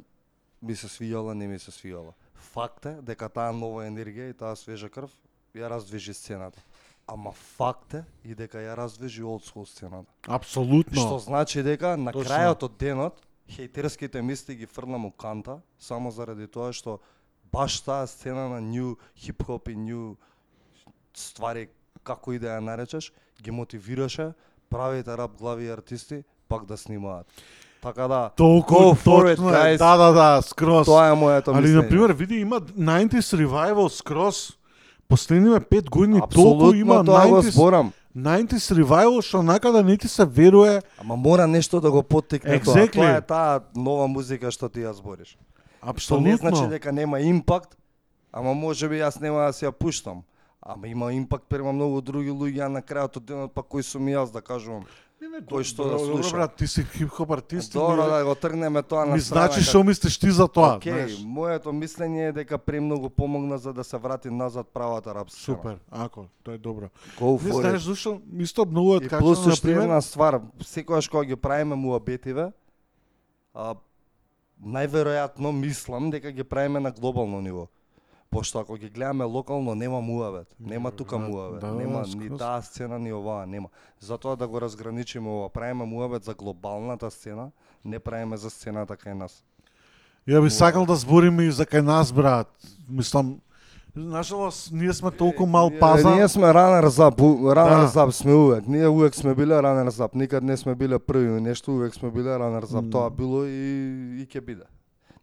ми 0.62 0.76
се 0.76 0.88
свијала, 0.88 1.34
не 1.34 1.48
ми 1.48 1.60
се 1.60 1.72
свијала. 1.72 2.12
Факт 2.36 2.86
е 2.86 2.96
дека 3.02 3.30
таа 3.30 3.52
нова 3.52 3.86
енергија 3.86 4.30
и 4.30 4.34
таа 4.34 4.56
свежа 4.56 4.90
крв 4.90 5.10
ја 5.56 5.70
раздвижи 5.70 6.14
сцената. 6.14 6.60
Ама 7.08 7.32
факт 7.32 7.94
е 7.94 8.04
и 8.26 8.36
дека 8.36 8.58
ја 8.58 8.76
раздвижи 8.78 9.22
school 9.24 9.66
сцената. 9.66 10.12
апсолутно. 10.28 11.02
Што 11.02 11.18
значи 11.20 11.64
дека 11.64 11.98
на 11.98 12.12
Точно. 12.12 12.30
крајот 12.30 12.64
од 12.64 12.72
денот 12.80 13.14
хејтерските 13.50 14.22
мисли 14.22 14.56
ги 14.56 14.66
фрлам 14.66 15.06
у 15.06 15.12
канта 15.12 15.60
само 15.80 16.12
заради 16.12 16.48
тоа 16.48 16.74
што 16.74 17.00
баш 17.52 17.80
таа 17.82 18.08
сцена 18.08 18.50
на 18.50 18.62
нью 18.62 18.98
хип-хоп 19.18 19.70
и 19.70 19.76
нью 19.76 20.18
ствари 21.14 21.70
како 22.04 22.34
и 22.34 22.40
да 22.40 22.58
ја 22.58 22.62
наречеш 22.62 23.12
ги 23.42 23.52
мотивираше 23.52 24.34
правите 24.70 25.18
рап 25.18 25.38
глави 25.38 25.66
и 25.66 25.72
артисти 25.72 26.24
пак 26.50 26.66
да 26.66 26.78
снимаат. 26.78 27.28
Така 27.82 28.08
да, 28.08 28.30
Толку 28.36 28.96
точно 29.04 29.56
е. 29.56 29.78
Да, 29.78 29.98
да, 29.98 30.12
да, 30.12 30.42
скроз. 30.42 30.86
Тоа 30.86 31.08
е 31.08 31.16
моето 31.16 31.52
Али 31.52 31.68
мислење. 31.68 31.76
на 31.76 31.90
пример, 31.90 32.12
види 32.12 32.36
има 32.36 32.62
90s 32.62 33.46
revival 33.46 33.88
скроз. 33.88 34.58
Последниве 35.08 35.60
5 35.60 35.90
години 35.90 36.22
толку 36.34 36.74
има 36.74 37.06
тоа 37.06 37.28
го 37.28 37.42
90s 37.42 37.50
зборам. 37.50 37.94
90s 38.16 38.74
revival 38.74 39.22
што 39.22 39.44
накада 39.44 39.84
не 39.84 39.98
ти 39.98 40.08
се 40.08 40.26
веруе. 40.26 40.82
Ама 40.98 41.16
мора 41.16 41.48
нешто 41.48 41.82
да 41.82 41.92
го 41.92 42.04
поттикне 42.04 42.60
тоа. 42.60 42.74
Exactly. 42.74 43.02
Тоа 43.02 43.18
е 43.18 43.22
таа 43.22 43.62
нова 43.76 44.08
музика 44.08 44.52
што 44.52 44.70
ти 44.70 44.82
ја 44.82 44.94
збориш. 44.94 45.38
Што 45.38 45.90
Апсолутно. 45.90 46.28
не 46.28 46.38
значи 46.38 46.68
дека 46.70 46.92
нема 46.92 47.20
импакт, 47.22 47.78
ама 48.32 48.54
може 48.54 48.90
би 48.90 49.00
јас 49.00 49.22
нема 49.22 49.46
да 49.46 49.54
се 49.54 49.66
ја 49.66 49.72
пуштам. 49.72 50.24
Ама 50.62 50.88
има 50.88 51.14
импакт 51.14 51.46
према 51.50 51.72
многу 51.72 52.02
други 52.02 52.30
луѓе, 52.30 52.66
а 52.66 52.70
на 52.70 52.82
крајот 52.82 53.18
од 53.18 53.26
денот 53.26 53.54
па 53.54 53.62
кој 53.62 53.82
сум 53.82 54.10
јас 54.10 54.34
да 54.34 54.42
кажувам. 54.42 54.86
Кој 55.22 55.64
што 55.64 55.84
да 55.84 55.90
Добро, 55.92 56.06
добро, 56.06 56.14
слуша. 56.16 56.32
брат, 56.34 56.56
ти 56.56 56.66
си 56.66 56.84
хип-хоп 56.86 57.32
артист. 57.32 57.74
Добро 57.74 57.96
ми- 57.98 58.10
да 58.10 58.26
го 58.26 58.36
тргнеме 58.36 58.82
тоа 58.84 59.06
на 59.06 59.14
Ми 59.14 59.20
значи 59.20 59.54
како- 59.56 59.64
што 59.66 59.84
мислиш 59.84 60.18
ти 60.18 60.32
за 60.32 60.48
тоа, 60.48 60.78
Океј, 60.78 60.90
знаеш. 61.06 61.20
моето 61.22 61.70
мислење 61.72 62.30
е 62.30 62.32
дека 62.34 62.58
премногу 62.58 63.10
помогна 63.10 63.58
за 63.58 63.74
да 63.74 63.84
се 63.84 63.98
врати 63.98 64.30
назад 64.30 64.68
правата 64.70 65.12
рап 65.12 65.30
сцена. 65.30 65.58
Супер, 65.58 65.78
ако, 65.92 66.26
тоа 66.44 66.54
е 66.54 66.58
добро. 66.58 66.88
Go 67.18 67.46
Не 67.46 67.52
знаеш 67.52 67.82
it. 67.82 67.86
зашто 67.86 68.22
исто 68.38 68.66
многу 68.66 68.96
откачано 68.96 69.20
плюс 69.22 69.46
на 69.46 69.52
уште 69.54 69.68
една 69.68 69.82
пример. 69.82 70.02
ствар, 70.02 70.42
секогаш 70.62 71.08
кога 71.08 71.24
ги 71.26 71.36
правиме 71.38 71.76
муабетиве, 71.76 72.52
а, 73.54 73.76
најверојатно 74.60 75.52
мислам 75.52 76.10
дека 76.10 76.32
ги 76.32 76.44
правиме 76.44 76.80
на 76.80 76.92
глобално 76.92 77.42
ниво. 77.42 77.68
Пошто 78.32 78.60
ако 78.60 78.76
ги 78.76 78.90
гледаме 78.90 79.24
локално 79.24 79.76
нема 79.76 80.02
муавет, 80.02 80.56
нема 80.60 80.92
тука 80.92 81.18
Да, 81.18 81.28
муавет, 81.28 81.60
да, 81.62 81.68
нема 81.68 82.06
скроз. 82.06 82.16
ни 82.22 82.38
таа 82.38 82.62
сцена 82.62 83.00
ни 83.00 83.14
оваа 83.14 83.48
нема. 83.48 83.68
Затоа 84.00 84.36
да 84.36 84.48
го 84.48 84.62
разграничиме 84.62 85.30
ова, 85.30 85.50
правиме 85.50 85.86
муавет 85.86 86.24
за 86.24 86.34
глобалната 86.34 87.12
сцена, 87.12 87.52
не 87.86 88.00
правиме 88.00 88.38
за 88.38 88.50
сцената 88.50 88.94
кај 88.96 89.14
нас. 89.14 89.44
Ја 90.28 90.44
би 90.44 90.50
сакал 90.50 90.86
да 90.86 90.96
збориме 90.96 91.44
и 91.44 91.52
за 91.52 91.66
кај 91.66 91.82
нас, 91.82 92.14
брат. 92.14 92.48
Мислам, 92.90 93.40
Нажалост, 93.96 94.72
ние 94.72 94.94
сме 94.94 95.12
толку 95.12 95.46
мал 95.46 95.72
пазар. 95.80 96.16
Ние 96.16 96.28
сме 96.28 96.54
ранер 96.54 96.88
зап, 96.88 97.20
ранер 97.46 97.82
Да. 97.82 97.88
зап 97.88 98.14
сме 98.14 98.34
увек. 98.34 98.68
Ние 98.68 98.88
увек 98.88 99.16
сме 99.16 99.36
биле 99.36 99.64
ранер 99.64 99.90
зап, 99.90 100.16
никад 100.16 100.44
не 100.44 100.58
сме 100.58 100.76
биле 100.76 101.00
први 101.00 101.42
нешто, 101.42 101.72
увек 101.72 101.96
сме 101.96 102.12
биле 102.12 102.40
ранер 102.40 102.64
зап. 102.64 102.84
М. 102.84 102.90
Тоа 102.90 103.10
било 103.10 103.44
и 103.44 104.22
и 104.22 104.28
ќе 104.28 104.42
биде. 104.42 104.64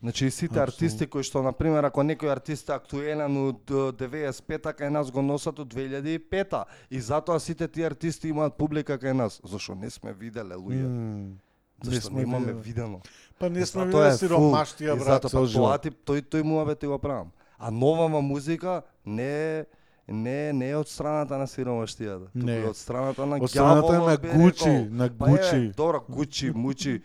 Значи 0.03 0.31
сите 0.31 0.61
артисти 0.61 1.07
кои 1.07 1.25
што 1.25 1.41
на 1.43 1.53
пример 1.57 1.85
ако 1.89 2.05
некој 2.05 2.29
артист 2.31 2.69
е 2.69 2.77
актуелен 2.77 3.37
од 3.49 3.71
е, 3.71 3.93
95-та 3.97 4.75
кај 4.77 4.93
нас 4.93 5.11
го 5.11 5.23
носат 5.25 5.59
од 5.59 5.73
2005-та 5.73 6.65
и 6.91 7.01
затоа 7.01 7.41
сите 7.41 7.69
тие 7.69 7.87
артисти 7.89 8.29
имаат 8.29 8.59
публика 8.61 8.99
кај 9.01 9.17
нас, 9.17 9.41
зашто 9.45 9.75
не 9.75 9.91
сме 9.91 10.13
виделе 10.13 10.55
луѓе. 10.55 10.85
Не 10.85 11.91
Зашто 11.91 12.09
сме 12.09 12.21
немаме 12.21 12.53
виделе. 12.53 12.63
видено. 12.63 13.01
Па 13.39 13.49
не 13.51 13.67
сме 13.67 13.85
виделе 13.87 14.13
сиромаштија, 14.13 14.99
брат, 15.01 15.23
затоа, 15.23 15.31
па. 15.33 15.53
Тоа 15.53 15.79
ти 15.79 15.91
тој 15.91 16.23
тој 16.29 16.43
муабет 16.43 16.79
ти 16.79 16.87
го 16.87 16.99
правам. 16.99 17.33
А 17.59 17.71
новава 17.71 18.21
музика 18.21 18.83
не 19.05 19.59
е 19.59 19.65
не 20.09 20.53
не 20.53 20.71
е 20.71 20.77
од 20.77 20.89
страната 20.89 21.39
на 21.39 21.47
сиромаштијата, 21.47 22.31
туку 22.33 22.51
е 22.51 22.69
од 22.69 22.77
страната 22.77 23.27
на 23.27 23.37
Од 23.43 23.51
страната 23.51 23.93
на 23.99 24.17
Гучи, 24.17 24.89
на 24.91 25.09
Па 25.19 25.27
Гучи. 25.27 25.73
Добро, 25.77 26.01
Гучи, 26.09 26.51
Мучи. 26.55 27.03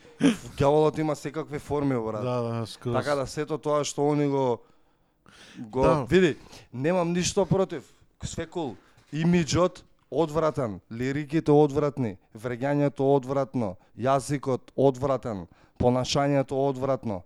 Ѓаволот 0.57 0.99
има 0.99 1.15
секакви 1.15 1.59
форми, 1.59 1.95
брат. 1.95 2.23
Да, 2.23 2.41
да, 2.41 2.65
скроз. 2.67 2.93
Така 2.93 3.15
да 3.15 3.27
сето 3.27 3.57
тоа 3.57 3.83
што 3.83 4.05
они 4.11 4.27
го 4.27 4.61
го 5.57 5.81
Да. 5.81 6.05
види, 6.09 6.37
немам 6.73 7.11
ништо 7.13 7.45
против. 7.45 7.83
Све 8.23 8.45
кул. 8.45 8.75
Имиджот 9.13 9.83
одвратен, 10.11 10.79
лириките 10.91 11.51
одвратни, 11.51 12.17
вреѓањето 12.37 13.01
одвратно, 13.15 13.75
јазикот 13.97 14.71
одвратен, 14.75 15.47
понашањето 15.79 16.53
одвратно. 16.69 17.23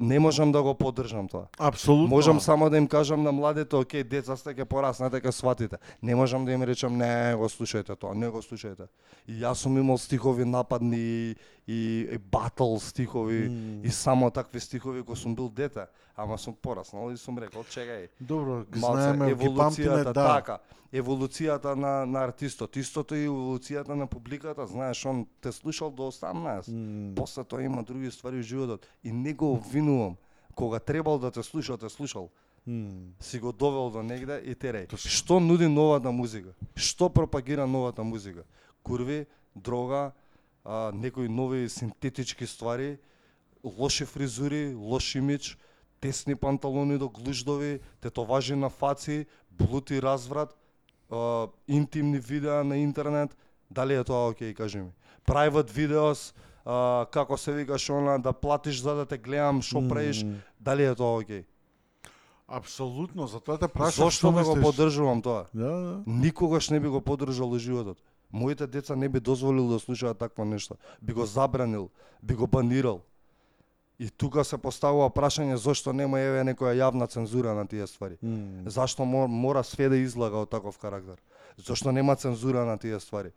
Не 0.00 0.18
можам 0.20 0.52
да 0.52 0.62
го 0.62 0.74
поддржам 0.74 1.28
тоа. 1.28 1.48
Апсолутно. 1.58 2.08
Можам 2.08 2.40
само 2.40 2.70
да 2.70 2.76
им 2.76 2.86
кажам 2.88 3.22
на 3.22 3.32
младите, 3.32 3.76
окей, 3.76 4.04
деца 4.04 4.36
сте 4.36 4.52
ќе 4.52 4.64
пораснете, 4.68 5.20
ќе 5.20 5.32
сватите. 5.32 5.76
Не 6.02 6.14
можам 6.14 6.44
да 6.44 6.52
им 6.52 6.62
речам 6.62 6.98
не 6.98 7.34
го 7.34 7.48
слушајте 7.48 7.96
тоа, 7.96 8.14
не 8.14 8.28
го 8.28 8.44
слушајте. 8.44 8.88
И 9.26 9.40
јас 9.40 9.64
сум 9.64 9.78
имал 9.78 9.98
стихови 9.98 10.44
нападни 10.44 11.36
и, 11.66 12.18
батл 12.32 12.76
стихови 12.76 13.46
М. 13.46 13.80
и 13.84 13.90
само 13.90 14.30
такви 14.30 14.60
стихови 14.60 15.02
кога 15.02 15.16
сум 15.16 15.34
бил 15.34 15.48
дете, 15.48 15.86
ама 16.16 16.38
сум 16.38 16.54
пораснал 16.62 17.10
и 17.10 17.16
сум 17.16 17.38
рекол, 17.38 17.62
чекај. 17.62 18.08
Добро, 18.20 18.64
малце, 18.76 19.02
знаеме, 19.02 19.34
еволуцијата 19.34 20.12
да. 20.12 20.34
така, 20.36 20.58
еволуцијата 20.92 21.74
на, 21.74 22.06
на 22.06 22.24
артистот, 22.24 22.76
истото 22.76 23.14
и 23.14 23.26
еволуцијата 23.26 23.94
на 23.94 24.06
публиката, 24.06 24.66
знаеш, 24.66 25.06
он 25.06 25.26
те 25.40 25.52
слушал 25.52 25.90
до 25.90 26.02
18, 26.10 26.68
М. 26.68 27.14
после 27.16 27.44
тоа 27.44 27.62
има 27.62 27.82
други 27.82 28.10
ствари 28.10 28.36
во 28.36 28.42
животот 28.42 28.86
и 29.04 29.12
не 29.12 29.32
го 29.32 29.52
обвинувам. 29.52 30.16
Кога 30.54 30.78
требал 30.78 31.18
да 31.18 31.30
те 31.30 31.42
слуша, 31.42 31.76
те 31.76 31.88
слушал. 31.88 32.30
М. 32.68 32.90
Си 33.20 33.38
го 33.38 33.52
довел 33.52 33.90
до 33.90 34.02
негде 34.02 34.38
и 34.44 34.54
тереј. 34.54 34.96
Што 34.96 35.40
нуди 35.40 35.66
новата 35.66 36.12
музика? 36.12 36.54
Што 36.76 37.10
пропагира 37.10 37.66
новата 37.66 38.04
музика? 38.04 38.44
Курви, 38.82 39.26
дрога, 39.54 40.12
а, 40.66 40.92
некои 40.94 41.28
нови 41.28 41.68
синтетички 41.68 42.46
ствари, 42.46 42.98
лоши 43.64 44.04
фризури, 44.04 44.74
лош 44.74 45.14
имидж, 45.14 45.56
тесни 46.00 46.34
панталони 46.34 46.98
до 46.98 47.08
глуждови, 47.08 47.80
тетоважи 48.00 48.56
на 48.56 48.70
фаци, 48.70 49.26
блути 49.50 50.02
разврат, 50.02 50.56
а, 51.10 51.46
интимни 51.68 52.18
видеа 52.18 52.64
на 52.64 52.76
интернет, 52.76 53.36
дали 53.70 53.94
е 53.94 54.04
тоа 54.04 54.30
окей, 54.30 54.54
кажи 54.54 54.78
ми. 54.78 54.90
Private 55.26 55.70
видеос, 55.70 56.34
а, 56.64 57.06
како 57.10 57.36
се 57.36 57.52
викаш 57.52 57.90
она, 57.90 58.18
да 58.18 58.32
платиш 58.32 58.80
за 58.82 58.94
да 58.94 59.06
те 59.06 59.18
гледам, 59.18 59.62
што 59.62 59.88
правиш, 59.88 60.24
дали 60.60 60.84
е 60.84 60.94
тоа 60.94 61.20
окей? 61.20 61.44
Апсолутно, 62.48 63.26
затоа 63.26 63.58
те 63.58 63.68
прашам 63.68 64.04
Зошто 64.04 64.30
да 64.32 64.44
го 64.44 64.56
мислиш? 64.56 64.64
поддржувам 64.64 65.22
тоа? 65.22 65.46
Да, 65.54 65.70
да. 65.70 66.02
Никогаш 66.06 66.70
не 66.70 66.80
би 66.80 66.88
го 66.88 67.00
поддржал 67.00 67.50
во 67.50 67.58
животот. 67.58 67.98
Моите 68.32 68.66
деца 68.66 68.96
не 68.96 69.08
би 69.08 69.20
дозволил 69.20 69.68
да 69.68 69.78
слушаат 69.78 70.18
таква 70.18 70.44
нешто. 70.44 70.76
Би 71.02 71.12
го 71.12 71.26
забранил, 71.26 71.90
би 72.22 72.34
го 72.34 72.46
банирал. 72.46 73.00
И 73.98 74.10
тука 74.10 74.44
се 74.44 74.58
поставува 74.58 75.08
прашање 75.10 75.54
зошто 75.56 75.92
нема 75.92 76.18
еве 76.20 76.42
некоја 76.44 76.74
јавна 76.76 77.08
цензура 77.08 77.54
на 77.56 77.64
тие 77.66 77.86
ствари. 77.86 78.18
М. 78.22 78.68
Зашто 78.68 79.04
мор, 79.04 79.28
мора 79.28 79.62
све 79.64 79.88
да 79.88 79.96
излага 79.96 80.36
од 80.36 80.50
таков 80.50 80.78
карактер? 80.78 81.16
Зошто 81.56 81.92
нема 81.92 82.16
цензура 82.16 82.64
на 82.64 82.76
тие 82.78 83.00
ствари? 83.00 83.32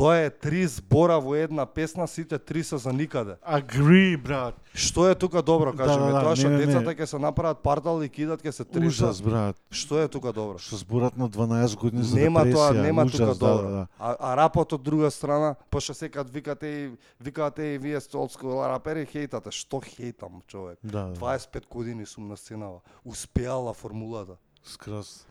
Тоа 0.00 0.16
е 0.16 0.30
три 0.30 0.66
збора 0.66 1.18
во 1.20 1.34
една 1.36 1.66
песна, 1.66 2.08
сите 2.08 2.38
три 2.38 2.64
се 2.64 2.78
за 2.78 2.92
никаде. 2.92 3.36
Agree, 3.44 4.16
брат. 4.16 4.56
Што 4.72 5.10
е 5.10 5.14
тука 5.14 5.42
добро, 5.42 5.74
кажи 5.76 5.92
Да, 5.92 6.00
ми, 6.00 6.12
да, 6.12 6.12
да, 6.12 6.22
тоа 6.24 6.36
што 6.40 6.48
децата 6.56 6.94
ќе 6.96 7.04
се 7.04 7.18
направат 7.20 7.60
партал 7.60 8.00
и 8.00 8.08
кидат 8.08 8.40
ќе 8.40 8.48
се 8.48 8.64
трешат. 8.64 9.12
Ужас, 9.12 9.20
брат. 9.20 9.60
Што 9.68 10.00
е 10.00 10.08
тука 10.08 10.32
добро? 10.32 10.56
Што 10.56 10.80
зборат 10.80 11.20
на 11.20 11.28
12 11.28 11.76
години 11.76 12.02
за 12.02 12.16
Нема 12.16 12.46
тоа, 12.48 12.72
депресија, 12.72 12.80
нема 12.80 13.04
ужас, 13.04 13.20
тука 13.20 13.34
да, 13.34 13.44
добро. 13.44 13.68
да, 13.68 13.76
да. 13.76 13.86
А, 14.00 14.16
а 14.16 14.36
рапот 14.40 14.72
од 14.72 14.82
друга 14.82 15.10
страна, 15.12 15.52
пошто 15.68 15.92
секад 15.92 16.32
викате 16.32 16.66
и 16.66 16.90
викате 17.20 17.76
и 17.76 17.78
вие 17.78 18.00
сте 18.00 18.16
рапери 18.16 19.04
хейтате. 19.04 19.52
Што 19.52 19.84
хейтам, 19.84 20.40
човек? 20.48 20.78
Да, 20.82 21.12
да. 21.12 21.20
25 21.20 21.68
години 21.68 22.06
сум 22.06 22.28
на 22.28 22.40
сценава. 22.40 22.80
Успеала 23.04 23.74
формулата. 23.74 24.40
Скрос. 24.64 25.26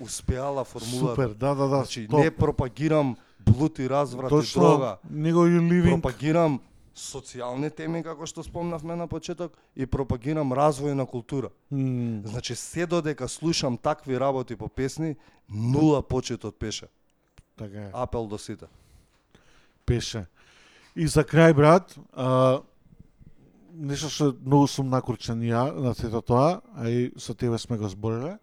Успеала 0.00 0.64
формулата. 0.64 1.14
Супер, 1.14 1.28
да, 1.28 1.54
да, 1.54 1.68
да, 1.68 1.76
Значи, 1.76 2.08
не 2.10 2.30
пропагирам 2.30 3.16
блуд 3.46 3.78
и 3.78 3.88
разврат 3.88 4.30
Точно, 4.30 4.62
и 4.62 4.66
дрога. 4.66 4.98
него 5.10 5.46
you 5.46 5.60
living. 5.60 6.00
Пропагирам 6.00 6.60
социјални 6.96 7.70
теми, 7.70 8.02
како 8.02 8.26
што 8.26 8.42
спомнавме 8.42 8.96
на 8.96 9.06
почеток, 9.08 9.52
и 9.76 9.86
пропагирам 9.86 10.52
развој 10.52 10.94
на 10.94 11.06
култура. 11.06 11.50
М. 11.72 12.22
Значи, 12.26 12.54
се 12.54 12.86
додека 12.86 13.28
слушам 13.28 13.78
такви 13.78 14.20
работи 14.20 14.56
по 14.56 14.68
песни, 14.68 15.16
нула 15.48 16.02
почет 16.02 16.44
од 16.44 16.58
пеше. 16.58 16.88
Така 17.56 17.78
е. 17.78 17.90
Апел 17.92 18.26
до 18.26 18.38
сите. 18.38 18.66
Пеше. 19.86 20.26
И 20.96 21.06
за 21.06 21.24
крај, 21.24 21.54
брат, 21.54 21.94
а, 22.12 22.60
нешто 23.72 24.10
што 24.10 24.34
многу 24.44 24.66
сум 24.66 24.90
накурчен 24.90 25.40
ја 25.40 25.70
на 25.72 25.94
сето 25.94 26.20
тоа, 26.20 26.60
а 26.74 26.88
и 26.88 27.12
со 27.16 27.34
тебе 27.34 27.58
сме 27.58 27.78
го 27.78 27.88
збориле. 27.88 28.38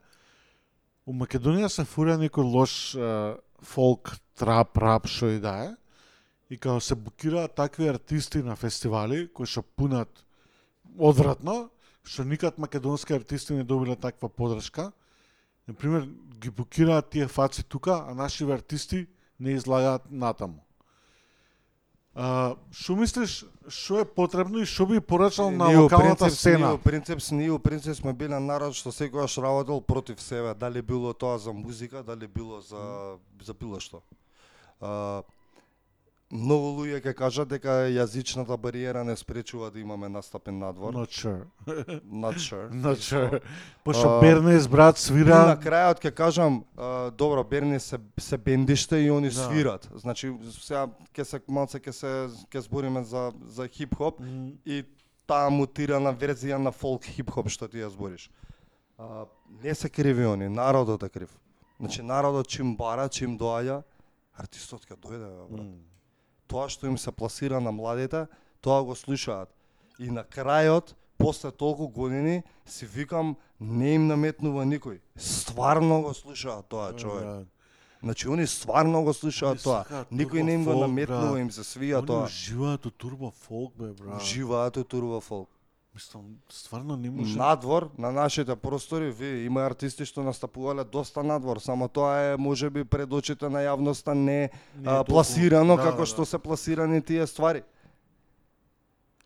У 1.06 1.14
Македонија 1.14 1.68
се 1.68 1.86
фура 1.86 2.18
некој 2.18 2.44
лош 2.44 2.95
а, 2.95 3.38
фолк, 3.64 4.18
трап, 4.36 4.78
рап, 4.78 5.08
што 5.08 5.32
и 5.34 5.40
да 5.40 5.56
е. 5.66 5.72
И 6.50 6.58
као 6.58 6.82
се 6.82 6.96
букираат 6.96 7.56
такви 7.56 7.90
артисти 7.90 8.44
на 8.44 8.56
фестивали, 8.56 9.28
кои 9.28 9.46
што 9.46 9.64
пунат 9.64 10.24
одвратно, 10.98 11.70
што 12.04 12.24
никад 12.24 12.58
македонски 12.58 13.14
артисти 13.14 13.54
не 13.54 13.64
добиле 13.64 13.96
таква 13.96 14.30
подршка. 14.30 14.92
Например, 15.68 16.08
ги 16.40 16.50
букираат 16.50 17.10
тие 17.10 17.28
фаци 17.28 17.64
тука, 17.64 18.06
а 18.08 18.14
нашите 18.14 18.54
артисти 18.54 19.08
не 19.40 19.52
излагаат 19.52 20.12
натаму. 20.12 20.64
Што 22.18 22.95
мислиш, 22.98 23.44
што 23.69 23.99
е 24.02 24.06
потребно 24.06 24.64
и 24.64 24.65
што 24.65 24.88
би 24.89 24.98
порачал 24.98 25.52
на 25.52 25.68
Ние, 25.69 25.77
локалната 25.77 26.26
принцип, 26.26 26.39
сцена? 26.39 26.69
Ние, 26.73 26.77
принцип, 26.81 27.19
ние, 27.31 27.52
у 27.52 27.60
принцип 27.60 27.94
сме 27.94 28.14
биле 28.14 28.39
народ 28.39 28.73
што 28.73 28.89
секогаш 28.91 29.38
работел 29.38 29.81
против 29.81 30.22
себе, 30.22 30.56
дали 30.57 30.81
било 30.81 31.14
тоа 31.14 31.38
за 31.38 31.53
музика, 31.53 32.02
дали 32.03 32.26
било 32.27 32.61
за 32.61 33.18
за 33.45 33.53
било 33.53 33.80
што. 33.80 34.02
А, 34.81 35.22
многу 36.32 36.72
луѓе 36.76 36.99
ќе 36.99 37.14
кажат 37.14 37.48
дека 37.48 37.88
јазичната 37.88 38.58
бариера 38.58 39.04
не 39.04 39.16
спречува 39.16 39.72
да 39.72 39.80
имаме 39.80 40.10
настапен 40.10 40.60
надвор. 40.60 40.94
Not 40.94 41.10
sure. 41.10 41.48
Not 42.04 42.38
sure. 42.38 42.70
Not 42.86 42.99
sure. 42.99 43.40
Пошто 43.84 44.10
А, 44.10 44.22
Бернес, 44.22 44.68
брат, 44.68 44.98
свира- 44.98 45.44
И 45.44 45.48
на 45.48 45.58
крајот 45.58 45.99
ќе 45.99 46.12
кажам, 46.12 46.64
а, 46.78 47.12
добро, 47.12 47.44
Бернес 47.44 47.84
се 47.86 47.98
се 48.20 48.38
бендиште 48.38 48.98
и 48.98 49.12
они 49.12 49.30
Да. 49.30 49.34
свират. 49.36 49.90
Значи 49.95 50.34
сега 50.52 50.88
ќе 51.14 51.24
се 51.24 51.40
малце 51.48 51.80
ќе 51.80 51.91
се 51.91 52.08
ќе 52.49 52.60
збориме 52.60 53.04
за 53.04 53.32
за 53.41 53.68
хип-хоп 53.68 54.20
и 54.66 54.84
таа 55.28 55.49
мутирана 55.49 56.14
верзија 56.14 56.58
на 56.58 56.72
фолк 56.72 57.04
хип-хоп 57.06 57.48
што 57.48 57.68
ти 57.68 57.78
ја 57.78 57.88
збориш. 57.88 58.30
А, 58.98 59.26
не 59.64 59.76
се 59.76 59.90
криви 59.90 60.26
они, 60.26 60.49
народот 60.49 61.04
е 61.04 61.10
крив. 61.10 61.30
Значи 61.80 62.02
народот 62.02 62.48
чим 62.48 62.76
бара, 62.76 63.10
чим 63.10 63.38
доаѓа, 63.38 63.84
артистот 64.34 64.84
ќе 64.84 64.95
дојде, 64.98 65.48
брат. 65.49 65.66
Тоа 66.48 66.69
што 66.69 66.88
им 66.88 66.98
се 66.98 67.11
пласира 67.11 67.60
на 67.61 67.72
младите, 67.72 68.28
тоа 68.61 68.84
го 68.84 68.95
слушаат. 68.95 69.49
И 69.99 70.10
на 70.11 70.24
крајот, 70.24 70.94
после 71.18 71.52
толку 71.52 71.88
години, 71.88 72.44
си 72.65 72.86
викам, 72.86 73.36
не 73.60 73.95
им 73.95 74.07
наметнува 74.07 74.64
никој. 74.65 75.02
Стварно 75.18 76.02
го 76.02 76.14
слушаат 76.14 76.69
тоа, 76.69 76.94
човек. 76.94 77.48
Значи, 78.03 78.28
они 78.28 78.48
стварно 78.48 79.03
го 79.03 79.14
слушаат 79.14 79.64
тоа. 79.64 79.84
Никој 80.11 80.41
не 80.44 80.53
им 80.53 80.65
го 80.65 80.78
наметнува, 80.78 81.40
им 81.41 81.52
се 81.52 81.65
свија 81.65 82.06
тоа. 82.06 82.28
Живаат 82.30 82.86
у 82.86 82.91
турбо 82.91 83.32
фолк, 83.32 83.74
бе, 83.76 83.91
брат. 83.94 84.22
Живаат 84.22 84.78
у 84.78 84.84
турбо 84.84 85.19
фолк. 85.19 85.49
Мислам, 85.98 86.24
стварно 86.49 86.98
не 86.98 87.10
може. 87.10 87.38
Надвор 87.38 87.90
на 87.98 88.11
нашите 88.11 88.56
простори, 88.56 89.11
ви 89.11 89.45
има 89.45 89.64
артисти 89.65 90.06
што 90.06 90.22
настапувале 90.22 90.84
доста 90.86 91.24
надвор, 91.26 91.57
само 91.57 91.88
тоа 91.90 92.19
е 92.22 92.36
можеби 92.38 92.84
пред 92.86 93.10
очите 93.10 93.49
на 93.49 93.64
јавноста 93.65 94.14
не, 94.14 94.52
Не 94.78 94.86
а, 94.86 95.02
пласирано 95.03 95.74
да, 95.74 95.84
како 95.90 96.06
да, 96.06 96.06
што 96.06 96.22
да. 96.22 96.26
се 96.30 96.38
пласирани 96.38 97.02
тие 97.02 97.26
ствари. 97.26 97.64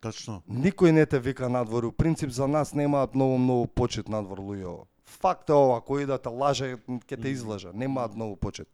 Тачно. 0.00 0.40
Никој 0.48 0.96
не 0.96 1.04
те 1.04 1.20
вика 1.20 1.50
надвор, 1.52 1.84
у 1.84 1.92
принцип 1.92 2.32
за 2.32 2.48
нас 2.48 2.72
немаат 2.72 3.12
многу 3.14 3.36
многу 3.36 3.66
почет 3.68 4.08
надвор 4.08 4.40
луѓе. 4.40 4.88
Факт 5.20 5.52
е 5.52 5.52
ова, 5.52 5.76
кој 5.84 6.08
да 6.08 6.16
те 6.16 6.32
лаже, 6.32 6.80
ќе 6.88 7.20
те 7.20 7.36
излажа, 7.36 7.76
немаат 7.76 8.16
многу 8.16 8.40
почет. 8.40 8.68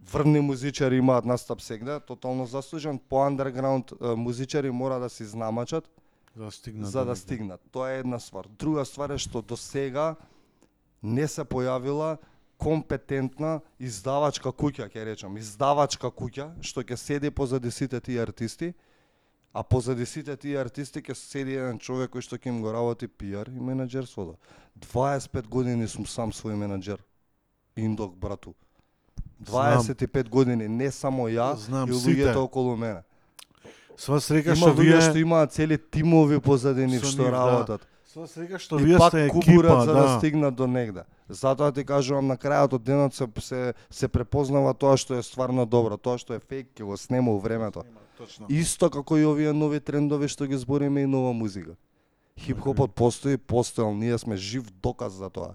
Врвни 0.00 0.40
музичари 0.40 0.96
имаат 0.96 1.28
настап 1.28 1.60
сегде, 1.60 2.00
тотално 2.00 2.46
заслужен, 2.46 2.98
по 2.98 3.20
андерграунд 3.20 3.92
музичари 4.00 4.70
мора 4.70 4.96
да 4.98 5.12
се 5.12 5.28
изнамачат 5.28 5.92
За 6.36 6.44
да 6.44 6.50
стигнат 6.50 6.90
за 6.90 7.04
да 7.04 7.16
стигнат. 7.16 7.60
Тоа 7.72 7.90
е 7.90 7.98
една 7.98 8.18
ствар. 8.20 8.46
Друга 8.58 8.84
ствар 8.84 9.10
е 9.10 9.18
што 9.18 9.42
до 9.42 9.56
сега 9.56 10.16
не 11.02 11.24
се 11.28 11.44
појавила 11.48 12.18
компетентна 12.60 13.60
издавачка 13.80 14.52
куќа, 14.52 14.88
ќе 14.92 15.04
речам, 15.04 15.36
издавачка 15.40 16.12
куќа 16.12 16.50
што 16.60 16.84
ќе 16.84 16.96
седи 16.96 17.30
позади 17.30 17.70
сите 17.70 18.00
тие 18.00 18.20
артисти, 18.20 18.74
а 19.52 19.62
позади 19.62 20.06
сите 20.06 20.36
тие 20.36 20.60
артисти 20.60 21.00
ќе 21.00 21.16
седи 21.16 21.56
еден 21.56 21.78
човек 21.78 22.12
кој 22.12 22.20
што 22.20 22.36
ќе 22.36 22.52
им 22.52 22.60
го 22.60 22.72
работи 22.72 23.08
пиар 23.08 23.48
и 23.48 23.60
менаџерството. 23.60 24.36
25 24.76 25.48
години 25.48 25.88
сум 25.88 26.04
сам 26.04 26.32
свој 26.32 26.52
менаџер. 26.52 27.00
Индок 27.76 28.16
брату. 28.16 28.52
25 29.40 30.28
години, 30.28 30.68
не 30.68 30.90
само 30.90 31.28
ја 31.28 31.54
Знам, 31.56 31.88
и 31.88 31.92
луѓето 31.92 32.44
околу 32.44 32.76
мене. 32.76 33.02
Сва 33.96 34.20
среќа 34.20 34.56
Има 34.56 34.56
што 34.56 34.72
вие 34.76 35.00
што 35.00 35.18
имаат 35.18 35.52
цели 35.52 35.78
тимови 35.78 36.40
позади 36.40 36.86
што 36.86 36.96
нив, 36.96 37.16
да. 37.16 37.30
работат. 37.30 37.86
Тоа 38.16 38.24
се 38.26 38.40
вика 38.40 38.56
што 38.56 38.78
вие 38.80 38.96
сте 38.96 39.26
екипа, 39.26 39.84
за 39.84 39.92
да, 39.92 40.02
да. 40.02 40.18
стигнат 40.18 40.54
до 40.56 40.66
негде. 40.66 41.02
Затоа 41.28 41.72
ти 41.72 41.84
кажувам 41.84 42.30
на 42.32 42.36
крајот 42.40 42.72
од 42.78 42.82
денот 42.82 43.12
се, 43.12 43.28
се 43.44 43.74
се 43.90 44.08
препознава 44.08 44.72
тоа 44.72 44.96
што 44.96 45.18
е 45.20 45.22
стварно 45.22 45.66
добро, 45.66 45.98
тоа 46.00 46.16
што 46.16 46.32
е 46.32 46.40
фейк 46.40 46.72
ќе 46.72 46.88
го 46.88 46.96
снема 46.96 47.34
у 47.36 47.38
времето. 47.38 47.84
Точно. 48.16 48.48
Исто 48.48 48.88
како 48.88 49.18
и 49.20 49.26
овие 49.28 49.52
нови 49.52 49.80
трендови 49.84 50.32
што 50.32 50.48
ги 50.48 50.56
збориме 50.56 51.04
и 51.04 51.06
нова 51.06 51.34
музика. 51.36 51.76
Хип-хопот 52.40 52.94
постои, 52.96 53.36
постоел, 53.36 53.92
ние 53.92 54.16
сме 54.18 54.36
жив 54.36 54.64
доказ 54.80 55.12
за 55.12 55.28
тоа. 55.28 55.52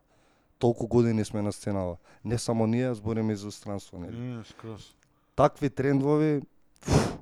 Толку 0.59 0.85
години 0.87 1.25
сме 1.25 1.41
на 1.41 1.51
сценава. 1.51 1.97
Не 2.25 2.37
само 2.37 2.67
ние, 2.67 2.93
збориме 2.93 3.33
и 3.33 3.35
за 3.35 3.51
странство, 3.51 3.97
нели? 3.97 4.17
Не, 4.17 4.43
скроз. 4.43 4.93
Такви 5.35 5.69
трендови 5.69 6.41
фу, 6.81 7.20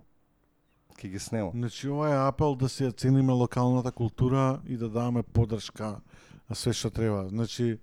ќе 0.99 1.09
ги 1.09 1.19
снема. 1.19 1.51
Значи 1.55 1.89
ова 1.89 2.09
е 2.09 2.17
апел 2.27 2.55
да 2.55 2.67
ја 2.67 2.91
цениме 2.91 3.33
локалната 3.33 3.91
култура 3.91 4.59
и 4.67 4.77
да 4.77 4.89
даваме 4.89 5.23
поддршка 5.23 5.95
на 6.49 6.55
све 6.55 6.73
што 6.73 6.89
треба. 6.89 7.27
Значи 7.29 7.79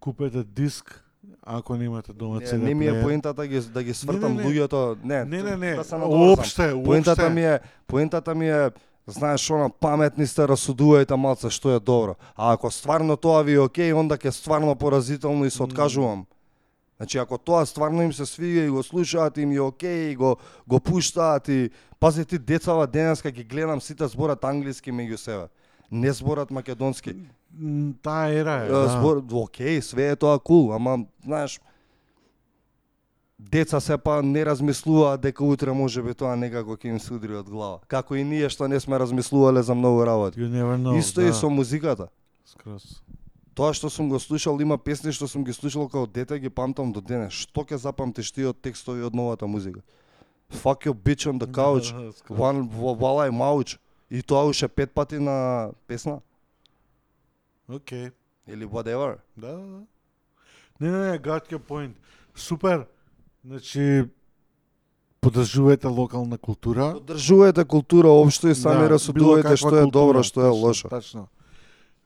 купете 0.00 0.44
диск 0.44 1.04
ако 1.42 1.76
немате 1.76 2.12
дома 2.12 2.38
Не, 2.40 2.46
CD 2.46 2.62
не 2.62 2.74
ми 2.74 2.86
е 2.86 3.02
поентата 3.02 3.46
ги, 3.46 3.60
да 3.60 3.82
ги 3.82 3.94
свртам 3.94 4.36
Не, 4.36 4.42
не, 4.42 4.44
не. 4.44 4.48
луѓето. 4.48 4.96
Не, 5.04 5.24
Не, 5.24 5.42
не, 5.42 5.56
не. 5.56 5.74
Да 5.74 5.84
се. 5.84 5.96
Уопште, 5.96 6.82
Поентата 6.84 7.30
ми 7.30 7.44
е, 7.44 7.60
поентата 7.86 8.34
ми 8.34 8.50
е 8.50 8.70
знаеш 9.06 9.50
она 9.50 9.68
паметни 9.68 10.26
сте 10.26 10.46
расудувајте 10.46 11.16
малце 11.16 11.50
што 11.50 11.74
е 11.74 11.80
добро. 11.80 12.14
А 12.36 12.52
ако 12.52 12.70
стварно 12.70 13.16
тоа 13.16 13.42
ви 13.42 13.54
е 13.54 13.60
окей, 13.60 13.92
онда 13.92 14.16
ќе 14.16 14.30
стварно 14.30 14.74
поразително 14.76 15.44
и 15.44 15.50
се 15.50 15.62
откажувам. 15.62 16.26
Значи 17.00 17.18
ако 17.18 17.38
тоа 17.38 17.66
стварно 17.66 18.02
им 18.02 18.12
се 18.12 18.26
свига 18.26 18.60
и 18.60 18.68
го 18.68 18.82
слушаат 18.82 19.36
им 19.36 19.52
е 19.52 19.60
окей 19.60 20.10
и 20.10 20.16
го 20.16 20.36
го 20.68 20.80
пуштаат 20.80 21.48
и 21.48 21.70
пази 22.00 22.24
ти 22.24 22.38
децава 22.38 22.86
денеска 22.86 23.30
ги 23.30 23.44
гледам 23.44 23.80
сите 23.80 24.06
зборат 24.06 24.44
англиски 24.44 24.92
меѓу 24.92 25.16
себе. 25.16 25.48
Не 25.92 26.12
зборат 26.12 26.50
македонски. 26.50 27.16
Таа 28.02 28.28
ера 28.28 28.52
е, 28.52 28.68
да. 28.68 28.88
Збор, 28.88 29.24
окей, 29.32 29.80
све 29.82 30.10
е 30.12 30.16
тоа 30.16 30.38
кул, 30.38 30.74
ама 30.76 30.98
знаеш 31.24 31.60
деца 33.40 33.80
сепа 33.80 34.22
не 34.22 34.44
размислуваат 34.46 35.20
дека 35.20 35.44
утре 35.44 35.72
може 35.72 36.02
би 36.02 36.14
тоа 36.14 36.36
некако 36.36 36.76
ќе 36.76 36.92
им 36.92 37.00
се 37.00 37.14
удри 37.16 37.32
од 37.32 37.48
глава. 37.48 37.80
Како 37.88 38.12
и 38.14 38.24
ние 38.24 38.52
што 38.52 38.68
не 38.68 38.80
сме 38.80 39.00
размислувале 39.00 39.62
за 39.62 39.74
многу 39.74 40.04
работи. 40.04 40.36
Know, 40.36 40.98
Исто 40.98 41.24
и 41.24 41.32
да. 41.32 41.34
со 41.34 41.48
музиката. 41.48 42.08
Скроз. 42.44 43.00
Тоа 43.60 43.74
што 43.76 43.90
сум 43.92 44.08
го 44.08 44.16
слушал, 44.16 44.56
има 44.64 44.78
песни 44.80 45.12
што 45.12 45.26
сум 45.28 45.42
ги 45.44 45.52
слушал 45.52 45.84
како 45.84 46.06
дете, 46.08 46.38
ги 46.40 46.48
памтам 46.48 46.94
до 46.96 47.02
денес. 47.04 47.34
Што 47.44 47.60
ќе 47.68 47.76
запамтиш 47.76 48.30
ти 48.32 48.46
од 48.48 48.56
текстови 48.56 49.04
од 49.04 49.12
новата 49.12 49.44
музика? 49.44 49.82
Fuck 50.48 50.86
your 50.88 50.94
bitch 50.96 51.26
on 51.28 51.36
the 51.36 51.44
couch, 51.44 51.92
Да, 51.92 52.06
да, 52.08 52.34
one, 52.40 52.70
while 52.72 53.20
I 53.20 53.28
mouch. 53.28 53.76
И 54.08 54.22
тоа 54.22 54.48
уште 54.48 54.66
пет 54.68 54.94
пати 54.94 55.18
на 55.18 55.72
песна. 55.86 56.22
Окей. 57.68 58.10
Или 58.48 58.64
whatever. 58.64 59.18
Да, 59.36 59.52
да, 59.52 59.66
да. 59.66 59.84
Не, 60.80 60.90
не, 60.90 61.10
не, 61.10 61.18
your 61.18 61.60
point. 61.60 61.92
Супер. 62.34 62.86
Значи, 63.44 64.08
поддржувајте 65.20 65.84
локална 65.92 66.38
култура. 66.38 66.94
Поддржувајте 66.96 67.66
култура 67.66 68.08
општо 68.08 68.48
и 68.48 68.54
сами 68.54 68.88
Да, 68.88 68.96
расудувајте 68.96 69.56
што 69.56 69.76
е 69.76 69.86
добро, 69.86 70.22
што 70.22 70.48
е 70.48 70.48
лошо. 70.48 70.88
Точно. 70.88 71.28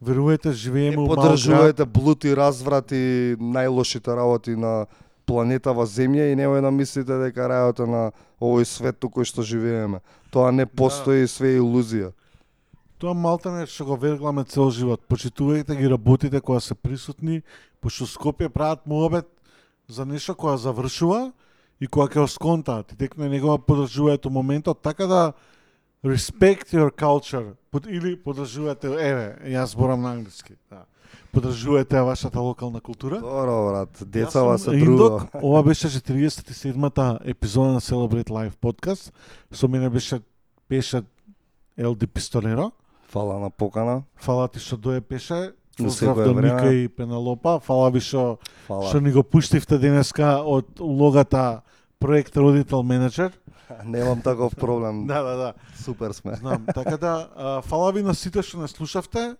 Верувајте, 0.04 0.52
живееме 0.52 0.96
град. 0.96 1.16
поддржувајте 1.16 1.84
блуд 1.84 2.24
и 2.24 2.34
разврат 2.36 2.92
и 2.92 3.36
најлошите 3.40 4.14
работи 4.14 4.56
на 4.56 4.86
планетава 5.24 5.86
Земја 5.86 6.28
и 6.32 6.36
немој 6.36 6.60
да 6.60 6.70
мислите 6.70 7.16
дека 7.18 7.48
рајата 7.48 7.86
на 7.88 8.12
овој 8.40 8.64
свет 8.68 9.00
кој 9.00 9.24
што 9.24 9.42
живееме. 9.42 10.00
Тоа 10.30 10.52
не 10.52 10.66
постои 10.66 11.26
све 11.28 11.56
е 11.56 11.60
илузија. 11.62 12.12
Тоа 12.98 13.14
малтане 13.14 13.66
што 13.66 13.84
го 13.84 13.96
вергламе 13.96 14.44
цел 14.44 14.70
живот. 14.70 15.00
Почитувајте 15.08 15.76
ги 15.76 15.88
работите 15.88 16.40
кои 16.40 16.60
се 16.60 16.74
присутни, 16.74 17.42
пошто 17.80 18.04
Скопје 18.04 18.48
прават 18.48 18.86
муабет 18.86 19.28
за 19.88 20.04
нешто 20.04 20.34
која 20.34 20.56
завршува 20.56 21.32
и 21.80 21.88
која 21.88 22.12
ќе 22.12 22.24
осконтаат 22.24 22.92
и 22.92 22.96
тек 22.96 23.16
на 23.16 23.28
него 23.28 23.58
поддржуваат 23.58 24.24
моментот, 24.24 24.82
така 24.82 25.06
да 25.06 25.32
respect 26.04 26.72
your 26.72 26.90
culture 26.90 27.54
под, 27.70 27.86
или 27.86 28.16
поддржувате, 28.16 28.86
еве, 28.86 29.38
јас 29.50 29.72
зборам 29.72 30.02
на 30.02 30.12
англиски, 30.12 30.54
да. 30.70 30.84
Поддржувате 31.32 32.00
вашата 32.00 32.40
локална 32.40 32.80
култура. 32.80 33.20
Добро, 33.20 33.66
брат, 33.66 34.02
децава 34.06 34.58
се 34.58 34.70
Индок, 34.70 34.98
друго. 34.98 35.28
Ова 35.42 35.62
беше 35.62 35.88
47-та 35.88 37.18
епизода 37.24 37.72
на 37.72 37.80
Celebrate 37.80 38.28
Live 38.28 38.56
подкаст. 38.60 39.12
Со 39.52 39.68
мене 39.68 39.90
беше 39.90 40.20
пеше 40.68 41.02
Елди 41.78 42.06
Пистолеро. 42.06 42.72
Фала 43.08 43.40
на 43.40 43.50
покана. 43.50 44.02
Фала 44.16 44.48
ти 44.48 44.58
што 44.58 44.76
дое 44.76 45.00
пеше. 45.00 45.52
Поздрав 45.78 46.16
до. 46.16 46.34
Мика 46.34 46.74
и 46.74 46.88
Пенелопа. 46.88 47.58
Фала 47.60 47.90
ви 47.90 48.00
што 48.00 48.38
што 48.68 49.00
ни 49.00 49.10
го 49.10 49.22
пуштивте 49.22 49.78
денеска 49.78 50.38
од 50.46 50.80
улогата 50.80 51.62
проект 51.98 52.36
родител 52.36 52.82
менеджер. 52.82 53.32
Немам 53.84 54.22
таков 54.22 54.56
проблем. 54.56 55.06
Да, 55.10 55.22
да, 55.22 55.36
да. 55.36 55.54
Супер 55.76 56.12
сме. 56.12 56.34
Знам, 56.34 56.66
така 56.74 56.96
да, 56.96 57.30
а, 57.36 57.62
фала 57.62 57.92
ви 57.92 58.02
на 58.02 58.14
сите 58.14 58.42
што 58.42 58.60
не 58.60 58.68
слушавте. 58.68 59.36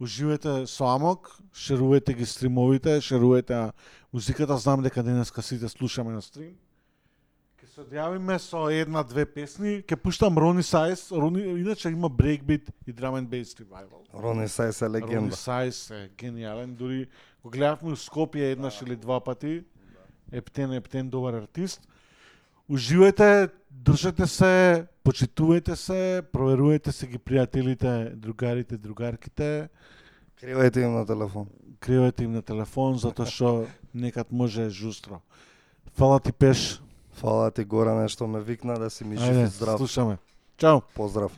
Уживајте 0.00 0.64
со 0.64 0.88
Амок, 0.88 1.28
шерувајте 1.52 2.14
ги 2.16 2.24
стримовите, 2.24 3.00
шерувајте 3.04 3.72
музиката. 4.12 4.56
Знам 4.56 4.82
дека 4.82 5.02
денеска 5.02 5.42
сите 5.42 5.68
слушаме 5.68 6.12
на 6.12 6.22
стрим. 6.22 6.56
Ке 7.60 7.66
се 7.68 7.82
одјавиме 7.84 8.38
со 8.40 8.70
една-две 8.72 9.26
песни. 9.26 9.82
Ке 9.84 9.96
пуштам 9.96 10.38
Рони 10.38 10.62
Сайс. 10.62 11.12
Рони, 11.12 11.42
иначе 11.60 11.92
има 11.92 12.08
Breakbeat 12.08 12.72
и 12.86 12.94
Drum 12.94 13.20
and 13.20 13.28
Bass 13.28 13.52
Revival. 13.60 14.08
Рони 14.14 14.48
Сайс 14.48 14.82
е 14.82 14.86
Рони 14.86 14.94
легенда. 14.96 15.36
Сайс 15.36 15.90
е 15.90 16.10
гениален. 16.16 16.74
Дури 16.74 17.06
го 17.44 17.50
гледавме 17.50 17.92
у 17.92 17.96
Скопје 17.96 18.56
еднаш 18.56 18.82
или 18.82 18.96
два 18.96 19.20
пати. 19.20 19.64
Ептен, 20.32 20.72
ептен 20.72 21.10
добар 21.10 21.34
артист. 21.34 21.88
Уживајте, 22.70 23.50
држете 23.82 24.26
се, 24.30 24.86
почитувајте 25.02 25.74
се, 25.74 26.22
проверувајте 26.30 26.92
се 26.94 27.08
ги 27.10 27.18
пријателите, 27.18 28.14
другарите, 28.14 28.78
другарките. 28.78 29.68
Кривајте 30.38 30.84
им 30.86 30.94
на 30.94 31.02
телефон. 31.06 31.48
Кривајте 31.82 32.28
им 32.28 32.36
на 32.38 32.42
телефон, 32.46 32.94
затоа 33.02 33.26
што 33.26 33.66
некад 33.90 34.30
може 34.30 34.68
жустро. 34.70 35.18
Фала 35.98 36.20
ти 36.22 36.30
пеш. 36.30 36.78
Фала 37.18 37.50
ти 37.50 37.64
Горане 37.64 38.06
што 38.06 38.30
ме 38.30 38.38
викна 38.38 38.78
да 38.78 38.90
си 38.90 39.04
ми 39.04 39.18
жив 39.18 39.34
и 39.34 39.46
здрав. 39.46 39.82
слушаме. 39.82 40.18
Чао. 40.56 40.80
Поздрав. 40.94 41.34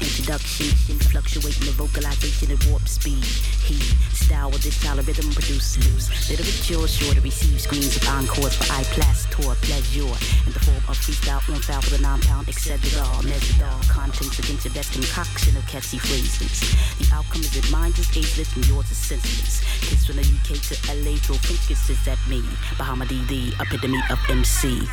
Introduction, 0.00 0.68
fluctuating 1.10 1.66
the 1.66 1.72
vocalization 1.72 2.50
at 2.50 2.60
warp 2.66 2.86
speed. 2.88 3.24
He 3.64 3.78
style 4.12 4.50
with 4.50 4.62
this 4.62 4.76
style 4.76 4.98
of 4.98 5.06
rhythm 5.06 5.30
produce 5.32 5.78
loose. 5.78 6.30
Literature 6.30 6.86
sure 6.86 7.14
to 7.14 7.20
receive 7.20 7.60
screens 7.60 7.96
of 7.96 8.08
encores 8.08 8.56
for 8.56 8.72
eye 8.72 8.84
tour 9.30 9.54
pleasure 9.62 10.12
in 10.46 10.52
the 10.52 10.60
form 10.60 10.82
of 10.88 10.96
freestyle 10.98 11.42
on 11.52 11.60
foul 11.60 11.80
with 11.86 11.98
a 11.98 12.02
nine 12.02 12.20
pound 12.20 12.48
etc. 12.48 12.78
Measured 13.24 13.62
all 13.62 13.80
contents 13.88 14.38
against 14.38 14.64
the 14.64 14.70
best 14.70 14.92
concoction 14.92 15.56
of 15.56 15.66
catchy 15.66 15.98
phrases. 15.98 16.60
The 16.98 17.14
outcome 17.14 17.42
is 17.42 17.52
that 17.54 17.70
mine 17.70 17.92
is 17.92 18.10
ageless 18.16 18.54
and 18.56 18.66
yours 18.68 18.90
is 18.90 18.98
senseless. 18.98 19.62
Kids 19.80 20.06
from 20.06 20.16
the 20.16 20.26
UK 20.26 20.60
to 20.68 20.74
LA 20.92 21.16
throw 21.22 21.36
French 21.36 21.66
kisses 21.68 22.08
at 22.08 22.18
me. 22.28 22.42
Bahama 22.78 23.06
the 23.06 23.54
epitome 23.60 24.00
of 24.10 24.18
MC. 24.28 24.86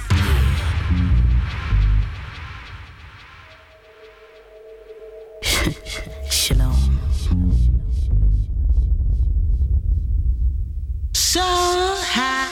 Shalom. 6.30 7.00
So 11.14 11.40
high. 11.40 12.50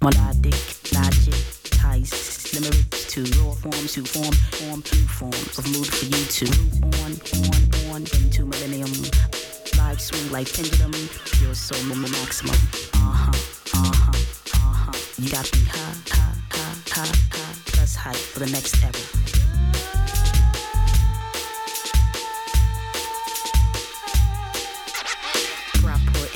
Melodic, 0.00 0.54
logic, 0.92 1.34
ties, 1.62 2.52
limericks 2.52 3.06
to 3.12 3.22
raw 3.22 3.52
forms 3.52 3.92
to 3.92 4.04
form, 4.04 4.32
form, 4.32 4.82
new 4.92 5.06
forms 5.06 5.58
of 5.58 5.66
mood 5.72 5.86
for 5.86 6.06
you 6.06 6.24
to 6.26 6.44
move 6.58 6.82
on, 7.04 7.12
on, 7.92 7.94
on 7.94 8.02
into 8.02 8.44
millennium 8.44 9.51
vibe 9.82 10.00
swing 10.00 10.32
like 10.32 10.52
pendulum. 10.52 10.92
Pure 11.24 11.54
soul 11.54 11.92
m- 11.92 12.00
maximum. 12.02 12.54
Uh 12.94 12.98
huh. 12.98 13.32
Uh 13.74 13.92
huh. 13.94 14.12
Uh 14.54 14.74
huh. 14.84 14.92
You 15.18 15.28
got 15.30 15.50
me 15.54 15.64
high, 15.64 15.94
high, 16.10 16.34
high, 16.50 16.74
high, 16.90 17.14
high. 17.32 17.54
Plus 17.66 17.94
high 17.94 18.12
for 18.32 18.40
the 18.40 18.50
next 18.50 18.82
era. 18.84 19.31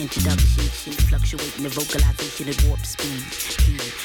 introduction. 0.06 0.92
Fluctuating 1.10 1.64
the 1.64 1.72
vocalization 1.74 2.48
at 2.48 2.58
warp 2.64 2.78
speed. 2.86 3.22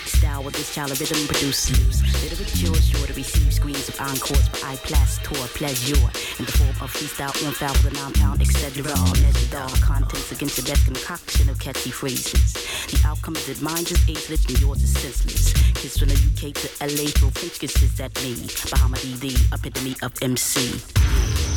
Style 0.10 0.44
with 0.44 0.56
this 0.56 0.74
child 0.74 0.92
of 0.92 1.00
rhythm 1.00 1.28
produce 1.28 1.70
loose. 1.70 2.02
Literature 2.26 2.74
sure 2.82 3.06
to 3.06 3.14
receive 3.14 3.54
screens 3.54 3.88
of 3.90 4.00
encores 4.02 4.48
for 4.50 4.66
I 4.66 4.76
plastour 4.82 5.46
pleasure. 5.54 6.02
In 6.40 6.46
the 6.46 6.54
form 6.58 6.76
of 6.82 6.90
freestyle, 6.90 7.34
on 7.46 7.54
foul 7.54 7.74
with 7.86 7.94
a 7.94 8.02
non-pound, 8.02 8.42
etc. 8.42 8.82
Measured 9.22 9.56
all 9.56 9.70
contents 9.78 10.32
against 10.32 10.58
the 10.58 10.66
best 10.66 10.86
concoction 10.86 11.50
of 11.50 11.60
catchy 11.60 11.92
phrases. 11.92 12.54
The 12.90 13.00
outcome 13.06 13.36
is 13.36 13.46
that 13.46 13.62
mine 13.62 13.86
is 13.86 14.02
ageless 14.10 14.46
and 14.50 14.60
yours 14.60 14.82
is 14.82 14.98
senseless. 14.98 15.54
Kids 15.78 15.98
from 16.00 16.10
the 16.10 16.18
UK 16.18 16.54
to 16.58 16.68
LA, 16.82 17.14
throw 17.14 17.30
French 17.30 17.60
kisses 17.60 18.00
at 18.00 18.14
me. 18.24 18.50
Bahama 18.72 18.98
DD, 18.98 19.38
epitome 19.54 19.96
of 20.02 20.14
MC. 20.22 21.51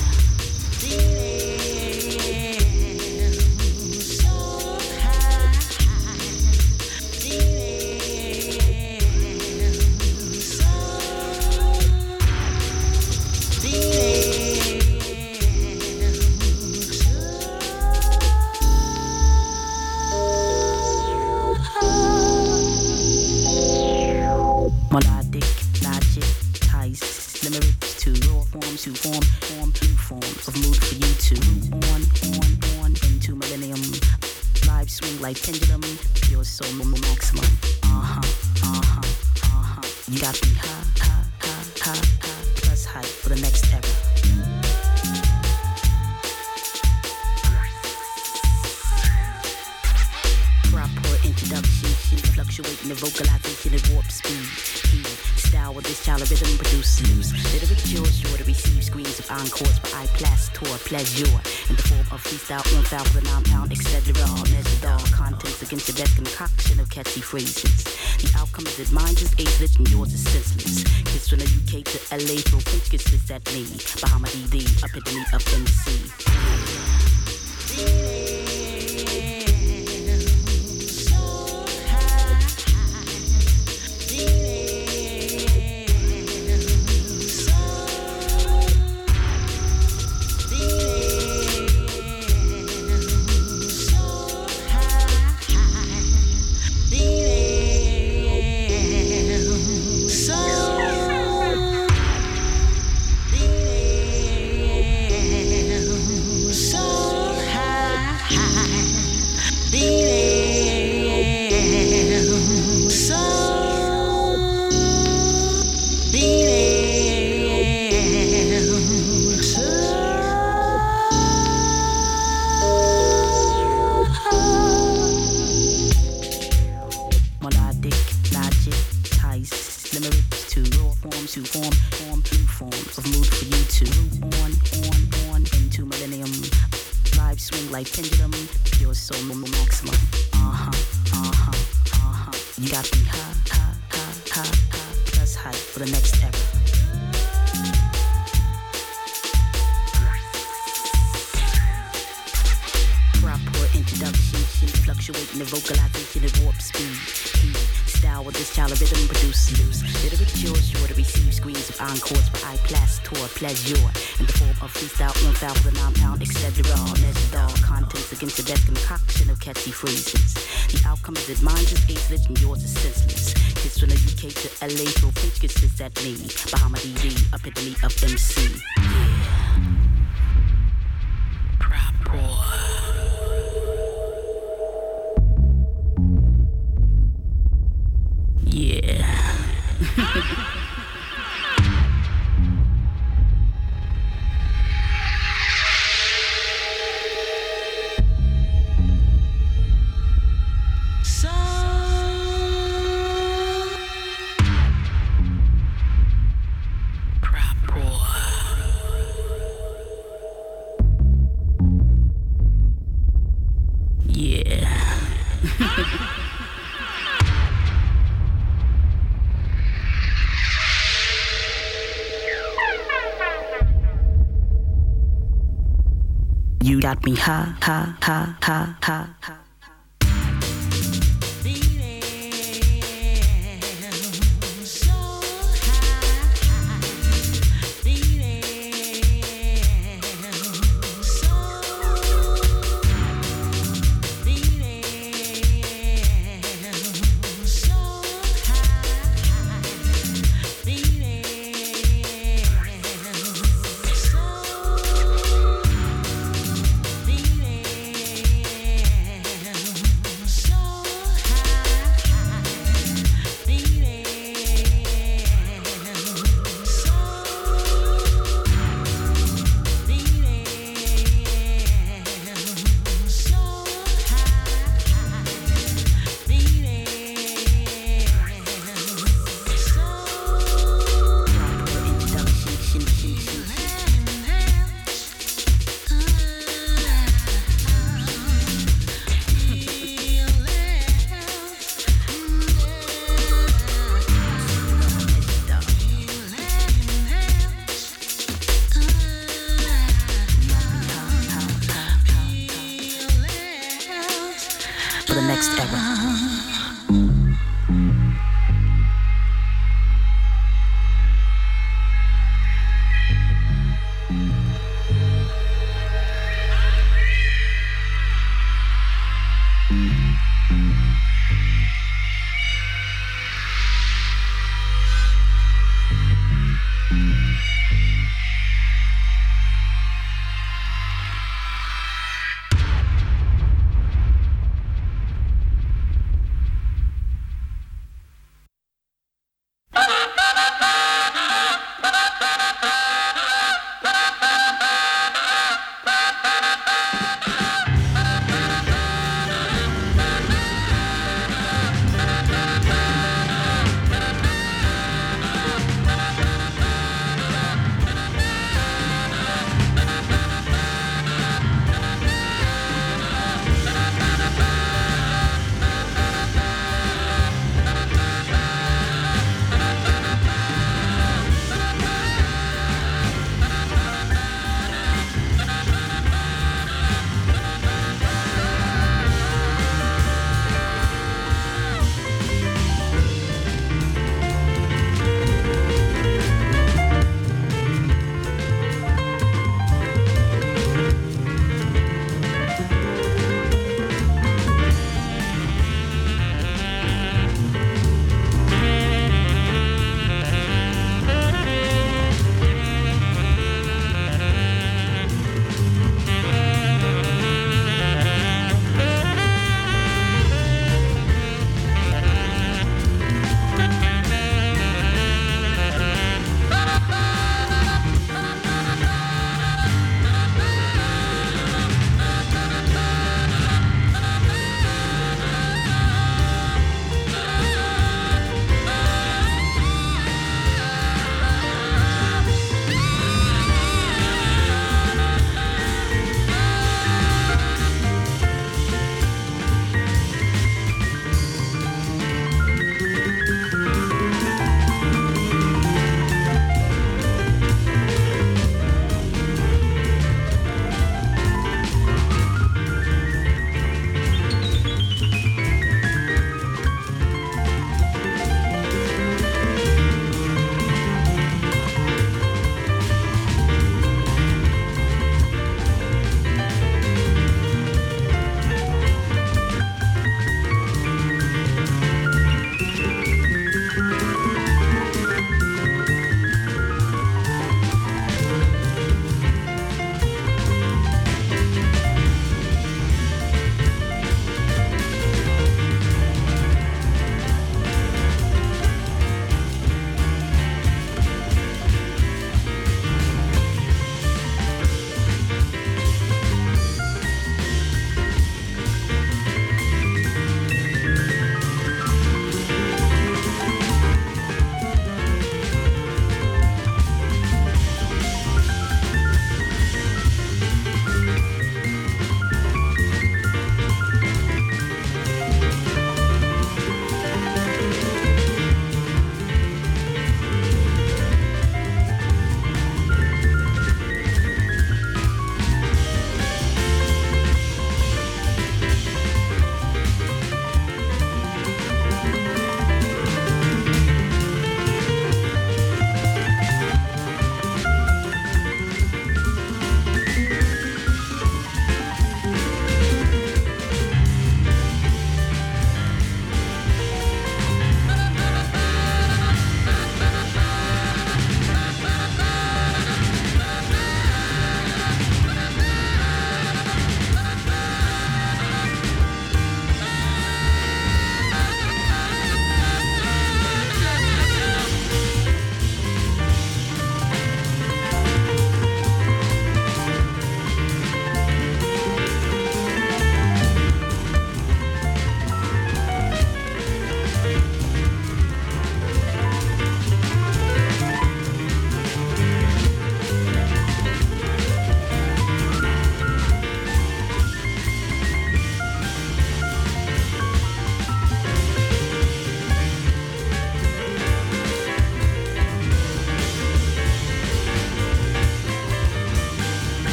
Pinha 227.05 227.54